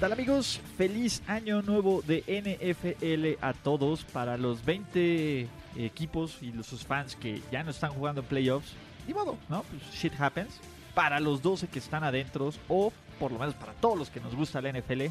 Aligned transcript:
¿Qué 0.00 0.06
tal 0.06 0.12
amigos? 0.14 0.62
Feliz 0.78 1.22
año 1.26 1.60
nuevo 1.60 2.00
de 2.00 2.24
NFL 2.26 3.44
a 3.44 3.52
todos 3.52 4.02
para 4.02 4.38
los 4.38 4.64
20 4.64 5.46
equipos 5.76 6.38
y 6.40 6.54
sus 6.62 6.86
fans 6.86 7.14
que 7.16 7.42
ya 7.52 7.62
no 7.62 7.70
están 7.70 7.90
jugando 7.90 8.22
en 8.22 8.26
playoffs. 8.26 8.72
Ni 9.06 9.12
modo, 9.12 9.36
¿no? 9.50 9.62
Pues 9.64 9.82
shit 9.92 10.18
happens. 10.18 10.58
Para 10.94 11.20
los 11.20 11.42
12 11.42 11.68
que 11.68 11.78
están 11.78 12.02
adentro 12.02 12.48
o 12.66 12.94
por 13.18 13.30
lo 13.30 13.38
menos 13.38 13.54
para 13.56 13.74
todos 13.74 13.98
los 13.98 14.08
que 14.08 14.20
nos 14.20 14.34
gusta 14.34 14.62
la 14.62 14.72
NFL, 14.72 15.08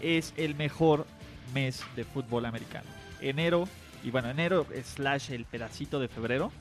es 0.00 0.32
el 0.36 0.54
mejor 0.54 1.08
mes 1.52 1.82
de 1.96 2.04
fútbol 2.04 2.46
americano. 2.46 2.86
Enero, 3.20 3.66
y 4.04 4.12
bueno, 4.12 4.30
enero 4.30 4.64
slash 4.84 5.32
el 5.32 5.44
pedacito 5.44 5.98
de 5.98 6.06
febrero, 6.06 6.52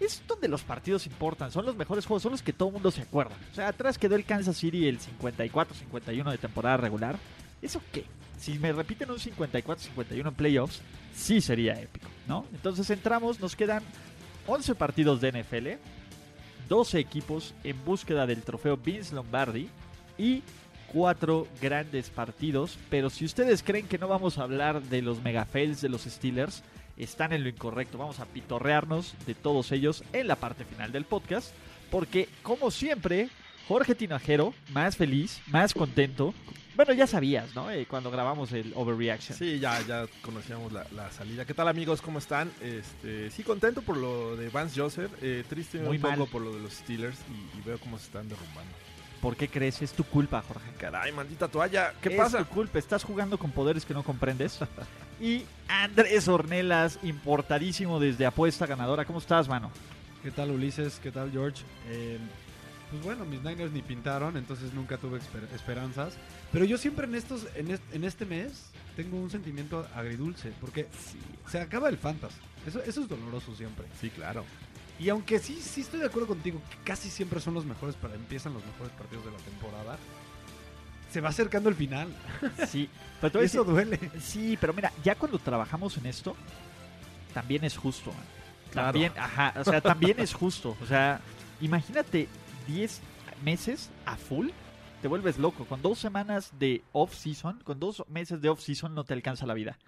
es 0.00 0.22
donde 0.26 0.48
los 0.48 0.62
partidos 0.62 1.06
importan, 1.06 1.52
son 1.52 1.66
los 1.66 1.76
mejores 1.76 2.06
juegos, 2.06 2.22
son 2.22 2.32
los 2.32 2.42
que 2.42 2.52
todo 2.52 2.68
el 2.68 2.74
mundo 2.74 2.90
se 2.90 3.02
acuerda. 3.02 3.36
O 3.50 3.54
sea, 3.54 3.68
atrás 3.68 3.98
quedó 3.98 4.16
el 4.16 4.24
Kansas 4.24 4.56
City 4.56 4.86
el 4.88 4.98
54-51 4.98 6.30
de 6.30 6.38
temporada 6.38 6.76
regular. 6.76 7.16
¿Eso 7.60 7.80
qué? 7.92 8.04
Si 8.38 8.58
me 8.58 8.72
repiten 8.72 9.10
un 9.10 9.18
54-51 9.18 10.28
en 10.28 10.34
playoffs, 10.34 10.80
sí 11.14 11.40
sería 11.40 11.80
épico, 11.80 12.08
¿no? 12.26 12.44
Entonces 12.52 12.90
entramos, 12.90 13.38
nos 13.38 13.54
quedan 13.54 13.82
11 14.46 14.74
partidos 14.74 15.20
de 15.20 15.30
NFL, 15.42 15.68
12 16.68 16.98
equipos 16.98 17.54
en 17.62 17.84
búsqueda 17.84 18.26
del 18.26 18.42
trofeo 18.42 18.76
Vince 18.76 19.14
Lombardi 19.14 19.68
y 20.18 20.42
cuatro 20.92 21.46
grandes 21.60 22.10
partidos. 22.10 22.78
Pero 22.90 23.10
si 23.10 23.24
ustedes 23.24 23.62
creen 23.62 23.86
que 23.86 23.98
no 23.98 24.08
vamos 24.08 24.38
a 24.38 24.42
hablar 24.42 24.82
de 24.82 25.02
los 25.02 25.22
megafails 25.22 25.80
de 25.80 25.88
los 25.88 26.02
Steelers, 26.02 26.62
están 27.02 27.32
en 27.32 27.42
lo 27.42 27.48
incorrecto. 27.48 27.98
Vamos 27.98 28.20
a 28.20 28.26
pitorrearnos 28.26 29.14
de 29.26 29.34
todos 29.34 29.72
ellos 29.72 30.04
en 30.12 30.26
la 30.28 30.36
parte 30.36 30.64
final 30.64 30.92
del 30.92 31.04
podcast. 31.04 31.52
Porque, 31.90 32.28
como 32.42 32.70
siempre, 32.70 33.28
Jorge 33.68 33.94
Tinajero, 33.94 34.54
más 34.70 34.96
feliz, 34.96 35.40
más 35.46 35.74
contento. 35.74 36.32
Bueno, 36.74 36.94
ya 36.94 37.06
sabías, 37.06 37.54
¿no? 37.54 37.70
Eh, 37.70 37.84
cuando 37.86 38.10
grabamos 38.10 38.50
el 38.52 38.72
Overreaction. 38.74 39.36
Sí, 39.36 39.58
ya, 39.58 39.78
ya 39.86 40.06
conocíamos 40.22 40.72
la, 40.72 40.86
la 40.96 41.10
salida. 41.10 41.44
¿Qué 41.44 41.52
tal 41.52 41.68
amigos? 41.68 42.00
¿Cómo 42.00 42.18
están? 42.18 42.50
Este, 42.62 43.30
sí, 43.30 43.42
contento 43.42 43.82
por 43.82 43.98
lo 43.98 44.36
de 44.36 44.48
Vance 44.48 44.80
Joseph, 44.80 45.12
eh, 45.20 45.44
triste 45.46 45.78
Muy 45.80 45.96
un 45.96 46.02
mal. 46.02 46.16
poco 46.16 46.30
por 46.30 46.40
lo 46.42 46.54
de 46.54 46.60
los 46.62 46.72
Steelers 46.72 47.18
y, 47.30 47.58
y 47.58 47.62
veo 47.62 47.78
cómo 47.78 47.98
se 47.98 48.06
están 48.06 48.26
derrumbando. 48.26 48.72
¿Por 49.22 49.36
qué 49.36 49.48
crees? 49.48 49.80
Es 49.80 49.92
tu 49.92 50.04
culpa, 50.04 50.42
Jorge. 50.46 50.68
Caray, 50.78 51.12
maldita 51.12 51.48
toalla. 51.48 51.94
¿Qué 52.02 52.10
es 52.10 52.16
pasa? 52.16 52.38
tu 52.38 52.46
culpa, 52.46 52.78
estás 52.78 53.04
jugando 53.04 53.38
con 53.38 53.52
poderes 53.52 53.86
que 53.86 53.94
no 53.94 54.02
comprendes. 54.02 54.58
y 55.20 55.44
Andrés 55.68 56.26
Ornelas, 56.28 56.98
importadísimo 57.04 58.00
desde 58.00 58.26
Apuesta 58.26 58.66
Ganadora. 58.66 59.04
¿Cómo 59.04 59.20
estás, 59.20 59.48
mano? 59.48 59.70
¿Qué 60.24 60.30
tal 60.32 60.50
Ulises? 60.50 60.98
¿Qué 61.02 61.10
tal 61.12 61.30
George? 61.30 61.62
Eh, 61.88 62.18
pues 62.90 63.02
bueno, 63.04 63.24
mis 63.24 63.40
Niners 63.42 63.72
ni 63.72 63.80
pintaron, 63.80 64.36
entonces 64.36 64.74
nunca 64.74 64.98
tuve 64.98 65.18
esper- 65.20 65.50
esperanzas. 65.54 66.14
Pero 66.52 66.64
yo 66.64 66.76
siempre 66.76 67.06
en 67.06 67.14
estos, 67.14 67.46
en, 67.54 67.70
est- 67.70 67.94
en 67.94 68.04
este 68.04 68.26
mes 68.26 68.66
tengo 68.96 69.16
un 69.16 69.30
sentimiento 69.30 69.86
agridulce, 69.94 70.52
porque 70.60 70.88
se 71.48 71.60
acaba 71.60 71.88
el 71.88 71.96
fantasy. 71.96 72.34
Eso, 72.66 72.82
eso 72.82 73.00
es 73.02 73.08
doloroso 73.08 73.54
siempre. 73.54 73.86
Sí, 74.00 74.10
claro. 74.10 74.44
Y 75.02 75.08
aunque 75.08 75.38
sí, 75.40 75.58
sí 75.60 75.80
estoy 75.80 76.00
de 76.00 76.06
acuerdo 76.06 76.28
contigo, 76.28 76.60
que 76.70 76.76
casi 76.84 77.10
siempre 77.10 77.40
son 77.40 77.54
los 77.54 77.64
mejores 77.64 77.96
para 77.96 78.14
empiezan 78.14 78.54
los 78.54 78.64
mejores 78.64 78.92
partidos 78.92 79.24
de 79.24 79.32
la 79.32 79.38
temporada. 79.38 79.98
Se 81.10 81.20
va 81.20 81.30
acercando 81.30 81.68
el 81.68 81.74
final. 81.74 82.08
Sí, 82.68 82.88
pero 83.20 83.40
Eso 83.40 83.64
decir- 83.64 83.72
duele. 83.72 83.98
Sí, 84.20 84.56
pero 84.60 84.72
mira, 84.72 84.92
ya 85.02 85.14
cuando 85.16 85.38
trabajamos 85.38 85.96
en 85.96 86.06
esto, 86.06 86.36
también 87.34 87.64
es 87.64 87.76
justo. 87.76 88.10
man. 88.12 88.24
Claro. 88.70 88.92
También, 88.92 89.12
ajá, 89.16 89.54
o 89.60 89.64
sea, 89.64 89.80
también 89.80 90.20
es 90.20 90.32
justo. 90.32 90.76
O 90.80 90.86
sea, 90.86 91.20
imagínate 91.60 92.28
10 92.68 93.00
meses 93.44 93.90
a 94.06 94.16
full, 94.16 94.48
te 95.02 95.08
vuelves 95.08 95.36
loco. 95.36 95.64
Con 95.66 95.82
dos 95.82 95.98
semanas 95.98 96.52
de 96.58 96.82
off-season, 96.92 97.60
con 97.64 97.80
dos 97.80 98.04
meses 98.08 98.40
de 98.40 98.48
off-season 98.48 98.94
no 98.94 99.04
te 99.04 99.14
alcanza 99.14 99.46
la 99.46 99.54
vida. 99.54 99.78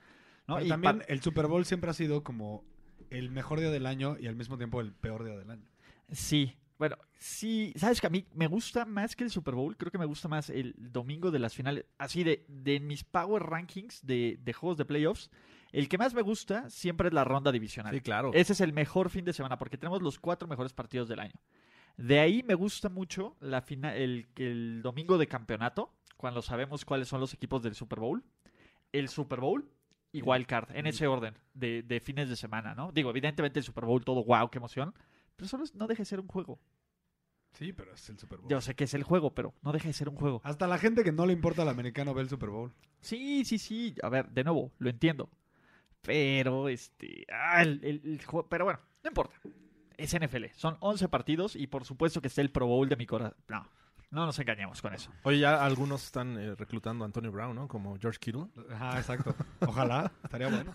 ¿no? 0.48 0.56
Pero 0.56 0.66
Y 0.66 0.68
también 0.68 1.02
el 1.08 1.22
Super 1.22 1.46
Bowl 1.46 1.64
siempre 1.64 1.88
ha 1.90 1.94
sido 1.94 2.22
como 2.22 2.62
el 3.14 3.30
mejor 3.30 3.60
día 3.60 3.70
del 3.70 3.86
año 3.86 4.16
y 4.18 4.26
al 4.26 4.36
mismo 4.36 4.56
tiempo 4.56 4.80
el 4.80 4.92
peor 4.92 5.24
día 5.24 5.36
del 5.36 5.50
año. 5.50 5.66
Sí, 6.12 6.54
bueno, 6.78 6.96
sí, 7.18 7.72
sabes 7.76 8.00
que 8.00 8.06
a 8.06 8.10
mí 8.10 8.26
me 8.34 8.46
gusta 8.46 8.84
más 8.84 9.16
que 9.16 9.24
el 9.24 9.30
Super 9.30 9.54
Bowl, 9.54 9.76
creo 9.76 9.90
que 9.92 9.98
me 9.98 10.04
gusta 10.04 10.28
más 10.28 10.50
el 10.50 10.74
domingo 10.76 11.30
de 11.30 11.38
las 11.38 11.54
finales, 11.54 11.86
así 11.98 12.24
de, 12.24 12.44
de 12.48 12.80
mis 12.80 13.04
power 13.04 13.42
rankings 13.42 14.04
de, 14.04 14.38
de 14.42 14.52
juegos 14.52 14.76
de 14.76 14.84
playoffs, 14.84 15.30
el 15.72 15.88
que 15.88 15.98
más 15.98 16.14
me 16.14 16.22
gusta 16.22 16.68
siempre 16.70 17.08
es 17.08 17.14
la 17.14 17.24
ronda 17.24 17.50
divisional. 17.52 17.94
Sí, 17.94 18.00
claro. 18.00 18.30
Ese 18.34 18.52
es 18.52 18.60
el 18.60 18.72
mejor 18.72 19.10
fin 19.10 19.24
de 19.24 19.32
semana 19.32 19.58
porque 19.58 19.78
tenemos 19.78 20.02
los 20.02 20.18
cuatro 20.18 20.46
mejores 20.46 20.72
partidos 20.72 21.08
del 21.08 21.20
año. 21.20 21.34
De 21.96 22.18
ahí 22.18 22.42
me 22.42 22.54
gusta 22.54 22.88
mucho 22.88 23.36
la 23.40 23.62
fina- 23.62 23.94
el, 23.96 24.26
el 24.36 24.82
domingo 24.82 25.16
de 25.16 25.28
campeonato, 25.28 25.94
cuando 26.16 26.42
sabemos 26.42 26.84
cuáles 26.84 27.08
son 27.08 27.20
los 27.20 27.34
equipos 27.34 27.62
del 27.62 27.74
Super 27.74 28.00
Bowl, 28.00 28.24
el 28.92 29.08
Super 29.08 29.40
Bowl 29.40 29.68
y 30.14 30.22
Wild 30.22 30.46
Card, 30.46 30.68
en 30.74 30.86
ese 30.86 31.06
orden 31.06 31.34
de, 31.52 31.82
de 31.82 32.00
fines 32.00 32.28
de 32.28 32.36
semana, 32.36 32.74
¿no? 32.74 32.90
Digo, 32.92 33.10
evidentemente 33.10 33.58
el 33.58 33.64
Super 33.64 33.84
Bowl, 33.84 34.04
todo 34.04 34.24
wow, 34.24 34.48
qué 34.50 34.58
emoción, 34.58 34.94
pero 35.36 35.48
solo 35.48 35.64
es- 35.64 35.74
no 35.74 35.86
deja 35.86 36.02
de 36.02 36.06
ser 36.06 36.20
un 36.20 36.28
juego. 36.28 36.58
Sí, 37.52 37.72
pero 37.72 37.92
es 37.94 38.08
el 38.08 38.18
Super 38.18 38.38
Bowl. 38.38 38.50
Yo 38.50 38.60
sé 38.60 38.74
que 38.74 38.84
es 38.84 38.94
el 38.94 39.02
juego, 39.04 39.34
pero 39.34 39.54
no 39.62 39.72
deja 39.72 39.86
de 39.88 39.92
ser 39.92 40.08
un 40.08 40.16
juego. 40.16 40.40
Hasta 40.44 40.66
la 40.66 40.78
gente 40.78 41.04
que 41.04 41.12
no 41.12 41.24
le 41.26 41.32
importa 41.32 41.62
al 41.62 41.68
americano 41.68 42.12
ve 42.14 42.22
el 42.22 42.28
Super 42.28 42.48
Bowl. 42.50 42.72
Sí, 43.00 43.44
sí, 43.44 43.58
sí. 43.58 43.94
A 44.02 44.08
ver, 44.08 44.28
de 44.30 44.42
nuevo, 44.44 44.72
lo 44.78 44.90
entiendo. 44.90 45.30
Pero, 46.02 46.68
este. 46.68 47.24
ah, 47.32 47.62
el, 47.62 47.80
el- 47.84 48.00
el 48.04 48.24
juego- 48.24 48.48
pero 48.48 48.64
bueno, 48.64 48.80
no 49.02 49.08
importa. 49.10 49.34
Es 49.96 50.12
NFL. 50.14 50.46
Son 50.54 50.76
11 50.80 51.08
partidos 51.08 51.54
y 51.56 51.66
por 51.68 51.84
supuesto 51.84 52.20
que 52.20 52.28
está 52.28 52.40
el 52.40 52.50
Pro 52.50 52.66
Bowl 52.66 52.88
de 52.88 52.96
mi 52.96 53.06
corazón. 53.06 53.36
No, 53.48 53.68
no 54.14 54.24
nos 54.26 54.38
engañemos 54.38 54.80
con 54.80 54.94
eso. 54.94 55.10
Oye, 55.24 55.40
ya 55.40 55.64
algunos 55.64 56.04
están 56.04 56.38
eh, 56.38 56.54
reclutando 56.54 57.04
a 57.04 57.06
Antonio 57.06 57.30
Brown, 57.32 57.54
¿no? 57.54 57.68
Como 57.68 57.98
George 57.98 58.18
Kittle. 58.20 58.46
Ajá, 58.72 58.98
exacto. 58.98 59.34
Ojalá, 59.60 60.10
estaría 60.22 60.48
bueno. 60.48 60.72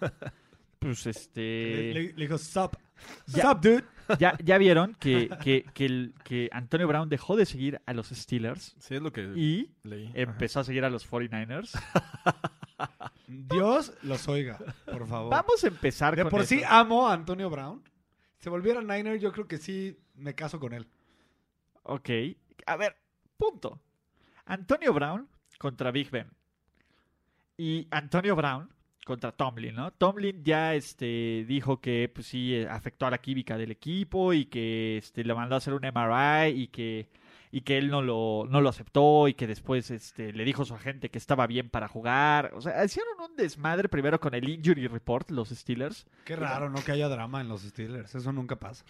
Pues, 0.80 1.06
este. 1.08 1.92
le- 1.94 2.14
le 2.14 2.26
dijo, 2.26 2.38
sup. 2.38 2.76
Ya. 3.28 3.44
Sup, 3.52 3.62
dude. 3.64 3.84
Ya, 4.18 4.38
ya 4.44 4.58
vieron 4.58 4.96
que, 5.00 5.30
que, 5.44 5.66
que, 5.74 5.86
el- 5.86 6.14
que 6.24 6.50
Antonio 6.52 6.88
Brown 6.88 7.10
dejó 7.10 7.36
de 7.36 7.46
seguir 7.46 7.80
a 7.86 7.94
los 7.94 8.08
Steelers 8.10 8.76
Sí, 8.80 8.96
es 8.96 9.02
lo 9.02 9.12
que 9.12 9.22
y 9.36 9.72
leí. 9.84 10.08
Ajá. 10.08 10.14
empezó 10.22 10.60
a 10.62 10.64
seguir 10.64 10.84
a 10.86 10.90
los 10.90 11.10
49ers. 11.10 11.72
Dios 13.28 13.94
los 14.04 14.28
oiga, 14.28 14.58
por 14.86 15.06
favor. 15.08 15.30
Vamos 15.32 15.64
a 15.64 15.68
empezar 15.68 16.16
De 16.16 16.24
con 16.24 16.32
por 16.32 16.42
eso. 16.42 16.50
sí 16.50 16.62
amo 16.68 17.08
a 17.08 17.14
Antonio 17.14 17.50
Brown. 17.50 17.84
Si 18.40 18.50
volviera 18.50 18.82
Niner, 18.82 19.20
yo 19.20 19.32
creo 19.32 19.48
que 19.48 19.58
sí 19.58 19.98
me 20.16 20.34
caso 20.34 20.60
con 20.60 20.74
él. 20.74 20.88
Ok. 21.84 22.10
A 22.66 22.78
ver, 22.78 22.96
punto. 23.40 23.82
Antonio 24.46 24.94
Brown 24.94 25.28
contra 25.58 25.92
Big 25.92 26.12
Ben. 26.12 26.30
Y 27.58 27.88
Antonio 27.90 28.36
Brown 28.36 28.70
contra 29.06 29.32
Tomlin, 29.32 29.74
¿no? 29.74 29.92
Tomlin 29.92 30.44
ya 30.44 30.76
este, 30.76 31.44
dijo 31.48 31.82
que 31.82 32.12
pues 32.14 32.28
sí 32.28 32.54
eh, 32.54 32.68
afectó 32.70 33.08
a 33.08 33.12
la 33.12 33.18
química 33.18 33.58
del 33.58 33.72
equipo 33.72 34.34
y 34.34 34.46
que 34.46 34.98
este, 34.98 35.24
le 35.24 35.34
mandó 35.34 35.56
a 35.56 35.58
hacer 35.58 35.74
un 35.74 35.82
MRI 35.82 36.62
y 36.62 36.68
que, 36.68 37.10
y 37.52 37.62
que 37.62 37.78
él 37.80 37.90
no 37.90 38.04
lo, 38.04 38.46
no 38.48 38.62
lo 38.62 38.70
aceptó 38.70 39.28
y 39.28 39.34
que 39.34 39.48
después 39.48 39.90
este, 39.90 40.32
le 40.32 40.46
dijo 40.46 40.62
a 40.62 40.66
su 40.66 40.76
agente 40.76 41.10
que 41.10 41.18
estaba 41.18 41.48
bien 41.48 41.70
para 41.70 41.88
jugar. 41.88 42.52
O 42.54 42.62
sea, 42.62 42.86
hicieron 42.86 43.20
un 43.20 43.36
desmadre 43.36 43.90
primero 43.90 44.20
con 44.20 44.36
el 44.36 44.48
injury 44.48 44.88
report 44.88 45.32
los 45.32 45.50
Steelers. 45.50 46.06
Qué 46.26 46.36
raro, 46.36 46.70
¿no? 46.70 46.84
Que 46.84 46.92
haya 46.92 47.10
drama 47.10 47.42
en 47.42 47.48
los 47.48 47.62
Steelers. 47.62 48.14
Eso 48.14 48.32
nunca 48.32 48.58
pasa. 48.58 48.86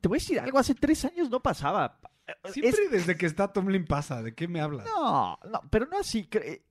Te 0.00 0.08
voy 0.08 0.16
a 0.16 0.20
decir 0.20 0.40
algo, 0.40 0.58
hace 0.58 0.74
tres 0.74 1.04
años 1.04 1.28
no 1.28 1.40
pasaba. 1.40 1.98
Siempre 2.52 2.84
Es- 2.84 2.90
desde 2.90 3.16
que 3.16 3.26
está 3.26 3.52
Tomlin 3.52 3.84
pasa. 3.86 4.22
¿De 4.22 4.34
qué 4.34 4.48
me 4.48 4.60
hablas? 4.60 4.86
No, 4.86 5.38
no, 5.50 5.60
pero 5.70 5.86
no 5.86 5.98
así. 5.98 6.28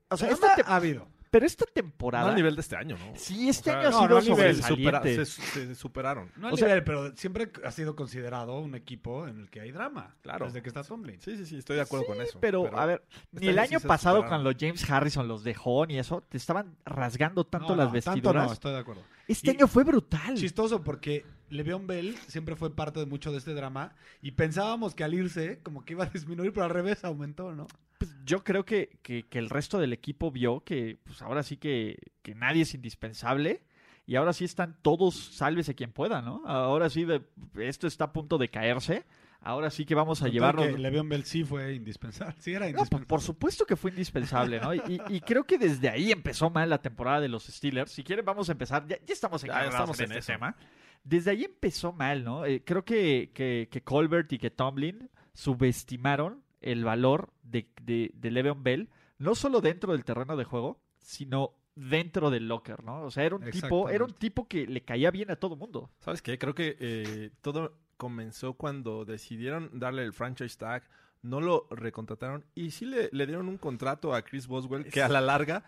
O 0.09 0.18
sea, 0.18 0.30
esta 0.30 0.56
te- 0.56 0.63
ha 0.65 0.75
habido. 0.75 1.07
Pero 1.30 1.45
esta 1.45 1.65
No 1.68 1.71
temporada. 1.74 2.30
al 2.30 2.36
nivel 2.36 2.56
de 2.56 2.62
este 2.62 2.77
año, 2.77 2.95
¿no? 2.98 3.12
Sí, 3.18 3.50
este 3.50 3.69
O 3.69 3.74
sea, 3.74 3.80
año 3.81 3.88
ha 3.89 3.92
no, 3.92 3.98
sido 4.00 4.09
no 4.09 4.18
al 4.18 4.25
nivel, 4.25 4.63
supera- 4.63 5.04
se- 5.04 5.25
se 5.25 5.75
superaron. 5.75 6.31
No 6.38 6.48
al 6.48 6.54
O 6.54 6.57
sea- 6.57 6.68
nivel, 6.69 6.83
pero 6.86 7.13
siempre 7.18 7.51
ha 7.65 7.71
sido 7.71 7.98
considerado 7.98 8.57
un 8.59 8.75
equipo 8.75 9.27
en 9.27 9.42
el 9.42 9.50
que 9.50 9.59
hay 9.59 9.71
drama. 9.71 10.15
Claro. 10.21 10.45
Desde 10.45 10.62
que 10.62 10.69
está 10.69 10.83
Tomlin. 10.86 11.19
Sí, 11.19 11.36
sí, 11.36 11.45
sí, 11.45 11.57
estoy 11.57 11.75
de 11.75 11.81
acuerdo 11.81 12.06
Sí, 12.06 12.12
con 12.13 12.21
eso. 12.21 12.39
Pero, 12.39 12.74
a 12.80 12.86
ver, 12.86 13.04
ni 13.33 13.48
el 13.50 13.59
año 13.59 13.80
sí 13.80 13.88
pasado 13.88 14.18
superaron. 14.18 14.44
cuando 14.44 14.57
James 14.57 14.89
Harrison 14.89 15.27
los 15.27 15.44
dejó 15.44 15.86
ni 15.86 16.00
eso, 16.00 16.21
te 16.30 16.38
estaban 16.38 16.77
rasgando 16.86 17.44
tanto 17.45 17.69
No, 17.69 17.75
las 17.75 17.88
no, 17.88 17.92
vestiduras. 17.94 18.24
Tanto 18.33 18.48
no, 18.48 18.54
estoy 18.54 18.71
de 18.71 18.80
acuerdo. 18.80 19.04
Este 19.27 19.47
Y- 19.51 19.56
año 19.56 19.68
fue 19.68 19.83
brutal. 19.83 20.35
Chistoso 20.35 20.83
porque 20.83 21.25
Le'Veon 21.50 21.88
Bell 21.88 22.15
siempre 22.27 22.56
fue 22.56 22.75
parte 22.75 23.00
de 23.00 23.06
mucho 23.06 23.31
de 23.31 23.38
este 23.39 23.53
drama 23.53 23.94
y 24.21 24.31
pensábamos 24.31 24.95
que 24.95 25.03
al 25.03 25.13
irse 25.13 25.59
como 25.63 25.83
que 25.85 25.94
iba 25.94 26.06
a 26.06 26.09
disminuir, 26.09 26.51
pero 26.53 26.65
al 26.65 26.71
revés 26.71 27.03
aumentó, 27.03 27.53
¿no? 27.53 27.68
Pues 28.00 28.15
yo 28.25 28.44
creo 28.44 28.63
que, 28.65 29.00
que- 29.01 29.24
que 29.27 29.39
el 29.39 29.50
resto 29.50 29.79
del 29.79 29.91
equipo 29.94 30.31
vio 30.31 30.63
que 30.63 30.97
pues 31.03 31.21
ahora 31.21 31.44
sí 31.44 31.57
que, 31.57 31.97
que 32.21 32.35
nadie 32.35 32.62
es 32.63 32.74
indispensable 32.74 33.63
y 34.06 34.15
ahora 34.15 34.33
sí 34.33 34.45
están 34.45 34.77
todos 34.81 35.15
sálvese 35.15 35.75
quien 35.75 35.91
pueda, 35.91 36.21
¿no? 36.21 36.44
Ahora 36.45 36.89
sí 36.89 37.03
de- 37.06 37.23
esto 37.59 37.88
está 37.88 38.06
a 38.06 38.13
punto 38.13 38.38
de 38.38 38.50
caerse. 38.50 39.06
Ahora 39.42 39.69
sí 39.69 39.86
que 39.86 39.95
vamos 39.95 40.19
a 40.22 40.25
Con 40.25 40.28
tal 40.28 40.34
llevarnos... 40.34 40.66
que 40.68 40.78
Le'Veon 40.78 41.07
Bell 41.10 41.24
sí 41.24 41.44
fue 41.44 41.74
indispensable. 41.75 42.36
Sí 42.39 42.51
era 42.54 42.60
No, 42.66 42.66
por, 42.66 42.69
indispensable. 42.80 43.06
por 43.07 43.22
supuesto 43.22 43.66
que 43.66 43.75
fue 43.75 43.92
indispensable, 43.92 44.60
¿no? 44.60 44.74
Y, 44.74 45.01
y 45.10 45.22
creo 45.22 45.44
que 45.45 45.57
desde 45.57 45.89
ahí 45.89 46.12
empezó 46.12 46.50
mal 46.50 46.69
la 46.69 46.81
temporada 46.81 47.22
de 47.22 47.30
los 47.30 47.45
Steelers. 47.45 47.92
Si 47.92 48.04
quieren, 48.04 48.25
vamos 48.25 48.50
a 48.50 48.51
empezar. 48.54 48.86
Ya, 48.88 48.98
ya 49.06 49.13
estamos 49.13 49.42
Ya 49.42 49.48
encargados 49.48 49.74
estamos 49.75 50.00
en, 50.00 50.06
en 50.06 50.12
este 50.18 50.19
eso. 50.34 50.39
tema. 50.39 50.56
Desde 51.04 51.31
ahí 51.31 51.44
empezó 51.45 51.94
mal, 51.94 52.24
¿no? 52.24 52.45
Eh, 52.45 52.63
creo 52.66 52.84
que, 52.84 53.31
que, 53.34 53.69
que 53.72 53.81
Colbert 53.84 54.31
y 54.34 54.38
que 54.39 54.50
Tomlin 54.51 55.10
subestimaron 55.34 56.44
el 56.62 56.83
valor 56.83 57.31
de, 57.44 57.69
de, 57.81 58.12
de 58.13 58.31
Le'Veon 58.31 58.63
Bell, 58.63 58.90
no 59.18 59.36
solo 59.36 59.62
dentro 59.62 59.94
del 59.94 60.04
terreno 60.04 60.36
de 60.36 60.44
juego, 60.44 60.81
sino 61.00 61.54
dentro 61.75 62.30
del 62.31 62.48
locker, 62.48 62.83
¿no? 62.83 63.04
O 63.04 63.12
sea, 63.12 63.24
era 63.24 63.36
un 63.36 63.50
tipo, 63.51 63.90
era 63.90 64.04
un 64.04 64.13
tipo 64.13 64.48
que 64.48 64.66
le 64.66 64.81
caía 64.83 65.12
bien 65.12 65.30
a 65.31 65.36
todo 65.36 65.56
mundo. 65.56 65.92
¿Sabes 66.00 66.22
qué? 66.22 66.38
Creo 66.40 66.56
que 66.56 66.75
eh, 66.80 67.30
todo 67.42 67.78
comenzó 67.97 68.53
cuando 68.53 69.05
decidieron 69.05 69.69
darle 69.73 70.03
el 70.03 70.13
franchise 70.13 70.57
tag, 70.57 70.83
no 71.21 71.41
lo 71.41 71.67
recontrataron 71.71 72.45
y 72.55 72.71
sí 72.71 72.85
le, 72.85 73.09
dieron 73.11 73.47
un 73.47 73.57
contrato 73.57 74.13
a 74.13 74.21
Chris 74.21 74.47
Boswell 74.47 74.85
que 74.85 75.01
a 75.01 75.09
la 75.09 75.21
larga 75.21 75.65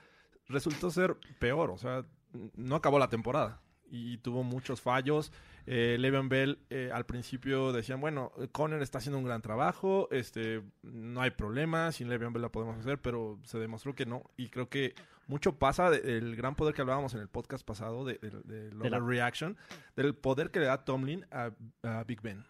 resultó 0.47 0.91
ser 0.91 1.17
peor, 1.39 1.71
o 1.71 1.77
sea, 1.77 2.05
no 2.55 2.75
acabó 2.75 2.99
la 2.99 3.09
temporada 3.09 3.61
y 3.91 4.17
tuvo 4.19 4.43
muchos 4.43 4.81
fallos. 4.81 5.31
Eh, 5.71 5.97
Le'Veon 5.99 6.29
Bell 6.29 6.57
eh, 6.71 6.89
al 6.91 7.05
principio 7.05 7.71
decían, 7.71 8.01
bueno, 8.01 8.31
Conner 8.51 8.81
está 8.81 8.97
haciendo 8.97 9.19
un 9.19 9.23
gran 9.23 9.43
trabajo, 9.43 10.07
este, 10.09 10.63
no 10.81 11.21
hay 11.21 11.29
problema, 11.29 11.91
sin 11.91 12.09
Le'Veon 12.09 12.33
Bell 12.33 12.41
la 12.41 12.49
podemos 12.49 12.75
hacer, 12.79 12.97
pero 12.99 13.37
se 13.43 13.59
demostró 13.59 13.93
que 13.93 14.07
no. 14.07 14.23
Y 14.35 14.49
creo 14.49 14.67
que 14.67 14.95
mucho 15.27 15.59
pasa 15.59 15.91
del 15.91 16.35
gran 16.35 16.55
poder 16.55 16.73
que 16.73 16.81
hablábamos 16.81 17.13
en 17.13 17.19
el 17.19 17.27
podcast 17.27 17.63
pasado 17.63 18.03
de, 18.03 18.15
de, 18.17 18.31
de 18.45 18.69
De 18.71 18.89
la- 18.89 18.97
Overreaction, 18.97 19.57
del 19.95 20.15
poder 20.15 20.49
que 20.49 20.59
le 20.59 20.65
da 20.65 20.83
Tomlin 20.85 21.27
a, 21.29 21.51
a 21.83 22.03
Big 22.03 22.21
Ben. 22.23 22.43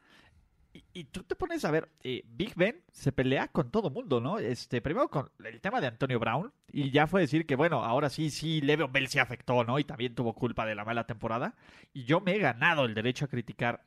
Y, 0.72 1.06
tú 1.06 1.24
te 1.24 1.36
pones 1.36 1.66
a 1.66 1.72
ver, 1.72 1.90
eh, 2.04 2.24
Big 2.28 2.54
Ben 2.56 2.84
se 2.92 3.12
pelea 3.12 3.48
con 3.48 3.72
todo 3.72 3.90
mundo, 3.90 4.22
¿no? 4.22 4.38
Este, 4.38 4.82
primero 4.82 5.10
con 5.10 5.32
el 5.44 5.60
tema 5.62 5.82
de 5.82 5.88
Antonio 5.88 6.20
Brown, 6.20 6.54
y 6.72 6.92
ya 6.92 7.08
fue 7.08 7.22
decir 7.22 7.46
que, 7.46 7.56
bueno, 7.56 7.84
ahora 7.84 8.10
sí, 8.10 8.30
sí, 8.30 8.62
Le'Veon 8.62 8.92
Bell 8.92 9.08
se 9.08 9.20
afectó, 9.20 9.64
¿no? 9.64 9.80
Y 9.80 9.84
también 9.84 10.14
tuvo 10.14 10.34
culpa 10.34 10.66
de 10.66 10.76
la 10.76 10.86
mala 10.86 11.08
temporada. 11.08 11.56
Y 11.94 12.04
yo 12.04 12.22
me 12.22 12.36
he 12.36 12.40
ganado 12.40 12.86
el 12.86 12.94
derecho 12.94 13.26
a 13.26 13.30
criticar. 13.30 13.86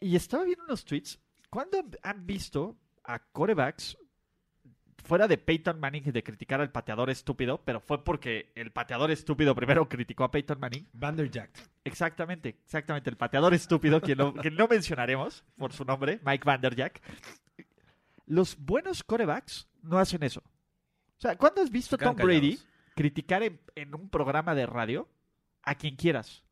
Y 0.00 0.14
estaba 0.14 0.44
viendo 0.44 0.64
unos 0.64 0.84
tweets. 0.84 1.18
¿Cuándo 1.50 1.78
han 2.02 2.26
visto 2.26 2.76
a 3.04 3.18
corebacks 3.18 3.98
fuera 5.02 5.28
de 5.28 5.38
Peyton 5.38 5.78
Manning 5.78 6.04
de 6.04 6.22
criticar 6.22 6.60
al 6.60 6.70
pateador 6.70 7.10
estúpido? 7.10 7.60
Pero 7.64 7.80
fue 7.80 8.02
porque 8.04 8.52
el 8.54 8.70
pateador 8.72 9.10
estúpido 9.10 9.54
primero 9.54 9.88
criticó 9.88 10.24
a 10.24 10.30
Peyton 10.30 10.58
Manning. 10.58 10.88
Vanderjack. 10.92 11.50
Exactamente, 11.84 12.60
exactamente. 12.64 13.10
El 13.10 13.16
pateador 13.16 13.54
estúpido, 13.54 14.00
que 14.00 14.16
no, 14.16 14.34
que 14.34 14.50
no 14.50 14.68
mencionaremos 14.68 15.44
por 15.56 15.72
su 15.72 15.84
nombre, 15.84 16.20
Mike 16.24 16.44
Vanderjack. 16.44 17.00
Los 18.26 18.56
buenos 18.56 19.02
corebacks 19.02 19.68
no 19.82 19.98
hacen 19.98 20.22
eso. 20.22 20.40
O 20.40 21.20
sea, 21.20 21.36
¿cuándo 21.36 21.62
has 21.62 21.70
visto 21.70 21.96
a 21.96 21.98
Tom 21.98 22.16
Brady 22.16 22.58
criticar 22.94 23.42
en, 23.42 23.60
en 23.74 23.94
un 23.94 24.08
programa 24.08 24.54
de 24.54 24.66
radio 24.66 25.08
a 25.62 25.74
quien 25.74 25.96
quieras? 25.96 26.44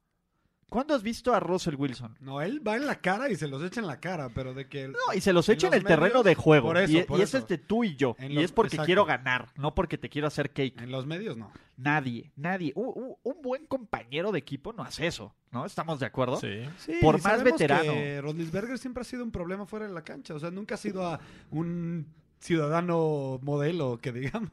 ¿Cuándo 0.71 0.95
has 0.95 1.03
visto 1.03 1.35
a 1.35 1.41
Russell 1.41 1.75
Wilson? 1.75 2.17
No, 2.21 2.41
él 2.41 2.67
va 2.67 2.77
en 2.77 2.87
la 2.87 2.95
cara 3.01 3.29
y 3.31 3.37
se 3.37 3.49
los 3.49 3.63
echa 3.63 3.81
en 3.81 3.87
la 3.87 4.01
cara, 4.01 4.31
pero 4.35 4.55
de 4.55 4.69
que... 4.69 4.89
No, 4.89 4.97
y 5.15 5.21
se 5.21 5.33
los 5.35 5.49
echa 5.51 5.67
en, 5.67 5.73
los 5.73 5.79
el 5.81 5.85
terreno 5.87 6.07
medios, 6.21 6.25
de 6.25 6.35
juego. 6.37 6.69
por 6.69 6.79
eso, 6.79 6.97
y 6.99 7.03
por 7.03 7.19
y 7.19 7.23
es 7.23 7.29
eso. 7.31 7.39
este 7.39 7.59
tú 7.59 7.85
y 7.85 7.97
yo. 7.97 8.17
En 8.19 8.31
y 8.31 8.35
los- 8.37 8.45
es 8.45 8.53
porque 8.53 8.77
exacto. 8.77 8.87
quiero 8.87 9.05
ganar, 9.05 9.49
no 9.57 9.75
porque 9.75 9.99
te 9.99 10.09
quiero 10.09 10.29
hacer 10.29 10.51
cake. 10.53 10.81
En 10.81 10.91
los 10.91 11.05
medios 11.07 11.37
no. 11.37 11.53
Nadie, 11.77 12.31
nadie. 12.37 12.73
Un, 12.77 12.93
un- 12.95 13.17
un 13.23 13.43
buen 13.43 13.67
compañero 13.67 14.33
de 14.33 14.39
equipo 14.39 14.73
no 14.73 14.83
hace 14.83 15.07
eso, 15.07 15.35
¿no? 15.51 15.67
¿Estamos 15.67 15.99
de 16.01 16.07
acuerdo? 16.07 16.37
Sí. 16.41 16.63
Sí, 16.79 16.95
Por 17.03 17.23
más 17.23 17.43
veterano. 17.43 17.93
Rodlisberger 18.23 18.79
siempre 18.79 19.01
ha 19.03 19.05
sido 19.05 19.25
un 19.25 19.31
problema 19.33 19.67
fuera 19.67 19.87
de 19.89 19.93
la 19.93 20.03
cancha. 20.05 20.35
O 20.35 20.39
sea, 20.39 20.51
nunca 20.51 20.77
ha 20.77 20.79
sido 20.79 21.05
a 21.07 21.21
un 21.51 22.07
ciudadano 22.39 23.39
modelo, 23.43 23.99
que 24.01 24.13
digamos. 24.13 24.51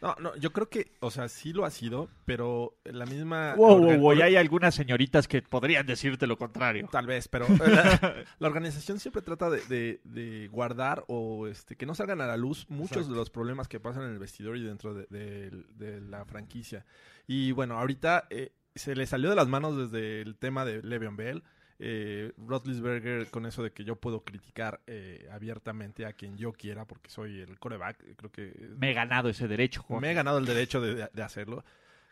No, 0.00 0.14
no, 0.20 0.36
yo 0.36 0.52
creo 0.52 0.68
que, 0.68 0.92
o 1.00 1.10
sea, 1.10 1.28
sí 1.28 1.52
lo 1.52 1.64
ha 1.64 1.70
sido, 1.70 2.08
pero 2.24 2.78
la 2.84 3.04
misma... 3.04 3.54
Wow, 3.56 3.78
wow, 3.78 3.96
wow, 3.98 4.12
y 4.14 4.22
hay 4.22 4.36
algunas 4.36 4.74
señoritas 4.74 5.26
que 5.26 5.42
podrían 5.42 5.86
decirte 5.86 6.26
lo 6.26 6.36
contrario. 6.38 6.88
Tal 6.90 7.06
vez, 7.06 7.26
pero 7.28 7.46
la, 7.48 8.14
la 8.38 8.48
organización 8.48 9.00
siempre 9.00 9.22
trata 9.22 9.50
de, 9.50 9.60
de- 9.66 10.00
de 10.04 10.48
guardar 10.48 11.04
o 11.08 11.46
este 11.48 11.76
que 11.76 11.84
no 11.86 11.94
salgan 11.94 12.20
a 12.20 12.26
la 12.26 12.36
luz 12.36 12.66
muchos 12.68 12.92
Exacto. 12.98 13.12
de 13.12 13.16
los 13.18 13.30
problemas 13.30 13.66
que 13.66 13.80
pasan 13.80 14.04
en 14.04 14.10
el 14.12 14.18
vestidor 14.18 14.56
y 14.56 14.62
dentro 14.62 14.94
de, 14.94 15.06
de- 15.10 15.64
de 15.74 16.00
la 16.00 16.24
franquicia. 16.24 16.86
Y 17.26 17.50
bueno, 17.52 17.76
ahorita 17.78 18.26
eh, 18.30 18.52
se 18.74 18.94
le 18.94 19.06
salió 19.06 19.30
de 19.30 19.36
las 19.36 19.48
manos 19.48 19.76
desde 19.76 20.20
el 20.22 20.36
tema 20.36 20.64
de 20.64 20.82
Le'Veon 20.82 21.16
Bell. 21.16 21.42
Eh, 21.80 22.32
Roethlisberger 22.38 23.30
con 23.30 23.46
eso 23.46 23.62
de 23.62 23.70
que 23.72 23.84
yo 23.84 23.94
puedo 23.96 24.24
criticar 24.24 24.80
eh, 24.88 25.28
abiertamente 25.30 26.06
a 26.06 26.12
quien 26.12 26.36
yo 26.36 26.52
quiera 26.52 26.84
porque 26.86 27.08
soy 27.08 27.40
el 27.40 27.58
coreback, 27.60 27.98
creo 28.16 28.32
que 28.32 28.52
Me 28.78 28.90
he 28.90 28.94
ganado 28.94 29.28
ese 29.28 29.46
derecho, 29.46 29.82
Jorge. 29.82 30.00
me 30.00 30.10
he 30.10 30.14
ganado 30.14 30.38
el 30.38 30.44
derecho 30.46 30.80
de, 30.80 30.94
de- 30.96 31.10
de 31.12 31.22
hacerlo. 31.22 31.64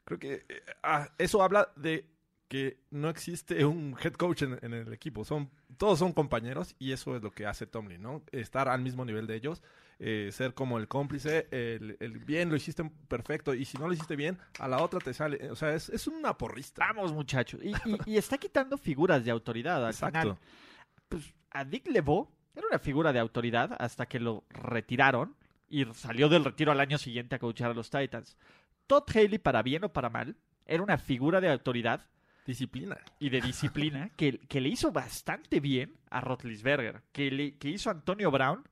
Creo 0.05 0.21
que 0.21 0.45
eh, 0.49 0.63
ah, 0.85 1.09
eso 1.19 1.43
habla 1.43 1.73
de 1.75 2.05
que 2.49 2.79
no 2.93 3.09
existe 3.09 3.65
un 3.65 3.97
head 4.01 4.13
coach 4.13 4.43
en, 4.43 4.57
en 4.63 4.73
el 4.73 4.93
equipo. 4.93 5.25
Son, 5.25 5.51
todos 5.79 5.99
son 5.99 6.13
compañeros 6.13 6.77
y 6.79 6.93
eso 6.93 7.17
es 7.17 7.23
lo 7.25 7.33
que 7.33 7.45
hace 7.47 7.67
Tomlin, 7.67 8.01
¿no? 8.01 8.23
Estar 8.31 8.69
al 8.69 8.81
mismo 8.83 9.05
nivel 9.05 9.27
de 9.27 9.35
ellos, 9.35 9.65
eh, 9.99 10.29
ser 10.33 10.53
como 10.55 10.79
el 10.79 10.89
cómplice, 10.89 11.49
el, 11.51 11.97
el 12.01 12.19
bien 12.19 12.51
lo 12.51 12.57
hiciste 12.57 12.85
perfecto 13.09 13.55
y 13.55 13.65
si 13.65 13.79
no 13.79 13.87
lo 13.89 13.95
hiciste 13.95 14.17
bien, 14.17 14.39
a 14.59 14.69
la 14.69 14.83
otra 14.83 15.01
te 15.01 15.15
sale. 15.15 15.51
O 15.51 15.57
sea, 15.57 15.75
es, 15.75 15.89
es 15.89 16.07
una 16.07 16.37
porrista. 16.37 16.87
Vamos, 16.87 17.13
muchachos. 17.13 17.61
Y, 17.63 17.71
y- 17.71 17.99
y 18.15 18.17
está 18.19 18.37
quitando 18.39 18.77
figuras 18.79 19.25
de 19.25 19.31
autoridad. 19.31 19.85
Al 19.85 19.91
Exacto. 19.93 20.21
final, 20.21 20.39
pues, 21.09 21.35
a 21.51 21.65
Dick 21.65 21.89
LeBeau 21.89 22.29
era 22.55 22.67
una 22.67 22.79
figura 22.79 23.13
de 23.13 23.19
autoridad 23.21 23.75
hasta 23.79 24.07
que 24.07 24.21
lo 24.21 24.45
retiraron 24.51 25.35
y 25.69 25.85
salió 25.95 26.29
del 26.29 26.45
retiro 26.45 26.73
al 26.73 26.81
año 26.81 26.99
siguiente 26.99 27.35
a 27.35 27.39
coachar 27.39 27.71
a 27.71 27.75
los 27.75 27.91
Titans. 27.91 28.37
Todd 28.87 29.05
Haley, 29.15 29.39
para 29.39 29.63
bien 29.63 29.85
o 29.85 29.93
para 29.93 30.11
mal, 30.11 30.37
era 30.65 30.83
una 30.83 30.97
figura 30.99 31.41
de 31.41 31.51
autoridad 31.51 32.07
Disciplina. 32.47 32.97
y 33.19 33.31
de 33.31 33.41
disciplina 33.41 34.11
que, 34.17 34.39
que 34.39 34.61
le 34.61 34.69
hizo 34.69 34.93
bastante 34.93 35.59
bien 35.59 35.97
a 36.11 36.21
Rotlisberger, 36.21 37.03
que, 37.13 37.31
le, 37.33 37.57
que 37.59 37.69
hizo 37.71 37.89
a 37.91 37.95
Antonio 37.95 38.31
Brown, 38.31 38.63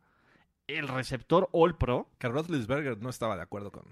el 0.66 0.88
receptor 0.88 1.48
All 1.52 1.76
Pro. 1.76 2.10
Que 2.18 2.28
Roethlisberger 2.28 2.98
no 3.00 3.10
estaba 3.10 3.36
de 3.36 3.42
acuerdo 3.42 3.70
con 3.72 3.84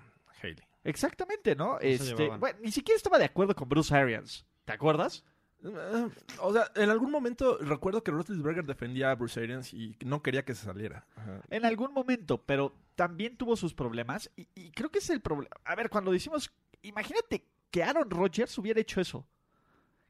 Haley. 0.42 0.56
Exactamente, 0.84 1.54
¿no? 1.54 1.78
este, 1.80 2.28
bueno, 2.38 2.58
ni 2.62 2.72
siquiera 2.72 2.96
estaba 2.96 3.18
de 3.18 3.26
acuerdo 3.26 3.54
con 3.54 3.68
Bruce 3.68 3.94
Arians. 3.94 4.44
¿Te 4.64 4.72
acuerdas? 4.72 5.24
Eh, 5.64 6.08
O 6.40 6.52
sea, 6.52 6.72
en 6.74 6.90
algún 6.90 7.12
momento 7.12 7.58
recuerdo 7.58 8.02
que 8.02 8.10
Roethlisberger 8.10 8.64
defendía 8.64 9.12
a 9.12 9.14
Bruce 9.14 9.40
Arians 9.40 9.72
y 9.72 9.96
no 10.04 10.22
quería 10.22 10.44
que 10.44 10.54
se 10.54 10.64
saliera. 10.64 11.06
Ajá. 11.14 11.40
En 11.50 11.64
algún 11.64 11.92
momento, 11.92 12.42
pero 12.42 12.74
también 12.96 13.36
tuvo 13.36 13.54
sus 13.56 13.74
problemas. 13.74 14.30
Y, 14.36 14.48
y 14.56 14.70
creo 14.72 14.90
que 14.90 14.98
es 14.98 15.10
el 15.10 15.20
problema. 15.20 15.54
A 15.64 15.76
ver, 15.76 15.88
cuando 15.88 16.10
decimos, 16.10 16.52
imagínate 16.82 17.46
que 17.70 17.84
Aaron 17.84 18.10
Rodgers 18.10 18.58
hubiera 18.58 18.80
hecho 18.80 19.00
eso. 19.00 19.24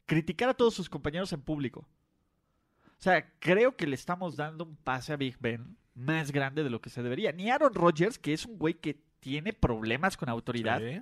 Criticar 0.07 0.49
a 0.49 0.53
todos 0.55 0.73
sus 0.73 0.89
compañeros 0.89 1.31
en 1.33 1.41
público. 1.41 1.87
O 2.85 3.01
sea, 3.03 3.31
creo 3.39 3.75
que 3.75 3.85
le 3.85 3.95
estamos 3.95 4.35
dando 4.35 4.63
un 4.63 4.75
pase 4.75 5.13
a 5.13 5.17
Big 5.17 5.37
Ben 5.39 5.77
más 5.95 6.31
grande 6.31 6.63
de 6.63 6.69
lo 6.69 6.81
que 6.81 6.89
se 6.89 7.03
debería. 7.03 7.31
Ni 7.31 7.49
Aaron 7.49 7.73
Rodgers, 7.73 8.17
que 8.17 8.33
es 8.33 8.45
un 8.45 8.57
güey 8.57 8.75
que 8.75 8.99
tiene 9.19 9.53
problemas 9.53 10.17
con 10.17 10.29
autoridad, 10.29 10.79
Sí. 10.79 11.01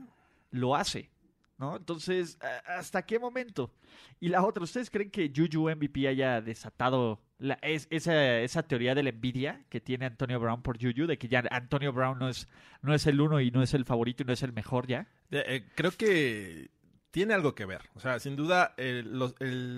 lo 0.51 0.75
hace. 0.75 1.09
¿No? 1.57 1.75
Entonces, 1.77 2.39
¿a- 2.41 2.79
¿hasta 2.79 3.05
qué 3.05 3.19
momento? 3.19 3.71
Y 4.19 4.29
la 4.29 4.43
otra, 4.43 4.63
¿ustedes 4.63 4.89
creen 4.89 5.11
que 5.11 5.31
Juju 5.35 5.69
MVP 5.69 6.07
haya 6.07 6.41
desatado 6.41 7.21
la- 7.37 7.59
es- 7.61 7.85
esa, 7.91 8.39
esa 8.39 8.63
teoría 8.63 8.95
de 8.95 9.03
la 9.03 9.09
envidia 9.09 9.63
que 9.69 9.79
tiene 9.79 10.07
Antonio 10.07 10.39
Brown 10.39 10.63
por 10.63 10.77
Juju? 10.81 11.05
De 11.05 11.19
que 11.19 11.27
ya 11.27 11.43
Antonio 11.51 11.93
Brown 11.93 12.17
no 12.17 12.29
es, 12.29 12.47
no 12.81 12.95
es 12.95 13.05
el 13.05 13.21
uno 13.21 13.39
y 13.41 13.51
no 13.51 13.61
es 13.61 13.75
el 13.75 13.85
favorito 13.85 14.23
y 14.23 14.25
no 14.25 14.33
es 14.33 14.41
el 14.41 14.53
mejor 14.53 14.87
ya. 14.87 15.01
Eh, 15.29 15.43
eh, 15.45 15.69
creo 15.75 15.91
que 15.91 16.71
tiene 17.11 17.35
algo 17.35 17.53
que 17.53 17.65
ver. 17.65 17.81
O 17.93 17.99
sea, 17.99 18.19
sin 18.19 18.35
duda, 18.35 18.73
el- 18.77 19.19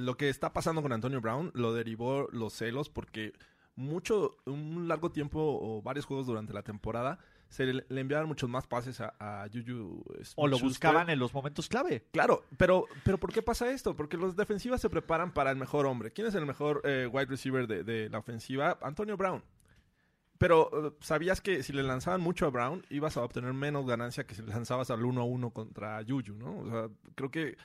lo 0.05 0.15
que 0.15 0.29
está 0.29 0.53
pasando 0.53 0.81
con 0.81 0.93
Antonio 0.93 1.19
Brown 1.19 1.51
lo 1.53 1.73
derivó 1.73 2.29
los 2.31 2.53
celos 2.53 2.87
porque 2.89 3.33
mucho, 3.75 4.37
un 4.45 4.87
largo 4.87 5.11
tiempo 5.11 5.39
o 5.39 5.81
varios 5.81 6.05
juegos 6.05 6.27
durante 6.27 6.53
la 6.53 6.63
temporada 6.63 7.19
se 7.53 7.65
le, 7.65 7.85
le 7.87 8.01
enviaban 8.01 8.27
muchos 8.27 8.49
más 8.49 8.65
pases 8.65 8.99
a, 8.99 9.13
a 9.19 9.47
Juju. 9.47 10.03
O 10.35 10.47
lo 10.47 10.57
buscaban 10.57 11.11
en 11.11 11.19
los 11.19 11.33
momentos 11.33 11.69
clave. 11.69 12.03
Claro, 12.11 12.43
pero, 12.57 12.87
pero 13.03 13.19
¿por 13.19 13.31
qué 13.31 13.43
pasa 13.43 13.69
esto? 13.69 13.95
Porque 13.95 14.17
los 14.17 14.35
defensivas 14.35 14.81
se 14.81 14.89
preparan 14.89 15.31
para 15.33 15.51
el 15.51 15.57
mejor 15.57 15.85
hombre. 15.85 16.11
¿Quién 16.11 16.25
es 16.25 16.33
el 16.33 16.47
mejor 16.47 16.81
eh, 16.83 17.07
wide 17.11 17.27
receiver 17.27 17.67
de, 17.67 17.83
de 17.83 18.09
la 18.09 18.17
ofensiva? 18.17 18.79
Antonio 18.81 19.17
Brown. 19.17 19.43
Pero 20.39 20.87
eh, 20.87 20.93
sabías 21.01 21.41
que 21.41 21.61
si 21.61 21.73
le 21.73 21.83
lanzaban 21.83 22.21
mucho 22.21 22.47
a 22.47 22.49
Brown, 22.49 22.83
ibas 22.89 23.17
a 23.17 23.23
obtener 23.23 23.53
menos 23.53 23.85
ganancia 23.85 24.25
que 24.25 24.33
si 24.33 24.41
le 24.41 24.49
lanzabas 24.49 24.89
al 24.89 25.05
1 25.05 25.21
a 25.21 25.23
1 25.23 25.51
contra 25.51 26.03
Juju, 26.05 26.33
¿no? 26.33 26.57
O 26.57 26.69
sea, 26.69 26.89
creo 27.13 27.29
que 27.29 27.55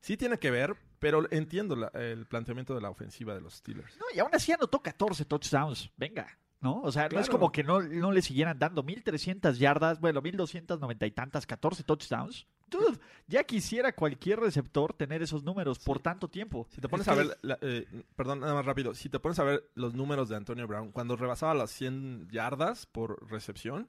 sí 0.00 0.16
tiene 0.16 0.38
que 0.38 0.50
ver, 0.50 0.76
pero 0.98 1.26
entiendo 1.30 1.76
la- 1.76 1.88
el 1.94 2.26
planteamiento 2.26 2.74
de 2.74 2.80
la 2.80 2.90
ofensiva 2.90 3.34
de 3.34 3.40
los 3.40 3.54
Steelers. 3.54 3.96
No, 3.98 4.04
y 4.14 4.18
aún 4.18 4.30
así 4.34 4.52
anotó 4.52 4.80
14 4.82 5.24
touchdowns. 5.24 5.90
Venga. 5.96 6.26
¿no? 6.58 6.80
O 6.80 6.90
sea, 6.90 7.08
no 7.10 7.20
es 7.20 7.28
como 7.28 7.52
que 7.52 7.62
no, 7.62 7.82
no 7.82 8.10
le 8.12 8.22
siguieran 8.22 8.58
dando 8.58 8.82
1300 8.82 9.58
yardas, 9.58 10.00
bueno, 10.00 10.22
1290 10.22 11.06
y 11.06 11.10
tantas, 11.12 11.46
14 11.46 11.84
touchdowns. 11.84 12.46
Dude, 12.68 12.98
ya 13.28 13.44
quisiera 13.44 13.92
cualquier 13.92 14.40
receptor 14.40 14.94
tener 14.94 15.22
esos 15.22 15.44
números 15.44 15.78
por 15.78 16.00
tanto 16.00 16.28
tiempo. 16.28 16.66
Si 16.70 16.80
te 16.80 16.88
pones 16.88 17.06
Es 17.06 17.12
a 17.12 17.14
ver, 17.14 17.38
la- 17.42 17.58
eh, 17.60 17.86
perdón, 18.16 18.40
nada 18.40 18.54
más 18.54 18.64
rápido, 18.64 18.94
si 18.94 19.08
te 19.10 19.20
pones 19.20 19.38
a 19.38 19.44
ver 19.44 19.70
los 19.74 19.94
números 19.94 20.28
de 20.30 20.36
Antonio 20.36 20.66
Brown, 20.66 20.90
cuando 20.92 21.14
rebasaba 21.14 21.54
las 21.54 21.70
100 21.70 22.26
yardas 22.32 22.86
por 22.86 23.30
recepción, 23.30 23.88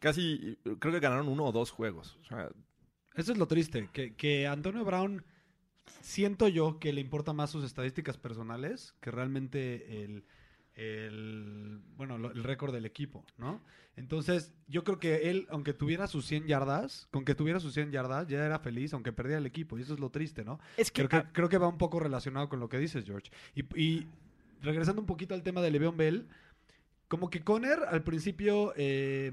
casi 0.00 0.58
creo 0.80 0.92
que 0.92 1.00
ganaron 1.00 1.28
uno 1.28 1.44
o 1.44 1.52
dos 1.52 1.70
juegos. 1.70 2.18
O 2.20 2.24
sea, 2.24 2.50
Eso 3.14 3.32
es 3.32 3.38
lo 3.38 3.46
triste, 3.46 3.88
que, 3.92 4.14
que 4.16 4.46
Antonio 4.46 4.84
Brown 4.84 5.24
siento 6.00 6.48
yo 6.48 6.78
que 6.78 6.92
le 6.92 7.00
importa 7.00 7.32
más 7.32 7.50
sus 7.50 7.64
estadísticas 7.64 8.16
personales 8.16 8.94
que 9.00 9.10
realmente 9.10 10.04
el, 10.04 10.24
el 10.74 11.80
bueno, 11.96 12.16
el 12.16 12.44
récord 12.44 12.72
del 12.72 12.86
equipo, 12.86 13.24
¿no? 13.36 13.62
Entonces, 13.96 14.54
yo 14.68 14.84
creo 14.84 15.00
que 15.00 15.28
él, 15.28 15.48
aunque 15.50 15.74
tuviera 15.74 16.06
sus 16.06 16.24
100 16.26 16.46
yardas, 16.46 17.08
con 17.10 17.24
que 17.24 17.34
tuviera 17.34 17.58
sus 17.58 17.74
100 17.74 17.90
yardas, 17.90 18.28
ya 18.28 18.46
era 18.46 18.60
feliz, 18.60 18.94
aunque 18.94 19.12
perdiera 19.12 19.38
el 19.38 19.46
equipo, 19.46 19.76
y 19.76 19.82
eso 19.82 19.94
es 19.94 20.00
lo 20.00 20.10
triste, 20.10 20.44
¿no? 20.44 20.60
Es 20.76 20.92
que, 20.92 21.08
Creo 21.08 21.24
que, 21.24 21.32
creo 21.32 21.48
que 21.48 21.58
va 21.58 21.66
un 21.66 21.78
poco 21.78 21.98
relacionado 21.98 22.48
con 22.48 22.60
lo 22.60 22.68
que 22.68 22.78
dices, 22.78 23.04
George. 23.04 23.32
Y, 23.56 23.62
y 23.80 24.06
regresando 24.62 25.00
un 25.00 25.06
poquito 25.06 25.34
al 25.34 25.42
tema 25.42 25.60
de 25.62 25.72
Le'Veon 25.72 25.96
Bell, 25.96 26.28
como 27.08 27.28
que 27.28 27.42
Conner 27.42 27.80
al 27.88 28.04
principio 28.04 28.72
eh, 28.76 29.32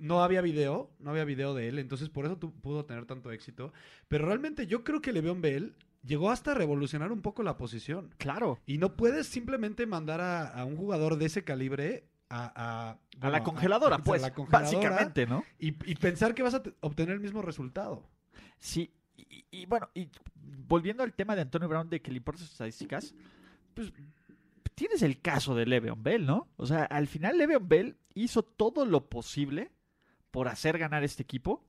no 0.00 0.22
había 0.24 0.40
video, 0.40 0.90
no 0.98 1.10
había 1.10 1.24
video 1.24 1.54
de 1.54 1.68
él, 1.68 1.78
entonces 1.78 2.08
por 2.08 2.24
eso 2.26 2.38
pudo 2.38 2.84
tener 2.84 3.06
tanto 3.06 3.30
éxito. 3.30 3.72
Pero 4.08 4.26
realmente 4.26 4.66
yo 4.66 4.82
creo 4.82 5.00
que 5.00 5.12
Le'Veon 5.12 5.40
Bell 5.40 5.76
llegó 6.02 6.30
hasta 6.30 6.52
a 6.52 6.54
revolucionar 6.54 7.12
un 7.12 7.20
poco 7.22 7.42
la 7.42 7.56
posición. 7.56 8.12
claro, 8.18 8.58
Y 8.66 8.78
no 8.78 8.96
puedes 8.96 9.26
simplemente 9.26 9.86
mandar 9.86 10.20
a, 10.20 10.48
a 10.48 10.64
un 10.64 10.76
jugador 10.76 11.16
de 11.18 11.26
ese 11.26 11.44
calibre 11.44 12.08
a, 12.30 12.96
a, 13.20 13.28
la 13.30 13.42
congeladora, 13.42 13.96
a 13.96 13.98
pues, 14.02 14.22
la 14.22 14.32
congeladora 14.32 14.64
básicamente, 14.70 15.26
¿no? 15.26 15.44
y, 15.58 15.68
y 15.90 15.94
pensar 15.96 16.34
que 16.34 16.42
vas 16.42 16.54
a 16.54 16.62
te- 16.62 16.74
obtener 16.80 17.14
el 17.14 17.20
mismo 17.20 17.42
resultado. 17.42 18.08
Sí, 18.58 18.92
y, 19.16 19.44
y 19.50 19.66
bueno, 19.66 19.90
y 19.94 20.08
volviendo 20.66 21.02
al 21.02 21.12
tema 21.12 21.34
de 21.36 21.42
Antonio 21.42 21.68
Brown 21.68 21.90
de 21.90 22.00
que 22.00 22.10
le 22.10 22.18
importan 22.18 22.42
sus 22.44 22.52
estadísticas, 22.52 23.14
pues 23.74 23.92
tienes 24.74 25.02
el 25.02 25.20
caso 25.20 25.54
de 25.54 25.66
Le'Veon 25.66 26.02
Bell, 26.02 26.24
¿no? 26.24 26.48
O 26.56 26.64
sea, 26.66 26.84
al 26.84 27.06
final 27.06 27.36
Le'Veon 27.36 27.68
Bell 27.68 27.96
hizo 28.14 28.42
todo 28.42 28.86
lo 28.86 29.08
posible 29.10 29.72
por 30.30 30.48
hacer 30.48 30.78
ganar 30.78 31.04
este 31.04 31.22
equipo 31.22 31.64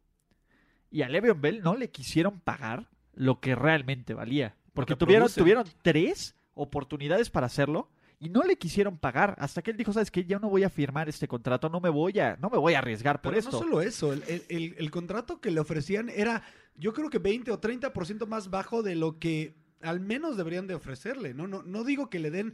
y 0.89 1.01
a 1.03 1.09
Le'Veon 1.09 1.41
Bell 1.41 1.61
no 1.63 1.75
le 1.75 1.89
quisieron 1.89 2.39
pagar 2.39 2.89
lo 3.13 3.39
que 3.39 3.55
realmente 3.55 4.13
valía, 4.13 4.55
porque 4.73 4.93
que 4.93 4.97
tuvieron, 4.99 5.25
produce. 5.25 5.39
tuvieron 5.41 5.65
tres 5.81 6.35
oportunidades 6.53 7.29
para 7.29 7.47
hacerlo 7.47 7.89
y 8.19 8.29
no 8.29 8.43
le 8.43 8.55
quisieron 8.57 8.97
pagar 8.97 9.35
hasta 9.39 9.61
que 9.61 9.71
él 9.71 9.77
dijo, 9.77 9.93
sabes 9.93 10.11
qué, 10.11 10.25
ya 10.25 10.37
no 10.39 10.49
voy 10.49 10.63
a 10.63 10.69
firmar 10.69 11.09
este 11.09 11.27
contrato, 11.27 11.69
no 11.69 11.79
me 11.79 11.89
voy 11.89 12.19
a, 12.19 12.37
no 12.37 12.49
me 12.49 12.57
voy 12.57 12.73
a 12.75 12.79
arriesgar 12.79 13.21
por 13.21 13.31
Pero 13.31 13.39
esto. 13.39 13.51
no 13.51 13.57
solo 13.59 13.81
eso, 13.81 14.13
el, 14.13 14.23
el- 14.27 14.43
el- 14.49 14.75
el 14.77 14.91
contrato 14.91 15.41
que 15.41 15.49
le 15.51 15.59
ofrecían 15.59 16.09
era, 16.09 16.43
yo 16.75 16.93
creo 16.93 17.09
que 17.09 17.17
20 17.19 17.51
o 17.51 17.59
30% 17.59 18.27
más 18.27 18.49
bajo 18.49 18.83
de 18.83 18.95
lo 18.95 19.17
que 19.17 19.55
al 19.81 19.99
menos 19.99 20.37
deberían 20.37 20.67
de 20.67 20.75
ofrecerle. 20.75 21.33
No, 21.33 21.47
no, 21.47 21.63
no 21.63 21.83
digo 21.83 22.09
que 22.11 22.19
le 22.19 22.29
den 22.29 22.53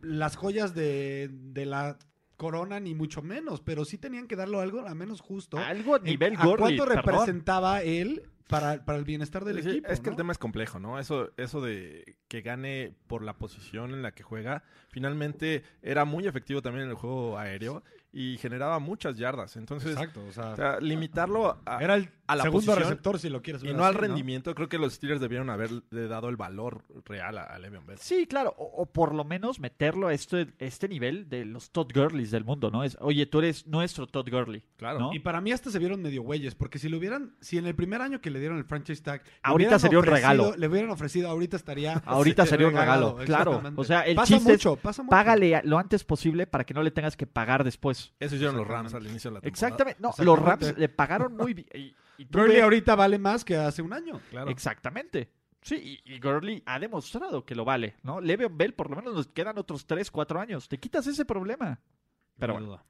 las 0.00 0.36
joyas 0.36 0.74
de, 0.74 1.28
de 1.30 1.66
la 1.66 1.98
corona, 2.36 2.80
ni 2.80 2.94
mucho 2.94 3.22
menos, 3.22 3.60
pero 3.60 3.84
sí 3.84 3.98
tenían 3.98 4.26
que 4.28 4.36
darle 4.36 4.60
algo 4.60 4.80
a 4.86 4.94
menos 4.94 5.20
justo. 5.20 5.58
Algo 5.58 5.96
a 5.96 5.98
nivel 6.00 6.34
¿A 6.36 6.44
Gurley, 6.44 6.76
cuánto 6.76 6.84
perdón. 6.86 7.04
representaba 7.04 7.82
él 7.82 8.22
para, 8.48 8.84
para 8.84 8.98
el 8.98 9.04
bienestar 9.04 9.44
del 9.44 9.62
Sí, 9.62 9.70
equipo? 9.70 9.88
es 9.88 10.00
que 10.00 10.10
el 10.10 10.16
tema 10.16 10.32
es 10.32 10.38
complejo, 10.38 10.78
¿no? 10.78 10.98
Eso, 10.98 11.32
eso 11.36 11.60
de 11.60 12.16
que 12.28 12.42
gane 12.42 12.94
por 13.08 13.22
la 13.22 13.34
posición 13.38 13.92
en 13.92 14.02
la 14.02 14.12
que 14.12 14.22
juega, 14.22 14.62
finalmente 14.88 15.64
era 15.82 16.04
muy 16.04 16.26
efectivo 16.26 16.62
también 16.62 16.84
en 16.84 16.90
el 16.90 16.96
juego 16.96 17.38
aéreo 17.38 17.82
y 18.12 18.38
generaba 18.38 18.78
muchas 18.78 19.16
yardas. 19.16 19.56
Entonces, 19.56 19.92
Exacto, 19.92 20.24
o 20.28 20.32
sea, 20.32 20.52
o 20.52 20.56
sea, 20.56 20.80
limitarlo 20.80 21.58
a, 21.64 21.82
era 21.82 21.94
el 21.94 22.10
a 22.26 22.34
la 22.34 22.44
segundo 22.44 22.66
posición 22.66 22.88
receptor 22.90 23.18
si 23.18 23.28
lo 23.28 23.40
quieres 23.42 23.62
y 23.62 23.72
no 23.72 23.84
al 23.84 23.94
rendimiento, 23.94 24.54
creo 24.54 24.68
que 24.68 24.78
los 24.78 24.94
Steelers 24.94 25.20
debieron 25.20 25.48
haberle 25.50 26.08
dado 26.08 26.28
el 26.28 26.36
valor 26.36 26.82
real 27.04 27.38
a, 27.38 27.42
a 27.44 27.58
Le'Veon 27.58 27.86
Bell. 27.86 27.98
Sí, 27.98 28.26
claro, 28.26 28.54
o, 28.58 28.82
o 28.82 28.86
por 28.86 29.14
lo 29.14 29.24
menos 29.24 29.60
meterlo 29.60 30.08
a 30.08 30.12
este, 30.12 30.48
este 30.58 30.88
nivel 30.88 31.28
de 31.28 31.44
los 31.44 31.70
Todd 31.70 31.92
Gurleys 31.94 32.30
del 32.30 32.44
mundo, 32.44 32.70
¿no? 32.70 32.84
Es, 32.84 32.96
oye, 33.00 33.26
tú 33.26 33.38
eres 33.38 33.66
nuestro 33.66 34.06
Todd 34.06 34.28
Gurley. 34.28 34.62
Claro. 34.76 34.98
¿no? 34.98 35.14
Y 35.14 35.20
para 35.20 35.40
mí 35.40 35.52
hasta 35.52 35.70
se 35.70 35.78
vieron 35.78 36.02
medio 36.02 36.22
güeyes, 36.22 36.54
porque 36.54 36.78
si 36.78 36.88
lo 36.88 36.98
hubieran, 36.98 37.36
si 37.40 37.58
en 37.58 37.66
el 37.66 37.74
primer 37.74 38.00
año 38.00 38.20
que 38.20 38.30
le 38.30 38.40
dieron 38.40 38.58
el 38.58 38.64
franchise 38.64 39.02
tag, 39.02 39.22
Ahorita 39.42 39.78
sería 39.78 39.98
un 39.98 40.04
regalo. 40.04 40.54
Le 40.56 40.68
hubieran 40.68 40.90
ofrecido, 40.90 41.28
ahorita 41.28 41.56
estaría. 41.56 41.94
Ahorita 42.06 42.46
sería 42.46 42.68
un 42.68 42.74
regalo, 42.74 43.16
claro. 43.24 43.62
O 43.76 43.84
sea, 43.84 44.02
el 44.02 44.16
pasa 44.16 44.34
chiste 44.34 44.52
es 44.52 44.58
mucho, 44.58 44.76
pasa 44.76 45.02
mucho. 45.02 45.10
Págale 45.10 45.60
lo 45.64 45.78
antes 45.78 46.04
posible 46.04 46.46
para 46.46 46.64
que 46.64 46.74
no 46.74 46.82
le 46.82 46.90
tengas 46.90 47.16
que 47.16 47.26
pagar 47.26 47.64
después. 47.64 47.95
Eso 48.18 48.34
hicieron 48.36 48.56
los. 48.56 48.66
Rams 48.66 48.94
al 48.94 49.06
inicio 49.06 49.30
de 49.30 49.34
la 49.34 49.40
temporada. 49.40 49.48
Exactamente. 49.48 50.00
No, 50.00 50.12
los. 50.24 50.38
Rams 50.38 50.76
le 50.78 50.88
pagaron 50.88 51.36
muy 51.36 51.54
bien. 51.54 51.66
y- 51.74 51.94
Gurley 52.30 52.56
ves- 52.56 52.62
ahorita 52.64 52.94
vale 52.94 53.18
más 53.18 53.44
que 53.44 53.56
hace 53.56 53.82
un 53.82 53.92
año. 53.92 54.20
Claro. 54.30 54.50
Exactamente. 54.50 55.30
Sí, 55.60 56.00
y, 56.04 56.14
y 56.14 56.18
Gurley 56.20 56.62
ha 56.64 56.78
demostrado 56.78 57.44
que 57.44 57.54
lo 57.54 57.64
vale, 57.64 57.96
¿no? 58.04 58.20
Le'Veon 58.20 58.56
Bell, 58.56 58.72
por 58.72 58.88
lo 58.88 58.96
menos 58.96 59.14
nos 59.14 59.26
quedan 59.28 59.58
otros 59.58 59.84
3, 59.86 60.10
4 60.10 60.40
años. 60.40 60.68
Te 60.68 60.78
quitas 60.78 61.06
ese 61.08 61.24
problema. 61.24 61.78
Pero 62.38 62.52
bueno. 62.54 62.68
duda. 62.68 62.84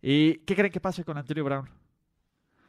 ¿Y 0.00 0.34
qué 0.38 0.54
creen 0.54 0.72
que 0.72 0.80
pase 0.80 1.04
con 1.04 1.18
Antonio 1.18 1.44
Brown? 1.44 1.68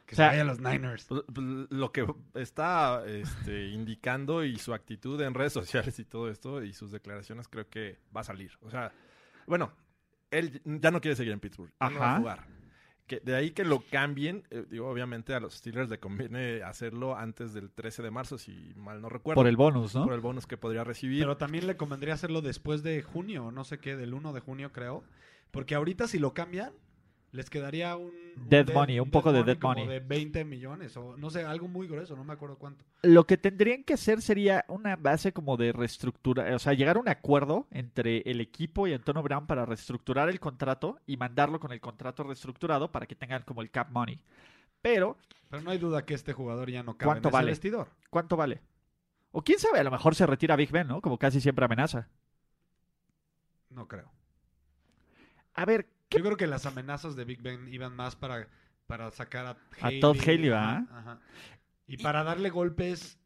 Que 0.04 0.14
O 0.14 0.16
sea, 0.16 0.30
se 0.30 0.30
vaya 0.38 0.42
a 0.42 0.44
los 0.44 0.58
Niners. 0.60 1.04
Pues, 1.06 1.22
pues, 1.32 1.46
lo 1.70 1.92
que 1.92 2.04
está 2.34 3.04
este, 3.06 3.68
indicando 3.68 4.44
y 4.44 4.58
su 4.58 4.74
actitud 4.74 5.20
en 5.20 5.32
redes 5.34 5.52
sociales 5.52 5.96
y 6.00 6.04
todo 6.04 6.28
esto 6.28 6.62
y 6.62 6.72
sus 6.72 6.90
declaraciones 6.90 7.46
creo 7.48 7.68
que 7.68 8.00
va 8.14 8.22
a 8.22 8.24
salir. 8.24 8.50
O 8.62 8.70
sea, 8.70 8.92
bueno, 9.46 9.72
él 10.30 10.60
ya 10.64 10.90
no 10.90 11.00
quiere 11.00 11.16
seguir 11.16 11.32
en 11.32 11.40
Pittsburgh. 11.40 11.72
ya 11.80 11.90
no 11.90 12.00
va 12.00 12.06
a 12.06 12.10
Ajá. 12.10 12.18
jugar. 12.20 12.46
Que 13.06 13.18
de 13.18 13.34
ahí 13.34 13.50
que 13.50 13.64
lo 13.64 13.80
cambien, 13.90 14.44
eh, 14.50 14.64
digo, 14.70 14.88
obviamente 14.88 15.34
a 15.34 15.40
los 15.40 15.54
Steelers 15.54 15.90
le 15.90 15.98
conviene 15.98 16.62
hacerlo 16.62 17.16
antes 17.16 17.52
del 17.52 17.70
13 17.72 18.02
de 18.04 18.10
marzo, 18.12 18.38
si 18.38 18.72
mal 18.76 19.00
no 19.02 19.08
recuerdo. 19.08 19.34
Por 19.40 19.48
el 19.48 19.56
bonus, 19.56 19.96
¿no? 19.96 20.04
por 20.04 20.12
el 20.12 20.20
bonus 20.20 20.46
que 20.46 20.56
podría 20.56 20.84
recibir. 20.84 21.22
Pero 21.24 21.36
también 21.36 21.66
le 21.66 21.76
convendría 21.76 22.14
hacerlo 22.14 22.40
después 22.40 22.84
de 22.84 23.02
junio, 23.02 23.50
no 23.50 23.64
sé 23.64 23.78
qué, 23.78 23.96
del 23.96 24.14
1 24.14 24.32
de 24.32 24.38
junio 24.40 24.70
creo. 24.72 25.02
Porque 25.50 25.74
ahorita 25.74 26.06
si 26.06 26.20
lo 26.20 26.34
cambian, 26.34 26.72
les 27.32 27.48
quedaría 27.48 27.96
un... 27.96 28.06
un 28.06 28.48
Dead 28.48 28.72
money, 28.72 28.98
un 29.00 29.10
poco 29.10 29.32
de 29.32 29.44
dead 29.44 29.58
como 29.58 29.74
money. 29.74 29.86
de 29.86 30.00
20 30.00 30.44
millones 30.44 30.96
o 30.96 31.16
no 31.16 31.30
sé, 31.30 31.44
algo 31.44 31.68
muy 31.68 31.86
grueso, 31.86 32.16
no 32.16 32.24
me 32.24 32.32
acuerdo 32.32 32.56
cuánto. 32.58 32.84
Lo 33.02 33.24
que 33.24 33.36
tendrían 33.36 33.84
que 33.84 33.94
hacer 33.94 34.20
sería 34.22 34.64
una 34.68 34.96
base 34.96 35.32
como 35.32 35.56
de 35.56 35.72
reestructura, 35.72 36.54
o 36.54 36.58
sea, 36.58 36.72
llegar 36.74 36.96
a 36.96 37.00
un 37.00 37.08
acuerdo 37.08 37.66
entre 37.70 38.18
el 38.30 38.40
equipo 38.40 38.86
y 38.86 38.94
Antonio 38.94 39.22
Brown 39.22 39.46
para 39.46 39.64
reestructurar 39.64 40.28
el 40.28 40.40
contrato 40.40 40.98
y 41.06 41.16
mandarlo 41.16 41.60
con 41.60 41.72
el 41.72 41.80
contrato 41.80 42.22
reestructurado 42.24 42.90
para 42.90 43.06
que 43.06 43.14
tengan 43.14 43.42
como 43.42 43.62
el 43.62 43.70
cap 43.70 43.90
money. 43.90 44.18
Pero, 44.82 45.16
Pero 45.50 45.62
no 45.62 45.70
hay 45.70 45.78
duda 45.78 46.04
que 46.04 46.14
este 46.14 46.32
jugador 46.32 46.70
ya 46.70 46.82
no 46.82 46.96
cabe 46.96 47.06
¿Cuánto 47.12 47.28
en 47.28 47.32
ese 47.34 47.36
vale? 47.36 47.50
vestidor. 47.50 47.88
¿cuánto 48.10 48.36
vale? 48.36 48.60
O 49.32 49.42
quién 49.42 49.58
sabe, 49.58 49.78
a 49.78 49.84
lo 49.84 49.90
mejor 49.90 50.14
se 50.16 50.26
retira 50.26 50.56
Big 50.56 50.70
Ben, 50.72 50.88
¿no? 50.88 51.00
Como 51.00 51.16
casi 51.18 51.40
siempre 51.40 51.64
amenaza. 51.64 52.08
No 53.70 53.86
creo. 53.86 54.10
A 55.54 55.64
ver, 55.64 55.86
¿qué 55.86 55.90
Yo 56.10 56.20
creo 56.24 56.36
que 56.36 56.46
las 56.46 56.66
amenazas 56.66 57.14
de 57.16 57.24
Big 57.24 57.40
Ben 57.42 57.72
iban 57.72 57.94
más 57.94 58.16
para, 58.16 58.48
para 58.86 59.10
sacar 59.12 59.46
a, 59.46 59.50
A 59.80 59.90
Todd 60.00 60.16
Haley, 60.20 60.48
¿verdad? 60.48 60.82
ajá. 60.90 61.20
Y 61.86 61.96
para 61.98 62.22
darle 62.24 62.50
golpes 62.50 63.18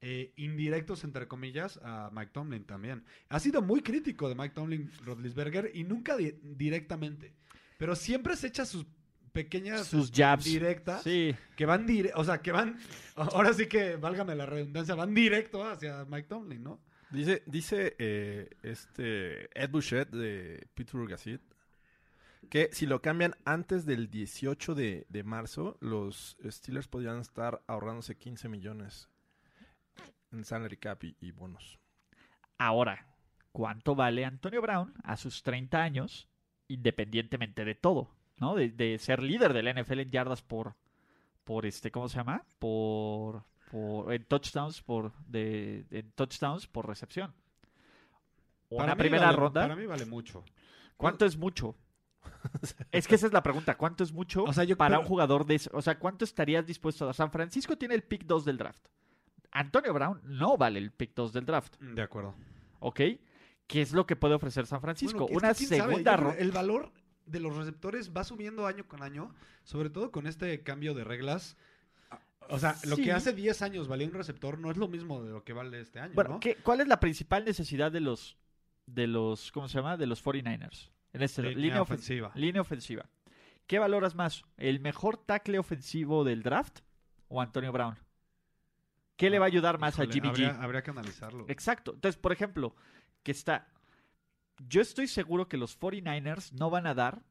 eh, 0.00 0.32
indirectos, 0.36 1.02
entre 1.04 1.26
comillas, 1.28 1.78
a 1.82 2.10
Mike 2.12 2.30
Tomlin 2.32 2.64
también. 2.64 3.04
Ha 3.28 3.40
sido 3.40 3.62
muy 3.62 3.80
crítico 3.82 4.28
de 4.28 4.34
Mike 4.36 4.54
Tomlin, 4.54 4.90
Rodlisberger, 5.04 5.70
y 5.74 5.84
nunca 5.84 6.16
di- 6.16 6.34
directamente. 6.42 7.34
Pero 7.76 7.94
siempre 7.96 8.36
se 8.36 8.48
echa 8.48 8.64
sus 8.64 8.86
pequeñas 9.32 9.86
sus 9.86 10.10
jabs? 10.10 10.44
directas 10.44 11.02
Sí, 11.02 11.34
que 11.56 11.66
van 11.66 11.86
dire 11.86 12.10
o 12.14 12.24
sea, 12.24 12.38
que 12.40 12.50
van, 12.50 12.76
ahora 13.16 13.52
sí 13.52 13.66
que, 13.66 13.96
válgame 13.96 14.34
la 14.34 14.46
redundancia, 14.46 14.94
van 14.94 15.14
directo 15.14 15.64
hacia 15.64 16.04
Mike 16.04 16.28
Tomlin, 16.28 16.62
¿no? 16.62 16.80
Dice, 17.10 17.42
dice 17.46 17.94
eh, 17.98 18.48
este 18.62 19.48
Ed 19.58 19.70
Bouchette 19.70 20.10
de 20.10 20.66
Pittsburgh 20.74 21.08
Gazette 21.08 21.42
que 22.48 22.70
si 22.72 22.86
lo 22.86 23.00
cambian 23.02 23.34
antes 23.44 23.84
del 23.86 24.10
18 24.10 24.74
de, 24.74 25.06
de 25.08 25.22
marzo, 25.24 25.76
los 25.80 26.36
Steelers 26.44 26.88
podrían 26.88 27.18
estar 27.20 27.62
ahorrándose 27.66 28.16
15 28.16 28.48
millones 28.48 29.08
en 30.32 30.44
salary 30.44 30.76
cap 30.76 31.02
y, 31.04 31.16
y 31.20 31.30
bonos. 31.32 31.78
Ahora, 32.58 33.06
¿cuánto 33.52 33.94
vale 33.94 34.24
Antonio 34.24 34.60
Brown 34.62 34.92
a 35.04 35.16
sus 35.16 35.42
30 35.42 35.82
años, 35.82 36.28
independientemente 36.68 37.64
de 37.64 37.74
todo? 37.74 38.10
¿No? 38.38 38.54
De, 38.54 38.70
de 38.70 38.98
ser 38.98 39.22
líder 39.22 39.52
del 39.52 39.74
NFL 39.82 40.00
en 40.00 40.10
yardas 40.10 40.42
por, 40.42 40.76
por 41.44 41.66
este, 41.66 41.90
¿cómo 41.90 42.08
se 42.08 42.18
llama? 42.18 42.44
Por, 42.58 43.42
por 43.70 44.12
en 44.12 44.24
touchdowns 44.24 44.80
por, 44.82 45.12
de, 45.26 45.86
en 45.90 46.12
touchdowns 46.12 46.66
por 46.68 46.86
recepción. 46.86 47.34
Una 48.70 48.84
Para 48.84 48.94
mí 48.94 48.98
primera 49.00 49.26
vale- 49.26 49.36
ronda. 49.38 49.60
Para 49.62 49.76
mí 49.76 49.86
vale 49.86 50.04
mucho. 50.06 50.44
¿Cuánto 50.96 51.24
es 51.24 51.36
mucho? 51.36 51.74
es 52.92 53.06
que 53.08 53.14
esa 53.14 53.26
es 53.26 53.32
la 53.32 53.42
pregunta. 53.42 53.76
¿Cuánto 53.76 54.04
es 54.04 54.12
mucho 54.12 54.44
O 54.44 54.52
sea, 54.52 54.64
yo- 54.64 54.76
para 54.76 54.90
pero- 54.96 55.00
un 55.02 55.06
jugador 55.06 55.46
de 55.46 55.54
ese- 55.56 55.70
O 55.72 55.82
sea, 55.82 55.98
¿cuánto 55.98 56.24
estarías 56.24 56.66
dispuesto 56.66 57.04
a 57.04 57.06
dar? 57.06 57.14
San 57.14 57.30
Francisco 57.30 57.76
tiene 57.76 57.94
el 57.94 58.02
pick 58.02 58.24
2 58.24 58.44
del 58.44 58.56
draft. 58.58 58.84
Antonio 59.50 59.92
Brown 59.94 60.20
no 60.24 60.56
vale 60.56 60.78
el 60.78 60.90
pick 60.92 61.12
2 61.14 61.32
del 61.32 61.46
draft. 61.46 61.76
De 61.80 62.02
acuerdo. 62.02 62.34
¿Ok? 62.80 63.00
¿Qué 63.66 63.82
es 63.82 63.92
lo 63.92 64.06
que 64.06 64.16
puede 64.16 64.34
ofrecer 64.34 64.66
San 64.66 64.80
Francisco? 64.80 65.20
Bueno, 65.26 65.38
Una 65.38 65.54
segunda 65.54 66.16
ronda. 66.16 66.38
El 66.38 66.52
valor 66.52 66.92
de 67.26 67.40
los 67.40 67.56
receptores 67.56 68.12
va 68.16 68.24
subiendo 68.24 68.66
año 68.66 68.86
con 68.88 69.02
año, 69.02 69.34
sobre 69.64 69.90
todo 69.90 70.10
con 70.10 70.26
este 70.26 70.62
cambio 70.62 70.94
de 70.94 71.04
reglas. 71.04 71.56
O 72.50 72.58
sea, 72.58 72.76
lo 72.84 72.96
Sí. 72.96 73.02
que 73.02 73.12
hace 73.12 73.34
10 73.34 73.60
años 73.60 73.88
valía 73.88 74.06
un 74.06 74.14
receptor 74.14 74.58
no 74.58 74.70
es 74.70 74.78
lo 74.78 74.88
mismo 74.88 75.22
de 75.22 75.32
lo 75.32 75.44
que 75.44 75.52
vale 75.52 75.80
este 75.80 76.00
año, 76.00 76.14
Bueno, 76.14 76.30
¿no? 76.30 76.40
¿qué- 76.40 76.56
¿cuál 76.56 76.80
es 76.80 76.88
la 76.88 76.98
principal 76.98 77.44
necesidad 77.44 77.92
de 77.92 78.00
los, 78.00 78.38
de 78.86 79.06
los, 79.06 79.52
¿cómo 79.52 79.68
se 79.68 79.76
llama? 79.76 79.98
De 79.98 80.06
los 80.06 80.22
49ers. 80.24 80.88
En 81.12 81.22
este, 81.22 81.42
Línea 81.42 81.56
línea, 81.58 81.78
ofen- 81.78 81.82
ofensiva. 81.82 82.32
línea 82.34 82.60
ofensiva. 82.62 83.06
¿Qué 83.66 83.78
valoras 83.78 84.14
más? 84.14 84.44
¿El 84.56 84.80
mejor 84.80 85.16
tackle 85.18 85.58
ofensivo 85.58 86.24
del 86.24 86.42
draft 86.42 86.80
o 87.28 87.40
Antonio 87.40 87.72
Brown? 87.72 87.96
¿Qué 89.16 89.30
le 89.30 89.38
va 89.38 89.46
a 89.46 89.48
ayudar 89.48 89.78
más 89.78 89.98
a 89.98 90.06
Jimmy 90.06 90.28
G? 90.28 90.30
Habría, 90.30 90.62
habría 90.62 90.82
que 90.82 90.90
analizarlo. 90.90 91.44
Exacto. 91.48 91.92
Entonces, 91.94 92.18
por 92.20 92.32
ejemplo, 92.32 92.74
que 93.22 93.32
está. 93.32 93.68
Yo 94.68 94.80
estoy 94.80 95.06
seguro 95.08 95.48
que 95.48 95.56
los 95.56 95.78
49ers 95.78 96.52
no 96.52 96.70
van 96.70 96.86
a 96.86 96.94
dar 96.94 97.22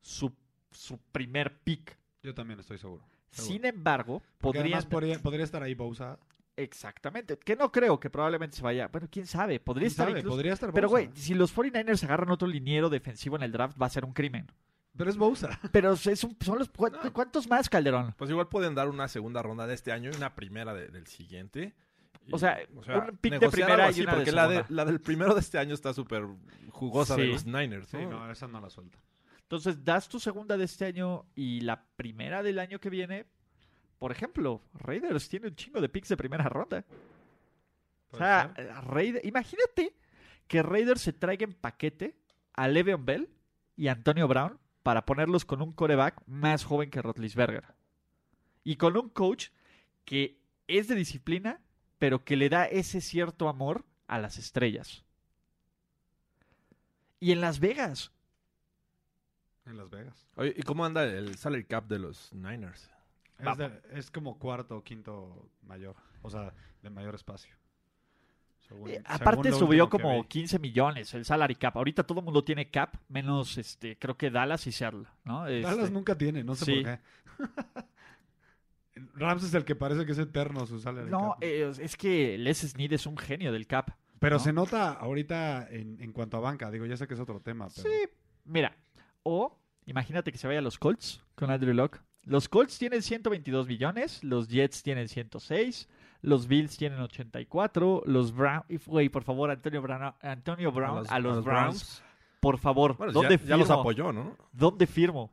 su, 0.00 0.34
su 0.70 0.98
primer 0.98 1.58
pick. 1.60 1.96
Yo 2.22 2.34
también 2.34 2.60
estoy 2.60 2.78
seguro. 2.78 3.04
seguro. 3.30 3.52
Sin 3.52 3.64
embargo, 3.64 4.20
Porque 4.38 4.58
podrían. 4.58 4.66
además 4.78 4.86
podría, 4.86 5.18
podría 5.18 5.44
estar 5.44 5.62
ahí 5.62 5.74
Bosa. 5.74 6.18
Exactamente. 6.56 7.36
Que 7.38 7.56
no 7.56 7.70
creo 7.72 7.98
que 7.98 8.10
probablemente 8.10 8.56
se 8.56 8.62
vaya. 8.62 8.88
Bueno, 8.88 9.08
quién 9.10 9.26
sabe. 9.26 9.58
Podría 9.60 9.82
¿Quién 9.82 9.90
estar 9.90 10.06
sabe? 10.08 10.18
incluso- 10.20 10.34
Podría 10.36 10.52
estar 10.52 10.72
Pero, 10.72 10.88
güey, 10.88 11.10
si 11.14 11.34
los 11.34 11.52
49ers 11.54 12.02
agarran 12.04 12.30
otro 12.30 12.46
liniero 12.48 12.88
defensivo 12.90 13.36
en 13.36 13.42
el 13.42 13.52
draft, 13.52 13.80
va 13.80 13.86
a 13.86 13.90
ser 13.90 14.04
un 14.04 14.12
crimen. 14.12 14.46
Pero 14.96 15.10
es 15.10 15.16
Bosa. 15.16 15.58
Pero 15.72 15.92
es 15.94 16.24
un- 16.24 16.36
son 16.40 16.58
los. 16.60 16.68
¿cu- 16.68 16.88
No. 16.90 17.12
¿Cuántos 17.12 17.48
más, 17.48 17.68
Calderón? 17.68 18.14
Pues 18.16 18.30
igual 18.30 18.48
pueden 18.48 18.74
dar 18.76 18.88
una 18.88 19.08
segunda 19.08 19.42
ronda 19.42 19.66
de 19.66 19.74
este 19.74 19.90
año 19.90 20.10
y 20.12 20.16
una 20.16 20.34
primera 20.36 20.72
de- 20.72 20.88
del 20.88 21.06
siguiente. 21.08 21.74
Y, 22.26 22.32
O 22.32 22.38
sea, 22.38 22.58
un 22.70 23.16
pick 23.18 23.38
de 23.38 23.50
primera 23.50 23.74
algo 23.74 23.86
y 23.86 23.90
así, 23.90 24.00
una 24.02 24.12
de 24.12 24.16
porque 24.18 24.32
la, 24.32 24.48
de, 24.48 24.64
la 24.68 24.84
del 24.86 25.00
primero 25.00 25.34
de 25.34 25.40
este 25.40 25.58
año 25.58 25.74
está 25.74 25.92
súper 25.92 26.24
jugosa 26.70 27.16
de 27.16 27.24
Sí. 27.24 27.32
los 27.32 27.44
Niners. 27.44 27.88
Sí, 27.88 27.98
no, 27.98 28.30
esa 28.30 28.46
no 28.48 28.60
la 28.60 28.70
suelta. 28.70 28.98
Entonces, 29.42 29.84
das 29.84 30.08
tu 30.08 30.18
segunda 30.18 30.56
de 30.56 30.64
este 30.64 30.86
año 30.86 31.26
y 31.34 31.60
la 31.60 31.84
primera 31.96 32.42
del 32.42 32.58
año 32.60 32.78
que 32.78 32.88
viene. 32.88 33.26
Por 33.98 34.12
ejemplo, 34.12 34.60
Raiders 34.74 35.28
tiene 35.28 35.48
un 35.48 35.56
chingo 35.56 35.80
de 35.80 35.88
picks 35.88 36.08
de 36.08 36.16
primera 36.16 36.48
ronda. 36.48 36.84
O 38.10 38.16
sea, 38.16 38.52
eh, 38.56 38.70
Raiders- 38.86 39.24
imagínate 39.24 39.94
que 40.46 40.62
Raiders 40.62 41.00
se 41.00 41.12
traiga 41.12 41.44
en 41.44 41.54
paquete 41.54 42.16
a 42.52 42.68
Le'Veon 42.68 43.04
Bell 43.04 43.28
y 43.76 43.88
Antonio 43.88 44.28
Brown 44.28 44.58
para 44.82 45.04
ponerlos 45.06 45.44
con 45.44 45.62
un 45.62 45.72
coreback 45.72 46.22
más 46.26 46.64
joven 46.64 46.90
que 46.90 47.00
Rotlisberger. 47.02 47.64
Y 48.62 48.76
con 48.76 48.96
un 48.96 49.08
coach 49.08 49.48
que 50.04 50.38
es 50.68 50.88
de 50.88 50.94
disciplina, 50.94 51.60
pero 51.98 52.24
que 52.24 52.36
le 52.36 52.48
da 52.50 52.66
ese 52.66 53.00
cierto 53.00 53.48
amor 53.48 53.84
a 54.06 54.18
las 54.18 54.36
estrellas. 54.38 55.04
Y 57.20 57.32
en 57.32 57.40
Las 57.40 57.58
Vegas. 57.60 58.12
en 59.66 59.78
Las 59.78 59.88
Vegas. 59.88 60.26
Oye, 60.36 60.52
¿y 60.56 60.62
cómo 60.62 60.84
anda 60.84 61.04
el 61.04 61.36
salary 61.38 61.64
cap 61.64 61.86
de 61.88 61.98
los 61.98 62.30
Niners? 62.34 62.90
Es, 63.52 63.58
Vamos. 63.58 63.72
de- 63.92 63.98
es 63.98 64.10
como 64.10 64.38
cuarto 64.38 64.78
o 64.78 64.82
quinto 64.84 65.48
mayor. 65.62 65.96
O 66.22 66.30
sea, 66.30 66.52
de 66.82 66.90
mayor 66.90 67.14
espacio. 67.14 67.54
Según- 68.66 68.88
Eh, 68.90 69.02
aparte 69.04 69.52
subió 69.52 69.90
como 69.90 70.22
vi. 70.22 70.28
15 70.28 70.58
millones 70.58 71.12
el 71.14 71.24
salary 71.24 71.54
cap. 71.54 71.76
Ahorita 71.76 72.02
todo 72.04 72.20
el 72.20 72.24
mundo 72.24 72.42
tiene 72.44 72.70
cap, 72.70 72.94
menos 73.08 73.58
este, 73.58 73.98
creo 73.98 74.16
que 74.16 74.30
Dallas 74.30 74.66
y 74.66 74.72
Seattle, 74.72 75.04
¿no? 75.24 75.40
Dallas 75.44 75.78
Este, 75.78 75.90
nunca 75.90 76.16
tiene, 76.16 76.42
no 76.42 76.54
sé 76.54 76.64
sí. 76.64 76.82
por 76.82 76.84
qué. 76.84 77.00
Rams 79.16 79.42
es 79.44 79.54
el 79.54 79.64
que 79.64 79.74
parece 79.74 80.06
que 80.06 80.12
es 80.12 80.18
eterno 80.18 80.66
su 80.66 80.78
salary 80.78 81.10
No, 81.10 81.32
cap. 81.32 81.38
eh, 81.42 81.72
es 81.80 81.96
que 81.96 82.38
Les 82.38 82.58
Snead 82.60 82.92
es 82.92 83.06
un 83.06 83.16
genio 83.18 83.52
del 83.52 83.66
cap. 83.66 83.90
Pero 84.20 84.36
¿no? 84.36 84.40
se 84.40 84.52
nota 84.52 84.92
ahorita 84.92 85.68
en, 85.68 86.00
en 86.00 86.12
cuanto 86.12 86.36
a 86.36 86.40
banca. 86.40 86.70
Digo, 86.70 86.86
ya 86.86 86.96
sé 86.96 87.06
que 87.08 87.14
es 87.14 87.20
otro 87.20 87.40
tema, 87.40 87.68
pero... 87.74 87.88
Sí, 87.88 88.08
mira. 88.44 88.76
O 89.24 89.58
imagínate 89.86 90.30
que 90.32 90.38
se 90.38 90.46
vaya 90.46 90.60
a 90.60 90.62
los 90.62 90.78
Colts 90.78 91.22
con 91.34 91.50
Andrew 91.50 91.74
Locke. 91.74 92.00
Los 92.26 92.48
Colts 92.48 92.78
tienen 92.78 93.02
122 93.02 93.66
millones, 93.66 94.22
los 94.24 94.48
Jets 94.48 94.82
tienen 94.82 95.08
106, 95.08 95.88
los 96.22 96.46
Bills 96.48 96.76
tienen 96.76 97.00
84, 97.00 98.02
los 98.06 98.32
Browns... 98.34 98.64
Güey, 98.86 99.08
por 99.10 99.24
favor, 99.24 99.50
Antonio 99.50 99.82
Brown, 99.82 100.14
Antonio 100.22 100.72
Brown 100.72 101.04
a 101.08 101.18
los, 101.18 101.44
Browns, 101.44 102.02
por 102.40 102.58
favor. 102.58 102.96
Bueno, 102.96 103.12
¿Dónde 103.12 103.36
ya, 103.38 103.44
ya 103.44 103.56
los 103.56 103.66
firmo? 103.68 103.80
apoyó, 103.80 104.12
¿no? 104.12 104.36
¿Dónde 104.52 104.86
firmo? 104.86 105.32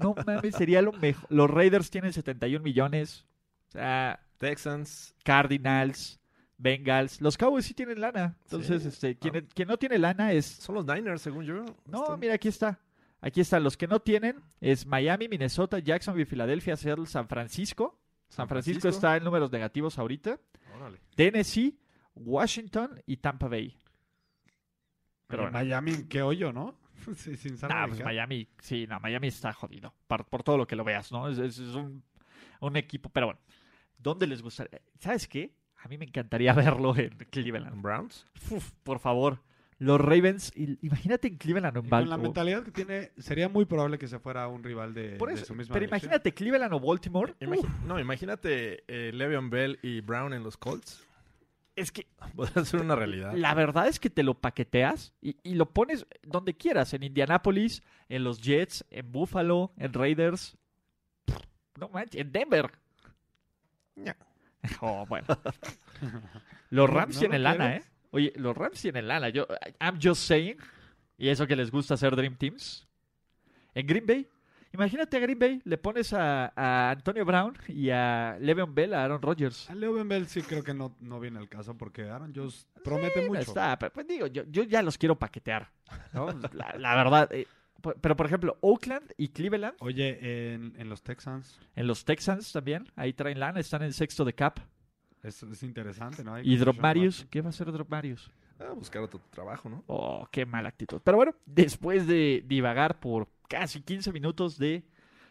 No 0.00 0.14
mames, 0.26 0.54
sería 0.56 0.80
lo 0.82 0.92
mejor. 0.92 1.26
Los 1.30 1.50
Raiders 1.50 1.90
tienen 1.90 2.12
71 2.12 2.62
millones. 2.64 3.26
O 3.68 3.72
sea, 3.72 4.18
Texans. 4.38 5.14
Cardinals, 5.24 6.18
Bengals. 6.58 7.20
Los 7.20 7.36
Cowboys 7.36 7.66
sí 7.66 7.74
tienen 7.74 8.00
lana. 8.00 8.36
Entonces, 8.44 8.82
Sí. 8.82 8.88
este, 8.88 9.18
quien, 9.18 9.46
quien 9.54 9.68
no 9.68 9.76
tiene 9.76 9.98
lana 9.98 10.32
es. 10.32 10.46
Son 10.46 10.74
los 10.74 10.86
Niners, 10.86 11.22
según 11.22 11.44
yo. 11.44 11.64
No, 11.86 12.04
Están- 12.04 12.18
mira, 12.20 12.34
aquí 12.34 12.48
está. 12.48 12.78
Aquí 13.26 13.40
está. 13.40 13.58
Los 13.58 13.76
que 13.76 13.86
no 13.86 14.00
tienen 14.00 14.40
es 14.60 14.86
Miami, 14.86 15.28
Minnesota, 15.28 15.78
Jacksonville, 15.78 16.26
Filadelfia, 16.26 16.76
Seattle, 16.76 17.06
San 17.06 17.26
Francisco. 17.26 17.98
San 18.28 18.48
Francisco, 18.48 18.80
Francisco. 18.82 18.88
está 19.06 19.16
en 19.16 19.24
números 19.24 19.50
negativos 19.50 19.98
ahorita. 19.98 20.38
Órale. 20.76 21.00
Tennessee, 21.14 21.78
Washington 22.14 23.00
y 23.06 23.16
Tampa 23.18 23.48
Bay. 23.48 23.76
Pero 25.26 25.44
bueno. 25.44 25.58
Miami, 25.58 26.04
qué 26.08 26.22
hoyo, 26.22 26.52
¿no? 26.52 26.74
sí, 27.16 27.36
sin 27.36 27.56
Nah, 27.68 27.86
pues. 27.88 28.02
Miami, 28.04 28.48
sí, 28.60 28.86
no, 28.86 29.00
Miami 29.00 29.28
está 29.28 29.52
jodido. 29.52 29.94
Por, 30.06 30.26
por 30.26 30.42
todo 30.42 30.58
lo 30.58 30.66
que 30.66 30.76
lo 30.76 30.84
veas, 30.84 31.10
¿no? 31.12 31.28
Es, 31.28 31.38
es- 31.38 31.58
es 31.58 31.74
un, 31.74 32.02
un 32.60 32.76
equipo, 32.76 33.08
pero 33.08 33.26
bueno. 33.26 33.40
¿Dónde 33.96 34.26
les 34.26 34.42
gustaría? 34.42 34.80
¿Sabes 34.98 35.26
qué? 35.28 35.54
A 35.76 35.88
mí 35.88 35.96
me 35.96 36.04
encantaría 36.04 36.52
verlo 36.54 36.94
en 36.96 37.16
Cleveland. 37.30 37.80
Browns. 37.80 38.26
Uf, 38.50 38.72
por 38.82 38.98
favor. 38.98 39.42
Los 39.78 40.00
Ravens, 40.00 40.52
y- 40.56 40.78
imagínate 40.86 41.28
en 41.28 41.36
Cleveland 41.36 41.76
o 41.76 41.80
en 41.80 41.86
Y 41.86 41.88
con 41.90 41.98
la 41.98 42.04
Baltimore. 42.16 42.22
mentalidad 42.28 42.62
que 42.64 42.70
tiene, 42.70 43.10
sería 43.18 43.48
muy 43.48 43.64
probable 43.64 43.98
que 43.98 44.06
se 44.08 44.18
fuera 44.18 44.46
un 44.48 44.62
rival 44.62 44.94
de, 44.94 45.16
Por 45.16 45.28
de 45.30 45.34
eso, 45.34 45.46
su 45.46 45.54
misma 45.54 45.72
pero 45.74 45.84
dirección. 45.86 46.08
imagínate 46.10 46.32
Cleveland 46.32 46.72
o 46.74 46.80
Baltimore. 46.80 47.34
Uf, 47.46 47.66
no, 47.84 47.98
imagínate 47.98 48.84
eh, 48.86 49.10
Le'Veon 49.12 49.50
Bell 49.50 49.78
y 49.82 50.00
Brown 50.00 50.32
en 50.32 50.42
los 50.44 50.56
Colts. 50.56 51.04
es 51.76 51.90
que 51.90 52.06
Podría 52.36 52.64
ser 52.64 52.80
una 52.82 52.94
realidad. 52.94 53.34
la 53.34 53.52
verdad 53.54 53.88
es 53.88 53.98
que 53.98 54.08
te 54.10 54.22
lo 54.22 54.34
paqueteas 54.34 55.12
y, 55.20 55.36
y 55.42 55.54
lo 55.54 55.70
pones 55.70 56.06
donde 56.22 56.54
quieras, 56.54 56.94
en 56.94 57.02
Indianapolis, 57.02 57.82
en 58.08 58.22
los 58.22 58.40
Jets, 58.40 58.84
en 58.90 59.10
Buffalo, 59.10 59.72
en 59.76 59.92
Raiders. 59.92 60.56
No 61.80 61.88
manches, 61.88 62.20
en 62.20 62.30
Denver. 62.30 62.70
Ña. 63.96 64.16
Oh, 64.80 65.04
bueno. 65.06 65.26
Los 66.70 66.88
¿No- 66.88 66.94
Rams 66.94 67.16
no 67.16 67.20
tienen 67.20 67.42
lo 67.42 67.50
lana, 67.50 67.64
quieres? 67.70 67.86
¿eh? 67.86 67.90
Oye, 68.14 68.32
los 68.36 68.56
Rams 68.56 68.80
tienen 68.80 69.08
lana. 69.08 69.28
Yo, 69.28 69.46
I'm 69.80 69.98
just 70.00 70.22
saying. 70.22 70.56
Y 71.18 71.28
eso 71.28 71.46
que 71.46 71.56
les 71.56 71.70
gusta 71.70 71.94
hacer 71.94 72.14
Dream 72.14 72.36
Teams. 72.36 72.86
En 73.74 73.86
Green 73.86 74.06
Bay. 74.06 74.28
Imagínate 74.72 75.16
a 75.16 75.20
Green 75.20 75.38
Bay, 75.38 75.60
le 75.64 75.78
pones 75.78 76.12
a, 76.12 76.52
a 76.56 76.90
Antonio 76.90 77.24
Brown 77.24 77.56
y 77.68 77.90
a 77.90 78.36
Le'Veon 78.40 78.74
Bell, 78.74 78.92
a 78.94 79.04
Aaron 79.04 79.22
Rodgers. 79.22 79.70
A 79.70 79.74
Leo 79.74 79.92
Ben 79.92 80.08
Bell 80.08 80.26
sí 80.26 80.42
creo 80.42 80.64
que 80.64 80.74
no, 80.74 80.96
no 81.00 81.20
viene 81.20 81.38
al 81.38 81.48
caso 81.48 81.76
porque 81.78 82.02
Aaron 82.10 82.32
Jones 82.34 82.66
promete 82.82 83.22
Sí, 83.22 83.28
mucho. 83.28 83.40
Está, 83.42 83.78
pero, 83.78 83.92
pues 83.92 84.06
digo, 84.08 84.26
yo, 84.26 84.42
yo 84.50 84.64
ya 84.64 84.82
los 84.82 84.98
quiero 84.98 85.16
paquetear. 85.16 85.70
¿no? 86.12 86.26
La, 86.52 86.74
la 86.76 86.96
verdad. 86.96 87.28
eh, 87.32 87.46
pero, 88.00 88.16
por 88.16 88.26
ejemplo, 88.26 88.58
Oakland 88.62 89.12
y 89.16 89.28
Cleveland, 89.28 89.76
Oye, 89.78 90.52
en, 90.54 90.74
en 90.76 90.88
los 90.88 91.02
Texans 91.02 91.60
en 91.76 91.86
los 91.86 92.04
Texans 92.04 92.50
también, 92.50 92.90
ahí 92.96 93.12
traen 93.12 93.38
lana, 93.38 93.60
están 93.60 93.82
en 93.82 93.92
sexto 93.92 94.24
de 94.24 94.32
cap. 94.34 94.58
Es, 95.24 95.42
es 95.42 95.62
interesante, 95.62 96.22
¿no? 96.22 96.34
Hay 96.34 96.50
Y 96.50 96.56
Drop 96.56 96.78
Marius. 96.78 97.26
¿qué 97.30 97.40
va 97.40 97.48
a 97.48 97.50
hacer 97.50 97.72
Drop 97.72 97.88
Marius? 97.88 98.30
Ah, 98.60 98.72
buscar 98.74 99.02
otro 99.02 99.20
trabajo, 99.30 99.68
¿no? 99.68 99.82
Oh, 99.86 100.28
qué 100.30 100.46
mala 100.46 100.68
actitud. 100.68 101.00
Pero 101.02 101.16
bueno, 101.16 101.34
después 101.44 102.06
de 102.06 102.44
divagar 102.46 103.00
por 103.00 103.28
casi 103.48 103.80
15 103.80 104.12
minutos 104.12 104.58
de 104.58 104.84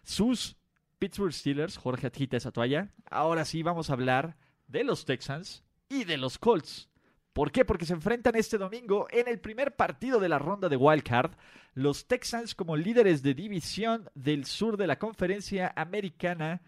sus 0.03 0.57
Pittsburgh 0.99 1.33
Steelers, 1.33 1.77
Jorge 1.77 2.07
agita 2.07 2.37
esa 2.37 2.51
toalla, 2.51 2.91
ahora 3.09 3.45
sí 3.45 3.63
vamos 3.63 3.89
a 3.89 3.93
hablar 3.93 4.35
de 4.67 4.83
los 4.83 5.05
Texans 5.05 5.63
y 5.89 6.03
de 6.03 6.17
los 6.17 6.37
Colts. 6.37 6.89
¿Por 7.33 7.51
qué? 7.51 7.65
Porque 7.65 7.85
se 7.85 7.93
enfrentan 7.93 8.35
este 8.35 8.57
domingo 8.57 9.07
en 9.09 9.27
el 9.27 9.39
primer 9.39 9.75
partido 9.75 10.19
de 10.19 10.29
la 10.29 10.37
ronda 10.37 10.69
de 10.69 10.77
Wild 10.77 11.03
Card. 11.03 11.31
Los 11.73 12.07
Texans 12.07 12.53
como 12.53 12.77
líderes 12.77 13.23
de 13.23 13.33
división 13.33 14.09
del 14.13 14.45
sur 14.45 14.77
de 14.77 14.85
la 14.85 14.99
conferencia 14.99 15.73
americana. 15.75 16.61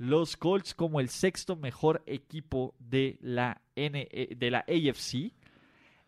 Los 0.00 0.38
Colts 0.38 0.74
como 0.74 0.98
el 0.98 1.10
sexto 1.10 1.56
mejor 1.56 2.02
equipo 2.06 2.74
de 2.78 3.18
la, 3.20 3.60
N 3.76 4.08
eh, 4.10 4.34
de 4.34 4.50
la 4.50 4.60
AFC. 4.60 5.34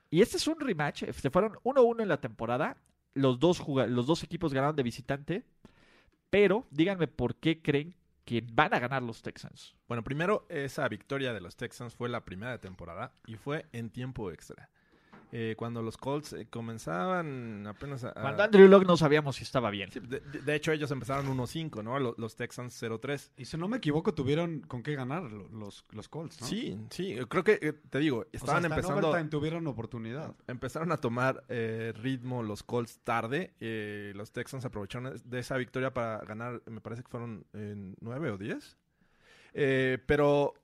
Y 0.09 0.23
este 0.23 0.39
es 0.39 0.47
un 0.47 0.59
rematch. 0.59 1.05
Se 1.11 1.29
fueron 1.29 1.53
1-1 1.63 2.01
en 2.01 2.09
la 2.09 2.19
temporada. 2.19 2.79
Los 3.13 3.39
dos, 3.39 3.63
los 3.69 4.07
dos 4.07 4.23
equipos 4.23 4.55
ganaron 4.55 4.77
de 4.77 4.83
visitante. 4.83 5.45
Pero 6.31 6.67
díganme 6.71 7.07
por 7.07 7.37
qué 7.37 7.61
creen 7.61 7.95
que 8.25 8.43
van 8.51 8.73
a 8.73 8.79
ganar 8.79 9.03
los 9.03 9.21
Texans. 9.21 9.75
Bueno, 9.87 10.03
primero, 10.03 10.47
esa 10.49 10.89
victoria 10.89 11.35
de 11.35 11.43
los 11.43 11.57
Texans 11.57 11.95
fue 11.95 12.09
la 12.09 12.25
primera 12.25 12.53
de 12.53 12.61
temporada 12.61 13.13
y 13.27 13.35
fue 13.35 13.67
en 13.73 13.91
tiempo 13.91 14.31
extra. 14.31 14.71
Eh, 15.35 15.55
cuando 15.57 15.83
los 15.83 15.97
Colts 15.97 16.35
eh, 16.35 16.47
comenzaban 16.51 17.67
apenas 17.67 18.05
a... 18.05 18.13
Cuando 18.13 18.43
Andrew 18.43 18.69
Locke 18.69 18.87
no 18.87 18.97
sabíamos 18.99 19.37
si 19.37 19.45
estaba 19.45 19.71
bien. 19.71 19.91
Sí, 19.91 19.99
de, 20.01 20.55
hecho, 20.55 20.73
ellos 20.73 20.91
empezaron 20.91 21.27
1-5, 21.27 21.83
¿no? 21.83 21.99
Los, 21.99 22.19
los 22.19 22.37
Texans 22.37 22.81
0-3. 22.83 23.31
Y 23.39 23.47
si 23.47 23.57
no 23.57 23.67
me 23.67 23.79
equivoco, 23.79 24.13
tuvieron 24.15 24.61
con 24.61 24.83
qué 24.83 24.95
ganar 24.95 25.23
lo- 25.23 25.49
los, 25.49 25.87
los 25.93 26.09
Colts, 26.09 26.41
¿no? 26.43 26.47
Sí, 26.47 26.79
sí, 26.91 27.17
creo 27.29 27.43
que, 27.45 27.59
eh, 27.63 27.73
te 27.73 27.99
digo, 27.99 28.19
O 28.19 28.23
sea, 28.25 28.31
estaban 28.33 28.65
hasta 28.65 28.67
en 28.67 28.73
empezando... 28.81 29.09
overtime 29.09 29.31
tuvieron 29.31 29.67
oportunidad. 29.67 30.35
Empezaron 30.47 30.93
a 30.93 30.99
tomar 30.99 31.45
eh, 31.49 31.93
ritmo 31.97 32.43
los 32.43 32.63
Colts 32.63 32.99
tarde. 33.03 33.55
eh, 33.61 34.13
los 34.15 34.33
Texans 34.33 34.65
aprovecharon 34.67 35.15
de 35.25 35.39
esa 35.39 35.57
victoria 35.57 35.95
para 35.95 36.19
ganar, 36.27 36.63
me 36.67 36.81
parece 36.83 37.03
que 37.03 37.09
fueron 37.09 37.47
eh, 37.55 37.95
nueve 38.01 38.31
o 38.31 38.37
diez. 38.37 38.77
Eh, 39.55 39.99
pero 40.07 40.55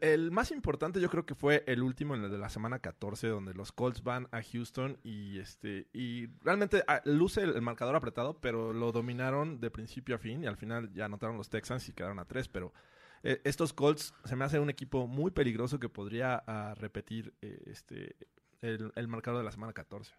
el 0.00 0.30
más 0.30 0.50
importante 0.50 1.00
yo 1.00 1.08
creo 1.08 1.26
que 1.26 1.34
fue 1.34 1.64
el 1.66 1.82
último, 1.82 2.14
en 2.14 2.24
el 2.24 2.30
de 2.30 2.38
la 2.38 2.48
semana 2.48 2.78
14, 2.78 3.28
donde 3.28 3.54
los 3.54 3.72
Colts 3.72 4.02
van 4.02 4.28
a 4.32 4.42
Houston 4.42 4.98
y 5.02 5.38
este 5.38 5.88
y 5.92 6.26
realmente 6.42 6.82
ah, 6.86 7.00
luce 7.04 7.42
el, 7.42 7.60
marcador 7.62 7.96
apretado, 7.96 8.40
pero 8.40 8.72
lo 8.72 8.92
dominaron 8.92 9.60
de 9.60 9.70
principio 9.70 10.16
a 10.16 10.18
fin 10.18 10.44
y 10.44 10.46
al 10.46 10.56
final 10.56 10.92
ya 10.92 11.06
anotaron 11.06 11.36
los 11.36 11.48
Texans 11.48 11.88
y 11.88 11.92
quedaron 11.92 12.18
a 12.18 12.24
tres, 12.24 12.48
pero 12.48 12.72
eh, 13.22 13.40
estos 13.44 13.72
Colts 13.72 14.14
se 14.24 14.36
me 14.36 14.44
hace 14.44 14.58
un 14.58 14.70
equipo 14.70 15.06
muy 15.06 15.30
peligroso 15.30 15.78
que 15.78 15.88
podría 15.88 16.42
ah, 16.46 16.74
repetir 16.76 17.34
eh, 17.42 17.62
este 17.66 18.16
el, 18.60 18.92
el 18.94 19.08
marcador 19.08 19.38
de 19.40 19.44
la 19.44 19.52
semana 19.52 19.72
14. 19.72 20.14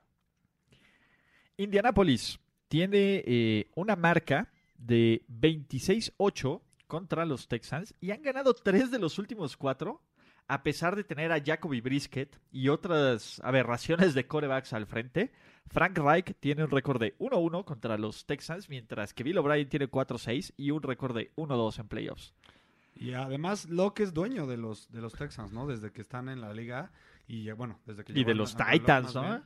Indianapolis 1.58 2.40
tiene 2.68 3.24
eh, 3.26 3.70
una 3.76 3.96
marca 3.96 4.52
de 4.78 5.22
26-8 5.30 6.62
contra 6.94 7.26
los 7.26 7.48
Texans 7.48 7.96
y 8.02 8.12
han 8.12 8.22
ganado 8.22 8.54
tres 8.54 8.92
de 8.92 9.00
los 9.00 9.18
últimos 9.18 9.58
cuatro, 9.58 10.04
a 10.48 10.62
pesar 10.62 10.96
de 10.96 11.04
tener 11.04 11.32
a 11.32 11.42
Jacoby 11.44 11.82
Brisket 11.82 12.40
y 12.52 12.70
otras 12.70 13.42
aberraciones 13.44 14.14
de 14.14 14.28
corebacks 14.28 14.74
al 14.74 14.86
frente. 14.86 15.32
Frank 15.66 15.98
Reich 15.98 16.36
tiene 16.40 16.64
un 16.64 16.70
récord 16.70 17.02
de 17.02 17.18
1-1 17.18 17.66
contra 17.66 17.98
los 17.98 18.28
Texans, 18.28 18.70
mientras 18.70 19.16
que 19.16 19.24
Bill 19.24 19.40
O'Brien 19.40 19.68
tiene 19.68 19.90
4-6 19.90 20.54
y 20.56 20.70
un 20.70 20.84
récord 20.84 21.16
de 21.16 21.34
1-2 21.36 21.80
en 21.80 21.88
playoffs. 21.88 22.36
Y 22.94 23.14
además 23.14 23.68
Locke 23.72 24.02
es 24.02 24.14
dueño 24.14 24.46
de 24.46 24.58
los, 24.58 24.92
de 24.92 25.02
los 25.02 25.14
Texans, 25.14 25.52
¿no? 25.52 25.66
Desde 25.66 25.92
que 25.92 26.02
están 26.02 26.30
en 26.30 26.42
la 26.42 26.54
liga 26.54 26.92
y 27.28 27.50
eh, 27.50 27.54
bueno, 27.54 27.80
desde 27.88 28.04
que 28.04 28.14
Y 28.14 28.24
de 28.24 28.36
los 28.36 28.56
Titans, 28.56 29.16
¿no? 29.16 29.24
bien. 29.24 29.44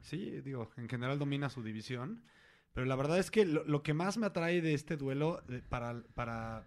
Sí, 0.00 0.40
digo, 0.40 0.72
en 0.76 0.88
general 0.88 1.20
domina 1.20 1.50
su 1.50 1.62
división. 1.62 2.24
Pero 2.72 2.86
la 2.86 2.96
verdad 2.96 3.18
es 3.20 3.30
que 3.30 3.44
lo, 3.44 3.62
lo 3.64 3.84
que 3.84 3.94
más 3.94 4.18
me 4.18 4.26
atrae 4.26 4.60
de 4.60 4.74
este 4.74 4.96
duelo 4.96 5.40
para, 5.68 6.02
para 6.14 6.66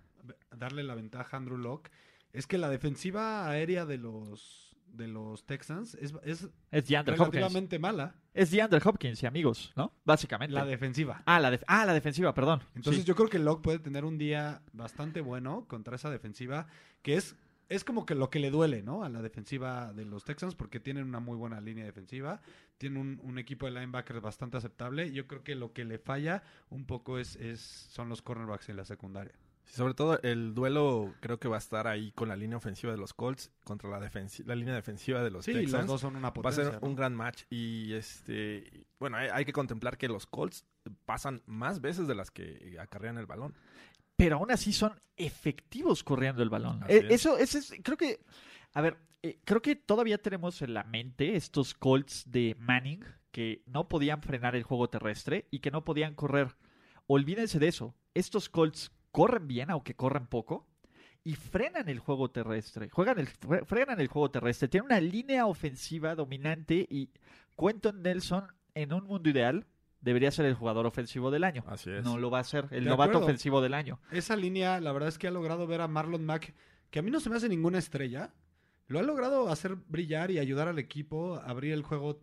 darle 0.55 0.83
la 0.83 0.95
ventaja 0.95 1.35
a 1.35 1.39
Andrew 1.39 1.57
Locke 1.57 1.91
es 2.31 2.47
que 2.47 2.57
la 2.57 2.69
defensiva 2.69 3.47
aérea 3.49 3.85
de 3.85 3.97
los, 3.97 4.75
de 4.87 5.07
los 5.07 5.45
Texans 5.45 5.95
es, 5.95 6.13
es 6.23 6.47
Es 6.71 6.89
Hopkins. 6.91 7.17
relativamente 7.17 7.77
mala. 7.79 8.15
Es 8.33 8.49
DeAndre 8.51 8.81
Hopkins 8.83 9.21
y 9.21 9.25
amigos, 9.27 9.71
¿no? 9.75 9.93
Básicamente. 10.03 10.53
La 10.53 10.65
defensiva. 10.65 11.21
ah, 11.25 11.39
la 11.39 11.51
def- 11.51 11.63
ah, 11.67 11.85
la 11.85 11.93
defensiva, 11.93 12.33
perdón. 12.33 12.61
Entonces 12.75 13.03
Sí. 13.03 13.07
yo 13.07 13.15
creo 13.15 13.29
que 13.29 13.37
Locke 13.39 13.61
puede 13.61 13.79
tener 13.79 14.05
un 14.05 14.17
día 14.17 14.61
bastante 14.71 15.21
bueno 15.21 15.65
contra 15.67 15.95
esa 15.95 16.09
defensiva, 16.09 16.65
que 17.03 17.15
es, 17.17 17.35
es 17.69 17.83
como 17.83 18.05
que 18.07 18.15
lo 18.15 18.29
que 18.31 18.39
le 18.39 18.49
duele, 18.49 18.81
¿no? 18.81 19.03
A 19.03 19.09
la 19.09 19.21
defensiva 19.21 19.93
de 19.93 20.05
los 20.05 20.23
Texans, 20.23 20.55
porque 20.55 20.79
tienen 20.79 21.05
una 21.05 21.19
muy 21.19 21.37
buena 21.37 21.61
línea 21.61 21.85
defensiva, 21.85 22.41
tienen 22.79 22.97
un, 22.99 23.19
un 23.23 23.37
equipo 23.37 23.67
de 23.67 23.73
linebackers 23.73 24.21
bastante 24.21 24.57
aceptable. 24.57 25.11
Yo 25.11 25.27
creo 25.27 25.43
que 25.43 25.53
lo 25.55 25.71
que 25.73 25.85
le 25.85 25.99
falla 25.99 26.41
un 26.69 26.85
poco 26.85 27.19
es, 27.19 27.35
es 27.35 27.59
son 27.61 28.09
los 28.09 28.23
cornerbacks 28.23 28.69
en 28.69 28.77
la 28.77 28.85
secundaria. 28.85 29.33
Sí, 29.65 29.75
sobre 29.77 29.93
todo 29.93 30.19
el 30.21 30.53
duelo 30.53 31.13
creo 31.21 31.39
que 31.39 31.47
va 31.47 31.55
a 31.55 31.59
estar 31.59 31.87
ahí 31.87 32.11
con 32.11 32.27
la 32.29 32.35
línea 32.35 32.57
ofensiva 32.57 32.91
de 32.91 32.97
los 32.97 33.13
Colts 33.13 33.51
contra 33.63 33.89
la, 33.89 33.99
la 33.99 34.55
línea 34.55 34.75
defensiva 34.75 35.23
de 35.23 35.31
los 35.31 35.45
Sí, 35.45 35.53
Texans. 35.53 35.71
los 35.83 35.87
dos 35.87 36.01
son 36.01 36.15
una 36.15 36.27
Va 36.27 36.29
a 36.29 36.33
potencia. 36.33 36.63
ser 36.65 36.81
¿no? 36.81 36.87
un 36.87 36.95
gran 36.95 37.15
match 37.15 37.43
y 37.49 37.93
este 37.93 38.85
bueno 38.99 39.17
hay, 39.17 39.29
hay 39.31 39.45
que 39.45 39.53
contemplar 39.53 39.97
que 39.97 40.07
los 40.07 40.25
Colts 40.25 40.65
pasan 41.05 41.41
más 41.45 41.81
veces 41.81 42.07
de 42.07 42.15
las 42.15 42.29
que 42.31 42.77
acarrean 42.79 43.17
el 43.17 43.25
balón. 43.25 43.55
pero 44.15 44.35
aún 44.37 44.51
así 44.51 44.73
son 44.73 44.99
efectivos 45.17 46.03
corriendo 46.03 46.43
el 46.43 46.49
balón. 46.49 46.81
Eh, 46.87 47.05
es. 47.09 47.21
Eso, 47.21 47.37
eso 47.37 47.57
es, 47.57 47.73
creo 47.83 47.97
que, 47.97 48.19
a 48.73 48.81
ver, 48.81 48.97
eh, 49.21 49.39
creo 49.45 49.61
que 49.61 49.75
todavía 49.75 50.17
tenemos 50.17 50.61
en 50.61 50.73
la 50.73 50.83
mente 50.83 51.35
estos 51.35 51.73
Colts 51.73 52.23
de 52.29 52.55
Manning 52.59 53.03
que 53.31 53.63
no 53.65 53.87
podían 53.87 54.21
frenar 54.21 54.55
el 54.55 54.63
juego 54.63 54.89
terrestre 54.89 55.47
y 55.51 55.59
que 55.59 55.71
no 55.71 55.83
podían 55.83 56.13
correr. 56.15 56.55
Olvídense 57.07 57.59
de 57.59 57.67
eso. 57.67 57.95
Estos 58.13 58.49
Colts 58.49 58.91
corren 59.13 59.47
bien, 59.47 59.69
aunque 59.71 59.95
corren 59.95 60.27
poco, 60.27 60.67
y 61.23 61.35
frenan 61.35 61.87
el 61.87 61.99
juego 61.99 62.29
terrestre. 62.31 62.89
Juegan 62.89 63.17
el, 63.19 63.27
fre- 63.29 63.65
frenan 63.65 64.01
el 64.01 64.07
juego 64.09 64.29
terrestre. 64.29 64.67
Tienen 64.67 64.87
una 64.87 64.99
línea 64.99 65.45
ofensiva 65.45 66.15
dominante 66.15 66.85
y 66.89 67.09
Quentin 67.57 68.01
Nelson, 68.01 68.47
en 68.75 68.91
un 68.91 69.05
mundo 69.05 69.29
ideal, 69.29 69.65
debería 70.01 70.31
ser 70.31 70.45
el 70.47 70.55
jugador 70.55 70.85
ofensivo 70.85 71.31
del 71.31 71.45
año. 71.45 71.63
Así 71.67 71.89
es. 71.91 72.03
No 72.03 72.17
lo 72.17 72.29
va 72.29 72.39
a 72.39 72.43
ser, 72.43 72.67
el 72.71 72.83
De 72.83 72.89
novato 72.89 73.11
acuerdo. 73.11 73.27
ofensivo 73.27 73.61
del 73.61 73.73
año. 73.73 73.99
Esa 74.11 74.35
línea, 74.35 74.81
la 74.81 74.91
verdad 74.91 75.07
es 75.07 75.17
que 75.17 75.27
ha 75.27 75.31
logrado 75.31 75.65
ver 75.67 75.79
a 75.79 75.87
Marlon 75.87 76.25
Mack, 76.25 76.53
que 76.89 76.99
a 76.99 77.01
mí 77.01 77.09
no 77.11 77.21
se 77.21 77.29
me 77.29 77.37
hace 77.37 77.47
ninguna 77.47 77.77
estrella. 77.77 78.33
Lo 78.87 78.99
ha 78.99 79.03
logrado 79.03 79.47
hacer 79.47 79.75
brillar 79.75 80.29
y 80.31 80.39
ayudar 80.39 80.67
al 80.67 80.77
equipo 80.79 81.35
a 81.35 81.45
abrir 81.45 81.71
el 81.71 81.83
juego, 81.83 82.19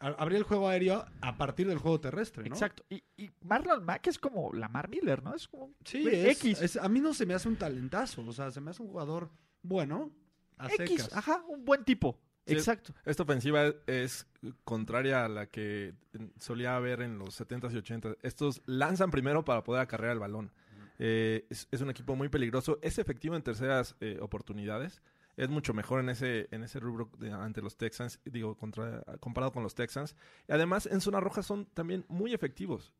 abrir 0.00 0.38
el 0.38 0.44
juego 0.44 0.68
aéreo 0.68 1.04
a 1.20 1.36
partir 1.36 1.66
del 1.68 1.78
juego 1.78 2.00
terrestre, 2.00 2.42
¿no? 2.48 2.54
Exacto. 2.54 2.84
Y, 2.88 3.02
y 3.16 3.30
Marlon 3.42 3.84
Mack 3.84 4.06
es 4.08 4.18
como 4.18 4.52
Lamar 4.52 4.88
Miller, 4.88 5.22
¿no? 5.22 5.34
Es 5.34 5.46
como 5.46 5.72
Sí, 5.84 6.06
es, 6.10 6.38
X. 6.42 6.60
es- 6.62 6.76
a 6.76 6.88
mí 6.88 7.00
no 7.00 7.12
se 7.14 7.26
me 7.26 7.34
hace 7.34 7.48
un 7.48 7.56
talentazo, 7.56 8.22
o 8.26 8.32
sea, 8.32 8.50
se 8.50 8.60
me 8.60 8.70
hace 8.70 8.82
un 8.82 8.88
jugador 8.88 9.30
bueno, 9.62 10.10
a 10.56 10.66
X, 10.72 11.02
secas. 11.02 11.16
ajá, 11.16 11.42
un 11.48 11.64
buen 11.64 11.84
tipo. 11.84 12.18
Sí, 12.46 12.54
Exacto. 12.54 12.94
Esta 13.04 13.22
ofensiva 13.22 13.66
es 13.86 14.26
contraria 14.64 15.24
a 15.26 15.28
la 15.28 15.46
que 15.46 15.94
solía 16.38 16.74
haber 16.74 17.02
en 17.02 17.18
los 17.18 17.38
70s 17.38 17.70
y 17.72 17.76
80s. 17.76 18.16
Estos 18.22 18.62
lanzan 18.64 19.10
primero 19.10 19.44
para 19.44 19.62
poder 19.62 19.82
acarrear 19.82 20.14
el 20.14 20.18
balón. 20.18 20.50
Eh, 20.98 21.46
es, 21.50 21.68
es 21.70 21.80
un 21.82 21.90
equipo 21.90 22.16
muy 22.16 22.28
peligroso. 22.28 22.78
Es 22.82 22.98
efectivo 22.98 23.36
en 23.36 23.42
terceras 23.42 23.94
eh, 24.00 24.18
oportunidades. 24.20 25.00
Es 25.40 25.48
mucho 25.48 25.72
mejor 25.72 26.00
en 26.00 26.10
ese, 26.10 26.48
en 26.50 26.62
ese 26.64 26.80
rubro 26.80 27.10
ante 27.32 27.62
los 27.62 27.76
Texans, 27.78 28.20
digo, 28.24 28.56
contra, 28.56 29.02
comparado 29.20 29.52
con 29.52 29.62
los 29.62 29.74
Texans. 29.74 30.14
Y 30.46 30.52
además, 30.52 30.84
en 30.86 31.00
zona 31.00 31.18
roja 31.20 31.42
son 31.42 31.64
también 31.66 32.04
muy 32.08 32.34
efectivos. 32.34 32.92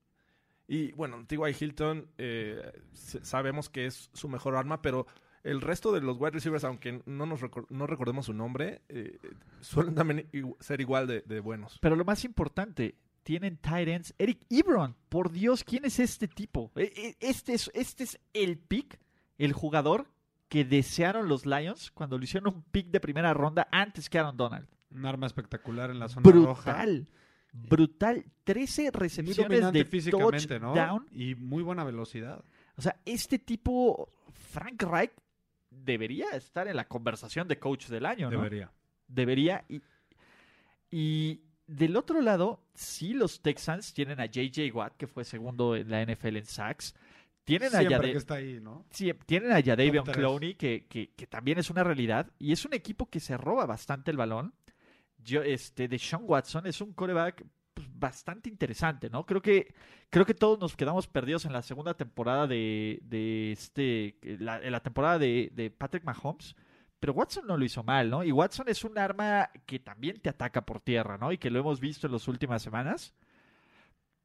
Y 0.66 0.92
bueno, 0.92 1.26
T.Y. 1.26 1.54
Hilton 1.60 2.08
eh, 2.16 2.62
sabemos 2.94 3.68
que 3.68 3.84
es 3.86 4.08
su 4.14 4.28
mejor 4.28 4.56
arma, 4.56 4.80
pero 4.80 5.06
el 5.42 5.60
resto 5.60 5.92
de 5.92 6.00
los 6.00 6.16
wide 6.18 6.30
receivers, 6.30 6.64
aunque 6.64 7.02
no 7.06 7.26
nos 7.26 7.40
no 7.68 7.86
recordemos 7.86 8.26
su 8.26 8.32
nombre, 8.32 8.80
eh, 8.88 9.18
suelen 9.60 9.94
también 9.94 10.28
ser 10.60 10.80
igual 10.80 11.06
de, 11.06 11.20
de 11.22 11.40
buenos. 11.40 11.78
Pero 11.82 11.94
lo 11.96 12.04
más 12.04 12.24
importante, 12.24 12.94
tienen 13.22 13.58
tight 13.58 13.88
ends. 13.88 14.14
Eric 14.16 14.46
Ebron, 14.48 14.96
por 15.08 15.30
Dios, 15.30 15.62
¿quién 15.62 15.84
es 15.84 15.98
este 15.98 16.26
tipo? 16.26 16.70
E- 16.76 16.92
e- 16.96 17.16
Este 17.20 17.52
es, 17.52 17.70
este 17.74 18.04
es 18.04 18.18
el 18.32 18.56
pick, 18.58 18.98
el 19.36 19.52
jugador 19.52 20.06
que 20.50 20.64
desearon 20.64 21.28
los 21.28 21.46
Lions 21.46 21.92
cuando 21.92 22.18
le 22.18 22.24
hicieron 22.24 22.52
un 22.52 22.62
pick 22.64 22.88
de 22.88 22.98
primera 22.98 23.32
ronda 23.32 23.68
antes 23.70 24.10
que 24.10 24.18
Aaron 24.18 24.36
Donald. 24.36 24.68
Un 24.90 25.06
arma 25.06 25.28
espectacular 25.28 25.90
en 25.90 26.00
la 26.00 26.08
zona 26.08 26.28
roja. 26.28 26.72
Brutal. 26.72 27.08
Brutal. 27.52 28.24
13 28.42 28.82
Muy 28.82 28.90
recepciones 28.90 29.72
de 29.72 29.84
físicamente, 29.84 30.58
¿no? 30.58 30.74
touchdown. 30.74 31.06
Y 31.12 31.36
muy 31.36 31.62
buena 31.62 31.84
velocidad. 31.84 32.44
O 32.76 32.82
sea, 32.82 33.00
este 33.04 33.38
tipo, 33.38 34.12
Frank 34.32 34.82
Reich, 34.82 35.12
debería 35.70 36.30
estar 36.30 36.66
en 36.66 36.74
la 36.74 36.88
conversación 36.88 37.46
de 37.46 37.60
coach 37.60 37.86
del 37.86 38.04
año, 38.04 38.28
¿no? 38.28 38.38
Debería. 38.38 38.72
Debería. 39.06 39.64
Y, 39.68 39.80
y 40.90 41.42
del 41.68 41.94
otro 41.94 42.20
lado, 42.20 42.64
sí, 42.74 43.14
los 43.14 43.40
Texans 43.40 43.94
tienen 43.94 44.18
a 44.18 44.26
J.J. 44.26 44.62
Watt, 44.74 44.96
que 44.96 45.06
fue 45.06 45.24
segundo 45.24 45.76
en 45.76 45.88
la 45.88 46.04
NFL 46.04 46.38
en 46.38 46.46
sacks. 46.46 46.96
Tienen 47.58 47.74
a, 47.74 47.78
Siempre 47.78 47.98
Yade- 47.98 48.12
que 48.12 48.18
está 48.18 48.34
ahí, 48.34 48.60
¿no? 48.60 48.86
sí, 48.90 49.12
tienen 49.26 49.52
a 49.52 49.62
Jadavion. 49.62 50.04
Clowney, 50.04 50.54
que, 50.54 50.86
que, 50.88 51.10
que 51.14 51.26
también 51.26 51.58
es 51.58 51.68
una 51.70 51.82
realidad. 51.84 52.30
Y 52.38 52.52
es 52.52 52.64
un 52.64 52.74
equipo 52.74 53.10
que 53.10 53.20
se 53.20 53.36
roba 53.36 53.66
bastante 53.66 54.10
el 54.10 54.16
balón. 54.16 54.54
Yo, 55.18 55.42
este, 55.42 55.86
de 55.88 55.98
Sean 55.98 56.22
Watson 56.24 56.66
es 56.66 56.80
un 56.80 56.92
coreback 56.92 57.44
pues, 57.74 57.88
bastante 57.92 58.48
interesante, 58.48 59.10
¿no? 59.10 59.26
Creo 59.26 59.42
que, 59.42 59.74
creo 60.08 60.24
que 60.24 60.34
todos 60.34 60.58
nos 60.58 60.76
quedamos 60.76 61.06
perdidos 61.08 61.44
en 61.44 61.52
la 61.52 61.62
segunda 61.62 61.94
temporada 61.94 62.46
de, 62.46 63.00
de 63.02 63.52
este, 63.52 64.16
la, 64.38 64.62
en 64.62 64.72
la 64.72 64.80
temporada 64.82 65.18
de, 65.18 65.50
de 65.54 65.70
Patrick 65.70 66.04
Mahomes. 66.04 66.56
Pero 67.00 67.14
Watson 67.14 67.46
no 67.46 67.56
lo 67.56 67.64
hizo 67.64 67.82
mal, 67.82 68.10
¿no? 68.10 68.22
Y 68.24 68.30
Watson 68.30 68.68
es 68.68 68.84
un 68.84 68.98
arma 68.98 69.48
que 69.66 69.78
también 69.78 70.20
te 70.20 70.28
ataca 70.28 70.66
por 70.66 70.80
tierra, 70.80 71.16
¿no? 71.16 71.32
Y 71.32 71.38
que 71.38 71.48
lo 71.50 71.58
hemos 71.58 71.80
visto 71.80 72.06
en 72.06 72.12
las 72.12 72.28
últimas 72.28 72.62
semanas. 72.62 73.14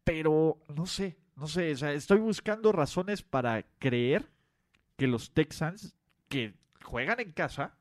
Pero 0.03 0.59
no 0.75 0.85
sé, 0.85 1.17
no 1.35 1.47
sé, 1.47 1.71
o 1.73 1.77
sea, 1.77 1.93
estoy 1.93 2.19
buscando 2.19 2.71
razones 2.71 3.21
para 3.21 3.63
creer 3.79 4.29
que 4.97 5.07
los 5.07 5.31
Texans, 5.31 5.95
que 6.29 6.53
juegan 6.83 7.19
en 7.19 7.31
casa, 7.31 7.75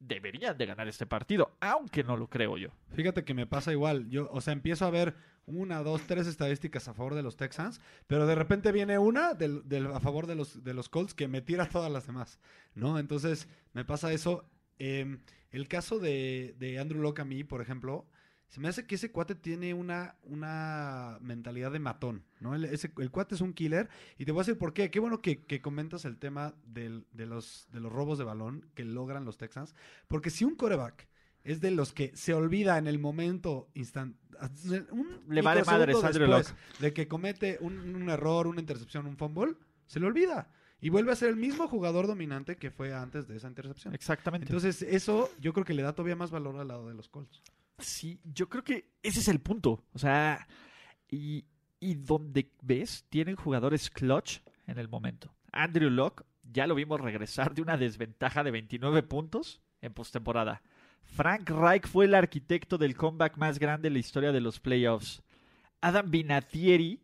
deberían 0.00 0.58
de 0.58 0.66
ganar 0.66 0.88
este 0.88 1.06
partido, 1.06 1.56
aunque 1.60 2.04
no 2.04 2.16
lo 2.16 2.28
creo 2.28 2.56
yo. 2.58 2.70
Fíjate 2.94 3.24
que 3.24 3.34
me 3.34 3.46
pasa 3.46 3.72
igual. 3.72 4.08
Yo, 4.10 4.28
o 4.30 4.40
sea, 4.40 4.52
empiezo 4.52 4.84
a 4.84 4.90
ver 4.90 5.14
una, 5.46 5.82
dos, 5.82 6.02
tres 6.06 6.26
estadísticas 6.26 6.88
a 6.88 6.94
favor 6.94 7.14
de 7.14 7.22
los 7.22 7.36
Texans, 7.36 7.80
pero 8.06 8.26
de 8.26 8.34
repente 8.34 8.72
viene 8.72 8.98
una 8.98 9.32
del, 9.34 9.66
del- 9.68 9.86
a 9.86 10.00
favor 10.00 10.26
de 10.26 10.34
los, 10.34 10.64
de 10.64 10.74
los 10.74 10.88
Colts 10.88 11.14
que 11.14 11.28
me 11.28 11.40
tira 11.40 11.68
todas 11.68 11.90
las 11.90 12.06
demás, 12.06 12.40
¿no? 12.74 12.98
Entonces, 12.98 13.48
me 13.72 13.84
pasa 13.84 14.12
eso. 14.12 14.44
Eh, 14.78 15.18
el 15.50 15.68
caso 15.68 15.98
de, 16.00 16.54
de 16.58 16.78
Andrew 16.78 17.00
Locke 17.00 17.20
a 17.20 17.24
mí, 17.24 17.44
por 17.44 17.62
ejemplo, 17.62 18.06
Se 18.48 18.60
me 18.60 18.68
hace 18.68 18.86
que 18.86 18.94
ese 18.94 19.10
cuate 19.10 19.34
tiene 19.34 19.74
una, 19.74 20.16
una 20.22 21.18
mentalidad 21.20 21.72
de 21.72 21.78
matón, 21.80 22.24
¿no? 22.40 22.54
El, 22.54 22.64
ese- 22.64 22.92
el 22.98 23.10
cuate 23.10 23.34
es 23.34 23.40
un 23.40 23.52
killer. 23.52 23.88
Y 24.18 24.24
te 24.24 24.32
voy 24.32 24.40
a 24.40 24.44
decir 24.44 24.56
por 24.58 24.72
qué. 24.72 24.90
Qué 24.90 25.00
bueno 25.00 25.20
que, 25.20 25.44
que 25.44 25.60
comentas 25.60 26.04
el 26.04 26.16
tema 26.16 26.54
del- 26.64 27.06
de, 27.12 27.26
los, 27.26 27.68
de 27.72 27.80
los 27.80 27.92
robos 27.92 28.18
de 28.18 28.24
balón 28.24 28.66
que 28.74 28.84
logran 28.84 29.24
los 29.24 29.36
Texans. 29.36 29.74
Porque 30.08 30.30
si 30.30 30.44
un 30.44 30.54
coreback 30.54 31.08
es 31.44 31.60
de 31.60 31.70
los 31.70 31.92
que 31.92 32.16
se 32.16 32.34
olvida 32.34 32.78
en 32.78 32.86
el 32.86 32.98
momento 32.98 33.68
instant, 33.74 34.16
un 34.90 35.22
Le 35.28 35.42
vale 35.42 35.60
después 35.60 36.54
de 36.80 36.92
que 36.92 37.08
comete 37.08 37.58
un, 37.60 37.94
un 37.96 38.08
error, 38.10 38.46
una 38.46 38.60
intercepción, 38.60 39.06
un 39.06 39.16
fumble, 39.16 39.54
se 39.86 39.98
le 40.00 40.06
olvida. 40.06 40.50
Y 40.80 40.90
vuelve 40.90 41.10
a 41.10 41.16
ser 41.16 41.30
el 41.30 41.36
mismo 41.36 41.66
jugador 41.68 42.06
dominante 42.06 42.56
que 42.56 42.70
fue 42.70 42.92
antes 42.94 43.26
de 43.26 43.36
esa 43.36 43.48
intercepción. 43.48 43.94
Exactamente. 43.94 44.46
Entonces, 44.46 44.82
eso 44.82 45.30
yo 45.40 45.52
creo 45.52 45.64
que 45.64 45.72
le 45.74 45.82
da 45.82 45.94
todavía 45.94 46.16
más 46.16 46.30
valor 46.30 46.56
al 46.58 46.68
lado 46.68 46.86
de 46.88 46.94
los 46.94 47.08
Colts. 47.08 47.42
Sí, 47.78 48.20
yo 48.24 48.48
creo 48.48 48.64
que 48.64 48.90
ese 49.02 49.20
es 49.20 49.28
el 49.28 49.40
punto. 49.40 49.84
O 49.92 49.98
sea, 49.98 50.46
y, 51.10 51.44
y 51.80 51.94
donde 51.94 52.52
ves, 52.62 53.04
tienen 53.08 53.36
jugadores 53.36 53.90
clutch 53.90 54.40
en 54.66 54.78
el 54.78 54.88
momento. 54.88 55.34
Andrew 55.52 55.90
Locke, 55.90 56.24
ya 56.42 56.66
lo 56.66 56.74
vimos 56.74 57.00
regresar 57.00 57.54
de 57.54 57.62
una 57.62 57.76
desventaja 57.76 58.42
de 58.42 58.50
29 58.50 59.02
puntos 59.02 59.60
en 59.80 59.92
postemporada. 59.92 60.62
Frank 61.02 61.48
Reich 61.48 61.86
fue 61.86 62.06
el 62.06 62.14
arquitecto 62.14 62.78
del 62.78 62.96
comeback 62.96 63.36
más 63.36 63.58
grande 63.58 63.88
en 63.88 63.94
la 63.94 64.00
historia 64.00 64.32
de 64.32 64.40
los 64.40 64.60
playoffs. 64.60 65.22
Adam 65.80 66.10
Vinatieri, 66.10 67.00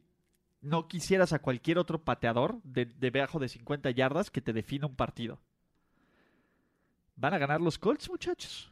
no 0.61 0.89
quisieras 0.89 1.33
a 1.33 1.41
cualquier 1.41 1.79
otro 1.79 2.03
pateador 2.03 2.61
de 2.63 2.87
debajo 2.87 3.39
de 3.39 3.49
50 3.49 3.91
yardas 3.91 4.31
que 4.31 4.41
te 4.41 4.53
defina 4.53 4.87
un 4.87 4.95
partido. 4.95 5.41
¿Van 7.17 7.35
a 7.35 7.39
ganar 7.39 7.61
los 7.61 7.79
Colts, 7.79 8.09
muchachos? 8.09 8.72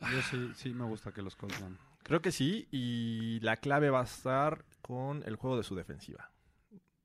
Yo 0.00 0.22
sí, 0.22 0.50
sí 0.54 0.72
me 0.72 0.84
gusta 0.84 1.12
que 1.12 1.22
los 1.22 1.36
Colts 1.36 1.60
ganen. 1.60 1.78
Creo 2.02 2.22
que 2.22 2.32
sí, 2.32 2.66
y 2.70 3.38
la 3.40 3.56
clave 3.58 3.90
va 3.90 4.00
a 4.00 4.04
estar 4.04 4.64
con 4.82 5.22
el 5.26 5.36
juego 5.36 5.56
de 5.56 5.62
su 5.62 5.74
defensiva. 5.74 6.30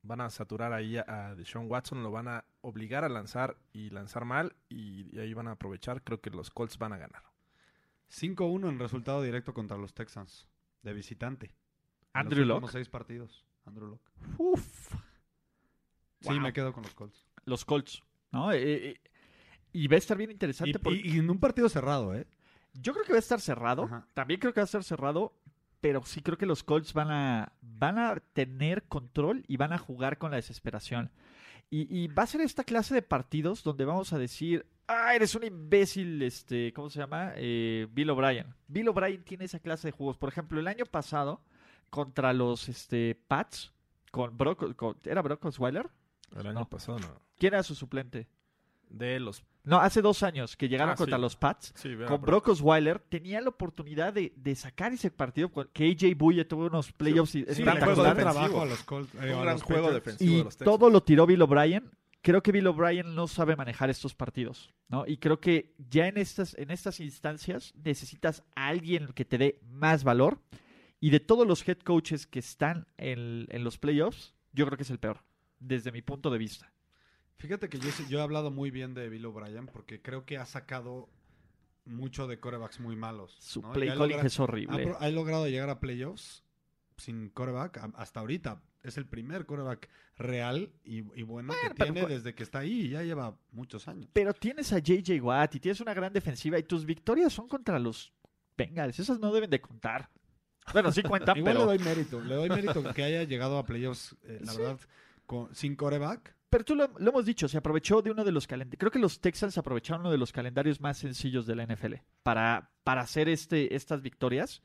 Van 0.04 0.22
a 0.22 0.30
saturar 0.30 0.72
ahí 0.72 0.98
a, 0.98 1.06
a 1.08 1.36
Deshaun 1.36 1.70
Watson, 1.70 2.04
lo 2.04 2.12
van 2.12 2.28
a 2.28 2.46
obligar 2.62 3.04
a 3.04 3.10
lanzar 3.10 3.58
y 3.74 3.90
lanzar 3.90 4.24
mal, 4.26 4.56
y, 4.70 5.14
y 5.16 5.20
ahí 5.20 5.34
van 5.34 5.48
a 5.48 5.52
aprovechar. 5.52 6.04
Creo 6.04 6.22
que 6.22 6.30
los 6.30 6.50
Colts 6.52 6.78
van 6.78 6.94
a 6.94 6.98
ganar. 6.98 7.24
5-1 8.10 8.70
en 8.70 8.80
resultado 8.80 9.22
directo 9.24 9.54
contra 9.54 9.78
los 9.78 9.94
Texans, 9.94 10.48
de 10.84 10.94
visitante. 10.94 11.54
Andrew 12.14 12.46
Locke. 12.46 12.72
seis 12.72 12.88
partidos. 12.88 13.44
Andrew 13.66 13.88
Locke. 13.90 14.10
Uf. 14.38 14.94
Sí, 16.22 16.30
Wow. 16.30 16.40
me 16.40 16.54
quedo 16.54 16.72
con 16.72 16.84
los 16.84 16.94
Colts. 16.96 17.26
los 17.46 17.66
Colts, 17.66 18.02
¿no? 18.32 18.52
Eh, 18.52 18.90
eh, 18.92 19.02
y 19.74 19.88
va 19.88 19.96
a 19.96 19.98
estar 19.98 20.18
bien 20.18 20.30
Y, 20.30 20.34
interesante 20.34 20.80
y- 20.92 21.16
y 21.16 21.20
en 21.20 21.30
un 21.30 21.40
partido 21.40 21.68
cerrado, 21.68 22.16
¿eh? 22.16 22.26
Yo 22.82 22.94
creo 22.94 23.06
que 23.06 23.12
va 23.14 23.18
a 23.18 23.20
estar 23.20 23.42
cerrado. 23.42 23.84
Ajá. 23.86 24.08
También 24.14 24.40
creo 24.40 24.54
que 24.54 24.60
va 24.60 24.64
a 24.64 24.66
estar 24.66 24.84
cerrado, 24.84 25.34
pero 25.82 26.04
sí 26.06 26.22
creo 26.22 26.38
que 26.38 26.46
los 26.46 26.64
Colts 26.64 26.94
van 26.94 27.12
a 27.12 27.52
van 27.62 27.98
a 28.00 28.16
tener 28.34 28.84
control 28.84 29.44
y 29.48 29.58
van 29.58 29.74
a 29.74 29.78
jugar 29.78 30.18
con 30.18 30.32
la 30.32 30.38
desesperación. 30.38 31.12
Y, 31.70 31.88
y 31.96 32.08
va 32.08 32.24
a 32.24 32.28
ser 32.28 32.42
esta 32.42 32.64
clase 32.64 32.94
de 32.94 33.02
partidos 33.02 33.64
donde 33.64 33.86
vamos 33.86 34.14
a 34.14 34.20
decir, 34.20 34.66
ah, 34.88 35.16
eres 35.16 35.34
un 35.36 35.44
imbécil, 35.44 36.22
este, 36.22 36.72
¿cómo 36.74 36.90
se 36.90 37.00
llama? 37.00 37.34
Eh, 37.36 37.88
Bill 37.92 38.10
O'Brien. 38.12 38.54
Bill 38.68 38.88
O'Brien 38.90 39.24
tiene 39.24 39.46
esa 39.46 39.60
clase 39.60 39.88
de 39.88 39.92
juegos. 39.92 40.18
Por 40.18 40.30
ejemplo, 40.30 40.60
el 40.60 40.68
año 40.68 40.86
pasado 40.86 41.42
contra 41.90 42.34
los 42.34 42.70
este, 42.70 43.16
Pats 43.28 43.74
con 44.12 44.38
Brock, 44.38 44.76
con- 44.76 44.98
¿era 45.06 45.22
Brock 45.24 45.44
Osweiler? 45.46 45.90
El 46.36 46.48
año 46.48 46.60
No. 46.60 46.70
pasado 46.70 47.00
no. 47.00 47.08
¿Quién 47.38 47.54
era 47.54 47.64
su 47.64 47.74
suplente? 47.76 48.28
De 48.90 49.20
los... 49.20 49.44
No, 49.66 49.80
hace 49.80 50.02
dos 50.02 50.22
años 50.24 50.56
que 50.56 50.70
llegaron 50.70 50.94
Ah, 50.94 50.96
contra 50.96 51.18
sí. 51.18 51.22
los 51.22 51.36
Pats. 51.36 51.74
Sí, 51.76 51.90
Con 52.08 52.22
Brock 52.22 52.50
Osweiler 52.50 53.00
tenía 53.00 53.42
la 53.42 53.50
oportunidad 53.50 54.14
de, 54.14 54.32
de 54.36 54.56
sacar 54.56 54.94
ese 54.94 55.10
partido. 55.12 55.52
Que 55.74 55.90
AJ 55.92 56.16
Buye 56.18 56.46
tuvo 56.46 56.68
unos 56.68 56.92
playoffs 56.94 57.36
y 57.36 57.46
Sí, 57.46 57.64
le 57.64 57.72
juego 57.72 58.04
defensivo. 58.04 58.32
trabajo 58.32 58.62
a 58.62 58.66
los 58.66 58.84
Colts. 58.84 59.14
eh, 59.16 59.18
Un 59.18 59.24
a 59.40 59.42
gran 59.42 59.54
los 59.56 59.64
juego 59.64 59.92
defensivo 59.92 60.32
de 60.32 60.40
Y 60.40 60.44
los 60.44 60.58
Texans. 60.58 60.78
todo 60.80 60.90
lo 60.90 61.02
tiró 61.04 61.26
Bill 61.26 61.42
O'Brien. 61.42 61.90
Creo 62.22 62.42
que 62.42 62.52
Bill 62.52 62.68
O'Brien 62.68 63.14
no 63.14 63.28
sabe 63.28 63.56
manejar 63.56 63.90
estos 63.92 64.16
partidos, 64.16 64.74
¿no? 64.88 65.06
Y 65.06 65.18
creo 65.18 65.40
que 65.40 65.76
ya 65.90 66.08
en 66.08 66.18
estas, 66.18 66.56
en 66.58 66.72
estas 66.72 67.00
instancias 67.00 67.74
necesitas 67.84 68.44
a 68.56 68.68
alguien 68.68 69.10
que 69.14 69.26
te 69.26 69.38
dé 69.38 69.60
más 69.64 70.04
valor. 70.04 70.40
Y 71.00 71.12
de 71.12 71.20
todos 71.20 71.46
los 71.46 71.68
head 71.68 71.78
coaches 71.80 72.26
que 72.26 72.40
están 72.40 72.88
en, 72.98 73.46
en 73.50 73.64
los 73.64 73.78
playoffs, 73.78 74.34
yo 74.54 74.66
creo 74.66 74.76
que 74.78 74.84
es 74.84 74.90
el 74.90 74.98
peor, 74.98 75.20
desde 75.60 75.92
mi 75.92 76.02
punto 76.02 76.32
de 76.32 76.40
vista. 76.40 76.72
Fíjate 77.38 77.70
que 77.70 77.78
yo, 77.80 78.20
he 78.20 78.22
hablado 78.22 78.50
muy 78.52 78.72
bien 78.72 78.94
de 78.94 79.10
Bill 79.10 79.26
O'Brien 79.26 79.68
porque 79.68 80.02
creo 80.02 80.26
que 80.26 80.38
ha 80.38 80.46
sacado 80.46 81.10
mucho 81.86 82.28
de 82.28 82.40
corebacks 82.40 82.80
muy 82.80 82.96
malos. 82.96 83.36
Su 83.40 83.62
¿no? 83.62 83.72
play 83.74 83.90
calling 83.90 84.18
logra- 84.18 84.26
es 84.26 84.40
horrible. 84.40 84.96
ha 85.00 85.10
logrado 85.10 85.48
llegar 85.48 85.70
a 85.70 85.80
playoffs 85.80 86.44
sin 86.98 87.30
coreback 87.30 87.82
hasta 87.96 88.22
ahorita. 88.22 88.62
Es 88.84 88.98
el 88.98 89.06
primer 89.06 89.46
coreback 89.46 89.90
real 90.18 90.72
y, 90.84 90.98
y 91.20 91.24
bueno, 91.24 91.54
que 91.54 91.74
pero 91.76 91.92
tiene 91.94 92.08
desde 92.08 92.34
que 92.36 92.44
está 92.44 92.60
ahí 92.60 92.82
y 92.82 92.90
ya 92.90 93.04
lleva 93.04 93.36
muchos 93.52 93.88
años. 93.88 94.08
Pero 94.14 94.34
tienes 94.34 94.72
a 94.74 94.80
JJ 94.80 95.20
Watt 95.22 95.56
y 95.56 95.60
tienes 95.60 95.82
una 95.82 95.94
gran 95.94 96.14
defensiva 96.14 96.58
y 96.60 96.64
tus 96.64 96.86
victorias 96.86 97.34
son 97.34 97.48
contra 97.48 97.80
los 97.80 98.14
Bengals. 98.58 99.00
Esas 99.00 99.20
no 99.20 99.34
deben 99.34 99.50
de 99.50 99.60
contar. 99.60 100.10
Bueno, 100.72 100.92
sí 100.92 101.04
cuentan, 101.04 101.38
Igual 101.38 101.54
pero... 101.56 101.66
le 101.72 101.78
doy 101.78 101.86
mérito, 101.86 102.22
le 102.22 102.36
doy 102.36 102.50
mérito 102.50 102.94
que 102.94 103.04
haya 103.04 103.24
llegado 103.24 103.58
a 103.58 103.66
playoffs, 103.66 104.16
eh, 104.24 104.40
la 104.42 104.52
Sí. 104.54 104.58
verdad, 104.60 104.80
con- 105.26 105.54
sin 105.54 105.76
coreback. 105.76 106.34
Pero 106.50 106.64
tú 106.64 106.76
lo, 106.76 106.90
hemos 107.00 107.26
dicho, 107.26 107.48
se 107.48 107.58
aprovechó 107.58 108.02
de 108.02 108.12
uno 108.12 108.24
de 108.24 108.32
los 108.32 108.48
calendarios. 108.48 108.80
Creo 108.80 108.92
que 108.92 109.00
los 109.00 109.20
Texans 109.20 109.58
aprovecharon 109.58 110.02
uno 110.02 110.12
de 110.12 110.18
los 110.18 110.32
calendarios 110.32 110.80
más 110.80 110.98
sencillos 110.98 111.46
de 111.46 111.56
la 111.56 111.66
NFL 111.66 111.96
para, 112.24 112.72
para 112.84 113.02
hacer 113.02 113.28
este, 113.30 113.76
estas 113.76 114.02
victorias. 114.02 114.62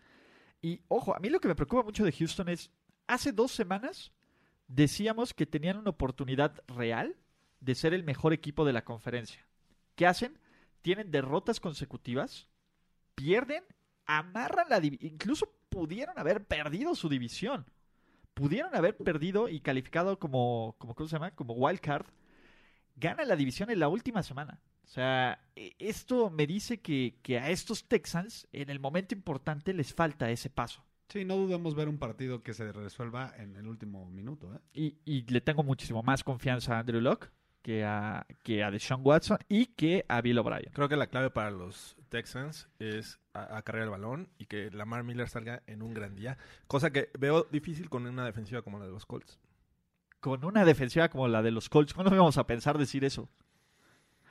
Y 0.62 0.80
ojo, 0.88 1.16
a 1.16 1.18
mí 1.18 1.30
lo 1.30 1.40
que 1.40 1.48
me 1.48 1.54
preocupa 1.54 1.82
mucho 1.82 2.04
de 2.04 2.12
Houston 2.12 2.48
es, 2.48 2.70
hace 3.06 3.32
dos 3.32 3.50
semanas 3.50 4.12
decíamos 4.68 5.34
que 5.34 5.46
tenían 5.46 5.78
una 5.78 5.90
oportunidad 5.90 6.62
real 6.68 7.16
de 7.60 7.74
ser 7.74 7.92
el 7.92 8.04
mejor 8.04 8.32
equipo 8.32 8.64
de 8.64 8.72
la 8.72 8.84
conferencia. 8.84 9.46
¿Qué 9.96 10.06
hacen? 10.06 10.38
Tienen 10.82 11.10
derrotas 11.10 11.60
consecutivas, 11.60 12.48
pierden, 13.14 13.64
amarran 14.06 14.68
la 14.68 14.80
división, 14.80 15.12
incluso 15.12 15.52
pudieron 15.68 16.18
haber 16.18 16.44
perdido 16.46 16.94
su 16.94 17.08
división. 17.08 17.66
Pudieron 18.34 18.74
haber 18.74 18.96
perdido 18.96 19.48
y 19.48 19.60
calificado 19.60 20.18
como, 20.18 20.76
como 20.78 20.94
¿cómo 20.94 21.08
se 21.08 21.16
llama? 21.16 21.30
Como 21.32 21.54
wild 21.54 21.80
card. 21.80 22.06
Gana 22.96 23.24
la 23.24 23.36
división 23.36 23.70
en 23.70 23.80
la 23.80 23.88
última 23.88 24.22
semana. 24.22 24.60
O 24.84 24.86
sea, 24.86 25.40
e- 25.56 25.74
esto 25.78 26.30
me 26.30 26.46
dice 26.46 26.80
que, 26.80 27.18
que 27.22 27.38
a 27.38 27.50
estos 27.50 27.86
Texans 27.86 28.46
en 28.52 28.70
el 28.70 28.80
momento 28.80 29.14
importante 29.14 29.72
les 29.72 29.94
falta 29.94 30.30
ese 30.30 30.50
paso. 30.50 30.84
Sí, 31.08 31.24
no 31.24 31.36
dudemos 31.36 31.74
ver 31.74 31.88
un 31.88 31.98
partido 31.98 32.42
que 32.42 32.54
se 32.54 32.72
resuelva 32.72 33.34
en 33.36 33.56
el 33.56 33.66
último 33.66 34.08
minuto. 34.10 34.54
¿eh? 34.54 34.58
Y, 34.72 34.98
y 35.04 35.22
le 35.22 35.40
tengo 35.40 35.62
muchísimo 35.62 36.02
más 36.02 36.22
confianza 36.22 36.76
a 36.76 36.80
Andrew 36.80 37.00
Locke 37.00 37.30
que 37.62 37.84
a, 37.84 38.26
que 38.42 38.64
a 38.64 38.70
Deshaun 38.70 39.02
Watson 39.04 39.38
y 39.48 39.66
que 39.66 40.04
a 40.08 40.20
Bill 40.20 40.38
O'Brien. 40.38 40.72
Creo 40.72 40.88
que 40.88 40.96
la 40.96 41.08
clave 41.08 41.30
para 41.30 41.50
los 41.50 41.96
Texans 42.08 42.68
es 42.78 43.18
a- 43.34 43.56
acarrear 43.58 43.84
el 43.84 43.90
balón 43.90 44.28
y 44.38 44.46
que 44.46 44.70
Lamar 44.70 45.04
Miller 45.04 45.28
salga 45.28 45.62
en 45.66 45.82
un 45.82 45.92
gran 45.94 46.14
día. 46.16 46.38
Cosa 46.66 46.90
que 46.90 47.10
veo 47.18 47.46
difícil 47.50 47.88
con 47.90 48.06
una 48.06 48.24
defensiva 48.24 48.62
como 48.62 48.78
la 48.78 48.86
de 48.86 48.92
los 48.92 49.04
Colts. 49.06 49.38
Con 50.20 50.44
una 50.44 50.64
defensiva 50.64 51.08
como 51.08 51.28
la 51.28 51.42
de 51.42 51.50
los 51.50 51.68
Colts, 51.68 51.94
¿cuándo 51.94 52.14
íbamos 52.14 52.36
a 52.38 52.46
pensar 52.46 52.76
decir 52.78 53.04
eso? 53.04 53.28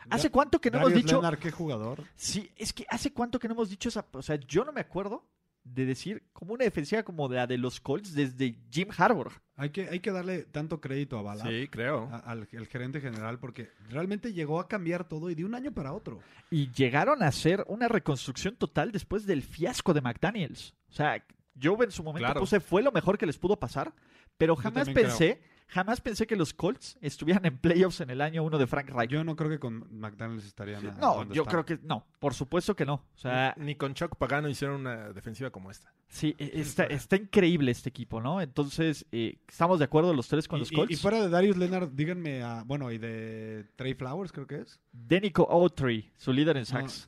¿Hace 0.09 0.31
cuánto 0.31 0.59
que 0.61 0.71
no 0.71 0.77
hemos 0.79 0.93
dicho? 0.93 1.13
Leonard, 1.21 1.39
qué 1.39 1.51
jugador. 1.51 2.03
Sí, 2.15 2.49
es 2.55 2.73
que 2.73 2.85
hace 2.89 3.11
cuánto 3.13 3.37
que 3.37 3.47
no 3.47 3.53
hemos 3.53 3.69
dicho 3.69 3.89
esa. 3.89 4.05
O 4.13 4.21
sea, 4.21 4.37
yo 4.37 4.63
no 4.65 4.71
me 4.71 4.81
acuerdo 4.81 5.25
de 5.63 5.85
decir 5.85 6.23
como 6.33 6.53
una 6.53 6.63
defensiva 6.63 7.03
como 7.03 7.27
la 7.27 7.45
de 7.45 7.57
los 7.57 7.79
Colts 7.79 8.13
desde 8.15 8.55
Jim 8.71 8.87
Harbour. 8.97 9.31
Hay 9.59 9.71
que, 9.71 9.89
hay 9.89 9.99
que 9.99 10.11
darle 10.11 10.43
tanto 10.43 10.79
crédito 10.79 11.19
a 11.19 11.21
Bala, 11.21 11.43
Sí, 11.43 11.67
creo. 11.69 12.07
a- 12.11 12.19
al, 12.19 12.47
al 12.57 12.67
gerente 12.67 13.01
general, 13.01 13.39
porque 13.39 13.69
realmente 13.89 14.31
llegó 14.33 14.59
a 14.59 14.67
cambiar 14.69 15.07
todo 15.07 15.29
y 15.29 15.35
de 15.35 15.43
un 15.43 15.53
año 15.53 15.71
para 15.73 15.91
otro. 15.91 16.19
Y 16.49 16.71
llegaron 16.71 17.21
a 17.21 17.27
hacer 17.27 17.65
una 17.67 17.87
reconstrucción 17.89 18.55
total 18.55 18.91
después 18.93 19.25
del 19.25 19.41
fiasco 19.43 19.93
de 19.93 20.01
McDaniels. 20.01 20.73
O 20.89 20.93
sea, 20.93 21.23
yo 21.55 21.77
en 21.83 21.91
su 21.91 22.03
momento 22.03 22.25
Claro. 22.25 22.39
puse 22.39 22.61
fue 22.61 22.81
lo 22.81 22.91
mejor 22.93 23.17
que 23.17 23.25
les 23.25 23.37
pudo 23.37 23.59
pasar, 23.59 23.93
pero 24.37 24.55
jamás 24.55 24.89
pensé, 24.89 25.41
jamás 25.69 26.01
pensé 26.01 26.27
que 26.27 26.35
los 26.35 26.53
Colts 26.53 26.97
estuvieran 27.01 27.45
en 27.45 27.57
playoffs 27.57 28.01
en 28.01 28.09
el 28.09 28.21
año 28.21 28.43
uno 28.43 28.57
de 28.57 28.67
Frank 28.67 28.89
Reich. 28.89 29.09
Yo 29.11 29.23
no 29.23 29.35
creo 29.35 29.49
que 29.49 29.59
con 29.59 29.87
McDaniels 29.99 30.45
estarían. 30.45 30.85
a- 30.85 30.91
no, 30.99 31.31
yo 31.31 31.45
creo 31.45 31.65
que 31.65 31.79
no, 31.83 32.05
por 32.19 32.33
supuesto 32.33 32.75
que 32.75 32.85
no. 32.85 32.95
O 33.15 33.17
sea, 33.17 33.53
Ni 33.57 33.75
con 33.75 33.93
Chuck 33.93 34.15
Pagano 34.17 34.49
hicieron 34.49 34.81
una 34.81 35.13
defensiva 35.13 35.49
como 35.49 35.71
esta. 35.71 35.93
sí, 36.07 36.35
e- 36.37 36.51
está, 36.59 36.83
está 36.85 37.15
increíble 37.15 37.71
este 37.71 37.89
equipo, 37.89 38.19
¿no? 38.21 38.41
Entonces, 38.41 39.05
eh, 39.11 39.37
estamos 39.47 39.79
de 39.79 39.85
acuerdo 39.85 40.13
los 40.13 40.27
tres 40.27 40.47
con 40.47 40.57
Y- 40.57 40.61
los 40.61 40.71
Colts. 40.71 40.91
Y, 40.91 40.95
fuera 40.95 41.21
de 41.21 41.29
Darius 41.29 41.55
Leonard, 41.57 41.89
díganme, 41.93 42.41
a, 42.43 42.63
bueno, 42.63 42.91
y 42.91 42.97
de 42.97 43.65
Trey 43.75 43.93
Flowers, 43.93 44.31
creo 44.31 44.47
que 44.47 44.61
es. 44.61 44.79
Denico 44.91 45.47
Autry, 45.49 46.11
su 46.17 46.33
líder 46.33 46.57
en 46.57 46.61
No, 46.63 46.65
sacks. 46.65 47.07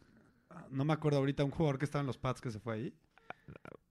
no 0.70 0.86
me 0.86 0.94
acuerdo 0.94 1.18
ahorita 1.20 1.44
un 1.44 1.52
jugador 1.52 1.78
que 1.80 1.86
estaba 1.86 2.02
en 2.02 2.08
los 2.08 2.18
Pats 2.18 2.40
que 2.42 2.52
se 2.52 2.60
fue 2.60 2.76
ahí. 2.76 2.94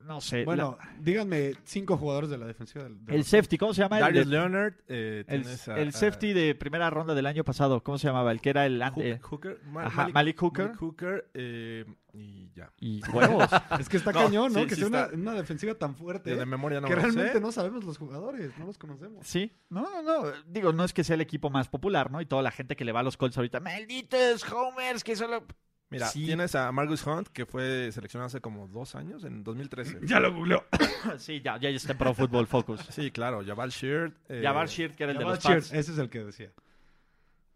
No 0.00 0.20
sé. 0.20 0.44
Bueno, 0.44 0.78
díganme 0.98 1.52
cinco 1.64 1.96
jugadores 1.96 2.30
de 2.30 2.38
la 2.38 2.46
defensiva 2.46 2.84
del. 2.84 2.94
la- 2.94 3.12
de 3.12 3.16
el 3.16 3.24
safety, 3.24 3.58
¿cómo 3.58 3.74
se 3.74 3.82
llama? 3.82 3.98
El, 3.98 4.02
Darius 4.04 4.26
de- 4.26 4.30
Leonard. 4.32 4.74
eh, 4.88 5.24
el, 5.28 5.44
a- 5.46 5.78
el 5.78 5.88
a 5.88 5.92
safety 5.92 6.32
de 6.32 6.54
primera 6.54 6.88
ronda 6.90 7.14
del 7.14 7.26
año 7.26 7.44
pasado, 7.44 7.82
¿cómo 7.82 7.98
se 7.98 8.06
llamaba? 8.06 8.32
El 8.32 8.40
que 8.40 8.50
era 8.50 8.66
el... 8.66 8.80
Hook- 8.82 9.02
eh, 9.04 9.18
Hooker. 9.20 9.60
Ma- 9.66 9.84
ajá, 9.86 10.08
Malik 10.08 10.38
Hooker. 10.40 10.66
Malik 10.66 10.80
Hooker, 10.80 11.30
eh, 11.34 11.84
y 12.12 12.50
ya. 12.54 12.72
y 12.80 13.02
huevos. 13.12 13.48
Es 13.78 13.88
que 13.88 13.98
está 13.98 14.10
No, 14.12 14.20
cañón, 14.24 14.52
¿no? 14.52 14.60
sí, 14.60 14.66
que 14.66 14.74
sí 14.74 14.80
sea 14.80 14.88
una, 14.88 15.02
está. 15.02 15.16
una 15.16 15.34
defensiva 15.34 15.74
tan 15.74 15.94
fuerte 15.94 16.34
De 16.34 16.46
memoria 16.46 16.80
no 16.80 16.88
que 16.88 16.94
realmente 16.96 17.34
sé. 17.34 17.40
no 17.40 17.52
sabemos 17.52 17.84
los 17.84 17.98
jugadores, 17.98 18.50
no 18.58 18.66
los 18.66 18.78
conocemos. 18.78 19.24
Sí, 19.26 19.52
no, 19.68 19.82
no, 19.82 20.02
no. 20.02 20.32
Digo, 20.46 20.72
no 20.72 20.82
es 20.84 20.92
que 20.92 21.04
sea 21.04 21.14
el 21.14 21.20
equipo 21.20 21.50
más 21.50 21.68
popular, 21.68 22.10
¿no? 22.10 22.20
Y 22.20 22.26
toda 22.26 22.42
la 22.42 22.50
gente 22.50 22.74
que 22.74 22.84
le 22.84 22.92
va 22.92 23.00
a 23.00 23.02
los 23.04 23.16
Colts 23.16 23.36
ahorita, 23.36 23.60
malditos 23.60 24.50
homers, 24.50 25.04
que 25.04 25.14
solo... 25.14 25.44
Mira, 25.90 26.06
Sí. 26.06 26.24
tienes 26.24 26.54
a 26.54 26.70
Margus 26.70 27.04
Hunt, 27.04 27.28
que 27.28 27.46
fue 27.46 27.90
seleccionado 27.90 28.26
hace 28.28 28.40
como 28.40 28.68
dos 28.68 28.94
años, 28.94 29.24
en 29.24 29.42
2013. 29.42 29.98
Ya 30.06 30.20
lo 30.20 30.32
googleó. 30.32 30.64
sí, 31.18 31.40
ya, 31.44 31.58
ya 31.58 31.68
está 31.70 31.92
en 31.92 31.98
Pro 31.98 32.14
Football 32.14 32.46
Focus. 32.46 32.80
Sí, 32.90 33.10
claro, 33.10 33.42
Jabal 33.44 33.70
Sheard. 33.70 34.12
eh, 34.28 34.40
Jabbar 34.42 34.68
Sheard, 34.68 34.94
que 34.94 35.02
era 35.02 35.12
el 35.12 35.18
de 35.18 35.24
Jabal 35.24 35.36
los 35.36 35.44
Sheard, 35.44 35.60
Pats. 35.62 35.72
ese 35.72 35.92
es 35.92 35.98
el 35.98 36.08
que 36.08 36.24
decía. 36.24 36.52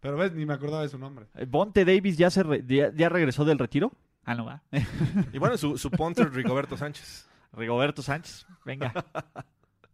Pero 0.01 0.17
ves, 0.17 0.33
ni 0.33 0.45
me 0.45 0.53
acordaba 0.53 0.81
de 0.83 0.89
su 0.89 0.99
nombre. 0.99 1.27
Eh, 1.35 1.45
Bonte 1.49 1.85
Davis 1.85 2.17
ya, 2.17 2.29
se 2.29 2.43
re- 2.43 2.63
ya, 2.67 2.91
ya 2.93 3.07
regresó 3.09 3.45
del 3.45 3.57
retiro. 3.57 3.91
Ah, 4.25 4.35
no 4.35 4.45
va. 4.45 4.61
Y 5.33 5.37
bueno, 5.39 5.57
su, 5.57 5.77
su 5.77 5.89
punter, 5.89 6.31
Rigoberto 6.33 6.75
Sánchez. 6.75 7.27
Rigoberto 7.53 8.01
Sánchez, 8.01 8.45
venga. 8.65 8.93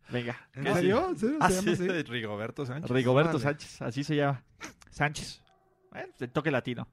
Venga. 0.09 0.35
¿En 0.55 0.63
¿Qué? 0.63 0.73
serio? 0.73 1.09
Ah, 1.39 1.49
¿Se 1.49 1.55
llama 1.61 1.75
sí, 1.75 1.83
así? 1.83 2.03
Rigoberto 2.03 2.65
Sánchez. 2.65 2.89
Rigoberto. 2.89 3.37
Sánchez, 3.39 3.81
así 3.83 4.03
se 4.03 4.15
llama. 4.15 4.43
Sánchez. 4.89 5.41
Bueno, 5.91 6.11
el 6.19 6.29
toque 6.31 6.49
latino. 6.51 6.87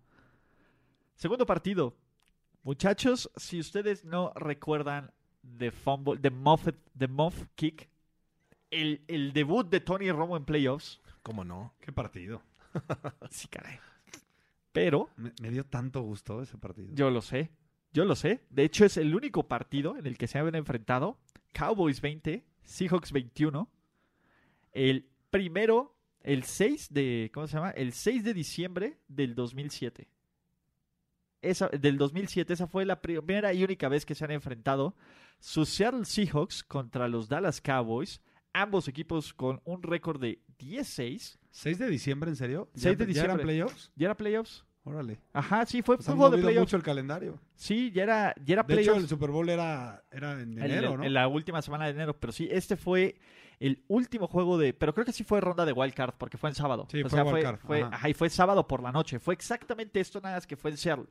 Segundo 1.18 1.46
partido. 1.46 1.96
Muchachos, 2.62 3.28
si 3.34 3.58
ustedes 3.58 4.04
no 4.04 4.32
recuerdan 4.36 5.10
de 5.42 5.72
fumble, 5.72 6.16
de 6.20 6.30
muff, 6.30 6.68
de 6.94 7.08
muff 7.08 7.42
kick, 7.56 7.88
el, 8.70 9.02
el 9.08 9.32
debut 9.32 9.68
de 9.68 9.80
Tony 9.80 10.12
Romo 10.12 10.36
en 10.36 10.44
playoffs, 10.44 11.00
¿Cómo 11.22 11.44
no? 11.44 11.74
Qué 11.80 11.90
partido. 11.90 12.40
sí, 13.30 13.48
caray. 13.48 13.80
Pero, 14.70 15.10
Me, 15.16 15.32
me 15.42 15.50
dio 15.50 15.64
tanto 15.64 16.02
gusto 16.02 16.40
ese 16.40 16.56
partido. 16.56 16.88
yo 16.94 17.10
lo 17.10 17.20
sé, 17.20 17.50
yo 17.92 18.04
lo 18.04 18.14
sé. 18.14 18.44
De 18.48 18.62
hecho, 18.62 18.84
es 18.84 18.96
el 18.96 19.12
único 19.12 19.48
partido 19.48 19.96
en 19.96 20.06
el 20.06 20.16
que 20.16 20.28
se 20.28 20.38
habían 20.38 20.54
enfrentado 20.54 21.18
Cowboys 21.52 22.00
20, 22.00 22.46
Seahawks 22.62 23.10
21. 23.10 23.68
El 24.70 25.08
primero, 25.30 25.96
el 26.22 26.44
6 26.44 26.94
de, 26.94 27.32
¿cómo 27.34 27.48
se 27.48 27.56
llama? 27.56 27.70
El 27.72 27.92
6 27.92 28.22
de 28.22 28.34
diciembre 28.34 28.98
del 29.08 29.34
2007. 29.34 30.08
Esa, 31.42 31.68
del 31.68 31.98
2007, 31.98 32.52
esa 32.52 32.66
fue 32.66 32.84
la 32.84 33.00
primera 33.00 33.52
y 33.52 33.62
única 33.62 33.88
vez 33.88 34.04
que 34.04 34.14
se 34.14 34.24
han 34.24 34.30
enfrentado 34.32 34.96
sus 35.38 35.68
Seattle 35.68 36.04
Seahawks 36.04 36.64
contra 36.64 37.06
los 37.06 37.28
Dallas 37.28 37.60
Cowboys, 37.60 38.20
ambos 38.52 38.88
equipos 38.88 39.32
con 39.34 39.60
un 39.64 39.82
récord 39.82 40.20
de 40.20 40.40
10-6. 40.58 41.38
¿6 41.52 41.76
de 41.78 41.88
diciembre, 41.88 42.30
en 42.30 42.36
serio? 42.36 42.68
6 42.74 42.98
de 42.98 43.06
¿Ya- 43.06 43.12
¿Ya 43.12 43.24
eran 43.24 43.36
diciembre. 43.36 43.42
playoffs? 43.44 43.92
¿Ya 43.94 44.06
era 44.06 44.16
playoffs? 44.16 44.64
Órale. 44.84 45.20
Ajá, 45.34 45.66
sí, 45.66 45.82
fue, 45.82 45.96
Pues 45.96 46.06
de 46.08 46.14
playoffs. 46.14 46.58
mucho 46.60 46.76
el 46.76 46.82
calendario. 46.82 47.38
Sí, 47.54 47.90
ya 47.92 48.04
era, 48.04 48.34
ya 48.42 48.54
era 48.54 48.62
De 48.62 48.74
hecho, 48.74 48.82
playoffs. 48.84 49.02
el 49.02 49.08
Super 49.08 49.30
Bowl 49.30 49.48
era, 49.48 50.02
era 50.10 50.32
en 50.40 50.52
En- 50.58 50.62
enero, 50.64 50.92
en, 50.94 50.96
¿no? 51.00 51.04
en 51.04 51.12
la 51.14 51.28
última 51.28 51.60
semana 51.62 51.84
de 51.84 51.90
enero, 51.90 52.18
pero 52.18 52.32
sí, 52.32 52.48
este 52.50 52.76
fue 52.76 53.16
el 53.60 53.84
último 53.88 54.26
juego 54.28 54.56
de, 54.56 54.72
pero 54.72 54.94
creo 54.94 55.04
que 55.04 55.12
sí 55.12 55.24
fue 55.24 55.40
ronda 55.40 55.66
de 55.66 55.72
wild 55.72 55.92
card 55.94 56.14
porque 56.16 56.38
fue 56.38 56.48
en 56.48 56.54
sábado. 56.54 56.86
Sí, 56.90 57.00
o 57.02 57.08
fue 57.08 57.10
sea, 57.10 57.22
wild 57.24 57.30
fue, 57.34 57.42
card, 57.42 57.58
fue- 57.60 57.82
ajá. 57.82 57.94
ajá, 57.96 58.08
y 58.08 58.14
fue 58.14 58.30
sábado 58.30 58.66
por 58.66 58.82
la 58.82 58.90
noche. 58.90 59.18
Fue 59.20 59.34
exactamente 59.34 60.00
esto 60.00 60.20
nada 60.20 60.36
más 60.36 60.46
que 60.46 60.56
fue 60.56 60.70
en 60.70 60.76
Seattle. 60.78 61.06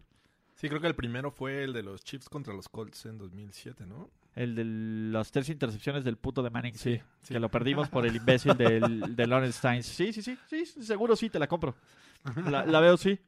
Sí, 0.58 0.68
creo 0.70 0.82
que 0.82 0.88
el 0.88 0.96
primero 0.96 1.32
fue 1.32 1.64
el 1.64 1.72
de 1.72 1.84
los 1.84 2.04
Chiefs 2.04 2.30
contra 2.30 2.54
los 2.54 2.68
Colts 2.68 3.06
en 3.06 3.18
2007, 3.18 3.86
¿no? 3.86 4.10
El 4.36 4.56
de 4.56 4.66
las 4.66 5.32
tres 5.32 5.50
intercepciones 5.50 6.04
del 6.04 6.18
puto 6.18 6.44
de 6.44 6.50
Manning, 6.50 6.74
sí, 6.76 6.96
Sí, 6.98 7.02
sí. 7.22 7.34
que 7.34 7.40
lo 7.40 7.50
perdimos 7.50 7.90
por 7.90 8.06
el 8.06 8.16
imbécil 8.16 8.56
del, 8.58 9.02
de 9.16 9.28
Lawrence 9.28 9.58
Steins. 9.60 9.86
Sí, 9.86 10.12
sí, 10.12 10.22
sí, 10.22 10.38
sí, 10.48 10.66
seguro 10.84 11.16
sí, 11.16 11.30
te 11.30 11.40
la 11.40 11.48
compro. 11.48 11.76
La, 12.50 12.66
la 12.66 12.80
veo, 12.80 12.98
sí. 12.98 13.20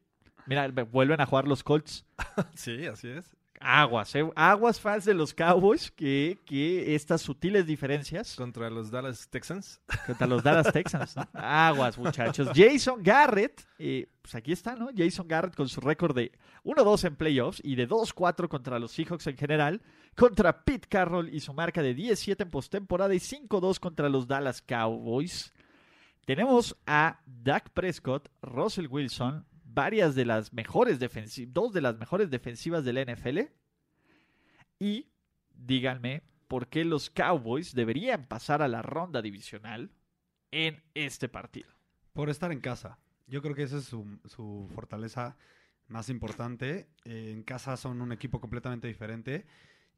Mira, 0.47 0.67
vuelven 0.69 1.21
a 1.21 1.25
jugar 1.25 1.47
los 1.47 1.63
Colts. 1.63 2.05
Sí, 2.55 2.85
así 2.87 3.07
es. 3.09 3.35
Aguas, 3.61 4.15
eh, 4.15 4.25
aguas 4.35 4.79
fans 4.79 5.03
de 5.03 5.13
los 5.13 5.33
Cowboys, 5.33 5.91
que, 5.91 6.39
que 6.45 6.95
estas 6.95 7.21
sutiles 7.21 7.65
diferencias 7.65 8.35
Contra 8.35 8.69
los 8.69 8.89
Dallas 8.89 9.27
Texans. 9.29 9.81
contra 10.05 10.27
los 10.27 10.41
Dallas 10.43 10.71
Texans. 10.73 11.15
¿no? 11.17 11.27
Aguas, 11.33 11.97
muchachos. 11.97 12.49
Jason 12.55 13.03
Garrett, 13.03 13.67
eh, 13.77 14.07
pues 14.21 14.33
aquí 14.35 14.53
está, 14.53 14.75
¿no? 14.77 14.89
Jason 14.95 15.27
Garrett 15.27 15.55
con 15.55 15.67
su 15.67 15.81
récord 15.81 16.15
de 16.15 16.31
1-2 16.63 17.05
en 17.05 17.15
playoffs 17.17 17.61
y 17.63 17.75
de 17.75 17.87
2-4 17.87 18.47
contra 18.47 18.79
los 18.79 18.91
Seahawks 18.93 19.27
en 19.27 19.35
general, 19.35 19.81
contra 20.15 20.63
Pete 20.63 20.87
Carroll 20.87 21.33
y 21.33 21.41
su 21.41 21.53
marca 21.53 21.81
de 21.81 21.93
17 21.93 22.41
en 22.43 22.49
postemporada 22.49 23.13
y 23.13 23.19
5-2 23.19 23.79
contra 23.79 24.07
los 24.07 24.25
Dallas 24.25 24.61
Cowboys. 24.61 25.53
Tenemos 26.25 26.77
a 26.85 27.19
Dak 27.25 27.71
Prescott, 27.71 28.29
Russell 28.41 28.87
Wilson, 28.87 29.45
varias 29.73 30.15
de 30.15 30.25
las 30.25 30.53
mejores 30.53 30.99
defensivas, 30.99 31.53
dos 31.53 31.73
de 31.73 31.81
las 31.81 31.97
mejores 31.97 32.29
defensivas 32.29 32.83
de 32.83 32.93
la 32.93 33.01
NFL. 33.05 33.39
Y 34.79 35.07
díganme 35.53 36.23
por 36.47 36.67
qué 36.67 36.85
los 36.85 37.09
Cowboys 37.09 37.73
deberían 37.73 38.25
pasar 38.27 38.61
a 38.61 38.67
la 38.67 38.81
ronda 38.81 39.21
divisional 39.21 39.91
en 40.51 40.81
este 40.93 41.29
partido. 41.29 41.69
Por 42.13 42.29
estar 42.29 42.51
en 42.51 42.59
casa. 42.61 42.97
Yo 43.27 43.41
creo 43.41 43.53
que 43.55 43.63
esa 43.63 43.77
es 43.77 43.85
su, 43.85 44.19
su 44.25 44.67
fortaleza 44.73 45.37
más 45.87 46.09
importante. 46.09 46.87
Eh, 47.05 47.31
en 47.33 47.43
casa 47.43 47.77
son 47.77 48.01
un 48.01 48.11
equipo 48.11 48.39
completamente 48.41 48.87
diferente. 48.87 49.45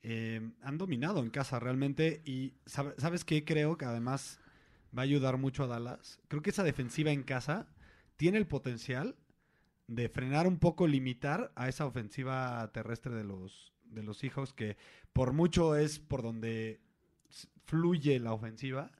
Eh, 0.03 0.41
han 0.61 0.77
dominado 0.77 1.19
en 1.21 1.29
casa 1.29 1.59
realmente. 1.59 2.21
Y 2.25 2.53
sabe- 2.65 2.95
¿sabes 2.97 3.23
qué? 3.23 3.45
Creo 3.45 3.77
que 3.77 3.85
además 3.85 4.39
va 4.97 5.03
a 5.03 5.05
ayudar 5.05 5.37
mucho 5.37 5.63
a 5.63 5.67
Dallas. 5.67 6.19
Creo 6.27 6.41
que 6.41 6.49
esa 6.49 6.63
defensiva 6.63 7.11
en 7.11 7.23
casa 7.23 7.67
tiene 8.17 8.37
el 8.37 8.47
potencial 8.47 9.15
de 9.95 10.09
frenar 10.09 10.47
un 10.47 10.57
poco, 10.57 10.87
limitar 10.87 11.51
a 11.55 11.67
esa 11.67 11.85
ofensiva 11.85 12.69
terrestre 12.73 13.13
de 13.13 13.23
los, 13.23 13.73
de 13.85 14.03
los 14.03 14.17
Seahawks, 14.17 14.53
que 14.53 14.77
por 15.13 15.33
mucho 15.33 15.75
es 15.75 15.99
por 15.99 16.21
donde 16.21 16.79
fluye 17.65 18.19
la 18.19 18.33
ofensiva. 18.33 18.91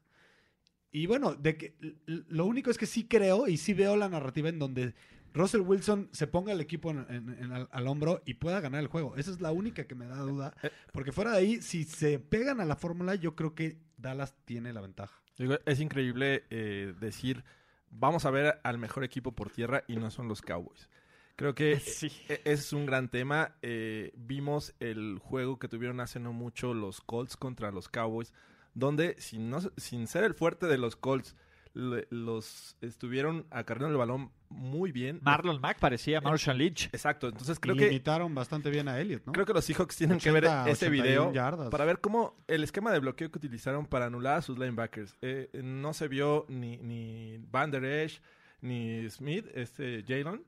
Y 0.91 1.05
bueno, 1.05 1.35
de 1.35 1.55
que 1.57 1.75
lo 2.05 2.45
único 2.45 2.69
es 2.69 2.77
que 2.77 2.85
sí 2.85 3.07
creo 3.07 3.47
y 3.47 3.57
sí 3.57 3.73
veo 3.73 3.95
la 3.95 4.09
narrativa 4.09 4.49
en 4.49 4.59
donde 4.59 4.93
Russell 5.33 5.61
Wilson 5.61 6.09
se 6.11 6.27
ponga 6.27 6.51
el 6.51 6.59
equipo 6.59 6.91
en- 6.91 7.05
en- 7.09 7.29
en 7.41 7.51
al, 7.53 7.69
al 7.71 7.87
hombro 7.87 8.21
y 8.25 8.33
pueda 8.33 8.59
ganar 8.59 8.81
el 8.81 8.87
juego. 8.87 9.15
Esa 9.15 9.31
es 9.31 9.39
la 9.39 9.53
única 9.53 9.87
que 9.87 9.95
me 9.95 10.05
da 10.07 10.17
duda. 10.17 10.53
Porque 10.91 11.13
fuera 11.13 11.31
de 11.31 11.37
ahí, 11.37 11.61
si 11.61 11.85
se 11.85 12.19
pegan 12.19 12.59
a 12.59 12.65
la 12.65 12.75
fórmula, 12.75 13.15
yo 13.15 13.33
creo 13.37 13.55
que 13.55 13.77
Dallas 13.97 14.35
tiene 14.43 14.73
la 14.73 14.81
ventaja. 14.81 15.21
Es 15.65 15.79
increíble 15.79 16.43
eh, 16.49 16.93
decir, 16.99 17.45
vamos 17.91 18.25
a 18.25 18.31
ver 18.31 18.59
al 18.63 18.77
mejor 18.77 19.03
equipo 19.03 19.31
por 19.33 19.49
tierra 19.51 19.83
y 19.87 19.95
no 19.97 20.09
son 20.11 20.27
los 20.27 20.41
Cowboys. 20.41 20.89
Creo 21.35 21.53
que 21.55 21.79
Sí. 21.79 22.11
e- 22.27 22.41
ese 22.45 22.53
es 22.53 22.73
un 22.73 22.85
gran 22.85 23.09
tema. 23.09 23.55
Eh, 23.61 24.11
vimos 24.15 24.73
el 24.79 25.19
juego 25.19 25.59
que 25.59 25.67
tuvieron 25.67 25.99
hace 25.99 26.19
no 26.19 26.33
mucho 26.33 26.73
los 26.73 27.01
Colts 27.01 27.37
contra 27.37 27.71
los 27.71 27.87
Cowboys, 27.89 28.33
donde 28.73 29.15
sin, 29.19 29.49
no, 29.49 29.59
sin 29.77 30.07
ser 30.07 30.23
el 30.23 30.33
fuerte 30.33 30.67
de 30.67 30.77
los 30.77 30.95
Colts, 30.95 31.35
le- 31.73 32.07
los 32.09 32.75
estuvieron 32.81 33.45
acarreando 33.49 33.91
el 33.93 33.97
balón 33.97 34.31
muy 34.49 34.91
bien. 34.91 35.19
Marlon 35.23 35.61
Mack 35.61 35.79
parecía 35.79 36.19
Marshall 36.21 36.57
Lynch. 36.57 36.87
Exacto, 36.93 37.27
entonces 37.29 37.59
creo 37.59 37.75
que 37.75 37.85
limitaron 37.85 38.35
bastante 38.35 38.69
bien 38.69 38.87
a 38.87 38.99
Elliot, 38.99 39.25
¿no? 39.25 39.31
Creo 39.31 39.45
que 39.45 39.53
los 39.53 39.63
Seahawks 39.65 39.95
tienen 39.95 40.19
que 40.19 40.31
ver 40.31 40.43
80, 40.45 40.69
ese 40.69 40.85
81 40.87 41.03
video 41.03 41.33
yardas. 41.33 41.69
para 41.69 41.85
ver 41.85 41.99
cómo 42.01 42.35
el 42.47 42.63
esquema 42.63 42.91
de 42.91 42.99
bloqueo 42.99 43.31
que 43.31 43.37
utilizaron 43.37 43.85
para 43.85 44.07
anular 44.07 44.37
a 44.37 44.41
sus 44.41 44.57
linebackers. 44.59 45.15
Eh, 45.21 45.49
no 45.63 45.93
se 45.93 46.07
vio 46.07 46.45
ni, 46.49 46.77
ni 46.77 47.37
Van 47.49 47.71
Der 47.71 47.85
Esch 47.85 48.21
ni 48.61 49.09
Smith, 49.09 49.45
este 49.53 50.03
Jalen. 50.07 50.43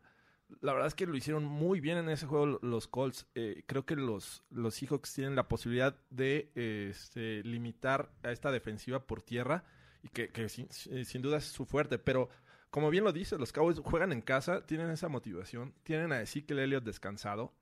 La 0.61 0.73
verdad 0.73 0.87
es 0.87 0.93
que 0.93 1.07
lo 1.07 1.15
hicieron 1.17 1.45
muy 1.45 1.79
bien 1.79 1.97
en 1.97 2.09
ese 2.09 2.27
juego 2.27 2.59
los 2.61 2.87
Colts. 2.87 3.25
Eh, 3.33 3.63
creo 3.65 3.85
que 3.87 3.95
los, 3.95 4.43
los 4.51 4.75
Seahawks 4.75 5.11
tienen 5.13 5.35
la 5.35 5.47
posibilidad 5.47 5.95
de 6.11 6.51
eh, 6.53 6.89
este, 6.91 7.41
limitar 7.43 8.11
a 8.21 8.31
esta 8.31 8.51
defensiva 8.51 9.07
por 9.07 9.23
tierra 9.23 9.63
y 10.03 10.09
que, 10.09 10.29
que 10.29 10.47
sin, 10.49 10.67
sin 10.71 11.21
duda 11.21 11.37
es 11.37 11.45
su 11.45 11.65
fuerte. 11.65 11.97
Pero 11.97 12.29
como 12.69 12.89
bien 12.91 13.03
lo 13.03 13.11
dice, 13.11 13.37
los 13.37 13.51
Cowboys 13.51 13.79
juegan 13.79 14.11
en 14.11 14.21
casa, 14.21 14.65
tienen 14.65 14.89
esa 14.91 15.07
motivación, 15.09 15.73
tienen 15.83 16.11
a 16.11 16.21
Ezekiel 16.21 16.59
Elliott 16.59 16.83
descansado. 16.83 17.53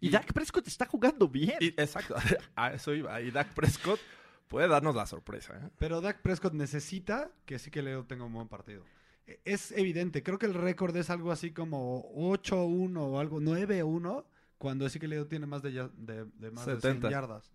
Y 0.00 0.10
Dak 0.10 0.32
Prescott 0.32 0.66
está 0.68 0.86
jugando 0.86 1.28
bien. 1.28 1.56
Y- 1.60 1.68
exacto, 1.68 2.14
a 2.56 2.72
eso 2.72 2.94
iba. 2.94 3.20
Y 3.20 3.30
Dak 3.32 3.52
Prescott 3.54 3.98
puede 4.46 4.68
darnos 4.68 4.94
la 4.94 5.06
sorpresa. 5.06 5.54
¿eh? 5.58 5.70
Pero 5.78 6.00
Dak 6.00 6.22
Prescott 6.22 6.52
necesita 6.54 7.30
que 7.46 7.58
sí 7.58 7.70
que 7.70 7.82
Leo 7.82 8.04
tenga 8.04 8.24
un 8.24 8.32
buen 8.32 8.46
partido. 8.48 8.84
E- 9.26 9.40
Es 9.44 9.72
evidente, 9.72 10.22
creo 10.22 10.38
que 10.38 10.46
el 10.46 10.54
récord 10.54 10.96
es 10.96 11.10
algo 11.10 11.32
así 11.32 11.50
como 11.52 12.04
8-1 12.14 12.96
o 12.96 13.18
algo, 13.18 13.40
9-1, 13.40 14.24
cuando 14.58 14.88
sí 14.88 15.00
que 15.00 15.08
Leo 15.08 15.26
tiene 15.26 15.46
más 15.46 15.62
de, 15.62 15.72
ya- 15.72 15.90
de, 15.96 16.24
de 16.26 16.50
más 16.52 16.64
de 16.66 16.76
70. 16.76 17.08
100 17.08 17.10
yardas. 17.10 17.50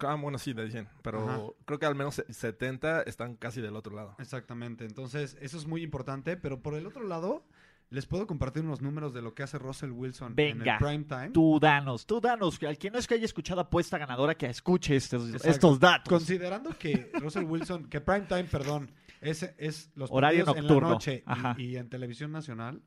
Ah, 0.00 0.14
bueno, 0.14 0.38
sí, 0.38 0.52
de 0.52 0.70
100. 0.70 0.88
Pero 1.02 1.28
Ajá. 1.28 1.40
creo 1.64 1.78
que 1.78 1.86
al 1.86 1.94
menos 1.94 2.14
se- 2.16 2.32
70 2.32 3.02
están 3.02 3.36
casi 3.36 3.60
del 3.60 3.76
otro 3.76 3.94
lado. 3.94 4.14
Exactamente, 4.18 4.84
entonces 4.84 5.36
eso 5.40 5.56
es 5.56 5.66
muy 5.66 5.82
importante, 5.82 6.36
pero 6.36 6.60
por 6.62 6.74
el 6.74 6.86
otro 6.86 7.02
lado, 7.06 7.44
Les 7.92 8.06
puedo 8.06 8.24
compartir 8.24 8.62
unos 8.62 8.80
números 8.80 9.12
de 9.12 9.20
lo 9.20 9.34
que 9.34 9.42
hace 9.42 9.58
Russell 9.58 9.90
Wilson 9.90 10.28
en 10.28 10.36
Venga, 10.36 10.74
el 10.74 10.78
prime 10.78 11.02
time. 11.06 11.30
Tú 11.30 11.58
danos, 11.60 12.06
tú 12.06 12.20
danos. 12.20 12.62
Al 12.62 12.78
que 12.78 12.88
no 12.88 12.98
es 13.00 13.08
que 13.08 13.14
haya 13.14 13.24
escuchado 13.24 13.60
apuesta 13.62 13.98
ganadora, 13.98 14.36
que 14.36 14.46
escuche 14.46 14.94
estos, 14.94 15.26
Exacto. 15.26 15.48
estos 15.48 15.80
datos. 15.80 16.08
Considerando 16.08 16.70
que 16.78 17.10
Russell 17.14 17.42
Wilson, 17.46 17.88
que 17.88 18.00
prime 18.00 18.26
time, 18.28 18.44
perdón, 18.44 18.92
es, 19.20 19.42
es 19.58 19.90
los 19.96 20.08
Horario 20.12 20.44
partidos 20.44 20.56
en 20.58 20.68
nocturno. 20.68 20.88
la 20.88 20.94
noche 20.94 21.24
y, 21.58 21.64
y 21.64 21.76
en 21.78 21.88
televisión 21.88 22.30
nacional, 22.30 22.80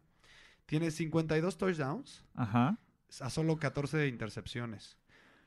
tiene 0.66 0.90
52 0.90 1.58
touchdowns 1.58 2.24
Ajá. 2.36 2.78
a 3.20 3.30
solo 3.30 3.58
14 3.58 4.08
intercepciones. 4.08 4.98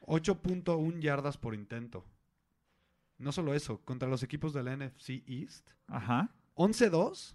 8.1 0.06 1.00
yardas 1.00 1.36
por 1.38 1.54
intento. 1.54 2.04
No 3.18 3.32
solo 3.32 3.54
eso, 3.54 3.80
contra 3.84 4.08
los 4.08 4.22
equipos 4.22 4.52
del 4.52 4.66
NFC 4.78 5.22
East, 5.26 5.68
Ajá. 5.86 6.30
11-2 6.54 7.34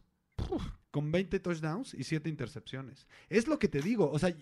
con 0.91 1.11
20 1.11 1.39
touchdowns 1.39 1.93
y 1.93 2.03
7 2.03 2.29
intercepciones. 2.29 3.07
Es 3.29 3.47
lo 3.47 3.57
que 3.59 3.67
te 3.67 3.81
digo, 3.81 4.09
o 4.11 4.19
sea, 4.19 4.35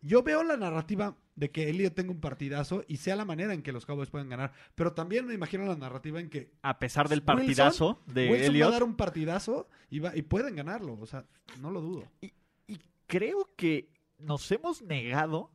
yo 0.00 0.22
veo 0.22 0.44
la 0.44 0.56
narrativa 0.56 1.16
de 1.34 1.50
que 1.50 1.68
Elliot 1.70 1.94
tenga 1.94 2.12
un 2.12 2.20
partidazo 2.20 2.84
y 2.86 2.98
sea 2.98 3.16
la 3.16 3.24
manera 3.24 3.52
en 3.54 3.62
que 3.62 3.72
los 3.72 3.86
Cowboys 3.86 4.10
pueden 4.10 4.28
ganar, 4.28 4.52
pero 4.76 4.92
también 4.92 5.26
me 5.26 5.34
imagino 5.34 5.64
la 5.66 5.76
narrativa 5.76 6.20
en 6.20 6.30
que 6.30 6.52
A 6.62 6.78
pesar 6.78 7.08
del 7.08 7.20
Wilson- 7.20 7.24
partidazo 7.26 8.02
de 8.06 8.22
Wilson 8.30 8.38
va 8.40 8.44
a 8.44 8.46
Elliot. 8.48 8.70
dar 8.70 8.82
un 8.84 8.96
partidazo 8.96 9.68
y, 9.90 9.98
va- 9.98 10.16
y 10.16 10.22
pueden 10.22 10.54
ganarlo, 10.56 10.96
o 11.00 11.06
sea, 11.06 11.24
no 11.60 11.70
lo 11.72 11.80
dudo. 11.80 12.04
Y 12.20 12.78
creo 13.06 13.50
que 13.56 13.90
nos 14.18 14.50
hemos 14.52 14.82
negado 14.82 15.50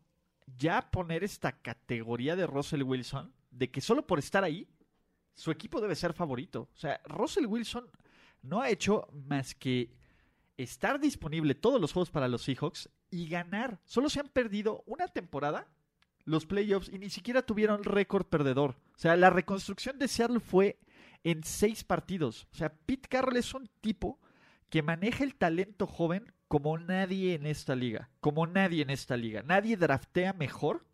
ya 0.57 0.89
poner 0.91 1.23
esta 1.23 1.51
categoría 1.51 2.35
de 2.35 2.47
Russell 2.47 2.83
Wilson 2.83 3.33
de 3.51 3.69
que 3.69 3.81
solo 3.81 4.05
por 4.05 4.19
estar 4.19 4.43
ahí, 4.43 4.67
su 5.35 5.51
equipo 5.51 5.81
debe 5.81 5.95
ser 5.95 6.13
favorito. 6.13 6.69
O 6.73 6.77
sea, 6.77 7.01
Russell 7.05 7.45
Wilson 7.45 7.89
no 8.41 8.61
ha 8.61 8.69
hecho 8.69 9.07
más 9.11 9.55
que 9.55 9.91
estar 10.57 10.99
disponible 10.99 11.55
todos 11.55 11.81
los 11.81 11.93
juegos 11.93 12.11
para 12.11 12.27
los 12.27 12.43
Seahawks 12.43 12.89
y 13.09 13.27
ganar. 13.27 13.79
Solo 13.85 14.09
se 14.09 14.19
han 14.19 14.29
perdido 14.29 14.83
una 14.85 15.07
temporada 15.07 15.67
los 16.25 16.45
playoffs 16.45 16.89
y 16.89 16.99
ni 16.99 17.09
siquiera 17.09 17.41
tuvieron 17.41 17.83
récord 17.83 18.25
perdedor. 18.25 18.75
O 18.95 18.99
sea, 18.99 19.15
la 19.15 19.29
reconstrucción 19.29 19.99
de 19.99 20.07
Seattle 20.07 20.39
fue 20.39 20.79
en 21.23 21.43
seis 21.43 21.83
partidos. 21.83 22.47
O 22.51 22.55
sea, 22.55 22.73
Pete 22.73 23.09
Carroll 23.09 23.37
es 23.37 23.53
un 23.53 23.69
tipo 23.81 24.19
que 24.69 24.81
maneja 24.81 25.23
el 25.23 25.35
talento 25.35 25.85
joven 25.85 26.33
como 26.53 26.77
nadie 26.77 27.33
en 27.33 27.45
esta 27.45 27.75
liga. 27.75 28.09
Como 28.19 28.45
nadie 28.47 28.83
en 28.83 28.89
esta 28.91 29.17
liga. 29.17 29.41
Nadie 29.43 29.75
draftea 29.75 30.33
mejor. 30.33 30.85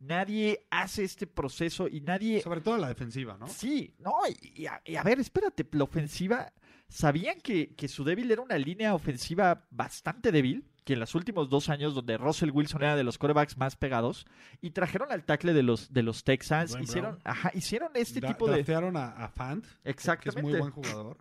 Nadie 0.00 0.66
hace 0.70 1.04
este 1.04 1.26
proceso 1.26 1.88
y 1.88 2.00
nadie... 2.00 2.40
Sobre 2.42 2.60
todo 2.60 2.76
la 2.76 2.88
defensiva, 2.88 3.36
¿no? 3.38 3.46
Sí, 3.46 3.94
no, 3.98 4.12
y, 4.54 4.66
a, 4.66 4.80
y 4.84 4.96
a 4.96 5.02
ver, 5.02 5.18
espérate, 5.20 5.66
la 5.72 5.84
ofensiva, 5.84 6.52
¿sabían 6.88 7.40
que, 7.40 7.74
que 7.74 7.88
su 7.88 8.04
débil 8.04 8.30
era 8.30 8.42
una 8.42 8.58
línea 8.58 8.94
ofensiva 8.94 9.66
bastante 9.70 10.30
débil? 10.32 10.64
Que 10.84 10.92
en 10.94 11.00
los 11.00 11.14
últimos 11.14 11.48
dos 11.48 11.70
años, 11.70 11.94
donde 11.94 12.18
Russell 12.18 12.50
Wilson 12.50 12.82
era 12.82 12.96
de 12.96 13.04
los 13.04 13.16
quarterbacks 13.16 13.56
más 13.56 13.76
pegados, 13.76 14.26
y 14.60 14.70
trajeron 14.70 15.10
al 15.10 15.24
tackle 15.24 15.54
de 15.54 15.62
los, 15.62 15.90
de 15.92 16.02
los 16.02 16.22
Texans, 16.24 16.72
Dwayne 16.72 16.84
hicieron, 16.84 17.18
ajá, 17.24 17.50
hicieron 17.54 17.90
este 17.94 18.20
Da- 18.20 18.28
tipo 18.28 18.46
de... 18.46 18.54
draftearon 18.56 18.96
a, 18.98 19.08
a 19.10 19.28
Fant, 19.28 19.64
que 19.64 19.70
es 19.70 19.94
Exactamente. 19.94 20.42
muy 20.42 20.58
buen 20.58 20.72
jugador. 20.72 21.16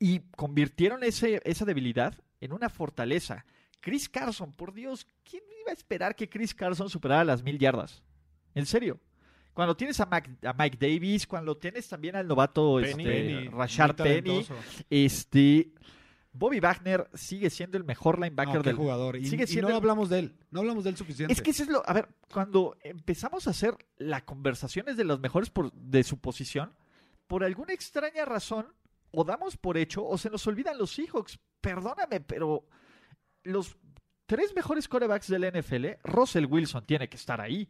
y 0.00 0.20
convirtieron 0.36 1.04
ese, 1.04 1.40
esa 1.44 1.64
debilidad 1.64 2.14
en 2.40 2.52
una 2.52 2.68
fortaleza. 2.68 3.44
Chris 3.80 4.08
Carson, 4.08 4.52
por 4.52 4.72
Dios, 4.74 5.06
¿quién 5.28 5.42
iba 5.62 5.70
a 5.70 5.74
esperar 5.74 6.14
que 6.14 6.28
Chris 6.28 6.54
Carson 6.54 6.90
superara 6.90 7.24
las 7.24 7.42
mil 7.42 7.58
yardas? 7.58 8.02
En 8.54 8.66
serio. 8.66 8.98
Cuando 9.54 9.76
tienes 9.76 9.98
a, 10.00 10.06
Mac- 10.06 10.30
a 10.44 10.52
Mike 10.52 10.78
Davis, 10.80 11.26
cuando 11.26 11.56
tienes 11.56 11.88
también 11.88 12.14
al 12.16 12.26
novato 12.26 12.76
Penny. 12.76 12.90
este, 12.90 13.04
Penny, 13.04 13.48
Rashard 13.48 13.96
Penny, 13.96 14.46
este, 14.88 15.72
Bobby 16.32 16.60
Wagner 16.60 17.10
sigue 17.14 17.50
siendo 17.50 17.76
el 17.76 17.84
mejor 17.84 18.18
linebacker 18.20 18.56
No, 18.56 18.62
del 18.62 18.76
jugador. 18.76 19.16
Y, 19.16 19.26
sigue 19.26 19.46
y 19.48 19.56
no 19.56 19.68
el- 19.68 19.74
hablamos 19.74 20.08
de 20.08 20.20
él. 20.20 20.36
No 20.50 20.60
hablamos 20.60 20.84
de 20.84 20.90
él 20.90 20.96
suficiente. 20.96 21.32
Es 21.32 21.42
que 21.42 21.50
eso 21.50 21.64
es 21.64 21.68
lo. 21.68 21.82
A 21.88 21.92
ver, 21.92 22.08
cuando 22.32 22.76
empezamos 22.82 23.46
a 23.46 23.50
hacer 23.50 23.76
la 23.98 24.24
conversación 24.24 24.88
es 24.88 24.96
de 24.96 25.04
los 25.04 25.18
mejores 25.20 25.50
por- 25.50 25.72
de 25.72 26.04
su 26.04 26.18
posición, 26.18 26.72
por 27.26 27.42
alguna 27.44 27.72
extraña 27.72 28.24
razón, 28.24 28.66
o 29.10 29.24
damos 29.24 29.56
por 29.56 29.76
hecho, 29.76 30.06
o 30.06 30.16
se 30.16 30.30
nos 30.30 30.46
olvidan 30.46 30.78
los 30.78 30.92
Seahawks. 30.92 31.38
Perdóname, 31.60 32.20
pero 32.20 32.66
los 33.42 33.76
tres 34.26 34.54
mejores 34.54 34.88
corebacks 34.88 35.28
del 35.28 35.50
NFL, 35.52 35.86
Russell 36.04 36.46
Wilson 36.46 36.84
tiene 36.86 37.08
que 37.08 37.16
estar 37.16 37.40
ahí. 37.40 37.68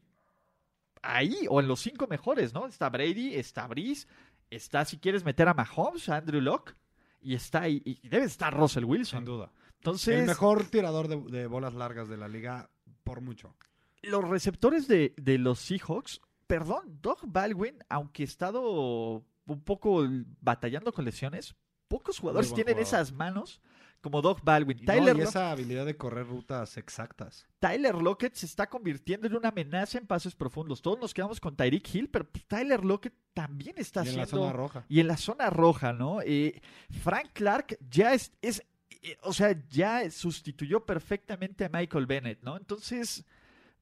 Ahí, 1.03 1.47
o 1.49 1.61
en 1.61 1.69
los 1.69 1.81
cinco 1.81 2.07
mejores, 2.07 2.53
¿no? 2.53 2.67
Está 2.67 2.91
Brady, 2.91 3.35
está 3.35 3.67
Breeze, 3.67 4.07
está, 4.51 4.85
si 4.85 4.99
quieres 4.99 5.25
meter 5.25 5.49
a 5.49 5.55
Mahomes, 5.55 6.09
a 6.11 6.17
Andrew 6.17 6.43
Locke, 6.43 6.75
y 7.23 7.35
está 7.35 7.63
ahí, 7.63 7.81
y 7.85 8.07
debe 8.09 8.27
estar 8.27 8.55
Russell 8.55 8.83
Sin 8.83 8.91
Wilson. 8.91 9.25
duda. 9.25 9.51
Entonces, 9.77 10.21
El 10.21 10.27
mejor 10.27 10.67
tirador 10.67 11.09
de, 11.09 11.17
de 11.17 11.47
bolas 11.47 11.73
largas 11.73 12.09
de 12.11 12.19
la 12.19 12.29
liga 12.29 12.69
por 13.03 13.23
mucho. 13.23 13.55
los 14.03 14.29
receptores 14.29 14.89
de, 14.89 15.15
de 15.17 15.39
los 15.39 15.59
Seahawks, 15.61 16.21
perdón, 16.47 16.99
Doug 17.01 17.21
Baldwin, 17.25 17.79
aunque 17.89 18.25
ha 18.25 18.27
estado 18.27 19.25
un 19.47 19.61
poco 19.65 20.07
batallando 20.43 20.93
con 20.93 21.07
lesiones, 21.07 21.55
pocos 21.91 22.19
jugadores 22.21 22.55
tienen 22.55 22.75
jugador. 22.77 22.87
esas 23.01 23.13
manos 23.13 23.61
como 24.01 24.23
Doug 24.23 24.39
Baldwin. 24.43 24.79
Y, 24.79 24.87
no, 24.87 25.23
esa 25.23 25.51
habilidad 25.51 25.85
de 25.85 25.95
correr 25.97 26.27
rutas 26.27 26.79
exactas. 26.79 27.47
Tyler 27.59 27.95
Lockett 27.97 28.35
se 28.35 28.47
está 28.47 28.67
convirtiendo 28.71 29.27
en 29.27 29.37
una 29.37 29.49
amenaza 29.51 29.99
en 29.99 30.07
pases 30.07 30.35
profundos. 30.35 30.81
Todos 30.81 30.99
nos 30.99 31.13
quedamos 31.13 31.39
con 31.39 31.55
Tyreek 31.55 31.95
Hill, 31.95 32.09
pero 32.09 32.27
Tyler 32.49 32.83
Lockett 32.83 33.13
también 33.35 33.75
está 33.77 34.03
Y 34.07 34.09
en 34.09 34.17
la 34.17 34.23
haciendo... 34.23 34.47
zona 34.47 34.53
roja. 34.57 34.85
Y 34.89 35.01
en 35.01 35.07
la 35.09 35.19
zona 35.19 35.51
roja, 35.51 35.93
¿no? 35.93 36.23
Eh, 36.23 36.63
Frank 37.03 37.31
Clark 37.35 37.77
ya 37.91 38.15
es, 38.15 38.33
es- 38.41 38.63
eh, 39.03 39.19
o 39.23 39.35
sea, 39.35 39.55
ya 39.69 40.11
sustituyó 40.11 40.87
perfectamente 40.87 41.67
a 41.67 41.69
Michael 41.69 42.07
Bennett, 42.07 42.43
¿no? 42.43 42.57
Entonces, 42.57 43.27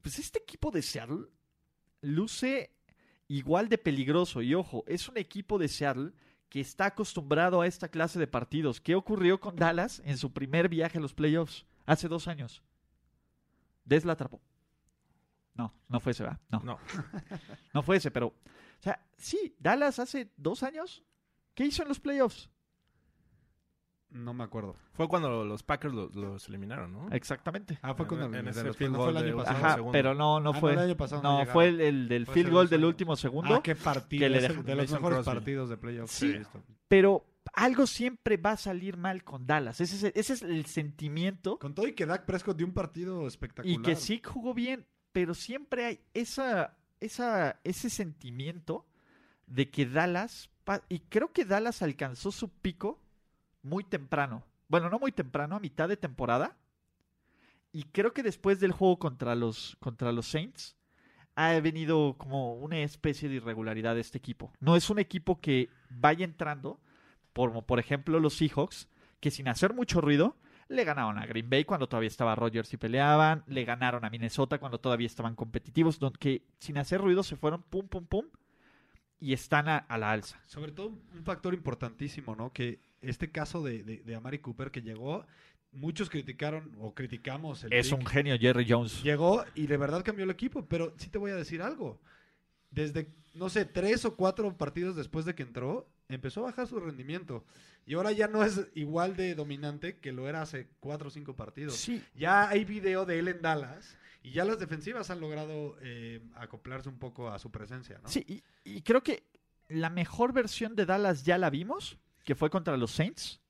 pues 0.02 0.18
este 0.18 0.40
equipo 0.40 0.72
de 0.72 0.82
Seattle 0.82 1.26
luce 2.00 2.72
igual 3.28 3.68
de 3.68 3.78
peligroso. 3.78 4.42
Y 4.42 4.54
ojo, 4.54 4.82
es 4.86 5.08
un 5.08 5.16
equipo 5.18 5.58
de 5.58 5.68
Seattle 5.68 6.12
que 6.48 6.60
está 6.60 6.86
acostumbrado 6.86 7.60
a 7.60 7.66
esta 7.66 7.88
clase 7.88 8.18
de 8.18 8.26
partidos. 8.26 8.80
¿Qué 8.80 8.94
ocurrió 8.94 9.40
con 9.40 9.56
Dallas 9.56 10.00
en 10.04 10.16
su 10.18 10.32
primer 10.32 10.68
viaje 10.68 10.98
a 10.98 11.00
los 11.00 11.14
playoffs 11.14 11.66
hace 11.86 12.08
dos 12.08 12.28
años? 12.28 12.62
Des 13.84 14.04
la 14.04 14.14
atrapó. 14.14 14.40
No, 15.54 15.74
no 15.88 16.00
fue 16.00 16.12
ese, 16.12 16.22
¿verdad? 16.22 16.40
No. 16.50 16.60
No. 16.60 16.78
No 17.74 17.82
fue 17.82 17.96
ese, 17.96 18.10
pero. 18.10 18.28
O 18.28 18.82
sea, 18.82 19.04
sí, 19.16 19.54
Dallas 19.58 19.98
hace 19.98 20.32
dos 20.36 20.62
años. 20.62 21.02
¿Qué 21.54 21.64
hizo 21.64 21.82
en 21.82 21.88
los 21.88 22.00
playoffs? 22.00 22.48
No 24.10 24.32
me 24.32 24.42
acuerdo. 24.44 24.74
Fue 24.94 25.06
cuando 25.06 25.44
los 25.44 25.62
Packers 25.62 25.92
los, 25.94 26.14
los 26.14 26.48
eliminaron, 26.48 26.92
¿no? 26.92 27.08
Exactamente. 27.12 27.78
Ah, 27.82 27.94
fue 27.94 28.06
el, 28.06 28.22
En 28.34 28.44
de 28.46 28.50
ese 28.50 28.72
field 28.72 28.92
no 28.92 28.98
fue 29.02 29.10
el 29.10 29.16
año 29.18 29.36
pasado. 29.36 29.56
Ajá, 29.58 29.74
segundo. 29.74 29.92
pero 29.92 30.14
no, 30.14 30.40
no 30.40 30.50
Ah, 30.50 30.52
no, 30.54 30.60
fue. 30.60 30.72
el 30.72 30.78
año 30.78 30.96
pasado 30.96 31.22
no 31.22 31.28
no, 31.32 31.38
llegaron. 31.40 31.52
fue 31.52 31.68
el, 31.68 31.80
el 31.82 32.08
del 32.08 32.24
Fue 32.24 32.34
field 32.34 32.50
goal 32.50 32.68
del 32.70 32.84
último 32.86 33.16
segundo. 33.16 33.54
Ah, 33.56 33.62
qué 33.62 33.74
partido. 33.74 34.20
que 34.20 34.28
le 34.30 34.38
ese- 34.38 34.48
dejó- 34.48 34.62
de 34.62 34.74
los 34.74 34.90
mejores 34.90 35.16
Crosby. 35.18 35.34
partidos 35.34 35.68
de 35.68 35.76
playoffs. 35.76 36.12
Sí. 36.12 36.26
que 36.28 36.34
he 36.34 36.38
visto. 36.38 36.62
Pero 36.88 37.26
algo 37.52 37.86
siempre 37.86 38.38
va 38.38 38.52
a 38.52 38.56
salir 38.56 38.96
mal 38.96 39.24
con 39.24 39.46
Dallas. 39.46 39.80
Ese 39.82 40.08
es, 40.08 40.12
ese 40.16 40.32
es 40.32 40.42
el 40.42 40.64
sentimiento. 40.64 41.58
Con 41.58 41.74
todo 41.74 41.86
y 41.86 41.92
que 41.92 42.06
Dak 42.06 42.24
Prescott 42.24 42.56
dio 42.56 42.66
un 42.66 42.72
partido 42.72 43.26
espectacular. 43.26 43.78
Y 43.78 43.82
que 43.82 43.94
sí 43.94 44.22
jugó 44.24 44.54
bien. 44.54 44.86
Pero 45.12 45.34
siempre 45.34 45.84
hay 45.84 46.00
esa, 46.14 46.78
esa, 47.00 47.60
ese 47.62 47.90
sentimiento 47.90 48.86
de 49.46 49.70
que 49.70 49.84
Dallas. 49.84 50.48
Y 50.88 51.00
creo 51.00 51.32
que 51.32 51.44
Dallas 51.44 51.82
alcanzó 51.82 52.30
su 52.32 52.48
pico 52.50 53.02
muy 53.62 53.84
temprano. 53.84 54.44
Bueno, 54.68 54.90
no 54.90 54.98
muy 54.98 55.12
temprano, 55.12 55.56
a 55.56 55.60
mitad 55.60 55.88
de 55.88 55.96
temporada. 55.96 56.56
Y 57.72 57.84
creo 57.84 58.12
que 58.12 58.22
después 58.22 58.60
del 58.60 58.72
juego 58.72 58.98
contra 58.98 59.34
los, 59.34 59.76
contra 59.80 60.12
los 60.12 60.26
Saints, 60.26 60.76
ha 61.34 61.58
venido 61.60 62.16
como 62.18 62.54
una 62.54 62.78
especie 62.80 63.28
de 63.28 63.36
irregularidad 63.36 63.94
de 63.94 64.00
este 64.00 64.18
equipo. 64.18 64.52
No 64.60 64.74
es 64.74 64.90
un 64.90 64.98
equipo 64.98 65.40
que 65.40 65.68
vaya 65.90 66.24
entrando, 66.24 66.80
como 67.34 67.62
por 67.66 67.78
ejemplo 67.78 68.18
los 68.20 68.34
Seahawks, 68.36 68.88
que 69.20 69.30
sin 69.30 69.46
hacer 69.48 69.72
mucho 69.74 70.00
ruido, 70.00 70.36
le 70.68 70.84
ganaron 70.84 71.18
a 71.18 71.26
Green 71.26 71.48
Bay 71.48 71.64
cuando 71.64 71.88
todavía 71.88 72.08
estaba 72.08 72.34
Rodgers 72.34 72.72
y 72.72 72.76
peleaban, 72.76 73.44
le 73.46 73.64
ganaron 73.64 74.04
a 74.04 74.10
Minnesota 74.10 74.58
cuando 74.58 74.80
todavía 74.80 75.06
estaban 75.06 75.34
competitivos, 75.34 75.98
don- 75.98 76.12
que 76.12 76.42
sin 76.58 76.76
hacer 76.78 77.00
ruido 77.00 77.22
se 77.22 77.36
fueron 77.36 77.62
pum, 77.62 77.86
pum, 77.88 78.04
pum, 78.06 78.26
y 79.20 79.32
están 79.32 79.68
a, 79.68 79.78
a 79.78 79.98
la 79.98 80.12
alza. 80.12 80.40
Sobre 80.46 80.72
todo 80.72 80.88
un 80.88 81.24
factor 81.24 81.54
importantísimo, 81.54 82.36
¿no? 82.36 82.52
Que 82.52 82.78
este 83.00 83.30
caso 83.30 83.62
de, 83.62 83.82
de, 83.82 83.98
de 83.98 84.14
Amari 84.14 84.38
Cooper 84.38 84.70
que 84.70 84.82
llegó, 84.82 85.26
muchos 85.72 86.08
criticaron 86.10 86.74
o 86.80 86.94
criticamos 86.94 87.64
el 87.64 87.72
Es 87.72 87.88
pick. 87.90 87.98
un 87.98 88.06
genio 88.06 88.38
Jerry 88.38 88.66
Jones. 88.68 89.02
Llegó 89.02 89.44
y 89.54 89.66
de 89.66 89.76
verdad 89.76 90.02
cambió 90.04 90.24
el 90.24 90.30
equipo, 90.30 90.64
pero 90.66 90.94
sí 90.96 91.08
te 91.08 91.18
voy 91.18 91.30
a 91.30 91.36
decir 91.36 91.62
algo. 91.62 92.00
Desde, 92.70 93.08
no 93.34 93.48
sé, 93.48 93.64
tres 93.64 94.04
o 94.04 94.14
cuatro 94.16 94.56
partidos 94.56 94.94
después 94.96 95.24
de 95.24 95.34
que 95.34 95.42
entró, 95.42 95.88
empezó 96.08 96.40
a 96.40 96.50
bajar 96.50 96.66
su 96.66 96.78
rendimiento. 96.80 97.44
Y 97.86 97.94
ahora 97.94 98.12
ya 98.12 98.28
no 98.28 98.44
es 98.44 98.66
igual 98.74 99.16
de 99.16 99.34
dominante 99.34 99.96
que 99.98 100.12
lo 100.12 100.28
era 100.28 100.42
hace 100.42 100.68
cuatro 100.80 101.08
o 101.08 101.10
cinco 101.10 101.34
partidos. 101.34 101.74
Sí, 101.76 102.02
Ya 102.14 102.48
hay 102.48 102.64
video 102.64 103.06
de 103.06 103.18
él 103.18 103.28
en 103.28 103.40
Dallas 103.40 103.96
y 104.28 104.32
ya 104.32 104.44
las 104.44 104.58
defensivas 104.58 105.10
han 105.10 105.20
logrado 105.20 105.76
eh, 105.80 106.20
acoplarse 106.36 106.88
un 106.88 106.98
poco 106.98 107.30
a 107.30 107.38
su 107.38 107.50
presencia, 107.50 107.98
¿no? 108.02 108.08
Sí, 108.08 108.24
y, 108.28 108.42
y 108.64 108.82
creo 108.82 109.02
que 109.02 109.24
la 109.68 109.90
mejor 109.90 110.32
versión 110.32 110.74
de 110.76 110.86
Dallas 110.86 111.24
ya 111.24 111.38
la 111.38 111.50
vimos, 111.50 111.98
que 112.24 112.34
fue 112.34 112.50
contra 112.50 112.76
los 112.76 112.90
Saints. 112.90 113.40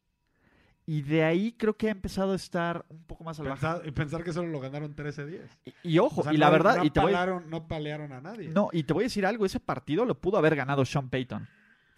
Y 0.86 1.02
de 1.02 1.22
ahí 1.22 1.52
creo 1.52 1.76
que 1.76 1.88
ha 1.88 1.90
empezado 1.90 2.32
a 2.32 2.36
estar 2.36 2.86
un 2.88 3.04
poco 3.04 3.22
más 3.22 3.38
al 3.38 3.48
bajo. 3.48 3.82
Y 3.84 3.90
pensar 3.90 4.24
que 4.24 4.32
solo 4.32 4.48
lo 4.48 4.58
ganaron 4.58 4.96
13-10. 4.96 5.42
Y, 5.66 5.74
y 5.82 5.98
ojo, 5.98 6.22
O 6.22 6.24
sea, 6.24 6.32
y 6.32 6.36
no- 6.36 6.40
la 6.40 6.50
verdad, 6.50 6.76
no 6.78 6.84
y 6.84 6.90
te 6.90 7.00
voy, 7.00 7.12
no 7.46 7.68
palearon 7.68 8.10
a 8.12 8.22
nadie. 8.22 8.48
no, 8.48 8.70
y 8.72 8.84
te 8.84 8.94
voy 8.94 9.04
a 9.04 9.06
decir 9.06 9.26
algo, 9.26 9.44
ese 9.44 9.60
partido 9.60 10.06
lo 10.06 10.18
pudo 10.18 10.38
haber 10.38 10.56
ganado 10.56 10.84
Sean 10.86 11.10
Payton. 11.10 11.46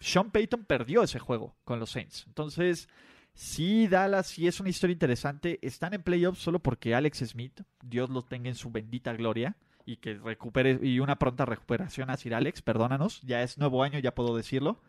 Sean 0.01 0.29
Payton 0.31 0.65
perdió 0.65 1.03
ese 1.03 1.19
juego 1.19 1.55
con 1.63 1.79
los 1.79 1.89
Saints. 1.91 2.25
Entonces, 2.27 2.89
sí, 3.33 3.87
Dallas 3.87 4.27
sí 4.27 4.47
es 4.47 4.59
una 4.59 4.69
historia 4.69 4.93
interesante. 4.93 5.59
Están 5.61 5.93
en 5.93 6.03
playoffs 6.03 6.41
solo 6.41 6.59
porque 6.59 6.95
Alex 6.95 7.19
Smith, 7.19 7.61
Dios 7.83 8.09
lo 8.09 8.23
tenga 8.23 8.49
en 8.49 8.55
su 8.55 8.71
bendita 8.71 9.13
gloria, 9.13 9.55
y 9.85 9.97
que 9.97 10.15
recupere, 10.15 10.79
y 10.81 10.99
una 10.99 11.17
pronta 11.17 11.45
recuperación 11.45 12.09
a 12.09 12.17
Sir 12.17 12.35
Alex, 12.35 12.61
perdónanos, 12.61 13.21
ya 13.21 13.41
es 13.41 13.57
nuevo 13.57 13.83
año, 13.83 13.99
ya 13.99 14.13
puedo 14.13 14.35
decirlo. 14.35 14.79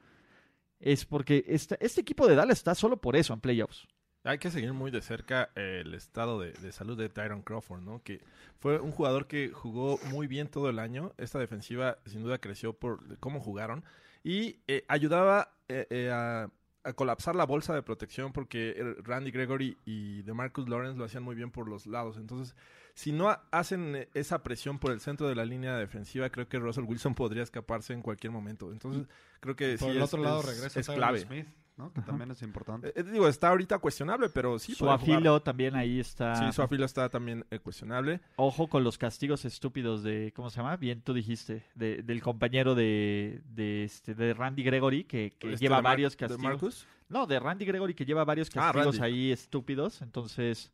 Es 0.80 1.04
porque 1.04 1.44
este, 1.46 1.78
equipo 2.00 2.26
de 2.26 2.34
Dallas 2.34 2.58
está 2.58 2.74
solo 2.74 3.00
por 3.00 3.16
eso 3.16 3.32
en 3.32 3.40
playoffs. 3.40 3.86
Hay 4.24 4.38
que 4.38 4.50
seguir 4.50 4.72
muy 4.72 4.90
de 4.90 5.02
cerca 5.02 5.50
el 5.56 5.94
estado 5.94 6.40
de, 6.40 6.52
de 6.52 6.72
salud 6.72 6.96
de 6.96 7.08
Tyron 7.08 7.42
Crawford, 7.42 7.82
¿no? 7.82 8.02
Que 8.02 8.20
fue 8.58 8.78
un 8.78 8.92
jugador 8.92 9.26
que 9.26 9.50
jugó 9.50 9.98
muy 10.10 10.28
bien 10.28 10.48
todo 10.48 10.68
el 10.70 10.78
año. 10.78 11.12
Esta 11.18 11.40
defensiva 11.40 11.98
sin 12.06 12.22
duda 12.22 12.38
creció 12.38 12.72
por 12.72 13.18
cómo 13.18 13.40
jugaron 13.40 13.84
y 14.22 14.60
eh, 14.68 14.84
ayudaba 14.88 15.56
eh, 15.68 15.86
eh, 15.90 16.10
a, 16.12 16.50
a 16.84 16.92
colapsar 16.94 17.36
la 17.36 17.44
bolsa 17.46 17.74
de 17.74 17.82
protección 17.82 18.32
porque 18.32 18.96
Randy 19.04 19.30
Gregory 19.30 19.78
y 19.84 20.22
DeMarcus 20.22 20.68
Lawrence 20.68 20.98
lo 20.98 21.04
hacían 21.04 21.22
muy 21.22 21.34
bien 21.36 21.50
por 21.50 21.68
los 21.68 21.86
lados. 21.86 22.16
Entonces, 22.16 22.56
si 22.94 23.12
no 23.12 23.30
ha- 23.30 23.44
hacen 23.52 24.08
esa 24.14 24.42
presión 24.42 24.78
por 24.78 24.90
el 24.92 25.00
centro 25.00 25.28
de 25.28 25.34
la 25.34 25.44
línea 25.44 25.76
defensiva, 25.76 26.28
creo 26.30 26.48
que 26.48 26.58
Russell 26.58 26.84
Wilson 26.84 27.14
podría 27.14 27.42
escaparse 27.42 27.92
en 27.92 28.02
cualquier 28.02 28.32
momento. 28.32 28.72
Entonces, 28.72 29.06
creo 29.40 29.54
que 29.56 29.76
Por 29.78 29.90
sí 29.90 29.96
el 29.96 29.98
es- 29.98 30.02
otro 30.04 30.22
lado 30.22 30.40
es- 30.40 30.46
regresa 30.46 30.80
es 30.80 30.88
clave. 30.88 31.20
Smith, 31.20 31.46
¿no? 31.76 31.92
que 31.92 32.00
también 32.02 32.30
es 32.30 32.42
importante. 32.42 32.88
Eh, 32.88 32.92
eh, 32.96 33.02
digo, 33.02 33.26
está 33.28 33.48
ahorita 33.48 33.78
cuestionable, 33.78 34.28
pero 34.28 34.58
sí 34.58 34.74
Su 34.74 34.84
jugar. 34.84 34.96
afilo 35.00 35.40
también 35.42 35.74
ahí 35.74 36.00
está. 36.00 36.34
Sí, 36.36 36.52
su 36.52 36.62
afilo 36.62 36.84
está 36.84 37.08
también 37.08 37.44
eh, 37.50 37.58
cuestionable. 37.58 38.20
Ojo 38.36 38.68
con 38.68 38.84
los 38.84 38.98
castigos 38.98 39.44
estúpidos 39.44 40.02
de, 40.02 40.32
¿cómo 40.36 40.50
se 40.50 40.58
llama? 40.58 40.76
Bien 40.76 41.00
tú 41.02 41.12
dijiste, 41.14 41.64
de- 41.74 42.02
del 42.02 42.22
compañero 42.22 42.74
de, 42.74 43.42
de, 43.46 43.84
este, 43.84 44.14
de 44.14 44.34
Randy 44.34 44.62
Gregory 44.62 45.04
que, 45.04 45.32
que 45.38 45.52
Este, 45.54 45.64
lleva 45.64 45.76
de 45.76 45.82
varios 45.82 46.12
de 46.12 46.16
castigos. 46.18 46.42
Marcus. 46.42 46.86
No, 47.08 47.26
de 47.26 47.38
Randy 47.40 47.64
Gregory 47.66 47.94
que 47.94 48.04
lleva 48.06 48.24
varios 48.24 48.48
Ah, 48.56 48.72
castigos 48.72 49.00
ahí 49.00 49.32
estúpidos. 49.32 50.00
Entonces, 50.02 50.72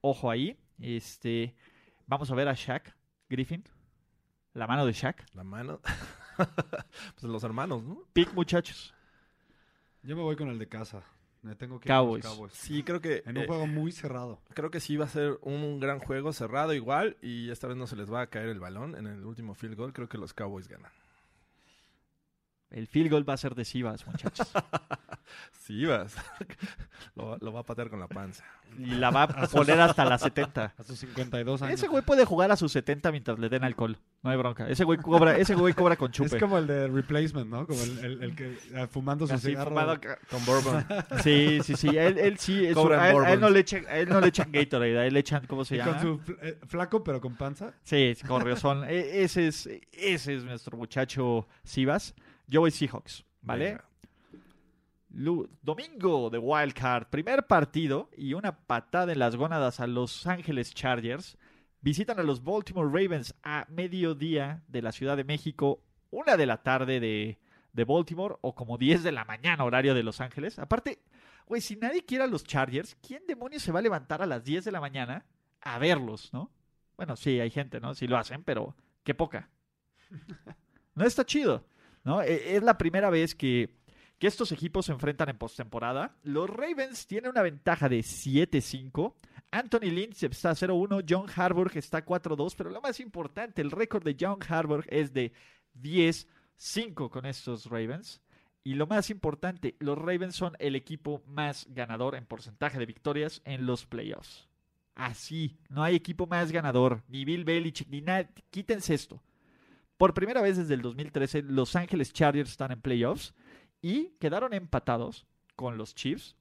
ojo 0.00 0.30
ahí. 0.30 0.56
Este, 0.78 1.54
vamos 2.06 2.30
a 2.30 2.34
ver 2.34 2.48
a 2.48 2.54
Shaq 2.54 2.94
Griffin. 3.28 3.64
La 4.54 4.66
mano 4.66 4.86
de 4.86 4.92
Shaq. 4.92 5.24
La 5.34 5.44
mano. 5.44 5.80
pues 6.36 7.22
los 7.24 7.42
hermanos, 7.44 7.82
¿no? 7.82 8.02
Pick, 8.12 8.32
muchachos. 8.34 8.93
Yo 10.04 10.16
me 10.16 10.22
voy 10.22 10.36
con 10.36 10.48
el 10.48 10.58
de 10.58 10.68
casa. 10.68 11.02
Me 11.42 11.54
tengo 11.54 11.78
que 11.78 11.88
ir 11.88 11.94
Cowboys. 11.94 12.24
Cowboys. 12.24 12.52
Sí, 12.52 12.82
creo 12.82 13.00
que 13.00 13.22
En 13.26 13.36
un 13.36 13.44
eh, 13.44 13.46
juego 13.46 13.66
muy 13.66 13.92
cerrado. 13.92 14.40
creo 14.54 14.70
que 14.70 14.80
sí 14.80 14.96
va 14.96 15.04
a 15.04 15.08
ser 15.08 15.38
un 15.42 15.78
gran 15.78 15.98
juego 15.98 16.32
cerrado 16.32 16.72
igual 16.72 17.16
y 17.20 17.50
esta 17.50 17.66
vez 17.66 17.76
no 17.76 17.86
se 17.86 17.96
les 17.96 18.10
va 18.10 18.22
a 18.22 18.26
caer 18.28 18.48
el 18.48 18.60
balón 18.60 18.96
en 18.96 19.06
el 19.06 19.24
último 19.24 19.54
field 19.54 19.76
goal. 19.76 19.92
Creo 19.92 20.08
que 20.08 20.16
los 20.18 20.32
Cowboys 20.32 20.68
ganan. 20.68 20.90
El 22.74 22.86
field 22.88 23.10
goal 23.10 23.28
va 23.28 23.34
a 23.34 23.36
ser 23.36 23.54
de 23.54 23.64
Sivas, 23.64 24.06
muchachos. 24.06 24.50
Sí, 25.66 25.86
vas. 25.86 26.14
lo, 27.14 27.28
va- 27.28 27.38
lo 27.40 27.50
va 27.50 27.60
a 27.60 27.62
patear 27.62 27.88
con 27.88 27.98
la 27.98 28.06
panza. 28.06 28.44
y 28.78 28.84
la 28.84 29.10
va 29.10 29.22
a 29.22 29.46
poner 29.46 29.80
hasta 29.80 30.04
las 30.04 30.20
70. 30.20 30.74
A 30.76 30.82
sus 30.82 30.98
52 30.98 31.62
años. 31.62 31.74
Ese 31.74 31.88
güey 31.88 32.02
puede 32.02 32.26
jugar 32.26 32.52
a 32.52 32.56
sus 32.56 32.70
70 32.72 33.10
mientras 33.10 33.38
le 33.38 33.48
den 33.48 33.64
alcohol. 33.64 33.96
No 34.22 34.28
hay 34.30 34.36
bronca. 34.36 34.68
Ese 34.68 34.84
güey 34.84 34.98
cobra, 34.98 35.38
ese 35.38 35.54
güey 35.54 35.72
cobra 35.72 35.96
con 35.96 36.12
chupe. 36.12 36.36
Es 36.36 36.42
como 36.42 36.58
el 36.58 36.66
de 36.66 36.88
Replacement, 36.88 37.48
¿no? 37.50 37.66
Como 37.66 37.82
el, 37.82 37.98
el- 38.04 38.22
el 38.22 38.36
que 38.36 38.58
ah, 38.76 38.86
fumando 38.86 39.26
su 39.26 39.32
Así, 39.32 39.48
cigarro. 39.48 39.70
fumado- 39.70 39.98
Con 40.28 40.44
Bourbon. 40.44 40.84
Sí, 41.22 41.60
sí, 41.64 41.74
sí. 41.76 41.88
Él, 41.96 42.18
él 42.18 42.38
sí. 42.38 42.66
es 42.66 42.74
Cobran 42.74 42.98
un- 42.98 43.04
a, 43.06 43.10
él, 43.10 43.24
a 43.24 43.32
él 43.32 43.40
no 43.40 43.48
le 43.48 43.60
echan, 43.60 43.86
a 43.86 43.96
él 43.96 44.08
no 44.10 44.20
le 44.20 44.28
echan 44.28 44.52
Gatorade, 44.52 44.98
a 44.98 45.06
él 45.06 45.14
le 45.14 45.20
echan, 45.20 45.46
¿cómo 45.46 45.64
se 45.64 45.78
llama? 45.78 45.92
con 45.92 46.00
su 46.26 46.34
eh, 46.42 46.58
flaco, 46.66 47.02
pero 47.02 47.18
con 47.22 47.36
panza. 47.36 47.72
Sí, 47.84 48.14
con 48.28 48.42
razón. 48.44 48.84
E- 48.84 49.22
ese, 49.24 49.46
es, 49.46 49.66
ese 49.92 50.34
es 50.34 50.44
nuestro 50.44 50.76
muchacho 50.76 51.48
Sivas. 51.62 52.14
Yo 52.46 52.60
voy 52.60 52.70
Seahawks, 52.70 53.24
¿vale? 53.42 53.64
Venga. 53.64 53.84
Domingo 55.62 56.28
de 56.28 56.38
Wild 56.38 56.74
Card, 56.74 57.06
primer 57.08 57.46
partido 57.46 58.10
y 58.16 58.34
una 58.34 58.58
patada 58.58 59.12
en 59.12 59.20
las 59.20 59.36
gónadas 59.36 59.78
a 59.78 59.86
Los 59.86 60.26
Ángeles 60.26 60.74
Chargers. 60.74 61.38
Visitan 61.80 62.18
a 62.18 62.22
los 62.22 62.42
Baltimore 62.42 62.88
Ravens 62.88 63.34
a 63.42 63.66
mediodía 63.68 64.62
de 64.68 64.82
la 64.82 64.90
Ciudad 64.90 65.16
de 65.16 65.24
México, 65.24 65.82
una 66.10 66.36
de 66.36 66.46
la 66.46 66.62
tarde 66.62 66.98
de, 66.98 67.38
de 67.72 67.84
Baltimore 67.84 68.36
o 68.40 68.54
como 68.54 68.78
10 68.78 69.02
de 69.02 69.12
la 69.12 69.24
mañana 69.24 69.64
horario 69.64 69.94
de 69.94 70.02
Los 70.02 70.20
Ángeles. 70.20 70.58
Aparte, 70.58 71.00
güey, 71.46 71.60
si 71.60 71.76
nadie 71.76 72.04
quiere 72.04 72.24
a 72.24 72.28
los 72.28 72.42
Chargers, 72.44 72.96
¿quién 73.06 73.22
demonios 73.28 73.62
se 73.62 73.70
va 73.70 73.80
a 73.80 73.82
levantar 73.82 74.22
a 74.22 74.26
las 74.26 74.42
10 74.44 74.64
de 74.64 74.72
la 74.72 74.80
mañana 74.80 75.26
a 75.60 75.78
verlos, 75.78 76.32
no? 76.32 76.50
Bueno, 76.96 77.16
sí, 77.16 77.38
hay 77.38 77.50
gente, 77.50 77.80
¿no? 77.80 77.94
Sí 77.94 78.06
lo 78.06 78.16
hacen, 78.16 78.42
pero 78.42 78.74
qué 79.02 79.14
poca. 79.14 79.48
No 80.96 81.04
está 81.04 81.26
chido, 81.26 81.64
E- 82.22 82.56
Es 82.56 82.62
la 82.62 82.76
primera 82.78 83.10
vez 83.10 83.34
que, 83.34 83.76
que 84.18 84.26
estos 84.26 84.52
equipos 84.52 84.86
se 84.86 84.92
enfrentan 84.92 85.28
en 85.30 85.38
postemporada. 85.38 86.16
Los 86.22 86.48
Ravens 86.50 87.06
tienen 87.06 87.30
una 87.30 87.42
ventaja 87.42 87.88
de 87.88 88.00
7-5. 88.00 89.14
Anthony 89.50 89.90
Lynch 89.90 90.22
está 90.24 90.50
0-1, 90.52 91.04
John 91.08 91.26
Harburg 91.34 91.76
está 91.76 92.04
4-2, 92.04 92.54
pero 92.56 92.70
lo 92.70 92.80
más 92.80 92.98
importante, 93.00 93.62
el 93.62 93.70
récord 93.70 94.02
de 94.04 94.16
John 94.18 94.38
Harburg 94.48 94.84
es 94.88 95.12
de 95.12 95.32
10-5 95.80 97.10
con 97.10 97.26
estos 97.26 97.66
Ravens. 97.66 98.20
Y 98.66 98.74
lo 98.74 98.86
más 98.86 99.10
importante, 99.10 99.76
los 99.78 99.98
Ravens 99.98 100.34
son 100.34 100.54
el 100.58 100.74
equipo 100.74 101.22
más 101.26 101.66
ganador 101.70 102.14
en 102.14 102.24
porcentaje 102.26 102.78
de 102.78 102.86
victorias 102.86 103.42
en 103.44 103.66
los 103.66 103.84
playoffs. 103.86 104.48
Así, 104.94 105.58
no 105.68 105.82
hay 105.82 105.96
equipo 105.96 106.26
más 106.26 106.50
ganador, 106.50 107.02
ni 107.08 107.24
Bill 107.24 107.44
Belichick, 107.44 107.88
ni 107.88 108.00
nada. 108.00 108.28
Quítense 108.50 108.94
esto. 108.94 109.22
Por 109.96 110.12
primera 110.14 110.42
vez 110.42 110.56
desde 110.56 110.74
el 110.74 110.82
2013, 110.82 111.42
Los 111.42 111.76
Ángeles 111.76 112.12
Chargers 112.12 112.50
están 112.50 112.72
en 112.72 112.80
playoffs 112.80 113.34
y 113.80 114.10
quedaron 114.20 114.52
empatados 114.52 115.26
con 115.56 115.78
los 115.78 115.94
Chiefs 115.94 116.36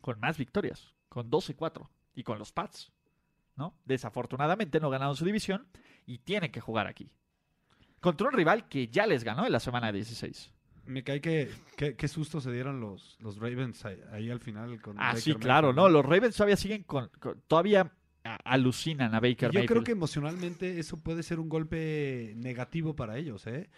con 0.00 0.18
más 0.18 0.36
victorias, 0.36 0.94
con 1.08 1.30
12-4 1.30 1.88
y 2.14 2.24
con 2.24 2.38
los 2.38 2.52
Pats. 2.52 2.90
¿no? 3.54 3.74
Desafortunadamente 3.84 4.80
no 4.80 4.88
ganaron 4.90 5.14
su 5.14 5.24
división 5.24 5.66
y 6.06 6.18
tienen 6.18 6.50
que 6.50 6.60
jugar 6.60 6.86
aquí. 6.86 7.10
Contra 8.00 8.26
un 8.28 8.32
rival 8.32 8.66
que 8.68 8.88
ya 8.88 9.06
les 9.06 9.22
ganó 9.22 9.46
en 9.46 9.52
la 9.52 9.60
semana 9.60 9.92
16. 9.92 10.50
Me 10.86 11.04
cae 11.04 11.20
que 11.20 11.48
que- 11.76 11.94
qué 11.94 12.08
susto 12.08 12.40
se 12.40 12.50
dieron 12.50 12.80
los, 12.80 13.16
los 13.20 13.36
Ravens 13.38 13.84
ahí, 13.84 14.00
ahí 14.10 14.30
al 14.30 14.40
final. 14.40 14.80
Con 14.80 14.96
Ah, 14.98 15.08
Baker 15.08 15.20
sí, 15.22 15.34
claro, 15.34 15.72
no, 15.72 15.88
los 15.88 16.04
Ravens 16.04 16.34
todavía 16.34 16.56
siguen 16.56 16.82
con, 16.82 17.08
con- 17.20 17.40
todavía 17.46 17.92
a- 18.24 18.36
alucinan 18.44 19.14
a 19.14 19.20
Baker 19.20 19.50
yo 19.50 19.60
Mayfield. 19.60 19.68
creo 19.68 19.84
que 19.84 19.92
emocionalmente 19.92 20.78
eso 20.78 20.96
puede 20.98 21.22
ser 21.22 21.40
un 21.40 21.48
golpe 21.48 22.32
negativo 22.36 22.94
para 22.94 23.18
ellos, 23.18 23.46
¿eh? 23.46 23.68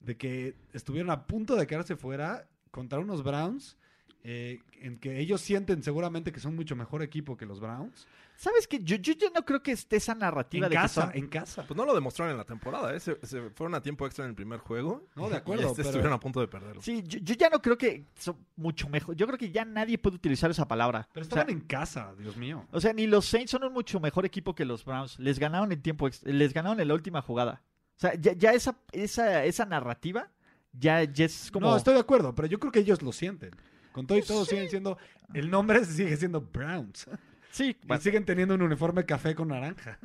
De 0.00 0.16
que 0.16 0.54
estuvieron 0.72 1.10
a 1.10 1.26
punto 1.26 1.54
de 1.56 1.66
quedarse 1.66 1.96
fuera 1.96 2.48
contra 2.70 2.98
unos 2.98 3.22
Browns, 3.22 3.76
eh, 4.24 4.60
en 4.80 4.98
que 4.98 5.18
ellos 5.20 5.40
sienten 5.40 5.82
seguramente 5.82 6.32
que 6.32 6.40
son 6.40 6.54
mucho 6.56 6.74
mejor 6.76 7.02
equipo 7.02 7.36
que 7.36 7.46
los 7.46 7.60
Browns. 7.60 8.06
¿Sabes 8.42 8.66
qué? 8.66 8.80
Yo, 8.82 8.96
yo, 8.96 9.12
yo 9.12 9.28
no 9.32 9.44
creo 9.44 9.62
que 9.62 9.70
esté 9.70 9.94
esa 9.98 10.16
narrativa 10.16 10.66
En 10.66 10.70
de 10.70 10.74
casa, 10.74 11.02
que 11.02 11.06
son... 11.12 11.16
en 11.16 11.28
casa. 11.28 11.64
Pues 11.64 11.76
no 11.76 11.84
lo 11.84 11.94
demostraron 11.94 12.32
en 12.32 12.38
la 12.38 12.44
temporada, 12.44 12.92
¿eh? 12.92 12.98
Se, 12.98 13.16
se 13.24 13.50
fueron 13.50 13.76
a 13.76 13.80
tiempo 13.80 14.04
extra 14.04 14.24
en 14.24 14.30
el 14.30 14.34
primer 14.34 14.58
juego. 14.58 15.06
No, 15.14 15.28
de 15.28 15.34
Y 15.34 15.36
acuerdo, 15.36 15.62
este 15.68 15.76
pero- 15.76 15.88
estuvieron 15.90 16.12
a 16.12 16.18
punto 16.18 16.40
de 16.40 16.48
perderlo. 16.48 16.82
Sí, 16.82 17.04
yo, 17.06 17.20
yo 17.20 17.34
ya 17.36 17.48
no 17.50 17.62
creo 17.62 17.78
que 17.78 18.06
son 18.18 18.36
mucho 18.56 18.88
mejor. 18.88 19.14
Yo 19.14 19.26
creo 19.28 19.38
que 19.38 19.52
ya 19.52 19.64
nadie 19.64 19.96
puede 19.96 20.16
utilizar 20.16 20.50
esa 20.50 20.66
palabra. 20.66 21.08
Pero 21.12 21.24
O 21.24 21.28
sea, 21.28 21.38
estaban 21.42 21.50
en 21.56 21.60
casa, 21.66 22.12
Dios 22.18 22.36
mío. 22.36 22.66
O 22.72 22.80
sea, 22.80 22.92
ni 22.92 23.06
los 23.06 23.26
Saints 23.26 23.52
son 23.52 23.62
un 23.62 23.72
mucho 23.72 24.00
mejor 24.00 24.26
equipo 24.26 24.56
que 24.56 24.64
los 24.64 24.84
Browns. 24.84 25.20
Les 25.20 25.38
ganaron 25.38 25.70
en 25.70 25.80
tiempo, 25.80 26.08
ex- 26.08 26.24
les 26.24 26.52
ganaron 26.52 26.80
en 26.80 26.88
la 26.88 26.94
última 26.94 27.22
jugada. 27.22 27.62
O 27.96 28.00
sea, 28.00 28.14
ya, 28.14 28.32
ya 28.32 28.52
esa, 28.54 28.76
esa, 28.90 29.44
esa 29.44 29.66
narrativa 29.66 30.28
ya, 30.72 31.04
ya 31.04 31.26
es 31.26 31.48
como. 31.52 31.68
No, 31.70 31.76
estoy 31.76 31.94
de 31.94 32.00
acuerdo, 32.00 32.34
pero 32.34 32.48
yo 32.48 32.58
creo 32.58 32.72
que 32.72 32.80
ellos 32.80 33.02
lo 33.02 33.12
sienten. 33.12 33.52
Con 33.92 34.04
todo 34.06 34.18
y 34.18 34.22
todo 34.22 34.44
Sí. 34.46 34.50
siguen 34.56 34.68
siendo... 34.70 34.98
El 35.32 35.48
nombre 35.50 35.84
sigue 35.84 36.16
siendo 36.16 36.40
Browns. 36.40 37.06
Sí, 37.52 37.76
Y 37.82 37.86
bueno, 37.86 38.02
siguen 38.02 38.24
teniendo 38.24 38.54
un 38.56 38.62
uniforme 38.62 39.04
café 39.06 39.34
con 39.34 39.48
naranja. 39.48 39.98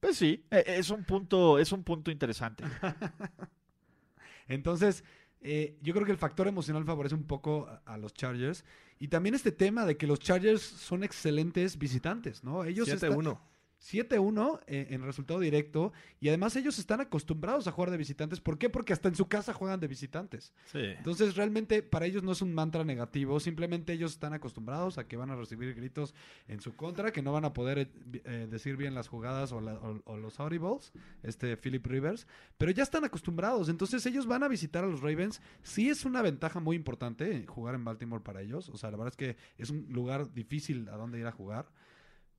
pues 0.00 0.16
sí, 0.16 0.44
eh, 0.50 0.64
es 0.66 0.88
un 0.90 1.04
punto, 1.04 1.58
es 1.58 1.70
un 1.72 1.82
punto 1.84 2.10
interesante. 2.10 2.64
Entonces, 4.48 5.04
eh, 5.40 5.76
yo 5.82 5.92
creo 5.94 6.06
que 6.06 6.12
el 6.12 6.18
factor 6.18 6.46
emocional 6.48 6.84
favorece 6.84 7.14
un 7.14 7.24
poco 7.26 7.66
a, 7.68 7.82
a 7.94 7.98
los 7.98 8.14
Chargers. 8.14 8.64
Y 8.98 9.08
también 9.08 9.34
este 9.34 9.52
tema 9.52 9.84
de 9.86 9.96
que 9.96 10.06
los 10.06 10.18
Chargers 10.20 10.62
son 10.62 11.02
excelentes 11.04 11.78
visitantes, 11.78 12.44
¿no? 12.44 12.64
Ellos 12.64 12.88
están- 12.88 13.12
7-1. 13.12 13.38
7-1 13.84 14.60
eh, 14.66 14.86
en 14.90 15.02
resultado 15.02 15.40
directo 15.40 15.92
y 16.20 16.28
además 16.28 16.56
ellos 16.56 16.78
están 16.78 17.00
acostumbrados 17.00 17.66
a 17.66 17.72
jugar 17.72 17.90
de 17.90 17.96
visitantes. 17.96 18.40
¿Por 18.40 18.58
qué? 18.58 18.70
Porque 18.70 18.92
hasta 18.92 19.08
en 19.08 19.14
su 19.14 19.28
casa 19.28 19.52
juegan 19.52 19.78
de 19.80 19.86
visitantes. 19.88 20.52
Sí. 20.66 20.78
Entonces 20.80 21.36
realmente 21.36 21.82
para 21.82 22.06
ellos 22.06 22.22
no 22.22 22.32
es 22.32 22.42
un 22.42 22.54
mantra 22.54 22.84
negativo, 22.84 23.38
simplemente 23.40 23.92
ellos 23.92 24.12
están 24.12 24.32
acostumbrados 24.32 24.96
a 24.98 25.06
que 25.06 25.16
van 25.16 25.30
a 25.30 25.36
recibir 25.36 25.74
gritos 25.74 26.14
en 26.48 26.60
su 26.60 26.74
contra, 26.74 27.12
que 27.12 27.22
no 27.22 27.32
van 27.32 27.44
a 27.44 27.52
poder 27.52 27.78
eh, 27.78 27.88
eh, 28.24 28.48
decir 28.50 28.76
bien 28.76 28.94
las 28.94 29.08
jugadas 29.08 29.52
o, 29.52 29.60
la- 29.60 29.74
o- 29.74 30.00
o 30.04 30.16
los 30.16 30.40
audibles, 30.40 30.92
este 31.22 31.56
Philip 31.56 31.84
Rivers, 31.86 32.26
pero 32.58 32.70
ya 32.70 32.82
están 32.82 33.04
acostumbrados, 33.04 33.68
entonces 33.68 34.04
ellos 34.06 34.26
van 34.26 34.42
a 34.42 34.48
visitar 34.48 34.84
a 34.84 34.86
los 34.86 35.00
Ravens. 35.00 35.40
Sí 35.62 35.88
es 35.90 36.04
una 36.04 36.22
ventaja 36.22 36.60
muy 36.60 36.76
importante 36.76 37.44
jugar 37.46 37.74
en 37.74 37.84
Baltimore 37.84 38.22
para 38.24 38.40
ellos, 38.42 38.68
o 38.70 38.76
sea, 38.76 38.90
la 38.90 38.96
verdad 38.96 39.12
es 39.12 39.16
que 39.16 39.36
es 39.58 39.70
un 39.70 39.86
lugar 39.90 40.32
difícil 40.32 40.88
a 40.88 40.96
donde 40.96 41.18
ir 41.18 41.26
a 41.26 41.32
jugar. 41.32 41.66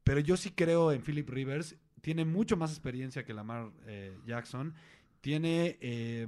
Pero 0.06 0.22
yo 0.22 0.38
sí 0.38 0.52
creo 0.52 0.94
en 0.94 1.02
Philip 1.02 1.30
Rivers. 1.30 1.76
Tiene 2.00 2.24
mucho 2.24 2.56
más 2.56 2.72
experiencia 2.72 3.26
que 3.26 3.34
Lamar 3.34 3.72
eh, 3.88 4.16
Jackson. 4.26 4.74
Tiene 5.20 5.78
eh, 5.82 6.28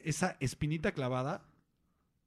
esa 0.00 0.36
espinita 0.40 0.92
clavada 0.92 1.44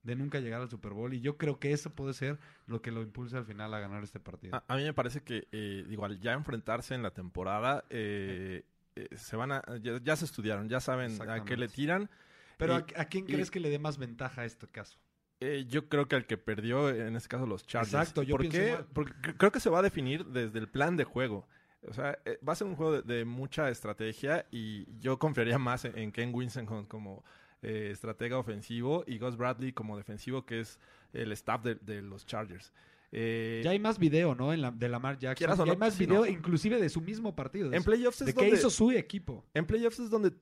de 0.04 0.16
nunca 0.16 0.40
llegar 0.40 0.62
al 0.62 0.70
Super 0.70 0.94
Bowl. 0.94 1.14
Y 1.14 1.22
yo 1.22 1.38
creo 1.38 1.60
que 1.60 1.72
eso 1.72 1.90
puede 1.94 2.14
ser 2.14 2.40
lo 2.68 2.82
que 2.82 2.92
lo 2.92 3.02
impulse 3.02 3.38
al 3.38 3.46
final 3.46 3.74
a 3.74 3.80
ganar 3.80 4.04
este 4.04 4.20
partido. 4.20 4.56
A, 4.56 4.64
a 4.68 4.78
mí 4.78 4.84
me 4.84 4.94
parece 4.94 5.22
que, 5.24 5.48
eh, 5.52 5.86
igual, 5.90 6.20
ya 6.20 6.34
enfrentarse 6.34 6.94
en 6.96 7.04
la 7.04 7.12
temporada, 7.12 7.84
eh, 7.90 8.64
eh, 8.96 9.08
se 9.16 9.36
van 9.36 9.52
a, 9.52 9.64
ya, 9.82 10.00
ya 10.04 10.16
se 10.16 10.26
estudiaron, 10.26 10.70
ya 10.70 10.80
saben 10.80 11.20
a 11.28 11.44
qué 11.44 11.58
le 11.58 11.68
tiran. 11.68 12.10
Pero 12.58 12.76
¿a, 12.76 12.86
a 12.96 13.06
quién 13.06 13.26
crees 13.26 13.50
que 13.50 13.60
le 13.60 13.70
dé 13.70 13.80
más 13.80 13.98
ventaja 13.98 14.42
a 14.42 14.46
este 14.46 14.68
caso? 14.68 15.00
Eh, 15.42 15.66
yo 15.68 15.90
creo 15.90 16.08
que 16.08 16.16
al 16.16 16.26
que 16.28 16.38
perdió, 16.38 16.90
en 16.90 17.16
este 17.16 17.28
caso, 17.28 17.46
los 17.48 17.66
Chargers. 17.66 17.94
Exacto, 17.94 18.22
yo 18.24 18.34
¿Por 18.38 18.42
pienso 18.42 18.60
qué? 18.60 18.84
Porque 18.94 19.12
cre- 19.14 19.36
creo 19.38 19.52
que 19.52 19.60
se 19.60 19.70
va 19.70 19.80
a 19.80 19.82
definir 19.82 20.24
desde 20.28 20.60
el 20.60 20.70
plan 20.70 20.96
de 20.96 21.04
juego. 21.04 21.48
O 21.88 21.94
sea, 21.94 22.20
eh, 22.26 22.38
va 22.48 22.54
a 22.54 22.56
ser 22.56 22.68
un 22.68 22.76
juego 22.76 23.02
de, 23.02 23.14
de 23.16 23.26
mucha 23.26 23.68
estrategia 23.72 24.46
y 24.52 24.86
yo 25.00 25.18
confiaría 25.18 25.58
más 25.58 25.84
en, 25.86 25.98
en 25.98 26.12
Ken 26.12 26.32
Winston 26.34 26.68
como, 26.68 26.88
como, 26.88 27.24
eh, 27.64 27.90
estratega 27.92 28.38
ofensivo 28.38 29.04
y 29.08 29.18
Gus 29.18 29.36
Bradley 29.36 29.74
como 29.74 29.98
defensivo, 29.98 30.46
que 30.46 30.60
es 30.60 30.80
el 31.14 31.32
staff 31.32 31.64
de, 31.64 31.74
de 31.76 32.04
los 32.04 32.26
Chargers. 32.28 32.72
Eh, 33.12 33.62
Ya 33.64 33.72
hay 33.72 33.80
más 33.80 33.98
video, 33.98 34.36
¿no? 34.36 34.54
En 34.54 34.62
la, 34.62 34.70
de 34.70 34.88
Lamar 34.90 35.18
Jackson. 35.18 35.58
Ya 35.58 35.72
hay 35.72 35.78
más 35.78 35.98
video, 35.98 36.22
no. 36.22 36.28
inclusive 36.28 36.80
de 36.80 36.88
su 36.90 37.02
mismo 37.02 37.36
partido. 37.36 37.70
De, 37.72 37.78
en 37.78 37.84
playoffs 37.84 38.22
es 38.22 38.28
de 38.28 38.34
que 38.36 38.42
donde- 38.42 38.58
hizo 38.58 38.70
su 38.70 38.92
equipo. 38.92 39.44
En 39.56 39.66
playoffs 39.66 40.00
es 40.00 40.10
donde 40.12 40.34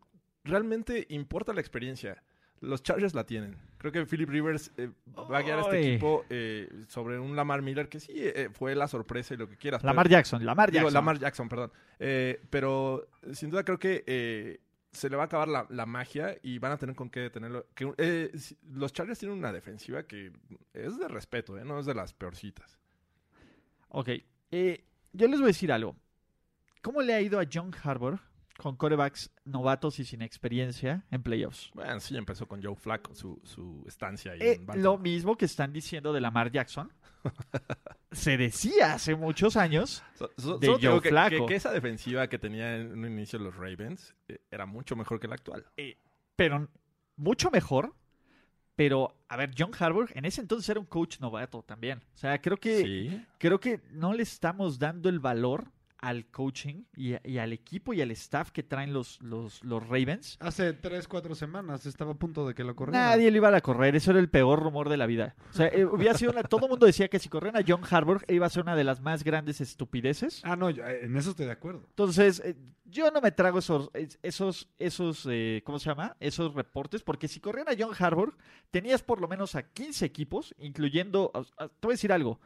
realmente 0.43 1.05
importa 1.09 1.53
la 1.53 1.61
experiencia. 1.61 2.21
Los 2.61 2.83
Chargers 2.83 3.13
la 3.13 3.25
tienen. 3.25 3.55
Creo 3.77 3.91
que 3.91 4.05
Philip 4.05 4.29
Rivers 4.29 4.71
eh, 4.77 4.89
va 5.15 5.37
a 5.37 5.41
guiar 5.41 5.59
a 5.59 5.61
este 5.61 5.79
equipo 5.79 6.25
eh, 6.29 6.69
sobre 6.87 7.17
un 7.17 7.35
Lamar 7.35 7.61
Miller 7.61 7.87
que 7.87 7.99
sí 7.99 8.11
eh, 8.15 8.49
fue 8.51 8.75
la 8.75 8.87
sorpresa 8.87 9.33
y 9.33 9.37
lo 9.37 9.47
que 9.47 9.55
quieras. 9.55 9.83
Lamar 9.83 10.05
pero- 10.05 10.17
Jackson, 10.17 10.45
Lamar 10.45 10.69
Digo, 10.69 10.83
Jackson. 10.83 10.93
Lamar 10.93 11.19
Jackson, 11.19 11.49
perdón. 11.49 11.71
Pero 11.97 13.07
sin 13.31 13.49
duda 13.49 13.63
creo 13.63 13.79
que 13.79 14.59
se 14.91 15.09
le 15.09 15.15
va 15.15 15.23
a 15.23 15.25
acabar 15.27 15.47
la, 15.47 15.65
la 15.69 15.85
magia 15.85 16.37
y 16.41 16.59
van 16.59 16.73
a 16.73 16.77
tener 16.77 16.95
con 16.95 17.09
qué 17.09 17.21
detenerlo. 17.21 17.67
Que, 17.73 18.31
los 18.73 18.91
Chargers 18.91 19.19
tienen 19.19 19.37
una 19.37 19.53
defensiva 19.53 20.03
que 20.03 20.33
es 20.73 20.99
de 20.99 21.07
respeto, 21.07 21.55
no 21.63 21.79
es 21.79 21.85
de 21.85 21.93
las 21.93 22.13
peorcitas. 22.13 22.77
Ok. 23.89 24.09
yo 24.51 25.27
les 25.27 25.39
voy 25.39 25.43
a 25.43 25.47
decir 25.47 25.71
algo. 25.71 25.95
¿Cómo 26.81 27.01
le 27.01 27.13
ha 27.13 27.21
ido 27.21 27.39
a 27.39 27.45
John 27.51 27.73
Harbour 27.83 28.19
con 28.61 28.75
corebacks 28.75 29.31
novatos 29.45 29.99
y 29.99 30.05
sin 30.05 30.21
experiencia 30.21 31.05
en 31.11 31.23
playoffs? 31.23 31.71
Bueno, 31.73 31.99
sí, 31.99 32.15
empezó 32.17 32.47
con 32.47 32.61
Joe 32.61 32.75
Flacco 32.75 33.15
su, 33.15 33.39
su 33.43 33.83
estancia 33.87 34.33
ahí 34.33 34.39
Eh, 34.41 34.51
en 34.53 34.65
Baltimore. 34.65 34.81
lo 34.83 34.97
mismo 34.97 35.35
que 35.37 35.45
están 35.45 35.73
diciendo 35.73 36.13
de 36.13 36.21
Lamar 36.21 36.51
Jackson. 36.51 36.91
Se 38.11 38.37
decía 38.37 38.93
hace 38.93 39.15
muchos 39.15 39.55
años. 39.55 40.03
So- 40.15 40.31
so- 40.37 40.57
de 40.57 40.67
Joe 40.81 41.01
que, 41.01 41.09
Flacco. 41.09 41.37
que- 41.37 41.45
que 41.47 41.55
esa 41.55 41.71
defensiva 41.71 42.27
que 42.27 42.39
tenía 42.39 42.75
en 42.77 42.91
un 42.91 43.05
inicio 43.05 43.39
los 43.39 43.55
Ravens 43.55 44.15
eh, 44.27 44.39
era 44.51 44.65
mucho 44.65 44.95
mejor 44.95 45.19
que 45.19 45.27
la 45.27 45.35
actual. 45.35 45.65
pero 46.35 46.67
mucho 47.15 47.49
mejor. 47.51 47.95
Pero, 48.75 49.13
a 49.27 49.35
ver, 49.35 49.51
John 49.57 49.71
Harbour 49.77 50.09
en 50.15 50.23
ese 50.23 50.39
entonces 50.39 50.69
era 50.69 50.79
un 50.79 50.85
coach 50.85 51.19
novato 51.19 51.61
también. 51.63 51.99
O 52.13 52.17
sea, 52.17 52.39
creo 52.41 52.55
que, 52.55 52.77
Sí. 52.81 53.25
creo 53.37 53.59
que 53.59 53.81
no 53.91 54.13
le 54.13 54.23
estamos 54.23 54.79
dando 54.79 55.09
el 55.09 55.19
valor 55.19 55.69
al 56.01 56.27
coaching 56.27 56.83
y, 56.95 57.15
y 57.29 57.37
al 57.39 57.51
equipo 57.53 57.93
y 57.93 58.01
al 58.01 58.11
staff 58.11 58.51
que 58.51 58.63
traen 58.63 58.93
los, 58.93 59.21
los, 59.21 59.63
los 59.63 59.83
Ravens. 59.87 60.37
Hace 60.39 60.73
3, 60.73 61.07
4 61.07 61.35
semanas 61.35 61.85
estaba 61.85 62.11
a 62.11 62.15
punto 62.15 62.47
de 62.47 62.55
que 62.55 62.63
lo 62.63 62.75
corrieran. 62.75 63.09
Nadie 63.09 63.29
le 63.31 63.37
iba 63.37 63.55
a 63.55 63.61
correr, 63.61 63.95
eso 63.95 64.11
era 64.11 64.19
el 64.19 64.29
peor 64.29 64.61
rumor 64.63 64.87
de 64.89 64.97
la 64.97 65.05
vida. 65.05 65.35
O 65.51 65.53
sea, 65.53 65.67
eh, 65.67 65.85
hubiera 65.85 66.13
sido 66.13 66.31
una- 66.31 66.43
todo 66.43 66.65
el 66.65 66.69
mundo 66.69 66.85
decía 66.85 67.07
que 67.09 67.19
si 67.19 67.27
corrían 67.29 67.57
a 67.57 67.63
John 67.67 67.81
Harbour 67.89 68.23
iba 68.29 68.45
a 68.45 68.49
ser 68.49 68.63
una 68.63 68.75
de 68.75 68.83
las 68.85 69.01
más 69.01 69.23
grandes 69.23 69.59
estupideces. 69.61 70.41
Ah, 70.45 70.55
no, 70.55 70.69
yo, 70.69 70.85
eh, 70.85 71.05
en 71.05 71.17
eso 71.17 71.31
estoy 71.31 71.45
de 71.47 71.51
acuerdo. 71.51 71.83
Entonces, 71.89 72.41
eh, 72.45 72.55
yo 72.85 73.11
no 73.11 73.21
me 73.21 73.31
trago 73.31 73.59
esos, 73.59 73.89
es- 73.93 74.17
esos, 74.23 74.69
esos, 74.79 75.27
eh, 75.29 75.61
¿cómo 75.65 75.79
se 75.79 75.89
llama? 75.89 76.15
Esos 76.19 76.53
reportes, 76.53 77.03
porque 77.03 77.27
si 77.27 77.39
corrían 77.39 77.67
a 77.69 77.73
John 77.77 77.93
Harbour, 77.97 78.35
tenías 78.71 79.03
por 79.03 79.19
lo 79.21 79.27
menos 79.27 79.55
a 79.55 79.63
15 79.63 80.05
equipos, 80.05 80.55
incluyendo, 80.59 81.31
te 81.57 81.65
voy 81.87 81.91
a 81.91 81.95
decir 81.95 82.11
algo, 82.13 82.39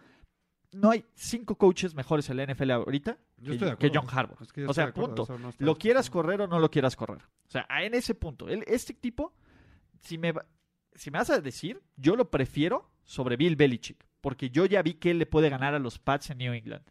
no 0.73 0.91
hay 0.91 1.05
cinco 1.15 1.55
coaches 1.55 1.93
mejores 1.95 2.29
en 2.29 2.37
la 2.37 2.45
NFL 2.45 2.71
ahorita 2.71 3.17
que, 3.43 3.75
que. 3.77 3.91
John 3.93 4.07
Harbour. 4.09 4.37
Es 4.41 4.51
que 4.53 4.61
yo 4.61 4.69
o 4.69 4.73
sea, 4.73 4.93
punto. 4.93 5.25
no 5.39 5.51
Lo 5.59 5.77
quieras 5.77 6.09
correr 6.09 6.41
o 6.41 6.47
no 6.47 6.59
lo 6.59 6.69
quieras 6.71 6.95
correr. 6.95 7.21
O 7.47 7.51
sea, 7.51 7.65
en 7.81 7.93
ese 7.93 8.15
punto, 8.15 8.47
él- 8.49 8.63
este 8.67 8.93
tipo, 8.93 9.33
si 10.01 10.17
me, 10.17 10.33
si 10.95 11.11
me 11.11 11.19
vas 11.19 11.29
a 11.29 11.39
decir, 11.39 11.81
yo 11.95 12.15
lo 12.15 12.29
prefiero 12.31 12.89
sobre 13.03 13.35
Bill 13.37 13.55
Belichick, 13.55 14.05
porque 14.21 14.49
yo 14.49 14.65
ya 14.65 14.81
vi 14.81 14.95
que 14.95 15.11
él 15.11 15.19
le 15.19 15.25
puede 15.25 15.49
ganar 15.49 15.73
a 15.73 15.79
los 15.79 15.99
Pats 15.99 16.29
en 16.29 16.37
New 16.39 16.53
England. 16.53 16.83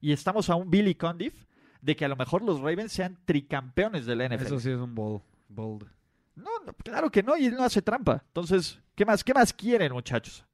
Y 0.00 0.12
estamos 0.12 0.50
a 0.50 0.54
un 0.54 0.70
Billy 0.70 0.94
Condiff 0.94 1.46
de 1.80 1.96
que 1.96 2.04
a 2.04 2.08
lo 2.08 2.16
mejor 2.16 2.42
los 2.42 2.60
Ravens 2.60 2.92
sean 2.92 3.18
tricampeones 3.24 4.06
de 4.06 4.16
la 4.16 4.26
NFL. 4.28 4.46
Eso 4.46 4.60
sí 4.60 4.70
es 4.70 4.78
un 4.78 4.94
bold. 4.94 5.22
bold. 5.48 5.86
No, 6.34 6.50
no, 6.66 6.72
claro 6.74 7.10
que 7.10 7.22
no, 7.22 7.36
y 7.36 7.46
él 7.46 7.54
no 7.54 7.62
hace 7.64 7.80
trampa. 7.80 8.22
Entonces, 8.26 8.80
¿qué 8.94 9.04
más, 9.04 9.22
qué 9.22 9.32
más 9.32 9.52
quieren, 9.52 9.92
muchachos? 9.92 10.44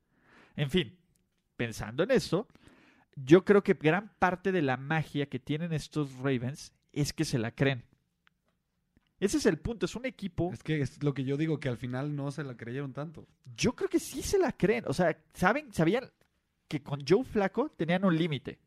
En 0.55 0.71
fin, 0.71 0.97
pensando 1.57 2.03
en 2.03 2.11
esto, 2.11 2.47
yo 3.25 3.45
creo 3.45 3.63
que 3.63 3.75
gran 3.75 4.13
parte 4.19 4.53
de 4.53 4.63
la 4.63 4.77
magia 4.77 5.27
que 5.27 5.39
tienen 5.39 5.73
estos 5.73 6.15
Ravens 6.19 6.73
es 6.93 7.13
que 7.13 7.25
se 7.25 7.39
la 7.39 7.55
creen. 7.55 7.85
Ese 9.19 9.37
es 9.37 9.47
el 9.47 9.59
punto, 9.59 9.85
es 9.85 9.95
un 9.95 10.07
equipo. 10.07 10.51
Es 10.53 10.63
que 10.63 10.81
es 10.81 11.03
lo 11.03 11.13
que 11.13 11.25
yo 11.25 11.37
digo, 11.37 11.61
que 11.61 11.69
al 11.69 11.77
final 11.77 12.17
no 12.17 12.31
se 12.31 12.43
la 12.43 12.57
creyeron 12.57 12.95
tanto. 12.95 13.27
Yo 13.55 13.77
creo 13.77 13.91
que 13.91 13.99
sí 13.99 14.23
se 14.23 14.39
la 14.39 14.53
creen. 14.53 14.85
O 14.87 14.95
sea, 14.95 15.17
saben, 15.35 15.73
sabían 15.73 16.11
que 16.69 16.83
con 16.83 17.05
Joe 17.07 17.25
Flaco 17.25 17.71
tenían 17.71 18.05
un 18.05 18.17
límite. 18.17 18.59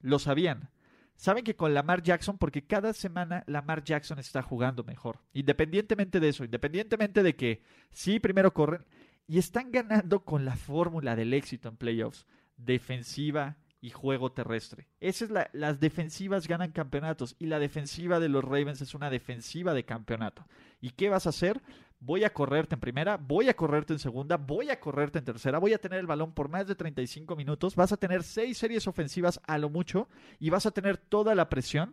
Lo 0.00 0.18
sabían. 0.18 0.70
Saben 1.14 1.44
que 1.44 1.56
con 1.56 1.72
Lamar 1.72 2.02
Jackson, 2.02 2.36
porque 2.36 2.66
cada 2.66 2.92
semana 2.92 3.44
Lamar 3.46 3.84
Jackson 3.84 4.18
está 4.18 4.42
jugando 4.42 4.84
mejor. 4.84 5.20
Independientemente 5.32 6.20
de 6.20 6.28
eso, 6.28 6.44
independientemente 6.44 7.22
de 7.22 7.34
que 7.34 7.62
sí, 7.90 8.20
primero 8.20 8.52
corren. 8.52 8.84
Y 9.26 9.38
están 9.38 9.72
ganando 9.72 10.24
con 10.24 10.44
la 10.44 10.56
fórmula 10.56 11.16
del 11.16 11.32
éxito 11.32 11.70
en 11.70 11.76
playoffs. 11.76 12.26
Defensiva 12.56 13.56
y 13.82 13.90
juego 13.90 14.30
terrestre. 14.30 14.86
Esa 15.00 15.24
es 15.24 15.30
la, 15.32 15.50
las 15.52 15.80
defensivas 15.80 16.46
ganan 16.46 16.70
campeonatos 16.70 17.34
y 17.40 17.46
la 17.46 17.58
defensiva 17.58 18.20
de 18.20 18.28
los 18.28 18.44
Ravens 18.44 18.80
es 18.80 18.94
una 18.94 19.10
defensiva 19.10 19.74
de 19.74 19.84
campeonato. 19.84 20.46
¿Y 20.80 20.90
qué 20.90 21.08
vas 21.08 21.26
a 21.26 21.30
hacer? 21.30 21.60
Voy 21.98 22.22
a 22.22 22.32
correrte 22.32 22.76
en 22.76 22.80
primera, 22.80 23.16
voy 23.16 23.48
a 23.48 23.56
correrte 23.56 23.92
en 23.92 23.98
segunda, 23.98 24.36
voy 24.36 24.70
a 24.70 24.78
correrte 24.78 25.18
en 25.18 25.24
tercera, 25.24 25.58
voy 25.58 25.72
a 25.72 25.78
tener 25.78 25.98
el 25.98 26.06
balón 26.06 26.32
por 26.32 26.48
más 26.48 26.68
de 26.68 26.76
35 26.76 27.34
minutos, 27.34 27.74
vas 27.74 27.92
a 27.92 27.96
tener 27.96 28.22
seis 28.22 28.56
series 28.56 28.86
ofensivas 28.86 29.40
a 29.46 29.58
lo 29.58 29.68
mucho 29.68 30.08
y 30.38 30.50
vas 30.50 30.64
a 30.64 30.70
tener 30.70 30.96
toda 30.96 31.34
la 31.34 31.48
presión 31.48 31.92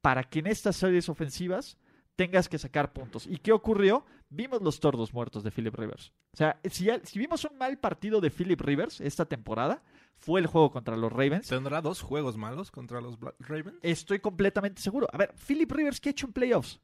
para 0.00 0.24
que 0.24 0.40
en 0.40 0.48
estas 0.48 0.76
series 0.76 1.08
ofensivas 1.08 1.78
tengas 2.16 2.48
que 2.48 2.58
sacar 2.58 2.92
puntos. 2.92 3.26
¿Y 3.26 3.38
qué 3.38 3.52
ocurrió? 3.52 4.04
Vimos 4.30 4.62
los 4.62 4.80
tordos 4.80 5.14
muertos 5.14 5.44
de 5.44 5.50
Philip 5.50 5.74
Rivers. 5.74 6.12
O 6.32 6.36
sea, 6.36 6.60
si, 6.64 6.88
si 7.04 7.18
vimos 7.18 7.44
un 7.44 7.56
mal 7.56 7.78
partido 7.78 8.20
de 8.20 8.30
Philip 8.30 8.60
Rivers 8.60 9.00
esta 9.00 9.26
temporada, 9.26 9.82
fue 10.16 10.40
el 10.40 10.46
juego 10.46 10.70
contra 10.70 10.96
los 10.96 11.12
Ravens. 11.12 11.48
¿Tendrá 11.48 11.80
dos 11.80 12.02
juegos 12.02 12.36
malos 12.36 12.70
contra 12.70 13.00
los 13.00 13.18
Bla- 13.18 13.34
Ravens? 13.38 13.78
Estoy 13.82 14.20
completamente 14.20 14.80
seguro. 14.82 15.06
A 15.12 15.16
ver, 15.18 15.34
Philip 15.46 15.70
Rivers, 15.72 16.00
¿qué 16.00 16.10
ha 16.10 16.12
hecho 16.12 16.26
en 16.26 16.32
playoffs? 16.32 16.80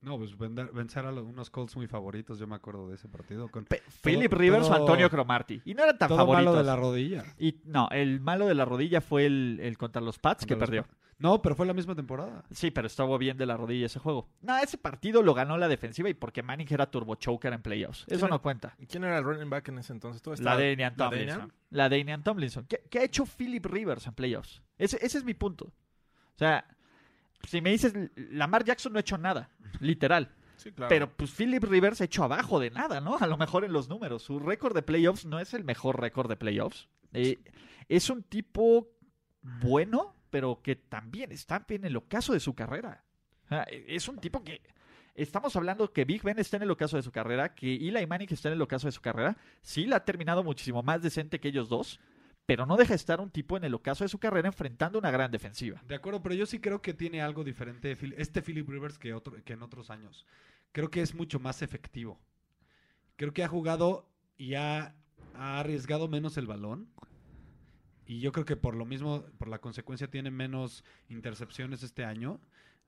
No, 0.00 0.18
pues 0.18 0.36
vender- 0.36 0.72
vencer 0.72 1.06
a 1.06 1.12
los- 1.12 1.24
unos 1.24 1.48
Colts 1.48 1.76
muy 1.76 1.86
favoritos, 1.86 2.36
yo 2.40 2.46
me 2.48 2.56
acuerdo 2.56 2.88
de 2.88 2.96
ese 2.96 3.08
partido. 3.08 3.48
Con 3.48 3.64
Pe- 3.64 3.82
Philip 4.02 4.32
Rivers 4.32 4.68
o 4.68 4.74
Antonio 4.74 5.08
Cromarty. 5.08 5.62
Y 5.64 5.74
no 5.74 5.84
eran 5.84 5.96
tan 5.96 6.08
todo 6.08 6.18
favoritos. 6.18 6.44
malo 6.46 6.58
de 6.58 6.64
la 6.64 6.74
rodilla. 6.76 7.24
Y 7.38 7.60
no, 7.66 7.88
el 7.92 8.20
malo 8.20 8.46
de 8.46 8.54
la 8.54 8.64
rodilla 8.64 9.00
fue 9.00 9.26
el, 9.26 9.60
el 9.62 9.78
contra 9.78 10.02
los 10.02 10.18
Pats 10.18 10.40
Contra 10.44 10.56
que 10.56 10.60
los 10.60 10.68
perdió. 10.68 10.82
Pa- 10.82 11.01
No, 11.18 11.40
pero 11.40 11.54
fue 11.54 11.66
la 11.66 11.72
misma 11.72 11.94
temporada. 11.94 12.44
Sí, 12.50 12.70
pero 12.70 12.88
estuvo 12.88 13.16
bien 13.16 13.36
de 13.36 13.46
la 13.46 13.56
rodilla 13.56 13.86
ese 13.86 14.00
juego. 14.00 14.28
No, 14.40 14.58
ese 14.58 14.76
partido 14.76 15.22
lo 15.22 15.34
ganó 15.34 15.56
la 15.56 15.68
defensiva 15.68 16.08
y 16.08 16.14
porque 16.14 16.42
Manning 16.42 16.66
era 16.70 16.90
turbo 16.90 17.14
choker 17.14 17.52
en 17.52 17.62
playoffs. 17.62 18.00
Eso 18.08 18.08
¿Quién 18.08 18.20
no 18.20 18.26
era? 18.26 18.38
cuenta. 18.38 18.76
¿Quién 18.88 19.04
era 19.04 19.18
el 19.18 19.24
running 19.24 19.48
back 19.48 19.68
en 19.68 19.78
ese 19.78 19.92
entonces? 19.92 20.20
¿Tú 20.20 20.32
La 20.42 20.56
la 20.56 20.94
Tomlinson. 20.94 21.52
La 21.70 21.88
de 21.88 21.98
Danian 21.98 22.24
Tomlinson. 22.24 22.66
¿Qué, 22.66 22.82
qué 22.90 22.98
ha 23.00 23.04
hecho 23.04 23.24
Philip 23.24 23.64
Rivers 23.66 24.06
en 24.06 24.14
playoffs? 24.14 24.62
Ese, 24.78 24.98
ese 25.04 25.18
es 25.18 25.24
mi 25.24 25.34
punto. 25.34 25.66
O 25.66 26.38
sea, 26.38 26.66
si 27.46 27.60
me 27.60 27.70
dices, 27.70 27.94
Lamar 28.16 28.64
Jackson 28.64 28.92
no 28.92 28.98
ha 28.98 29.00
hecho 29.00 29.18
nada, 29.18 29.50
literal. 29.80 30.34
Sí, 30.56 30.72
claro. 30.72 30.88
Pero 30.88 31.10
pues 31.16 31.30
Philip 31.32 31.62
Rivers 31.64 32.00
ha 32.00 32.04
hecho 32.04 32.24
abajo 32.24 32.60
de 32.60 32.70
nada, 32.70 33.00
¿no? 33.00 33.16
A 33.18 33.26
lo 33.26 33.36
mejor 33.36 33.64
en 33.64 33.72
los 33.72 33.88
números. 33.88 34.22
Su 34.22 34.38
récord 34.38 34.74
de 34.74 34.82
playoffs 34.82 35.24
no 35.24 35.40
es 35.40 35.54
el 35.54 35.64
mejor 35.64 36.00
récord 36.00 36.28
de 36.28 36.36
playoffs. 36.36 36.88
Eh, 37.12 37.38
es 37.88 38.10
un 38.10 38.22
tipo 38.22 38.88
bueno, 39.42 40.14
pero 40.32 40.62
que 40.62 40.76
también 40.76 41.30
está 41.30 41.62
en 41.68 41.84
el 41.84 41.94
ocaso 41.94 42.32
de 42.32 42.40
su 42.40 42.54
carrera. 42.54 43.04
E, 43.50 43.84
es 43.86 44.08
un 44.08 44.16
tipo 44.16 44.42
que 44.42 44.62
estamos 45.14 45.54
hablando 45.56 45.92
que 45.92 46.06
Big 46.06 46.22
Ben 46.22 46.38
está 46.38 46.56
en 46.56 46.62
el 46.62 46.70
ocaso 46.70 46.96
de 46.96 47.02
su 47.02 47.12
carrera, 47.12 47.54
que 47.54 47.74
Eli 47.74 48.06
Manning 48.06 48.28
está 48.30 48.48
en 48.48 48.54
el 48.54 48.62
ocaso 48.62 48.88
de 48.88 48.92
su 48.92 49.02
carrera. 49.02 49.36
Sí, 49.60 49.84
la 49.84 49.96
ha 49.96 50.04
terminado 50.06 50.42
muchísimo 50.42 50.82
más 50.82 51.02
decente 51.02 51.38
que 51.38 51.48
ellos 51.48 51.68
dos, 51.68 52.00
pero 52.46 52.64
no 52.64 52.78
deja 52.78 52.94
de 52.94 52.96
estar 52.96 53.20
un 53.20 53.30
tipo 53.30 53.58
en 53.58 53.64
el 53.64 53.74
ocaso 53.74 54.04
de 54.04 54.08
su 54.08 54.18
carrera 54.18 54.48
enfrentando 54.48 54.98
una 54.98 55.10
gran 55.10 55.30
defensiva. 55.30 55.82
De 55.86 55.96
acuerdo, 55.96 56.22
pero 56.22 56.34
yo 56.34 56.46
sí 56.46 56.60
creo 56.60 56.80
que 56.80 56.94
tiene 56.94 57.20
algo 57.20 57.44
diferente 57.44 57.94
este 58.16 58.40
Philip 58.40 58.66
Rivers 58.66 58.98
que, 58.98 59.10
en 59.10 59.62
otros 59.62 59.90
años. 59.90 60.26
Creo 60.72 60.90
que 60.90 61.02
es 61.02 61.14
mucho 61.14 61.40
más 61.40 61.60
efectivo. 61.60 62.18
Creo 63.16 63.34
que 63.34 63.44
ha 63.44 63.48
jugado 63.48 64.08
y 64.38 64.54
ha 64.54 64.94
arriesgado 65.34 66.08
menos 66.08 66.38
el 66.38 66.46
balón. 66.46 66.88
Y 68.06 68.20
yo 68.20 68.32
creo 68.32 68.44
que 68.44 68.56
por 68.56 68.74
lo 68.74 68.84
mismo, 68.84 69.24
por 69.38 69.48
la 69.48 69.58
consecuencia, 69.58 70.08
tiene 70.08 70.30
menos 70.30 70.84
intercepciones 71.08 71.82
este 71.82 72.04
año. 72.04 72.40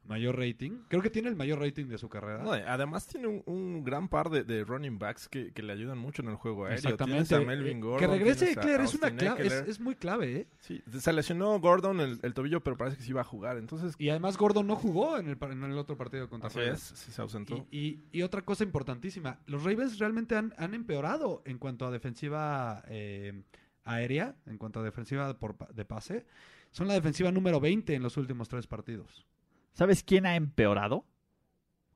Mayor 0.07 0.39
rating. 0.39 0.83
Creo 0.89 1.01
que 1.01 1.09
tiene 1.09 1.31
el 1.31 1.37
mayor 1.37 1.61
rating 1.61 1.87
de 1.87 1.97
su 1.97 2.11
carrera. 2.11 2.45
además 2.69 3.07
tiene 3.07 3.43
un, 3.47 3.85
gran 3.85 4.09
par 4.09 4.29
de, 4.29 4.65
running 4.65 4.99
backs 4.99 5.29
que, 5.29 5.51
le 5.57 5.73
ayudan 5.73 5.97
mucho 5.97 6.21
en 6.21 6.29
el 6.29 6.35
juego 6.35 6.67
aéreo. 6.67 6.77
Exactamente. 6.77 7.41
Melvin 7.41 7.81
Gordon, 7.81 8.01
que 8.01 8.07
regrese 8.07 8.53
Eckler 8.53 8.83
es, 8.83 8.95
una 8.95 9.09
es, 9.09 9.81
muy 9.81 9.95
clave, 9.95 10.37
¿eh? 10.37 10.49
Sí, 10.59 10.83
se 10.99 11.12
lesionó 11.12 11.59
Gordon 11.59 12.01
el, 12.01 12.35
tobillo, 12.35 12.62
pero 12.62 12.77
parece 12.77 12.99
que 12.99 13.03
sí 13.03 13.11
iba 13.11 13.23
a 13.23 13.25
jugar. 13.25 13.57
Entonces... 13.57 13.95
Y 13.99 14.11
además 14.11 14.37
Gordon 14.37 14.67
no 14.67 14.77
jugó 14.77 15.17
en 15.17 15.29
el, 15.29 15.39
en 15.41 15.65
el 15.65 15.79
otro 15.79 15.97
partido 15.97 16.29
contra 16.29 16.49
Así 16.49 16.61
es, 16.61 16.81
sí 16.81 17.11
se 17.11 17.23
ausentó. 17.23 17.67
Y, 17.71 18.01
y, 18.12 18.23
otra 18.23 18.43
cosa 18.43 18.62
importantísima, 18.62 19.41
los 19.47 19.65
Ravens 19.65 19.99
realmente 19.99 20.37
han, 20.37 20.53
han 20.59 20.75
empeorado 20.75 21.43
en 21.47 21.57
cuanto 21.59 21.87
a 21.87 21.91
defensiva 21.91 22.85
eh, 22.89 23.43
aérea, 23.85 24.37
en 24.47 24.59
cuanto 24.59 24.80
a 24.80 24.82
defensiva 24.82 25.39
por, 25.39 25.57
de 25.72 25.85
pase. 25.85 26.26
Son 26.70 26.89
la 26.89 26.95
defensiva 26.95 27.30
número 27.30 27.61
20 27.61 27.95
en 27.95 28.03
los 28.03 28.16
últimos 28.16 28.49
tres 28.49 28.66
partidos. 28.66 29.26
¿Sabes 29.72 30.03
quién 30.03 30.26
ha 30.26 30.37
empeorado 30.37 31.05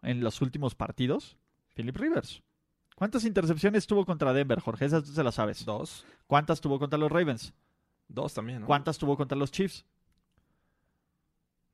en 0.02 0.20
los 0.20 0.40
últimos 0.40 0.74
partidos? 0.74 1.36
Philip 1.74 1.96
Rivers. 1.96 2.42
¿Cuántas 2.94 3.24
intercepciones 3.24 3.86
tuvo 3.86 4.04
contra 4.04 4.32
Denver, 4.32 4.58
Jorge? 4.60 4.84
Esas 4.84 5.04
tú 5.04 5.12
se 5.12 5.22
las 5.22 5.36
sabes. 5.36 5.64
Dos. 5.64 6.04
¿Cuántas 6.26 6.60
tuvo 6.60 6.78
contra 6.78 6.98
los 6.98 7.10
Ravens? 7.10 7.54
Dos 8.08 8.34
también, 8.34 8.60
¿no? 8.60 8.66
¿Cuántas 8.66 8.98
tuvo 8.98 9.16
contra 9.16 9.38
los 9.38 9.52
Chiefs? 9.52 9.84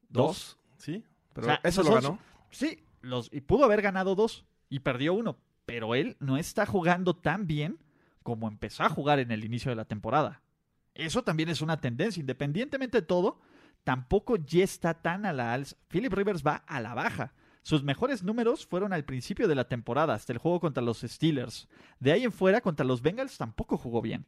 Dos. 0.08 0.58
Sí, 0.76 1.02
pero 1.32 1.48
eso 1.62 1.82
lo 1.82 1.94
ganó. 1.94 2.18
Sí, 2.50 2.84
los, 3.00 3.30
y 3.32 3.40
pudo 3.40 3.64
haber 3.64 3.80
ganado 3.80 4.14
dos 4.14 4.44
y 4.68 4.80
perdió 4.80 5.14
uno. 5.14 5.38
Pero 5.64 5.94
él 5.94 6.16
no 6.20 6.36
está 6.36 6.66
jugando 6.66 7.16
tan 7.16 7.46
bien 7.46 7.78
como 8.24 8.48
empezó 8.48 8.82
a 8.82 8.88
jugar 8.88 9.20
en 9.20 9.30
el 9.30 9.44
inicio 9.44 9.70
de 9.70 9.76
la 9.76 9.84
temporada. 9.84 10.42
Eso 10.94 11.22
también 11.22 11.50
es 11.50 11.60
una 11.60 11.80
tendencia. 11.80 12.20
Independientemente 12.20 13.00
de 13.00 13.06
todo, 13.06 13.40
tampoco 13.84 14.36
ya 14.36 14.64
está 14.64 14.94
tan 14.94 15.26
a 15.26 15.32
la 15.32 15.52
alza. 15.52 15.76
Philip 15.88 16.12
Rivers 16.12 16.42
va 16.44 16.56
a 16.66 16.80
la 16.80 16.94
baja. 16.94 17.34
Sus 17.62 17.84
mejores 17.84 18.22
números 18.22 18.66
fueron 18.66 18.92
al 18.92 19.04
principio 19.04 19.46
de 19.46 19.54
la 19.54 19.68
temporada, 19.68 20.14
hasta 20.14 20.32
el 20.32 20.38
juego 20.38 20.58
contra 20.58 20.82
los 20.82 21.00
Steelers. 21.00 21.68
De 22.00 22.12
ahí 22.12 22.24
en 22.24 22.32
fuera, 22.32 22.60
contra 22.60 22.84
los 22.84 23.02
Bengals 23.02 23.38
tampoco 23.38 23.78
jugó 23.78 24.02
bien. 24.02 24.26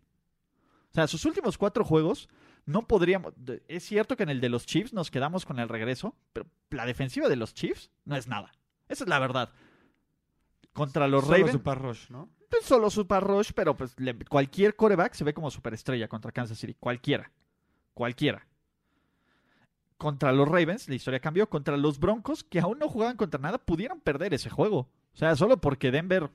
O 0.91 0.95
sea, 0.95 1.07
sus 1.07 1.25
últimos 1.25 1.59
cuatro 1.59 1.85
juegos 1.85 2.29
no 2.65 2.87
podríamos... 2.87 3.35
Es 3.69 3.85
cierto 3.85 4.17
que 4.17 4.25
en 4.25 4.31
el 4.31 4.41
de 4.41 4.49
los 4.49 4.67
Chiefs 4.67 4.93
nos 4.93 5.11
quedamos 5.11 5.45
con 5.45 5.59
el 5.59 5.69
regreso, 5.69 6.17
pero 6.33 6.47
la 6.71 6.87
defensiva 6.87 7.29
de 7.29 7.37
los 7.37 7.55
Chiefs 7.55 7.91
no 8.05 8.17
es 8.17 8.27
nada. 8.29 8.53
Esa 8.89 9.05
es 9.05 9.09
la 9.09 9.19
verdad. 9.19 9.53
Contra 10.77 11.09
los 11.09 11.25
Solo 11.25 11.37
Ravens... 11.37 11.53
Super 11.53 11.79
Rush, 11.79 12.11
¿no? 12.11 12.29
Pues 12.49 12.65
solo 12.65 12.91
Super 12.91 13.25
Rush, 13.25 13.51
pero 13.55 13.77
pues 13.77 13.97
cualquier 14.29 14.77
coreback 14.77 15.15
se 15.15 15.25
ve 15.25 15.35
como 15.35 15.51
superestrella 15.51 16.07
contra 16.07 16.31
Kansas 16.31 16.59
City. 16.59 16.77
Cualquiera. 16.79 17.33
Cualquiera 17.93 18.47
contra 19.97 20.33
los 20.33 20.49
Ravens, 20.49 20.89
la 20.89 20.95
historia 20.95 21.21
cambió. 21.21 21.49
Contra 21.49 21.77
los 21.77 21.99
Broncos, 21.99 22.45
que 22.45 22.61
aún 22.61 22.79
no 22.79 22.89
jugaban 22.89 23.17
contra 23.17 23.41
nada, 23.41 23.59
pudieron 23.59 24.01
perder 24.01 24.35
ese 24.35 24.51
juego. 24.51 24.91
O 25.15 25.17
sea, 25.17 25.35
solo 25.37 25.61
porque 25.61 25.91
Denver. 25.91 26.31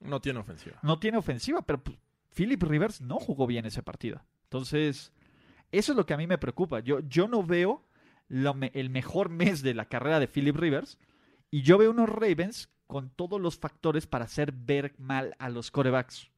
No 0.00 0.20
tiene 0.20 0.40
ofensiva. 0.40 0.78
No 0.82 0.98
tiene 0.98 1.18
ofensiva, 1.18 1.62
pero 1.62 1.82
pues, 1.82 1.98
Philip 2.34 2.62
Rivers 2.62 3.00
no 3.00 3.18
jugó 3.18 3.46
bien 3.46 3.66
ese 3.66 3.82
partido. 3.82 4.22
Entonces, 4.44 5.12
eso 5.72 5.92
es 5.92 5.96
lo 5.96 6.06
que 6.06 6.14
a 6.14 6.16
mí 6.16 6.26
me 6.26 6.38
preocupa. 6.38 6.80
Yo, 6.80 7.00
yo 7.00 7.28
no 7.28 7.42
veo 7.42 7.84
el 8.28 8.90
mejor 8.90 9.28
mes 9.28 9.62
de 9.62 9.74
la 9.74 9.86
carrera 9.86 10.20
de 10.20 10.28
Philip 10.28 10.56
Rivers 10.56 10.98
y 11.50 11.62
yo 11.62 11.78
veo 11.78 11.90
unos 11.90 12.08
Ravens 12.08 12.68
con 12.88 13.10
todos 13.10 13.40
los 13.40 13.58
factores 13.58 14.06
para 14.06 14.24
hacer 14.24 14.50
ver 14.50 14.94
mal 14.98 15.36
a 15.38 15.50
los 15.50 15.70
corebacks. 15.70 16.30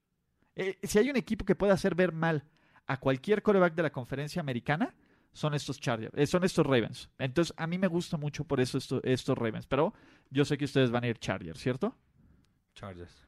Eh, 0.56 0.78
si 0.82 0.98
hay 0.98 1.08
un 1.08 1.16
equipo 1.16 1.46
que 1.46 1.54
puede 1.54 1.72
hacer 1.72 1.94
ver 1.94 2.12
mal 2.12 2.44
a 2.86 2.98
cualquier 2.98 3.40
coreback 3.40 3.74
de 3.74 3.84
la 3.84 3.92
conferencia 3.92 4.40
americana, 4.40 4.94
son 5.32 5.54
estos 5.54 5.80
Chargers, 5.80 6.12
eh, 6.16 6.26
son 6.26 6.42
estos 6.42 6.66
Ravens. 6.66 7.08
Entonces, 7.18 7.54
a 7.56 7.68
mí 7.68 7.78
me 7.78 7.86
gusta 7.86 8.16
mucho 8.16 8.44
por 8.44 8.60
eso 8.60 8.78
estos 9.04 9.38
Ravens, 9.38 9.68
pero 9.68 9.94
yo 10.28 10.44
sé 10.44 10.58
que 10.58 10.64
ustedes 10.64 10.90
van 10.90 11.04
a 11.04 11.06
ir 11.06 11.18
Chargers, 11.18 11.60
¿cierto? 11.60 11.96
Chargers. 12.74 13.24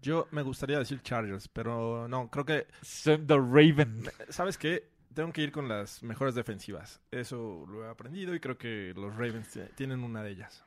Yo 0.00 0.28
me 0.30 0.42
gustaría 0.42 0.78
decir 0.78 1.02
Chargers, 1.02 1.48
pero 1.48 2.06
no, 2.06 2.30
creo 2.30 2.44
que... 2.44 2.68
Son 2.80 3.26
the 3.26 3.36
Ravens. 3.36 4.08
¿Sabes 4.28 4.56
qué? 4.56 4.88
Tengo 5.12 5.32
que 5.32 5.42
ir 5.42 5.50
con 5.50 5.68
las 5.68 6.00
mejores 6.04 6.36
defensivas. 6.36 7.00
Eso 7.10 7.66
lo 7.68 7.84
he 7.84 7.88
aprendido 7.88 8.36
y 8.36 8.40
creo 8.40 8.56
que 8.56 8.92
los 8.94 9.16
Ravens 9.16 9.58
tienen 9.74 10.04
una 10.04 10.22
de 10.22 10.30
ellas 10.30 10.64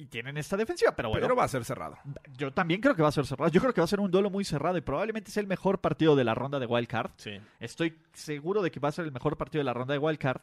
y 0.00 0.06
tienen 0.06 0.38
esta 0.38 0.56
defensiva, 0.56 0.96
pero 0.96 1.10
bueno. 1.10 1.26
Pero 1.26 1.36
va 1.36 1.44
a 1.44 1.48
ser 1.48 1.62
cerrado. 1.62 1.98
Yo 2.38 2.54
también 2.54 2.80
creo 2.80 2.96
que 2.96 3.02
va 3.02 3.08
a 3.08 3.12
ser 3.12 3.26
cerrado. 3.26 3.50
Yo 3.50 3.60
creo 3.60 3.74
que 3.74 3.82
va 3.82 3.84
a 3.84 3.88
ser 3.88 4.00
un 4.00 4.10
duelo 4.10 4.30
muy 4.30 4.44
cerrado 4.44 4.78
y 4.78 4.80
probablemente 4.80 5.30
sea 5.30 5.42
el 5.42 5.46
mejor 5.46 5.82
partido 5.82 6.16
de 6.16 6.24
la 6.24 6.34
ronda 6.34 6.58
de 6.58 6.64
Wild 6.64 6.88
Card. 6.88 7.10
Sí. 7.16 7.38
Estoy 7.60 7.98
seguro 8.14 8.62
de 8.62 8.70
que 8.70 8.80
va 8.80 8.88
a 8.88 8.92
ser 8.92 9.04
el 9.04 9.12
mejor 9.12 9.36
partido 9.36 9.60
de 9.60 9.64
la 9.64 9.74
ronda 9.74 9.92
de 9.92 9.98
Wild 9.98 10.18
Card. 10.18 10.40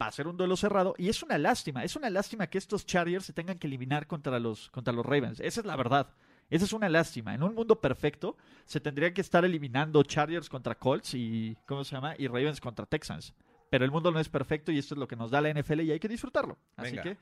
Va 0.00 0.06
a 0.06 0.12
ser 0.12 0.26
un 0.26 0.38
duelo 0.38 0.56
cerrado 0.56 0.94
y 0.96 1.10
es 1.10 1.22
una 1.22 1.36
lástima. 1.36 1.84
Es 1.84 1.94
una 1.94 2.08
lástima 2.08 2.46
que 2.46 2.56
estos 2.56 2.86
Chargers 2.86 3.26
se 3.26 3.34
tengan 3.34 3.58
que 3.58 3.66
eliminar 3.66 4.06
contra 4.06 4.38
los, 4.38 4.70
contra 4.70 4.94
los 4.94 5.04
Ravens. 5.04 5.40
Esa 5.40 5.60
es 5.60 5.66
la 5.66 5.76
verdad. 5.76 6.08
Esa 6.48 6.64
es 6.64 6.72
una 6.72 6.88
lástima. 6.88 7.34
En 7.34 7.42
un 7.42 7.54
mundo 7.54 7.82
perfecto 7.82 8.38
se 8.64 8.80
tendría 8.80 9.12
que 9.12 9.20
estar 9.20 9.44
eliminando 9.44 10.02
Chargers 10.04 10.48
contra 10.48 10.74
Colts 10.74 11.12
y 11.12 11.54
¿cómo 11.66 11.84
se 11.84 11.96
llama? 11.96 12.14
y 12.16 12.28
Ravens 12.28 12.62
contra 12.62 12.86
Texans. 12.86 13.34
Pero 13.68 13.84
el 13.84 13.90
mundo 13.90 14.10
no 14.10 14.20
es 14.20 14.28
perfecto 14.30 14.72
y 14.72 14.78
esto 14.78 14.94
es 14.94 14.98
lo 14.98 15.06
que 15.06 15.16
nos 15.16 15.30
da 15.30 15.42
la 15.42 15.52
NFL 15.52 15.82
y 15.82 15.92
hay 15.92 16.00
que 16.00 16.08
disfrutarlo. 16.08 16.56
Así 16.76 16.96
que 16.96 17.18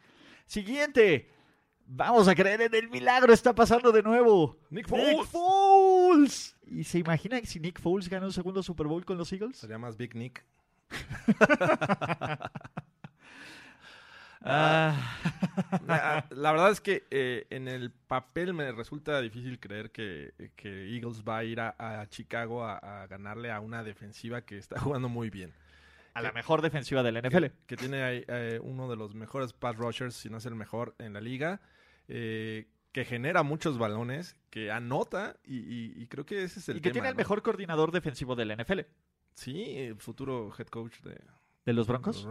siguiente. 0.47 1.38
Vamos 1.91 2.29
a 2.29 2.35
creer 2.35 2.61
en 2.61 2.75
el 2.75 2.91
milagro, 2.91 3.33
está 3.33 3.55
pasando 3.55 3.91
de 3.93 4.03
nuevo. 4.03 4.59
Nick 4.69 4.87
Foles. 4.87 5.27
Foles. 5.29 6.57
¿Y 6.67 6.85
se 6.85 6.99
imagina 6.99 7.41
si 7.45 7.59
Nick 7.59 7.81
Foles 7.81 8.11
gana 8.11 8.27
un 8.27 8.33
segundo 8.33 8.63
Super 8.63 8.87
Bowl 8.87 9.07
con 9.07 9.17
los 9.17 9.33
Eagles? 9.33 9.57
Sería 9.57 9.79
más 9.79 9.97
Big 9.97 10.15
Nick. 10.15 10.45
Ah. 14.41 14.95
Ah, 15.89 16.25
la 16.31 16.53
verdad 16.53 16.71
es 16.71 16.81
que 16.81 17.05
eh, 17.11 17.47
en 17.51 17.67
el 17.67 17.91
papel 17.91 18.55
me 18.55 18.71
resulta 18.71 19.21
difícil 19.21 19.59
creer 19.59 19.91
que, 19.91 20.33
Eagles 20.63 21.25
va 21.29 21.39
a 21.39 21.45
ir 21.45 21.61
a, 21.61 22.07
Chicago 22.09 22.65
a, 22.65 23.07
ganarle 23.09 23.51
a 23.51 23.59
una 23.59 23.83
defensiva 23.83 24.43
que 24.43 24.57
está 24.57 24.79
jugando 24.81 25.09
muy 25.09 25.29
bien. 25.29 25.53
A 26.15 26.23
la 26.23 26.31
mejor 26.31 26.63
defensiva 26.63 27.03
del 27.03 27.21
NFL. 27.21 27.47
Que, 27.67 27.77
tiene 27.77 28.03
ahí, 28.05 28.25
eh, 28.29 28.61
uno 28.63 28.89
de 28.89 28.95
los 28.95 29.15
mejores 29.15 29.53
pass 29.53 29.77
rushers, 29.77 30.15
si 30.15 30.31
no 30.31 30.39
es 30.39 30.47
el 30.47 30.55
mejor 30.55 30.95
en 30.99 31.13
la 31.13 31.21
liga. 31.21 31.61
Eh, 32.09 32.67
que 32.93 33.05
genera 33.05 33.43
muchos 33.43 33.79
balones, 33.79 34.37
que 34.51 34.71
anota 34.73 35.37
y, 35.45 36.07
creo 36.07 36.25
que 36.25 36.43
ese 36.43 36.59
es 36.59 36.69
el 36.69 36.79
Y 36.79 36.81
que 36.81 36.91
tiene 36.91 37.09
el 37.09 37.15
mejor 37.15 37.43
coordinador 37.43 37.93
defensivo 37.93 38.35
del 38.35 38.57
NFL. 38.57 38.81
Sí, 39.35 39.77
el 39.77 39.97
futuro 39.97 40.53
head 40.59 40.67
coach 40.67 41.01
de... 41.03 41.21
¿De 41.65 41.73
los 41.73 41.87
Broncos? 41.87 42.27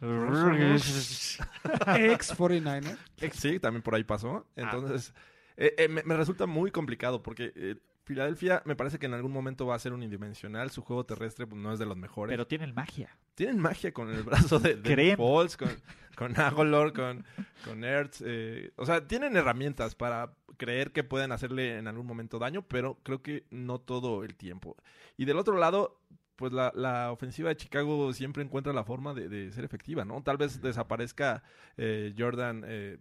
Ex 1.96 2.34
49 2.34 2.96
Sí, 3.32 3.60
también 3.60 3.82
por 3.82 3.94
ahí 3.94 4.04
pasó. 4.04 4.46
Ah. 4.56 4.62
Entonces, 4.62 5.14
eh, 5.56 5.88
me, 5.88 6.16
resulta 6.16 6.46
muy 6.46 6.70
complicado 6.70 7.22
porque 7.22 7.78
Filadelfia 8.10 8.60
me 8.64 8.74
parece 8.74 8.98
que 8.98 9.06
en 9.06 9.14
algún 9.14 9.30
momento 9.30 9.66
va 9.66 9.76
a 9.76 9.78
ser 9.78 9.92
unidimensional. 9.92 10.72
Su 10.72 10.82
juego 10.82 11.06
terrestre 11.06 11.46
pues, 11.46 11.62
no 11.62 11.72
es 11.72 11.78
de 11.78 11.86
los 11.86 11.96
mejores. 11.96 12.32
Pero 12.32 12.44
tienen 12.44 12.74
magia. 12.74 13.16
Tienen 13.36 13.60
magia 13.60 13.94
con 13.94 14.10
el 14.10 14.24
brazo 14.24 14.58
de, 14.58 14.74
de 14.74 15.16
Falls, 15.16 15.56
con, 15.56 15.68
con 16.16 16.36
Agolor, 16.40 16.92
con, 16.92 17.24
con 17.64 17.84
Ertz. 17.84 18.20
Eh, 18.26 18.72
o 18.74 18.84
sea, 18.84 19.06
tienen 19.06 19.36
herramientas 19.36 19.94
para 19.94 20.34
creer 20.56 20.90
que 20.90 21.04
pueden 21.04 21.30
hacerle 21.30 21.78
en 21.78 21.86
algún 21.86 22.04
momento 22.04 22.40
daño, 22.40 22.62
pero 22.62 22.98
creo 23.04 23.22
que 23.22 23.44
no 23.50 23.78
todo 23.78 24.24
el 24.24 24.34
tiempo. 24.34 24.76
Y 25.16 25.24
del 25.24 25.38
otro 25.38 25.56
lado, 25.56 26.00
pues 26.34 26.52
la, 26.52 27.12
ofensiva 27.12 27.50
de 27.50 27.56
Chicago 27.58 28.12
siempre 28.12 28.42
encuentra 28.42 28.72
la 28.72 28.82
forma 28.82 29.14
de, 29.14 29.52
ser 29.52 29.64
efectiva, 29.64 30.04
¿no? 30.04 30.20
Tal 30.24 30.36
vez 30.36 30.60
desaparezca 30.60 31.44
eh, 31.76 32.12
Jordan... 32.18 32.64
Eh, 32.66 32.98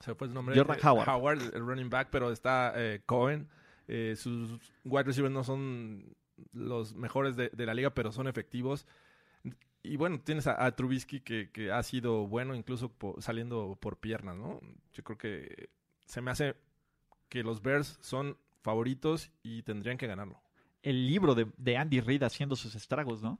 ¿Se 0.00 0.16
fue 0.16 0.26
su 0.26 0.34
nombre? 0.34 0.56
Jordan 0.56 0.78
Howard. 0.82 1.08
Howard, 1.08 1.54
el 1.54 1.64
running 1.64 1.88
back, 1.88 2.08
pero 2.10 2.32
está 2.32 2.74
Cohen 3.06 3.48
eh, 3.88 4.14
sus 4.16 4.58
wide 4.84 5.04
receivers 5.04 5.32
no 5.32 5.44
son 5.44 6.16
los 6.52 6.94
mejores 6.94 7.36
de, 7.36 7.50
la 7.66 7.74
liga, 7.74 7.90
pero 7.90 8.12
son 8.12 8.28
efectivos. 8.28 8.86
Y 9.82 9.96
bueno, 9.96 10.20
tienes 10.20 10.46
a, 10.46 10.70
Trubisky 10.74 11.20
que, 11.20 11.70
ha 11.72 11.82
sido 11.82 12.26
bueno 12.26 12.54
incluso 12.54 12.92
saliendo 13.18 13.78
por 13.80 13.98
piernas, 13.98 14.36
¿no? 14.36 14.60
Yo 14.92 15.04
creo 15.04 15.18
que 15.18 15.70
se 16.04 16.20
me 16.20 16.30
hace 16.30 16.56
que 17.28 17.42
los 17.42 17.62
Bears 17.62 17.98
son 18.00 18.36
favoritos 18.62 19.30
y 19.42 19.62
tendrían 19.62 19.98
que 19.98 20.06
ganarlo. 20.06 20.40
El 20.82 21.06
libro 21.06 21.34
de, 21.34 21.76
Andy 21.76 22.00
Reid 22.00 22.22
haciendo 22.22 22.56
sus 22.56 22.74
estragos, 22.74 23.22
¿no? 23.22 23.38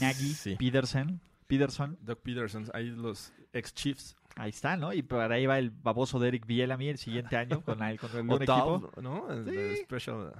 Nagy 0.00 0.34
Sí. 0.34 0.56
Peterson. 0.56 1.20
Peterson. 1.46 1.98
Doug 2.02 2.18
Peterson, 2.18 2.68
ahí 2.74 2.90
los 2.90 3.32
ex 3.52 3.72
Chiefs. 3.72 4.16
Ahí 4.38 4.50
está, 4.50 4.76
¿no? 4.76 4.92
Y 4.92 5.02
por 5.02 5.20
ahí 5.32 5.46
va 5.46 5.58
el 5.58 5.70
baboso 5.70 6.18
de 6.18 6.28
Eric 6.28 6.46
Bielami 6.46 6.88
el 6.88 6.98
siguiente 6.98 7.36
año 7.36 7.60
con 7.62 7.82
el, 7.82 7.98
con 7.98 8.10
el 8.12 8.20
un 8.20 8.32
equipo. 8.34 8.90
¿no? 9.02 9.30
El 9.32 9.44
Sí. 9.44 9.50
de 9.50 9.76
Special. 9.84 10.32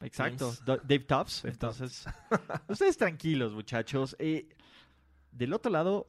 Exacto, 0.00 0.52
Dave 0.66 1.00
Tops. 1.00 1.46
Entonces, 1.46 2.04
ustedes 2.68 2.98
tranquilos, 2.98 3.54
muchachos. 3.54 4.14
Eh, 4.18 4.46
del 5.32 5.54
otro 5.54 5.72
lado, 5.72 6.06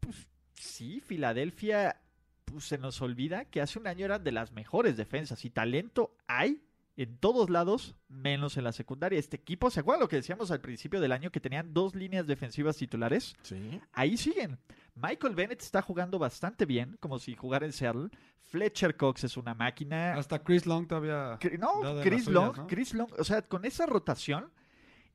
pues 0.00 0.26
sí, 0.54 1.00
Filadelfia, 1.00 2.00
pues 2.46 2.64
se 2.64 2.78
nos 2.78 3.02
olvida 3.02 3.44
que 3.44 3.60
hace 3.60 3.78
un 3.78 3.86
año 3.86 4.06
eran 4.06 4.24
de 4.24 4.32
las 4.32 4.52
mejores 4.52 4.96
defensas 4.96 5.44
y 5.44 5.50
talento 5.50 6.16
hay 6.26 6.62
en 6.96 7.18
todos 7.18 7.50
lados, 7.50 7.96
menos 8.08 8.56
en 8.56 8.64
la 8.64 8.72
secundaria. 8.72 9.18
Este 9.18 9.36
equipo, 9.36 9.68
¿se 9.70 9.80
acuerdan 9.80 10.00
lo 10.02 10.08
que 10.08 10.16
decíamos 10.16 10.50
al 10.50 10.60
principio 10.60 11.00
del 11.00 11.10
año? 11.12 11.30
Que 11.30 11.40
tenían 11.40 11.74
dos 11.74 11.94
líneas 11.94 12.26
defensivas 12.26 12.76
titulares. 12.76 13.34
Sí. 13.42 13.80
Ahí 13.92 14.16
siguen. 14.16 14.58
Michael 14.94 15.34
Bennett 15.34 15.60
está 15.60 15.82
jugando 15.82 16.18
bastante 16.18 16.66
bien, 16.66 16.96
como 17.00 17.18
si 17.18 17.34
jugara 17.34 17.66
en 17.66 17.72
Seattle. 17.72 18.10
Fletcher 18.40 18.96
Cox 18.96 19.24
es 19.24 19.36
una 19.36 19.54
máquina. 19.54 20.14
Hasta 20.14 20.42
Chris 20.42 20.66
Long 20.66 20.86
todavía. 20.86 21.38
No, 21.58 22.00
Chris 22.02 22.24
suyas, 22.24 22.28
Long, 22.28 22.56
¿no? 22.56 22.66
Chris 22.68 22.94
Long, 22.94 23.10
o 23.18 23.24
sea, 23.24 23.42
con 23.42 23.64
esa 23.64 23.86
rotación 23.86 24.52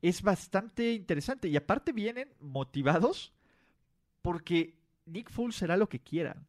es 0.01 0.21
bastante 0.21 0.91
interesante. 0.91 1.47
Y 1.47 1.55
aparte 1.55 1.93
vienen 1.93 2.33
motivados 2.39 3.33
porque 4.21 4.77
Nick 5.05 5.31
Foles 5.31 5.55
será 5.55 5.77
lo 5.77 5.87
que 5.87 6.01
quieran. 6.01 6.47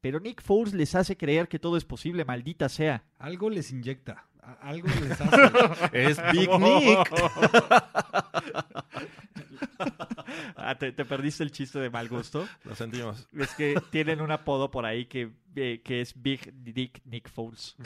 Pero 0.00 0.18
Nick 0.18 0.40
Foles 0.42 0.72
les 0.72 0.94
hace 0.94 1.18
creer 1.18 1.48
que 1.48 1.58
todo 1.58 1.76
es 1.76 1.84
posible, 1.84 2.24
maldita 2.24 2.70
sea. 2.70 3.04
Algo 3.18 3.50
les 3.50 3.70
inyecta. 3.70 4.26
Algo 4.60 4.88
les 5.02 5.20
hace. 5.20 5.90
Es 5.92 6.18
Big 6.32 6.48
Nick. 6.58 7.10
Ah, 10.56 10.76
¿te, 10.76 10.92
te 10.92 11.04
perdiste 11.04 11.42
el 11.42 11.52
chiste 11.52 11.78
de 11.78 11.90
mal 11.90 12.08
gusto. 12.08 12.46
Lo 12.64 12.74
sentimos. 12.74 13.26
Es 13.36 13.54
que 13.54 13.80
tienen 13.90 14.20
un 14.20 14.30
apodo 14.30 14.70
por 14.70 14.84
ahí 14.84 15.06
que, 15.06 15.30
eh, 15.56 15.80
que 15.84 16.00
es 16.00 16.20
Big 16.20 16.52
Dick 16.52 17.00
Nick 17.04 17.28
Foles. 17.28 17.76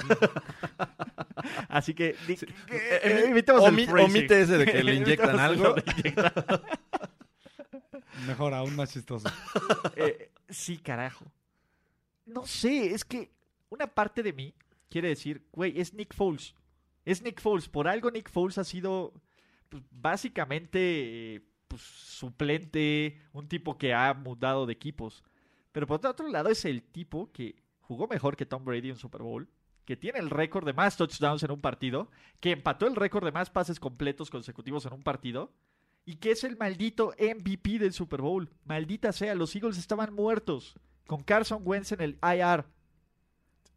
Así 1.68 1.94
que, 1.94 2.16
Nick, 2.28 2.42
eh, 2.42 2.48
eh, 2.70 3.32
el 3.34 3.44
phrasing. 3.44 3.98
omite 3.98 4.40
ese 4.42 4.58
de 4.58 4.64
que 4.66 4.82
le 4.82 4.94
inyectan 4.94 5.38
algo. 5.38 5.74
Mejor, 8.26 8.54
aún 8.54 8.74
más 8.76 8.92
chistoso. 8.92 9.28
Eh, 9.96 10.30
sí, 10.48 10.78
carajo. 10.78 11.24
No 12.26 12.46
sé, 12.46 12.94
es 12.94 13.04
que 13.04 13.30
una 13.68 13.86
parte 13.86 14.22
de 14.22 14.32
mí 14.32 14.54
quiere 14.88 15.08
decir, 15.08 15.42
güey, 15.52 15.78
es 15.78 15.92
Nick 15.92 16.14
Foles. 16.14 16.54
Es 17.04 17.22
Nick 17.22 17.40
Foles. 17.40 17.68
Por 17.68 17.88
algo 17.88 18.10
Nick 18.10 18.30
Foles 18.30 18.56
ha 18.58 18.64
sido 18.64 19.12
pues, 19.68 19.82
básicamente 19.90 21.34
eh, 21.34 21.42
pues, 21.68 21.82
suplente, 21.82 23.20
un 23.32 23.48
tipo 23.48 23.76
que 23.78 23.94
ha 23.94 24.14
mudado 24.14 24.66
de 24.66 24.72
equipos. 24.72 25.24
Pero 25.72 25.86
por 25.86 26.04
otro 26.06 26.28
lado 26.28 26.50
es 26.50 26.64
el 26.64 26.82
tipo 26.82 27.32
que 27.32 27.56
jugó 27.80 28.06
mejor 28.06 28.36
que 28.36 28.46
Tom 28.46 28.64
Brady 28.64 28.90
en 28.90 28.96
Super 28.96 29.22
Bowl, 29.22 29.48
que 29.84 29.96
tiene 29.96 30.18
el 30.18 30.30
récord 30.30 30.64
de 30.64 30.72
más 30.72 30.96
touchdowns 30.96 31.42
en 31.42 31.50
un 31.50 31.60
partido, 31.60 32.10
que 32.40 32.52
empató 32.52 32.86
el 32.86 32.96
récord 32.96 33.24
de 33.24 33.32
más 33.32 33.50
pases 33.50 33.80
completos 33.80 34.30
consecutivos 34.30 34.86
en 34.86 34.92
un 34.92 35.02
partido 35.02 35.52
y 36.06 36.16
que 36.16 36.32
es 36.32 36.44
el 36.44 36.56
maldito 36.56 37.14
MVP 37.18 37.78
del 37.78 37.92
Super 37.92 38.20
Bowl. 38.20 38.50
Maldita 38.64 39.12
sea, 39.12 39.34
los 39.34 39.54
Eagles 39.54 39.78
estaban 39.78 40.14
muertos 40.14 40.78
con 41.06 41.22
Carson 41.22 41.62
Wentz 41.64 41.92
en 41.92 42.00
el 42.00 42.18
IR. 42.22 42.64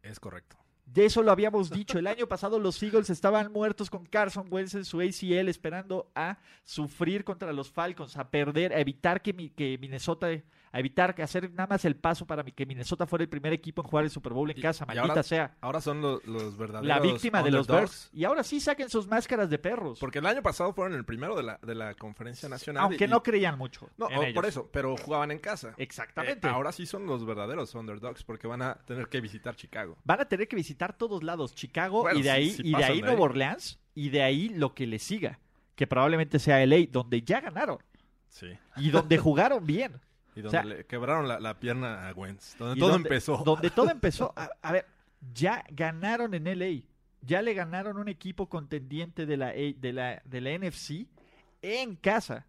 Es 0.02 0.20
correcto. 0.20 0.56
De 0.92 1.04
eso 1.04 1.22
lo 1.22 1.30
habíamos 1.30 1.70
dicho. 1.70 1.98
El 1.98 2.06
año 2.06 2.26
pasado 2.26 2.58
los 2.58 2.82
Eagles 2.82 3.10
estaban 3.10 3.52
muertos 3.52 3.90
con 3.90 4.06
Carson 4.06 4.46
Wentz 4.50 4.74
en 4.74 4.84
su 4.86 5.00
ACL 5.00 5.48
esperando 5.48 6.10
a 6.14 6.38
sufrir 6.64 7.24
contra 7.24 7.52
los 7.52 7.70
Falcons, 7.70 8.16
a 8.16 8.30
perder, 8.30 8.72
a 8.72 8.80
evitar 8.80 9.20
que, 9.20 9.32
mi- 9.34 9.50
que 9.50 9.76
Minnesota, 9.78 10.28
a 10.72 10.78
evitar 10.80 11.14
que 11.14 11.22
hacer 11.22 11.50
nada 11.52 11.66
más 11.66 11.84
el 11.84 11.96
paso 11.96 12.26
para 12.26 12.42
que 12.44 12.66
Minnesota 12.66 13.06
fuera 13.06 13.22
el 13.22 13.28
primer 13.28 13.52
equipo 13.52 13.82
en 13.82 13.88
jugar 13.88 14.04
el 14.04 14.10
Super 14.10 14.32
Bowl 14.32 14.50
en 14.50 14.58
Y- 14.58 14.60
casa, 14.60 14.84
maldita 14.86 15.08
ahora- 15.08 15.22
sea. 15.22 15.56
Ahora 15.60 15.80
son 15.80 16.00
lo- 16.02 16.20
los 16.26 16.56
verdaderos 16.56 16.86
La 16.86 17.00
víctima 17.00 17.42
de 17.42 17.50
los. 17.50 17.66
Bears. 17.66 18.10
Y 18.12 18.24
ahora 18.24 18.42
sí 18.42 18.60
saquen 18.60 18.88
sus 18.90 19.06
máscaras 19.06 19.48
de 19.50 19.58
perros. 19.58 19.98
Porque 19.98 20.18
el 20.18 20.26
año 20.26 20.42
pasado 20.42 20.72
fueron 20.72 20.94
el 20.96 21.04
primero 21.04 21.36
de 21.36 21.42
la, 21.42 21.58
de 21.62 21.74
la 21.74 21.94
conferencia 21.94 22.48
nacional. 22.48 22.84
Aunque 22.84 23.04
y- 23.04 23.08
no 23.08 23.22
creían 23.22 23.56
mucho. 23.58 23.88
No, 23.96 24.10
en 24.10 24.18
o- 24.18 24.22
ellos. 24.22 24.34
por 24.34 24.46
eso, 24.46 24.68
pero 24.72 24.96
jugaban 24.96 25.30
en 25.30 25.38
casa. 25.38 25.74
Exactamente. 25.76 26.46
Eh, 26.46 26.50
ahora 26.50 26.72
sí 26.72 26.86
son 26.86 27.06
los 27.06 27.24
verdaderos 27.24 27.74
underdogs 27.74 28.22
porque 28.24 28.46
van 28.46 28.62
a 28.62 28.74
tener 28.86 29.08
que 29.08 29.20
visitar 29.20 29.56
Chicago. 29.56 29.96
Van 30.04 30.20
a 30.20 30.24
tener 30.26 30.48
que 30.48 30.56
visitar 30.56 30.96
todos 30.96 31.22
lados, 31.22 31.54
Chicago 31.54 32.02
Bueno, 32.02 32.18
y 32.18 32.22
de 32.22 32.30
ahí, 32.30 32.50
si 32.50 32.62
y 32.68 32.72
de 32.74 32.84
ahí 32.84 32.96
de 33.00 33.06
Nueva. 33.08 33.22
Orleans 33.22 33.78
y 33.94 34.10
de 34.10 34.22
ahí 34.22 34.48
lo 34.50 34.74
que 34.74 34.86
le 34.86 34.98
siga, 34.98 35.38
que 35.74 35.86
probablemente 35.86 36.38
sea 36.38 36.62
LA, 36.62 36.86
donde 36.90 37.22
ya 37.22 37.40
ganaron 37.40 37.78
Sí. 38.28 38.48
y 38.76 38.90
donde 38.90 39.16
jugaron 39.18 39.64
bien. 39.66 40.00
Y 40.38 40.42
donde 40.42 40.50
sea- 40.50 40.64
le 40.64 40.86
quebraron 40.86 41.26
la, 41.28 41.38
la 41.40 41.58
pierna 41.60 42.08
a 42.08 42.12
Wentz. 42.14 42.56
Donde 42.58 42.78
todo 42.80 42.90
donde- 42.90 43.08
empezó. 43.08 43.38
Donde 43.44 43.70
todo 43.70 43.90
empezó. 43.90 44.32
A, 44.36 44.50
a 44.62 44.72
ver, 44.72 44.86
ya 45.34 45.64
ganaron 45.70 46.34
en 46.34 46.44
LA. 46.58 46.82
Ya 47.22 47.42
le 47.42 47.52
ganaron 47.54 47.96
un 47.98 48.08
equipo 48.08 48.48
contendiente 48.48 49.26
de 49.26 49.36
la, 49.36 49.48
A- 49.48 49.52
de 49.52 49.92
la, 49.92 50.22
de 50.24 50.40
la 50.40 50.56
NFC 50.58 51.06
en 51.62 51.96
casa. 51.96 52.46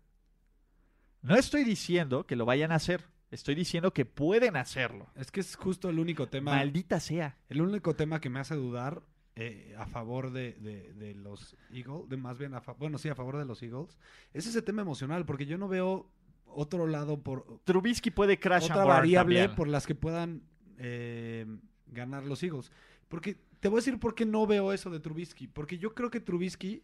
No 1.22 1.36
estoy 1.36 1.64
diciendo 1.64 2.26
que 2.26 2.36
lo 2.36 2.46
vayan 2.46 2.72
a 2.72 2.76
hacer. 2.76 3.04
Estoy 3.32 3.54
diciendo 3.56 3.94
que 3.94 4.06
pueden 4.06 4.56
hacerlo. 4.56 5.08
Es 5.16 5.32
que 5.32 5.40
es 5.42 5.56
justo 5.56 5.90
el 5.90 6.00
único 6.00 6.28
tema. 6.28 6.52
Maldita 6.56 7.00
sea. 7.00 7.38
El 7.50 7.62
único 7.62 7.96
tema 7.96 8.20
que 8.22 8.30
me 8.30 8.40
hace 8.40 8.56
dudar 8.56 9.02
eh, 9.36 9.76
a 9.78 9.86
favor 9.86 10.32
de, 10.32 10.54
de- 10.54 10.94
de 10.94 11.14
los 11.14 11.56
Eagles, 11.72 12.10
de 12.10 12.18
más 12.18 12.38
bien 12.38 12.54
a 12.56 12.62
fa- 12.62 12.74
bueno, 12.74 12.98
sí, 12.98 13.08
a 13.10 13.16
favor 13.16 13.38
de 13.38 13.46
los 13.46 13.62
Eagles, 13.62 13.98
es 14.34 14.48
ese 14.48 14.62
tema 14.62 14.82
emocional, 14.82 15.26
porque 15.26 15.46
yo 15.46 15.58
no 15.58 15.68
veo 15.68 16.10
otro 16.54 16.88
lado 16.88 17.22
por 17.22 17.60
Trubisky 17.64 18.12
puede 18.12 18.40
crash 18.40 18.66
otra 18.66 18.86
variable 18.86 19.40
también. 19.40 19.56
por 19.56 19.68
las 19.68 19.86
que 19.86 19.96
puedan 19.96 20.44
eh, 20.78 21.46
ganar 21.88 22.24
los 22.24 22.42
Eagles. 22.44 22.72
Porque 23.08 23.38
te 23.60 23.68
voy 23.68 23.78
a 23.78 23.82
decir 23.82 24.00
por 24.00 24.16
qué 24.16 24.26
no 24.26 24.46
veo 24.48 24.72
eso 24.74 24.90
de 24.90 25.00
Trubisky, 25.00 25.48
porque 25.48 25.78
yo 25.78 25.94
creo 25.94 26.10
que 26.10 26.20
Trubisky 26.20 26.84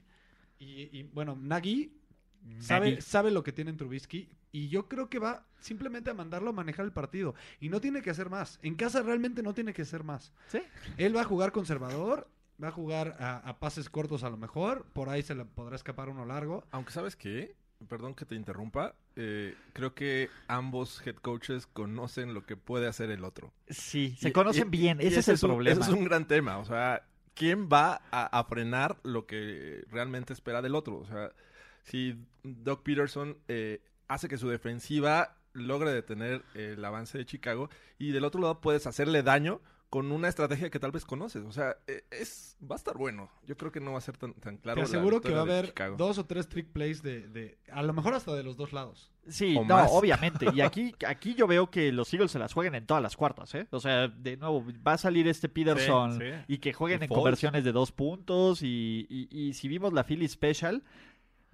y, 0.60 0.66
y, 1.00 1.04
bueno, 1.14 1.36
Nagy 1.36 1.94
sabe, 2.60 2.92
Nagy. 2.92 3.02
sabe 3.02 3.32
lo 3.32 3.44
que 3.44 3.52
tiene 3.52 3.72
en 3.72 3.78
Trubisky 3.78 4.30
y 4.52 4.70
yo 4.70 4.88
creo 4.88 5.10
que 5.10 5.20
va 5.20 5.46
simplemente 5.60 6.10
a 6.10 6.14
mandarlo 6.14 6.50
a 6.50 6.54
manejar 6.54 6.86
el 6.86 6.92
partido 6.92 7.36
y 7.60 7.70
no 7.70 7.82
tiene 7.82 8.02
que 8.02 8.10
hacer 8.10 8.30
más. 8.30 8.60
En 8.62 8.76
casa 8.76 9.02
realmente 9.02 9.44
no 9.44 9.54
tiene 9.54 9.74
que 9.74 9.84
hacer 9.84 10.04
más. 10.04 10.34
Sí. 10.48 10.62
Él 10.98 11.16
va 11.16 11.22
a 11.22 11.26
jugar 11.26 11.52
conservador, 11.52 12.30
va 12.62 12.70
a 12.70 12.72
jugar 12.72 13.18
a, 13.20 13.38
a 13.38 13.60
pases 13.60 13.90
cortos 13.90 14.24
a 14.24 14.30
lo 14.30 14.38
mejor, 14.38 14.86
por 14.94 15.10
ahí 15.10 15.22
se 15.22 15.36
le 15.36 15.46
podrá 15.46 15.76
escapar 15.76 16.10
uno 16.10 16.26
largo. 16.26 16.66
Aunque 16.72 16.92
sabes 16.92 17.16
qué, 17.16 17.56
perdón 17.88 18.16
que 18.16 18.26
te 18.26 18.36
interrumpa, 18.36 18.96
eh, 19.16 19.56
creo 19.74 19.94
que 19.94 20.30
ambos 20.48 21.06
head 21.06 21.16
coaches 21.18 21.68
conocen 21.68 22.34
lo 22.34 22.46
que 22.46 22.56
puede 22.58 22.88
hacer 22.88 23.12
el 23.12 23.24
otro. 23.24 23.54
Sí, 23.70 24.16
se 24.20 24.30
Y- 24.30 24.32
conocen 24.32 24.68
y- 24.68 24.72
bien, 24.72 25.02
ese 25.02 25.20
es 25.20 25.28
el 25.28 25.36
un- 25.36 25.40
problema. 25.42 25.82
Ese 25.82 25.92
es 25.92 25.98
un 25.98 26.06
gran 26.06 26.28
tema. 26.28 26.58
O 26.58 26.66
sea, 26.66 27.06
¿quién 27.34 27.68
va 27.70 28.02
a, 28.12 28.40
a 28.40 28.44
frenar 28.46 28.98
lo 29.04 29.26
que 29.28 29.84
realmente 29.92 30.34
espera 30.34 30.62
del 30.62 30.76
otro? 30.76 30.98
O 30.98 31.06
sea, 31.06 31.32
si 31.84 32.18
Doug 32.44 32.82
Peterson 32.84 33.38
eh, 33.48 33.82
hace 34.08 34.28
que 34.28 34.38
su 34.38 34.50
defensiva 34.50 35.38
logre 35.54 35.92
detener 35.92 36.44
el 36.54 36.84
avance 36.84 37.18
de 37.18 37.26
Chicago 37.26 37.70
y 37.98 38.12
del 38.12 38.26
otro 38.26 38.42
lado 38.42 38.60
puedes 38.62 38.88
hacerle 38.88 39.24
daño 39.24 39.62
con 39.96 40.12
una 40.12 40.28
estrategia 40.28 40.70
que 40.70 40.78
tal 40.78 40.92
vez 40.92 41.06
conoces. 41.06 41.46
O 41.46 41.54
sea, 41.54 41.78
eh, 41.88 42.04
es 42.12 42.58
va 42.70 42.76
a 42.76 42.78
estar 42.78 42.98
bueno. 42.98 43.32
Yo 43.48 43.56
creo 43.56 43.72
que 43.72 43.80
no 43.80 43.94
va 43.94 44.00
a 44.00 44.02
ser 44.02 44.18
tan, 44.18 44.34
tan 44.34 44.58
claro. 44.58 44.76
Te 44.76 44.82
la 44.82 44.88
aseguro 44.90 45.22
que 45.22 45.32
va 45.32 45.40
a 45.40 45.44
haber 45.44 45.68
Chicago. 45.68 45.96
dos 45.96 46.18
o 46.18 46.26
tres 46.26 46.50
trick 46.50 46.68
plays 46.68 47.02
de, 47.02 47.30
de- 47.30 47.58
a 47.72 47.82
lo 47.82 47.94
mejor 47.94 48.14
hasta 48.14 48.36
de 48.36 48.44
los 48.44 48.58
dos 48.58 48.74
lados. 48.74 49.10
Sí, 49.30 49.56
o 49.58 49.64
no, 49.64 49.76
más. 49.76 49.90
obviamente. 49.94 50.48
Y 50.54 50.60
aquí, 50.60 50.94
aquí 51.08 51.34
yo 51.34 51.48
veo 51.48 51.72
que 51.72 51.94
los 51.94 52.14
Eagles 52.14 52.32
se 52.32 52.40
las 52.40 52.52
jueguen 52.52 52.76
en 52.76 52.86
todas 52.86 53.02
las 53.02 53.16
cuartas, 53.16 53.56
¿eh? 53.56 53.68
O 53.72 53.80
sea, 53.80 54.10
de 54.10 54.36
nuevo, 54.36 54.66
va 54.86 54.94
a 54.94 54.98
salir 54.98 55.30
este 55.30 55.48
Peterson 55.48 56.20
Sí, 56.20 56.26
sí. 56.26 56.44
y 56.50 56.58
que 56.58 56.74
jueguen 56.74 57.02
en 57.04 57.08
conversiones 57.08 57.64
de 57.64 57.72
dos 57.72 57.94
puntos. 57.94 58.64
Y, 58.64 59.08
y- 59.10 59.30
y 59.32 59.54
si 59.54 59.70
vimos 59.70 59.94
la 59.94 60.04
Philly 60.04 60.28
Special, 60.28 60.84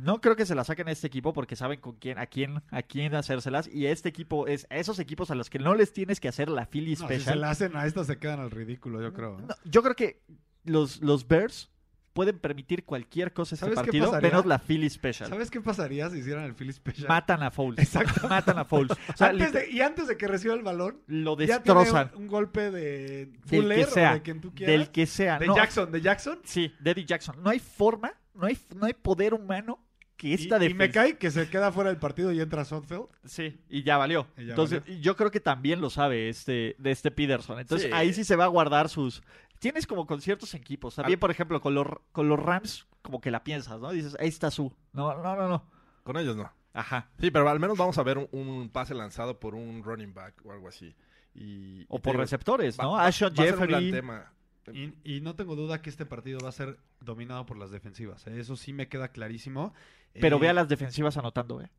no 0.01 0.19
creo 0.21 0.35
que 0.35 0.45
se 0.45 0.55
la 0.55 0.63
saquen 0.63 0.87
a 0.87 0.91
este 0.91 1.07
equipo 1.07 1.31
porque 1.33 1.55
saben 1.55 1.79
con 1.79 1.95
quién, 1.97 2.17
a 2.17 2.25
quién, 2.25 2.61
a 2.71 2.81
quién 2.81 3.13
hacérselas. 3.15 3.67
Y 3.67 3.85
este 3.85 4.09
equipo 4.09 4.47
es 4.47 4.65
a 4.69 4.77
esos 4.77 4.99
equipos 4.99 5.29
a 5.31 5.35
los 5.35 5.49
que 5.49 5.59
no 5.59 5.75
les 5.75 5.93
tienes 5.93 6.19
que 6.19 6.27
hacer 6.27 6.49
la 6.49 6.65
Philly 6.65 6.91
No, 6.91 6.97
si 6.97 7.03
Special. 7.03 7.33
se 7.33 7.35
la 7.35 7.49
hacen 7.51 7.75
a 7.75 7.85
estas 7.85 8.07
se 8.07 8.17
quedan 8.17 8.39
al 8.39 8.51
ridículo, 8.51 9.01
yo 9.01 9.13
creo. 9.13 9.39
¿eh? 9.39 9.43
No, 9.47 9.55
yo 9.65 9.83
creo 9.83 9.95
que 9.95 10.21
los, 10.63 11.01
los 11.01 11.27
Bears 11.27 11.69
pueden 12.13 12.39
permitir 12.39 12.83
cualquier 12.83 13.31
cosa 13.31 13.55
este 13.55 13.65
¿Sabes 13.67 13.79
qué 13.79 13.99
partido, 13.99 14.21
menos 14.21 14.45
la 14.45 14.59
Philly 14.59 14.89
Special. 14.89 15.29
¿Sabes 15.29 15.49
qué 15.49 15.61
pasaría 15.61 16.09
si 16.09 16.17
hicieran 16.17 16.43
el 16.43 16.55
Philly 16.55 16.73
Special? 16.73 17.07
Matan 17.07 17.41
a 17.43 17.51
Foles. 17.51 17.79
Exacto. 17.85 18.27
Matan 18.27 18.59
a 18.59 18.65
Foles. 18.65 18.91
O 19.13 19.15
sea, 19.17 19.27
Antes 19.29 19.47
liter- 19.53 19.67
de- 19.67 19.71
y 19.71 19.79
antes 19.81 20.07
de 20.07 20.17
que 20.17 20.27
reciba 20.27 20.53
el 20.55 20.61
balón, 20.61 20.99
lo 21.07 21.37
ya 21.39 21.61
tiene 21.63 21.79
destrozan. 21.79 22.11
un, 22.15 22.23
un 22.23 22.27
golpe 22.27 22.69
de 22.69 23.27
Del 23.27 23.39
Fuller 23.45 23.77
que 23.85 23.85
sea. 23.85 24.11
o 24.11 24.13
de 24.15 24.21
quien 24.23 24.41
tú 24.41 24.53
quieras. 24.53 24.73
Del 24.77 24.89
que 24.91 25.05
sea. 25.05 25.39
de 25.39 25.47
no, 25.47 25.55
Jackson, 25.55 25.89
de 25.91 26.01
Jackson. 26.01 26.39
Sí, 26.43 26.73
de 26.81 26.91
Eddie 26.91 27.05
Jackson. 27.05 27.41
No 27.41 27.49
hay 27.49 27.59
forma, 27.59 28.11
no 28.33 28.45
hay, 28.47 28.57
no 28.75 28.85
hay 28.87 28.93
poder 28.93 29.33
humano 29.33 29.79
que 30.21 30.27
Y, 30.27 30.33
esta 30.35 30.63
y 30.63 30.73
me 30.75 30.91
cae 30.91 31.17
que 31.17 31.31
se 31.31 31.49
queda 31.49 31.71
fuera 31.71 31.89
del 31.89 31.97
partido 31.99 32.31
y 32.31 32.39
entra 32.39 32.63
Sotfeld. 32.63 33.07
Sí, 33.25 33.59
y 33.69 33.81
ya 33.81 33.97
valió. 33.97 34.27
Y 34.37 34.45
ya 34.45 34.49
Entonces, 34.51 34.83
yo 35.01 35.15
creo 35.15 35.31
que 35.31 35.39
también 35.39 35.81
lo 35.81 35.89
sabe 35.89 36.29
este 36.29 36.75
de 36.77 36.91
este 36.91 37.09
Peterson. 37.09 37.59
Entonces, 37.59 37.87
Sí. 37.89 37.93
ahí 37.95 38.13
sí 38.13 38.23
se 38.23 38.35
va 38.35 38.43
a 38.43 38.47
guardar 38.47 38.87
sus 38.89 39.23
Tienes 39.59 39.85
como 39.85 40.07
con 40.07 40.21
ciertos 40.21 40.53
equipos. 40.55 40.95
También, 40.95 41.17
Al- 41.17 41.19
por 41.19 41.29
ejemplo, 41.31 41.61
con 41.61 41.75
los, 41.75 41.85
con 42.11 42.27
los 42.27 42.39
Rams, 42.39 42.87
como 43.03 43.21
que 43.21 43.29
la 43.29 43.43
piensas, 43.43 43.79
¿no? 43.79 43.91
Dices, 43.91 44.15
ahí 44.19 44.27
está 44.27 44.49
su. 44.49 44.73
No, 44.91 45.13
no, 45.21 45.35
no, 45.35 45.47
no. 45.47 45.69
Con 46.03 46.17
ellos 46.17 46.35
no. 46.35 46.51
Ajá. 46.73 47.09
Sí, 47.19 47.29
pero 47.29 47.47
al 47.49 47.59
menos 47.59 47.77
vamos 47.77 47.95
a 47.99 48.03
ver 48.03 48.17
un, 48.17 48.27
un 48.31 48.69
pase 48.69 48.95
lanzado 48.95 49.39
por 49.39 49.53
un 49.55 49.83
running 49.83 50.13
back 50.15 50.43
o 50.45 50.51
algo 50.51 50.67
así. 50.67 50.95
Y, 51.35 51.85
O 51.89 51.99
por 51.99 52.13
digo, 52.13 52.21
receptores, 52.23 52.77
¿no? 52.79 52.93
va- 52.93 53.05
Ashon 53.05 53.33
va 53.37 53.43
a 53.43 53.45
ser 53.45 53.53
un 53.55 53.59
gran 53.67 53.81
Jeffrey. 53.83 53.91
tema. 53.91 54.33
Y, 54.73 54.93
y 55.17 55.21
no 55.21 55.35
tengo 55.35 55.55
duda 55.55 55.81
que 55.81 55.89
este 55.91 56.05
partido 56.07 56.39
va 56.41 56.49
a 56.49 56.53
ser 56.53 56.79
dominado 56.99 57.45
por 57.45 57.57
las 57.57 57.69
defensivas. 57.71 58.25
¿eh? 58.27 58.39
Eso 58.39 58.55
sí 58.55 58.73
me 58.73 58.87
queda 58.87 59.09
clarísimo. 59.09 59.73
Pero 60.13 60.37
Eh, 60.37 60.39
ve 60.39 60.49
a 60.49 60.53
las 60.53 60.67
defensivas 60.67 61.15
anotando, 61.17 61.61
¿eh? 61.61 61.69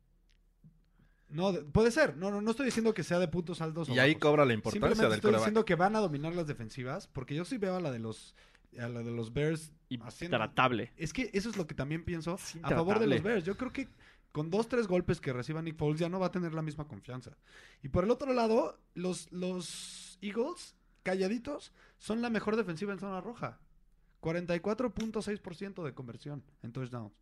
No, 1.29 1.51
de- 1.51 1.63
puede 1.63 1.89
ser. 1.91 2.15
No, 2.17 2.29
no, 2.31 2.41
no 2.41 2.51
estoy 2.51 2.65
diciendo 2.67 2.93
que 2.93 3.03
sea 3.03 3.19
de 3.19 3.27
puntos 3.27 3.61
altos. 3.61 3.89
o 3.89 3.93
Y 3.93 3.99
ahí 3.99 4.11
bajos. 4.13 4.21
cobra 4.21 4.45
la 4.45 4.53
importancia 4.53 4.79
Simplemente 4.87 5.03
del 5.03 5.13
estoy 5.15 5.27
coreback. 5.29 5.41
diciendo 5.41 5.65
que 5.65 5.75
van 5.75 5.95
a 5.95 5.99
dominar 5.99 6.35
las 6.35 6.47
defensivas. 6.47 7.07
Porque 7.07 7.35
yo 7.35 7.43
sí 7.45 7.57
veo 7.57 7.75
a 7.75 7.79
la 7.81 7.91
de 7.91 7.99
los, 7.99 8.35
a 8.79 8.87
la 8.87 9.01
de 9.01 9.11
los 9.11 9.33
Bears 9.33 9.71
haciendo- 10.01 10.37
Intratable. 10.37 10.91
Es 10.97 11.11
que 11.13 11.29
eso 11.33 11.49
es 11.49 11.57
lo 11.57 11.65
que 11.65 11.73
también 11.75 12.03
pienso 12.05 12.33
a 12.63 12.69
favor 12.69 12.99
de 12.99 13.07
los. 13.07 13.23
Bears. 13.23 13.43
Yo 13.45 13.57
creo 13.57 13.71
que 13.73 13.87
con 14.31 14.49
dos, 14.51 14.67
tres 14.67 14.87
golpes 14.87 15.19
que 15.21 15.33
reciba 15.33 15.61
Nick 15.61 15.77
Foles 15.77 15.99
ya 15.99 16.09
no 16.09 16.19
va 16.19 16.27
a 16.27 16.31
tener 16.31 16.53
la 16.53 16.61
misma 16.61 16.87
confianza. 16.87 17.31
Y 17.81 17.89
por 17.89 18.03
el 18.03 18.11
otro 18.11 18.31
lado, 18.33 18.79
los, 18.93 19.31
los 19.31 20.17
Eagles, 20.21 20.75
calladitos, 21.03 21.71
son 21.97 22.21
la 22.21 22.29
mejor 22.29 22.55
defensiva 22.55 22.93
en 22.93 22.99
zona 22.99 23.21
roja. 23.21 23.59
44.6% 24.21 25.83
de 25.83 25.93
conversión 25.93 26.43
en 26.61 26.71
touchdowns. 26.71 27.13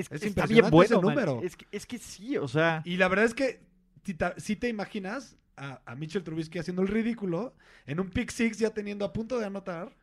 Es, 0.00 0.12
Es 0.12 0.22
está 0.22 0.46
bien 0.46 0.68
bueno, 0.70 0.84
ese 0.96 1.00
número. 1.00 1.40
Es 1.42 1.56
que, 1.56 1.66
es 1.70 1.86
que 1.86 1.98
sí, 1.98 2.36
o 2.36 2.48
sea... 2.48 2.82
Y 2.84 2.96
la 2.96 3.08
verdad 3.08 3.26
es 3.26 3.34
que 3.34 3.60
si 4.04 4.14
te, 4.14 4.26
si 4.40 4.56
te 4.56 4.68
imaginas 4.68 5.36
a, 5.56 5.80
a 5.84 5.94
Mitchell 5.94 6.22
Trubisky 6.22 6.58
haciendo 6.58 6.82
el 6.82 6.88
ridículo 6.88 7.54
en 7.86 8.00
un 8.00 8.10
pick 8.10 8.30
six 8.30 8.58
ya 8.58 8.70
teniendo 8.70 9.04
a 9.04 9.12
punto 9.12 9.38
de 9.38 9.46
anotar 9.46 9.94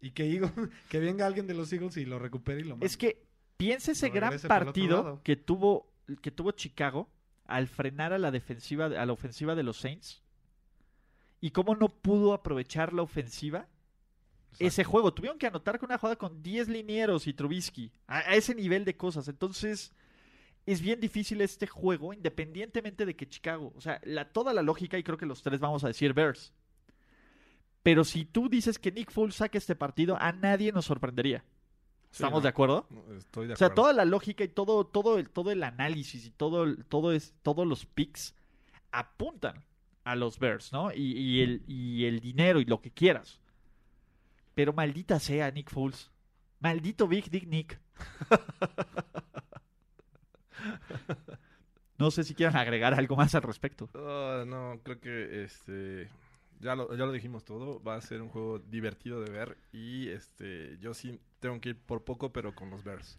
y 0.00 0.10
que, 0.12 0.24
Eagle- 0.24 0.70
que 0.88 0.98
venga 1.00 1.26
alguien 1.26 1.46
de 1.46 1.54
los 1.54 1.72
Eagles 1.72 1.96
y 1.96 2.04
lo 2.06 2.18
recupere 2.18 2.60
y 2.60 2.64
lo 2.64 2.70
mande. 2.70 2.86
Es 2.86 2.96
que 2.96 3.22
piensa 3.56 3.92
ese 3.92 4.08
gran 4.10 4.38
partido 4.48 5.20
que 5.22 5.36
tuvo, 5.36 5.92
que 6.22 6.30
tuvo 6.30 6.52
Chicago 6.52 7.08
al 7.46 7.66
frenar 7.68 8.12
a 8.12 8.18
la 8.18 8.30
defensiva, 8.30 8.86
a 8.86 9.04
la 9.06 9.12
ofensiva 9.12 9.54
de 9.54 9.62
los 9.62 9.76
Saints. 9.78 10.22
Y 11.42 11.50
cómo 11.50 11.74
no 11.74 11.88
pudo 11.88 12.32
aprovechar 12.34 12.92
la 12.92 13.02
ofensiva 13.02 13.66
ese 14.58 14.84
juego. 14.84 15.14
Tuvieron 15.14 15.38
que 15.38 15.46
anotar 15.46 15.78
con 15.78 15.88
una 15.88 15.98
jugada 15.98 16.16
con 16.16 16.42
10 16.42 16.68
linieros 16.68 17.26
y 17.26 17.32
Trubisky. 17.34 17.92
A, 18.06 18.18
a 18.18 18.34
ese 18.34 18.54
nivel 18.54 18.84
de 18.84 18.96
cosas. 18.96 19.28
Entonces, 19.28 19.92
es 20.66 20.80
bien 20.80 21.00
difícil 21.00 21.40
este 21.40 21.66
juego, 21.66 22.12
independientemente 22.12 23.06
de 23.06 23.16
que 23.16 23.28
Chicago. 23.28 23.72
O 23.76 23.80
sea, 23.80 24.00
la, 24.04 24.30
toda 24.32 24.52
la 24.52 24.62
lógica, 24.62 24.98
y 24.98 25.02
creo 25.02 25.18
que 25.18 25.26
los 25.26 25.42
tres 25.42 25.60
vamos 25.60 25.84
a 25.84 25.88
decir 25.88 26.12
Bears. 26.12 26.52
Pero 27.82 28.04
si 28.04 28.24
tú 28.26 28.48
dices 28.48 28.78
que 28.78 28.92
Nick 28.92 29.10
Foles 29.10 29.36
saque 29.36 29.56
este 29.58 29.74
partido, 29.74 30.16
a 30.20 30.32
nadie 30.32 30.70
nos 30.72 30.84
sorprendería. 30.84 31.44
Sí, 32.10 32.22
¿Estamos 32.22 32.38
no, 32.38 32.42
de 32.42 32.48
acuerdo? 32.48 32.86
Estoy 33.16 33.46
de 33.46 33.54
O 33.54 33.56
sea, 33.56 33.68
acuerdo. 33.68 33.82
toda 33.82 33.92
la 33.94 34.04
lógica 34.04 34.44
y 34.44 34.48
todo, 34.48 34.84
todo, 34.86 35.18
el, 35.18 35.30
todo 35.30 35.50
el 35.50 35.62
análisis 35.62 36.26
y 36.26 36.30
todo, 36.30 36.76
todo 36.84 37.12
es, 37.12 37.34
todos 37.42 37.66
los 37.66 37.86
picks 37.86 38.34
apuntan 38.90 39.64
a 40.04 40.16
los 40.16 40.38
Bears, 40.38 40.72
¿no? 40.72 40.92
Y, 40.92 41.12
y 41.16 41.40
el, 41.40 41.62
y 41.66 42.04
el 42.06 42.20
dinero 42.20 42.60
y 42.60 42.64
lo 42.64 42.80
que 42.80 42.90
quieras. 42.90 43.40
Pero 44.54 44.72
maldita 44.72 45.18
sea 45.20 45.50
Nick 45.50 45.70
Foles. 45.70 46.10
Maldito 46.60 47.08
Big 47.08 47.30
Dick 47.30 47.46
Nick. 47.46 47.80
No 52.00 52.10
sé 52.10 52.24
si 52.24 52.34
quieren 52.34 52.56
agregar 52.56 52.94
algo 52.94 53.14
más 53.14 53.34
al 53.34 53.42
respecto. 53.42 53.90
Ah, 53.94 54.44
no, 54.46 54.80
creo 54.82 55.00
que 55.00 55.44
este 55.44 56.08
ya 56.58 56.74
lo, 56.74 56.96
ya 56.96 57.04
lo 57.04 57.12
dijimos 57.12 57.44
todo. 57.44 57.82
Va 57.82 57.96
a 57.96 58.00
ser 58.00 58.22
un 58.22 58.30
juego 58.30 58.58
divertido 58.58 59.20
de 59.20 59.30
ver. 59.30 59.58
Y 59.70 60.08
este 60.08 60.78
yo 60.80 60.94
sí 60.94 61.20
tengo 61.40 61.60
que 61.60 61.70
ir 61.70 61.78
por 61.78 62.02
poco, 62.02 62.32
pero 62.32 62.54
con 62.54 62.70
los 62.70 62.84
Bears. 62.84 63.18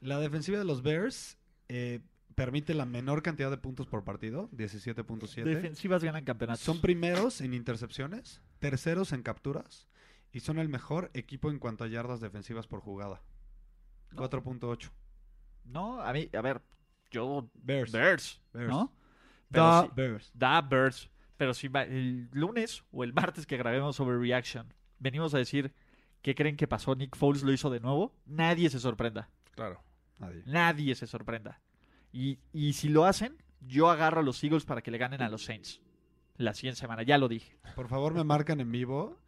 La 0.00 0.18
defensiva 0.18 0.58
de 0.58 0.64
los 0.64 0.82
Bears 0.82 1.38
eh, 1.68 2.00
permite 2.34 2.74
la 2.74 2.84
menor 2.84 3.22
cantidad 3.22 3.48
de 3.48 3.58
puntos 3.58 3.86
por 3.86 4.02
partido, 4.02 4.50
17.7. 4.56 5.44
Defensivas 5.44 6.02
ganan 6.02 6.24
campeonatos. 6.24 6.62
Son 6.62 6.80
primeros 6.80 7.40
en 7.40 7.54
intercepciones, 7.54 8.42
terceros 8.58 9.12
en 9.12 9.22
capturas 9.22 9.86
y 10.32 10.40
son 10.40 10.58
el 10.58 10.68
mejor 10.68 11.10
equipo 11.14 11.50
en 11.50 11.58
cuanto 11.58 11.84
a 11.84 11.88
yardas 11.88 12.20
defensivas 12.20 12.66
por 12.66 12.80
jugada. 12.80 13.20
No. 14.12 14.22
4.8. 14.28 14.90
No, 15.64 16.00
a 16.00 16.12
mí, 16.12 16.28
a 16.36 16.40
ver, 16.40 16.62
yo... 17.10 17.48
Bears. 17.54 17.92
Bears, 17.92 18.40
Bears. 18.52 18.70
¿no? 18.70 18.92
Sí- 19.52 19.90
Bears. 19.94 20.30
Da 20.34 20.60
Birds. 20.62 21.10
Pero 21.36 21.54
si 21.54 21.68
va- 21.68 21.82
el 21.84 22.28
lunes 22.32 22.84
o 22.92 23.02
el 23.04 23.12
martes 23.12 23.46
que 23.46 23.56
grabemos 23.56 23.96
sobre 23.96 24.18
Reaction, 24.18 24.72
venimos 24.98 25.32
a 25.34 25.38
decir 25.38 25.72
qué 26.22 26.34
creen 26.34 26.56
que 26.56 26.68
pasó, 26.68 26.94
Nick 26.94 27.16
Foles 27.16 27.42
lo 27.42 27.52
hizo 27.52 27.70
de 27.70 27.80
nuevo, 27.80 28.14
nadie 28.26 28.68
se 28.70 28.78
sorprenda. 28.78 29.30
Claro. 29.52 29.82
Nadie. 30.18 30.42
Nadie 30.46 30.94
se 30.94 31.06
sorprenda. 31.06 31.60
Y, 32.12 32.38
y 32.52 32.74
si 32.74 32.88
lo 32.90 33.04
hacen, 33.06 33.36
yo 33.60 33.88
agarro 33.90 34.20
a 34.20 34.22
los 34.22 34.42
Eagles 34.44 34.64
para 34.64 34.82
que 34.82 34.90
le 34.90 34.98
ganen 34.98 35.22
a 35.22 35.28
los 35.30 35.44
Saints. 35.44 35.80
La 36.36 36.52
siguiente 36.54 36.80
semana, 36.80 37.02
ya 37.02 37.16
lo 37.18 37.28
dije. 37.28 37.58
Por 37.74 37.88
favor, 37.88 38.12
me 38.14 38.24
marcan 38.24 38.60
en 38.60 38.70
vivo 38.70 39.18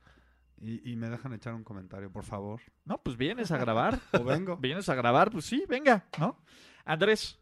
y, 0.62 0.90
y 0.92 0.96
me 0.96 1.10
dejan 1.10 1.32
echar 1.34 1.54
un 1.54 1.64
comentario, 1.64 2.10
por 2.10 2.24
favor. 2.24 2.60
No, 2.84 3.02
pues 3.02 3.16
vienes 3.16 3.50
a 3.50 3.58
grabar. 3.58 3.98
O 4.12 4.24
vengo. 4.24 4.56
vienes 4.56 4.88
a 4.88 4.94
grabar, 4.94 5.30
pues 5.30 5.44
sí, 5.44 5.64
venga, 5.68 6.06
¿no? 6.18 6.38
Andrés, 6.84 7.38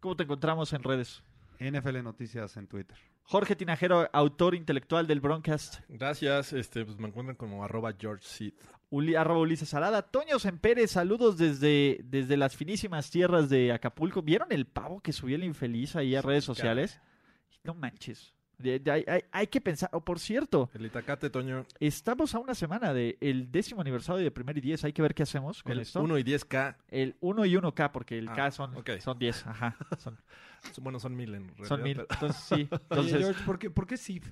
¿cómo 0.00 0.16
te 0.16 0.24
encontramos 0.24 0.72
en 0.72 0.82
redes? 0.82 1.22
NFL 1.60 2.02
Noticias 2.02 2.56
en 2.56 2.66
Twitter. 2.66 2.96
Jorge 3.22 3.54
Tinajero, 3.56 4.08
autor 4.12 4.54
intelectual 4.54 5.06
del 5.06 5.20
Broncast. 5.20 5.80
Gracias. 5.88 6.52
Este, 6.54 6.84
pues 6.84 6.96
me 6.98 7.08
encuentran 7.08 7.36
como 7.36 7.62
arroba 7.62 7.92
George 7.98 8.24
Seed. 8.26 8.54
Uli, 8.88 9.16
arroba 9.16 9.40
Ulises 9.40 9.74
Arada. 9.74 10.00
Toño 10.00 10.38
Sempere, 10.38 10.86
saludos 10.88 11.36
desde, 11.36 12.00
desde 12.04 12.38
las 12.38 12.56
finísimas 12.56 13.10
tierras 13.10 13.50
de 13.50 13.72
Acapulco. 13.72 14.22
¿Vieron 14.22 14.50
el 14.50 14.66
pavo 14.66 15.00
que 15.00 15.12
subió 15.12 15.36
el 15.36 15.44
infeliz 15.44 15.94
ahí 15.94 16.16
a 16.16 16.22
redes 16.22 16.44
sociales? 16.44 17.00
No 17.64 17.74
manches. 17.74 18.32
De- 18.58 18.80
de- 18.80 18.90
hay, 18.90 19.04
hay- 19.06 19.22
hay 19.30 19.46
que 19.46 19.60
pensar. 19.60 19.88
Oh, 19.92 20.00
por 20.04 20.18
cierto, 20.18 20.68
El 20.74 20.84
Itacate, 20.86 21.30
Toño. 21.30 21.64
estamos 21.78 22.34
a 22.34 22.40
una 22.40 22.54
semana 22.56 22.92
del 22.92 23.46
décimo 23.52 23.80
aniversario 23.80 24.22
de 24.24 24.30
Primer 24.32 24.58
y 24.58 24.60
Diez. 24.60 24.82
Hay 24.84 24.92
que 24.92 25.00
ver 25.00 25.14
qué 25.14 25.22
hacemos 25.22 25.62
con 25.62 25.72
El 25.72 25.80
esto. 25.80 26.02
1 26.02 26.18
y 26.18 26.24
10K. 26.24 26.76
El 26.88 27.16
1 27.20 27.44
y 27.46 27.54
1K, 27.56 27.92
porque 27.92 28.18
el 28.18 28.28
Ah, 28.28 28.32
K 28.34 28.50
son, 28.50 28.76
ok. 28.76 28.90
son 28.98 29.18
10. 29.18 29.46
Ajá. 29.46 29.76
Son, 29.98 30.18
Bueno, 30.82 30.98
son 30.98 31.14
mil 31.14 31.32
en 31.36 31.46
realidad. 31.46 31.68
son 31.68 31.82
mil. 31.84 31.94
pero- 31.96 32.08
Entonces, 32.10 32.42
sí. 32.42 32.54
Oye, 32.72 32.80
Entonces, 32.90 33.18
George, 33.20 33.44
¿por 33.44 33.58
qué, 33.60 33.70
por 33.70 33.86
qué 33.86 33.96
Sid? 33.96 34.24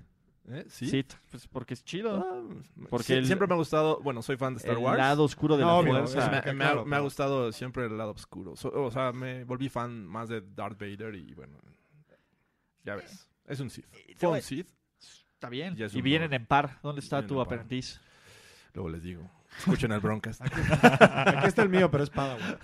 ¿Eh? 0.49 0.65
sí. 0.69 0.87
¿Sí? 0.89 1.05
pues 1.31 1.47
porque 1.49 1.75
es 1.75 1.85
chido. 1.85 2.17
Ah, 2.17 2.43
Porque 2.91 3.05
sí, 3.07 3.13
el- 3.15 3.27
siempre 3.27 3.47
me 3.47 3.55
ha 3.55 3.57
gustado, 3.57 4.01
bueno, 4.03 4.23
soy 4.23 4.37
fan 4.37 4.55
de 4.55 4.59
Star 4.59 4.77
el 4.77 4.83
Wars. 4.83 4.99
lado 4.99 5.23
oscuro 5.23 5.57
de 5.57 5.63
No, 5.65 5.83
la 5.83 5.89
fuerza. 6.07 6.31
me, 6.31 6.37
ha, 6.39 6.43
claro, 6.43 6.85
me 6.85 6.97
ha 6.97 6.99
pero- 6.99 7.03
gustado 7.05 7.53
siempre 7.53 7.87
el 7.87 7.97
lado 7.97 8.11
oscuro. 8.11 8.57
So- 8.57 8.71
o 8.73 8.91
sea, 8.91 9.13
me 9.13 9.45
volví 9.45 9.69
fan 9.69 10.05
más 10.05 10.29
de 10.29 10.41
Darth 10.41 10.79
Vader 10.81 11.15
y 11.15 11.33
bueno, 11.35 11.59
ya 12.85 12.97
ves. 12.97 13.29
Es 13.47 13.61
un 13.61 13.71
Sith. 13.71 13.87
Eh, 13.93 14.15
Fue 14.17 14.29
un 14.31 14.43
Sith, 14.43 14.69
Está 15.35 15.49
bien. 15.49 15.77
Y 15.93 16.01
vienen 16.03 16.33
en 16.33 16.47
par. 16.47 16.79
¿Dónde 16.83 17.01
está 17.01 17.17
Vienen 17.19 17.29
tu 17.29 17.41
aprendiz? 17.41 18.01
luego 18.73 18.89
les 18.91 19.03
digo. 19.03 19.31
Escuchen 19.59 19.91
el 19.93 20.01
Broncast. 20.01 20.41
Aquí 21.01 21.47
está 21.47 21.63
el 21.63 21.69
mío, 21.71 21.91
pero 21.91 22.05
es 22.05 22.11
Padawan. 22.11 22.59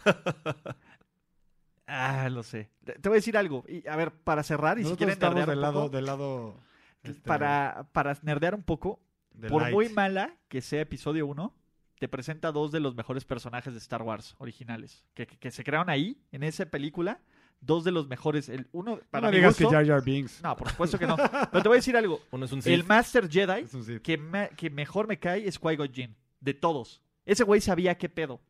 Ah, 1.86 2.28
lo 2.30 2.42
sé. 2.42 2.70
Te, 2.84 3.08
voy 3.08 3.16
a 3.16 3.20
decir 3.20 3.36
algo. 3.36 3.64
Y, 3.68 3.86
a 3.86 3.96
ver, 3.96 4.12
para 4.12 4.42
cerrar, 4.42 4.78
y 4.78 4.84
si 4.84 4.94
quieren 4.96 5.18
nerdear 5.18 5.48
del 5.48 5.56
un 5.58 5.62
lado, 5.62 5.80
poco, 5.84 5.96
del 5.96 6.06
lado 6.06 6.60
este, 7.02 7.20
para, 7.22 7.88
para 7.92 8.16
nerdear 8.22 8.54
un 8.54 8.62
poco, 8.62 9.00
por 9.48 9.62
light. 9.62 9.74
muy 9.74 9.88
mala 9.88 10.36
que 10.48 10.60
sea 10.60 10.80
episodio 10.82 11.26
1, 11.26 11.54
te 11.98 12.08
presenta 12.08 12.52
dos 12.52 12.72
de 12.72 12.80
los 12.80 12.94
mejores 12.94 13.24
personajes 13.24 13.72
de 13.74 13.78
Star 13.78 14.02
Wars 14.02 14.34
originales. 14.38 15.04
Que, 15.14 15.26
que- 15.26 15.38
que 15.38 15.50
se 15.50 15.64
crearon 15.64 15.90
ahí, 15.90 16.22
en 16.30 16.42
esa 16.44 16.66
película. 16.66 17.20
Dos 17.64 17.84
de 17.84 17.92
los 17.92 18.08
mejores. 18.08 18.48
El 18.48 18.66
uno, 18.72 18.96
No 18.96 19.00
para 19.10 19.30
mi 19.30 19.36
digas 19.36 19.54
gusto- 19.56 19.70
que 19.70 19.74
Jar 19.76 19.86
Jar 19.86 20.02
Binks 20.04 20.42
No, 20.42 20.56
por 20.56 20.68
supuesto 20.68 20.98
que 20.98 21.06
no. 21.06 21.16
Pero 21.16 21.62
te 21.62 21.68
voy 21.68 21.76
a 21.76 21.78
decir 21.78 21.96
algo. 21.96 22.20
Uno 22.32 22.44
es 22.44 22.52
un 22.52 22.60
Sith. 22.60 22.72
El 22.72 22.84
Master 22.84 23.30
Jedi 23.30 23.62
es 23.62 23.72
un 23.74 23.84
Sid. 23.84 24.00
que, 24.00 24.18
me- 24.18 24.50
que 24.56 24.68
mejor 24.68 25.06
me 25.06 25.18
cae 25.18 25.46
es 25.46 25.60
Qui-Gon 25.60 25.92
Jinn. 25.92 26.16
De 26.40 26.54
todos. 26.54 27.00
Ese 27.24 27.44
güey 27.44 27.60
sabía 27.60 27.96
qué 27.96 28.08
pedo. 28.08 28.40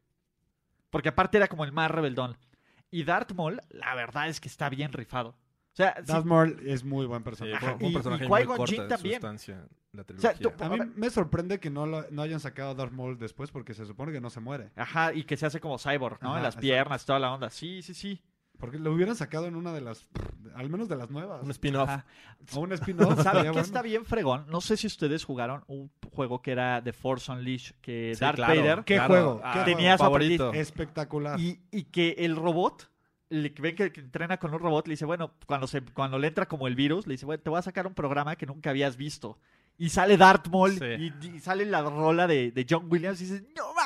Porque 0.91 1.11
aparte 1.11 1.37
era 1.37 1.49
como 1.49 1.65
el 1.65 1.73
más 1.73 1.91
rebeldón. 1.91 2.37
Y 2.91 3.05
Darth 3.05 3.33
Maul, 3.33 3.61
la 3.71 3.95
verdad 3.95 4.29
es 4.29 4.41
que 4.41 4.49
está 4.49 4.69
bien 4.69 4.93
rifado. 4.93 5.31
O 5.31 5.75
sea, 5.75 5.95
Darth 6.05 6.25
Maul 6.27 6.59
es 6.67 6.85
muy 6.85 7.07
buen 7.07 7.21
Sí, 7.21 7.25
personaje. 7.25 7.67
fue 7.67 7.77
y- 7.81 7.87
un 7.89 7.93
personaje 7.95 8.25
y 8.25 8.29
muy 8.29 8.41
Qui-Gon 8.43 8.57
corta 8.57 8.89
también. 8.89 9.15
sustancia 9.15 9.55
en 9.93 9.99
la 9.99 10.05
sea, 10.19 10.35
tú- 10.35 10.53
A 10.59 10.69
mí 10.71 10.79
me 10.97 11.11
sorprende 11.11 11.61
que 11.61 11.69
no, 11.71 11.85
lo- 11.87 12.07
no 12.11 12.23
hayan 12.23 12.41
sacado 12.41 12.71
a 12.71 12.75
Darth 12.75 12.93
Maul 12.93 13.19
después 13.19 13.51
porque 13.51 13.75
se 13.75 13.85
supone 13.87 14.11
que 14.13 14.21
no 14.23 14.31
se 14.31 14.41
muere. 14.41 14.71
Ajá, 14.77 15.13
y 15.15 15.25
que 15.25 15.37
se 15.37 15.45
hace 15.47 15.61
como 15.61 15.79
cyborg, 15.79 16.19
¿no? 16.23 16.31
Ajá, 16.31 16.39
en 16.39 16.43
las 16.45 16.55
exacto. 16.55 16.61
piernas, 16.63 17.05
toda 17.07 17.19
la 17.19 17.33
onda. 17.33 17.51
Sí, 17.51 17.83
sí, 17.83 17.93
sí. 17.95 18.23
Porque 18.63 18.79
lo 18.79 18.93
hubieran 18.93 19.17
sacado 19.17 19.47
en 19.47 19.57
una 19.57 19.73
de 19.73 19.81
las, 19.81 20.07
al 20.55 20.71
menos 20.71 20.89
de 20.89 20.95
las 20.95 21.11
nuevas. 21.11 21.43
Un 21.43 21.51
spin-off. 21.51 21.91
O 22.55 22.61
un 22.61 22.73
spin-off. 22.75 23.21
¿Saben 23.21 23.43
qué 23.43 23.49
bueno. 23.49 23.61
está 23.61 23.83
bien 23.83 24.05
fregón? 24.05 24.47
No 24.49 24.61
sé 24.61 24.77
si 24.77 24.87
ustedes 24.87 25.25
jugaron 25.25 25.65
un 25.67 25.91
juego 26.15 26.41
que 26.43 26.53
era 26.53 26.81
The 26.81 26.93
Force 26.93 27.33
Unleashed, 27.33 27.75
que 27.83 28.13
Sí, 28.15 28.21
Darth 28.21 28.37
claro, 28.37 28.55
Vader 28.61 28.85
¿Qué 28.85 28.95
claro. 28.95 29.09
juego? 29.13 29.41
Ah, 29.43 29.53
¿Qué 29.65 29.73
tenía 29.73 29.99
su 29.99 30.05
favorito. 30.05 30.53
Espectacular. 30.53 31.41
y, 31.41 31.61
y 31.73 31.83
que 31.87 32.15
el 32.19 32.37
robot 32.37 32.89
le 33.31 33.49
ve 33.59 33.75
que, 33.75 33.91
que 33.91 34.01
entrena 34.01 34.37
con 34.37 34.55
un 34.55 34.61
robot, 34.61 34.87
le 34.87 34.93
dice, 34.93 35.07
bueno, 35.07 35.33
cuando 35.47 35.67
se 35.67 35.83
cuando 35.83 36.21
le 36.21 36.29
entra 36.29 36.47
como 36.47 36.69
el 36.69 36.77
virus, 36.77 37.09
le 37.09 37.15
dice, 37.15 37.27
bueno, 37.27 37.43
te 37.43 37.51
voy 37.51 37.59
a 37.59 37.63
sacar 37.63 37.89
un 37.89 37.95
programa 37.95 38.37
que 38.37 38.47
nunca 38.47 38.71
habías 38.71 38.97
visto. 38.97 39.39
Y 39.77 39.89
sale 39.89 40.17
Darth 40.19 40.49
Maul 40.51 40.79
Sí. 40.79 40.85
y, 41.23 41.37
y 41.37 41.41
sale 41.41 41.65
la 41.65 41.83
rola 41.83 42.29
de, 42.29 42.53
de 42.53 42.65
John 42.69 42.87
Williams 42.89 43.21
y 43.23 43.25
dices, 43.25 43.43
no 43.57 43.75
va. 43.75 43.82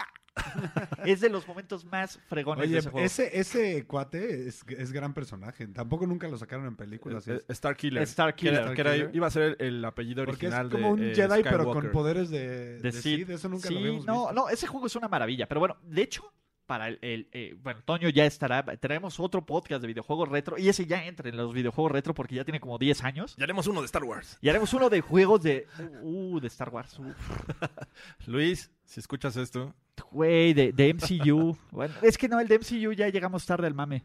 es 1.05 1.21
de 1.21 1.29
los 1.29 1.47
momentos 1.47 1.85
más 1.85 2.19
fregones 2.29 2.63
de 2.65 2.69
Oye, 2.69 2.79
ese 2.79 2.91
juego. 2.91 3.07
ese, 3.07 3.39
ese 3.41 3.87
cuate 3.87 4.49
es, 4.49 4.65
es 4.69 4.93
gran 4.93 5.15
personaje. 5.15 5.67
Tampoco 5.69 6.07
nunca 6.07 6.29
lo 6.29 6.37
sacaron 6.39 6.67
en 6.67 6.77
películas. 6.77 7.27
Eh, 7.29 7.37
es- 7.37 7.45
Star 7.51 7.77
Killer. 7.77 8.03
Star 8.05 8.35
Que 8.35 8.49
era- 8.49 8.59
Killer. 8.59 8.75
que 8.75 8.81
era- 8.81 8.93
Killer. 8.95 9.11
iba 9.15 9.27
a 9.27 9.31
ser 9.31 9.43
el, 9.43 9.57
el 9.77 9.85
apellido 9.85 10.25
porque 10.25 10.47
es 10.47 10.53
original 10.53 10.71
como 10.71 10.91
un 10.91 11.01
de 11.01 11.13
eh, 11.13 11.15
Jedi, 11.15 11.43
pero 11.43 11.65
con 11.73 11.91
poderes 11.91 12.31
de, 12.31 12.49
de 12.79 12.79
de 12.81 12.93
Sid. 12.93 13.01
Sid. 13.27 13.31
Eso 13.31 13.49
nunca 13.49 13.69
sí, 13.69 13.75
lo 13.75 13.81
habíamos 13.81 14.07
no, 14.07 14.15
visto. 14.27 14.33
no, 14.33 14.49
ese 14.49 14.67
juego 14.67 14.87
es 14.87 14.97
una 14.97 15.09
maravilla. 15.09 15.47
Pero 15.49 15.61
bueno, 15.61 15.77
de 15.83 16.03
hecho, 16.03 16.33
para 16.67 16.89
el, 16.89 16.99
el, 17.03 17.29
eh, 17.33 17.57
bueno, 17.63 17.81
Toño 17.85 18.09
ya 18.09 18.27
estará. 18.27 18.65
Traemos 18.79 19.19
otro 19.21 19.45
podcast 19.47 19.81
de 19.81 19.89
videojuegos 19.89 20.29
retro. 20.29 20.59
Y 20.59 20.69
ese 20.69 20.87
ya 20.87 21.05
entra 21.05 21.29
en 21.29 21.37
los 21.37 21.53
videojuegos 21.53 21.93
retro 21.93 22.15
porque 22.15 22.35
ya 22.35 22.45
tiene 22.45 22.61
como 22.61 22.79
10 22.79 23.05
años. 23.05 23.35
Ya 23.37 23.45
haremos 23.45 23.67
uno 23.67 23.81
de 23.81 23.87
Star 23.87 24.05
Wars. 24.05 24.39
Y 24.41 24.49
haremos 24.49 24.73
uno 24.75 24.91
de 24.91 25.01
juegos 25.01 25.43
de. 25.43 25.67
Uh, 26.03 26.41
de 26.41 26.49
Star 26.49 26.71
Wars. 26.71 26.99
Uf. 26.99 27.47
Luis, 28.27 28.71
si 28.85 29.01
escuchas 29.01 29.37
esto, 29.37 29.75
Güey, 30.11 30.55
de, 30.55 30.73
de 30.73 30.95
MCU. 30.95 31.57
Bueno, 31.71 31.95
es 32.03 32.19
que 32.19 32.29
no, 32.29 32.39
el 32.41 32.49
de 32.49 32.59
MCU 32.59 32.93
ya 32.93 33.09
llegamos 33.09 33.47
tarde 33.47 33.67
al 33.67 33.75
mame. 33.75 34.05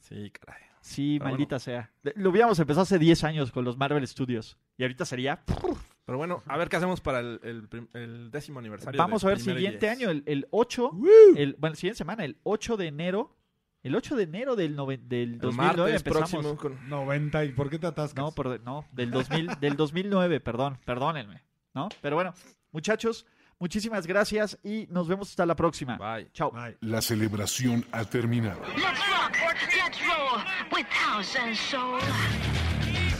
sí, 0.00 0.30
caray. 0.30 0.62
Sí, 0.80 1.18
Pero 1.18 1.30
maldita 1.30 1.58
sea. 1.58 1.90
Lo 2.14 2.30
hubiéramos 2.30 2.58
empezado 2.58 2.82
hace 2.82 2.98
10 2.98 3.24
años 3.24 3.52
con 3.52 3.64
los 3.64 3.76
Marvel 3.76 4.06
Studios. 4.06 4.56
Y 4.76 4.84
ahorita 4.84 5.04
sería. 5.04 5.42
Pero 6.08 6.16
bueno, 6.16 6.42
a 6.46 6.56
ver 6.56 6.70
qué 6.70 6.76
hacemos 6.76 7.02
para 7.02 7.20
el, 7.20 7.38
el 7.42 7.68
el 7.92 8.30
décimo 8.30 8.60
aniversario. 8.60 8.96
Vamos 8.96 9.22
a 9.24 9.28
ver, 9.28 9.40
siguiente 9.40 9.84
Diez. 9.84 9.92
año, 9.92 10.08
el, 10.08 10.22
el 10.24 10.46
8. 10.52 10.92
El, 11.36 11.54
bueno, 11.58 11.76
siguiente 11.76 11.98
semana, 11.98 12.24
el 12.24 12.38
8 12.44 12.78
de 12.78 12.86
enero. 12.86 13.36
El 13.82 13.94
8 13.94 14.16
de 14.16 14.22
enero 14.22 14.56
del, 14.56 14.74
nove- 14.74 15.02
del 15.02 15.34
El 15.34 15.38
2009 15.38 15.76
martes 15.92 15.96
empezamos. 16.06 16.30
próximo 16.30 16.56
con... 16.56 16.88
90. 16.88 17.44
¿Y 17.44 17.52
por 17.52 17.68
qué 17.68 17.78
te 17.78 17.86
atascas? 17.88 18.24
No, 18.24 18.32
por- 18.32 18.58
no, 18.62 18.86
del, 18.92 19.10
2000, 19.10 19.60
del 19.60 19.76
2009, 19.76 20.40
perdón, 20.40 20.78
perdónenme. 20.86 21.42
¿no? 21.74 21.90
Pero 22.00 22.16
bueno, 22.16 22.32
muchachos, 22.72 23.26
muchísimas 23.58 24.06
gracias 24.06 24.58
y 24.64 24.86
nos 24.90 25.08
vemos 25.08 25.28
hasta 25.28 25.44
la 25.44 25.56
próxima. 25.56 25.98
Bye. 25.98 26.30
Chao. 26.32 26.50
Bye. 26.52 26.78
La 26.80 27.02
celebración 27.02 27.84
ha 27.92 28.04
terminado. 28.06 28.62
Let's 28.62 28.98
rock, 29.10 29.36
let's 29.76 29.98
roll 30.08 30.42
with 30.74 30.86
house 30.88 31.36
and 31.36 31.54
soul. 31.54 32.00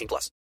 18 0.00 0.08
plus. 0.08 0.30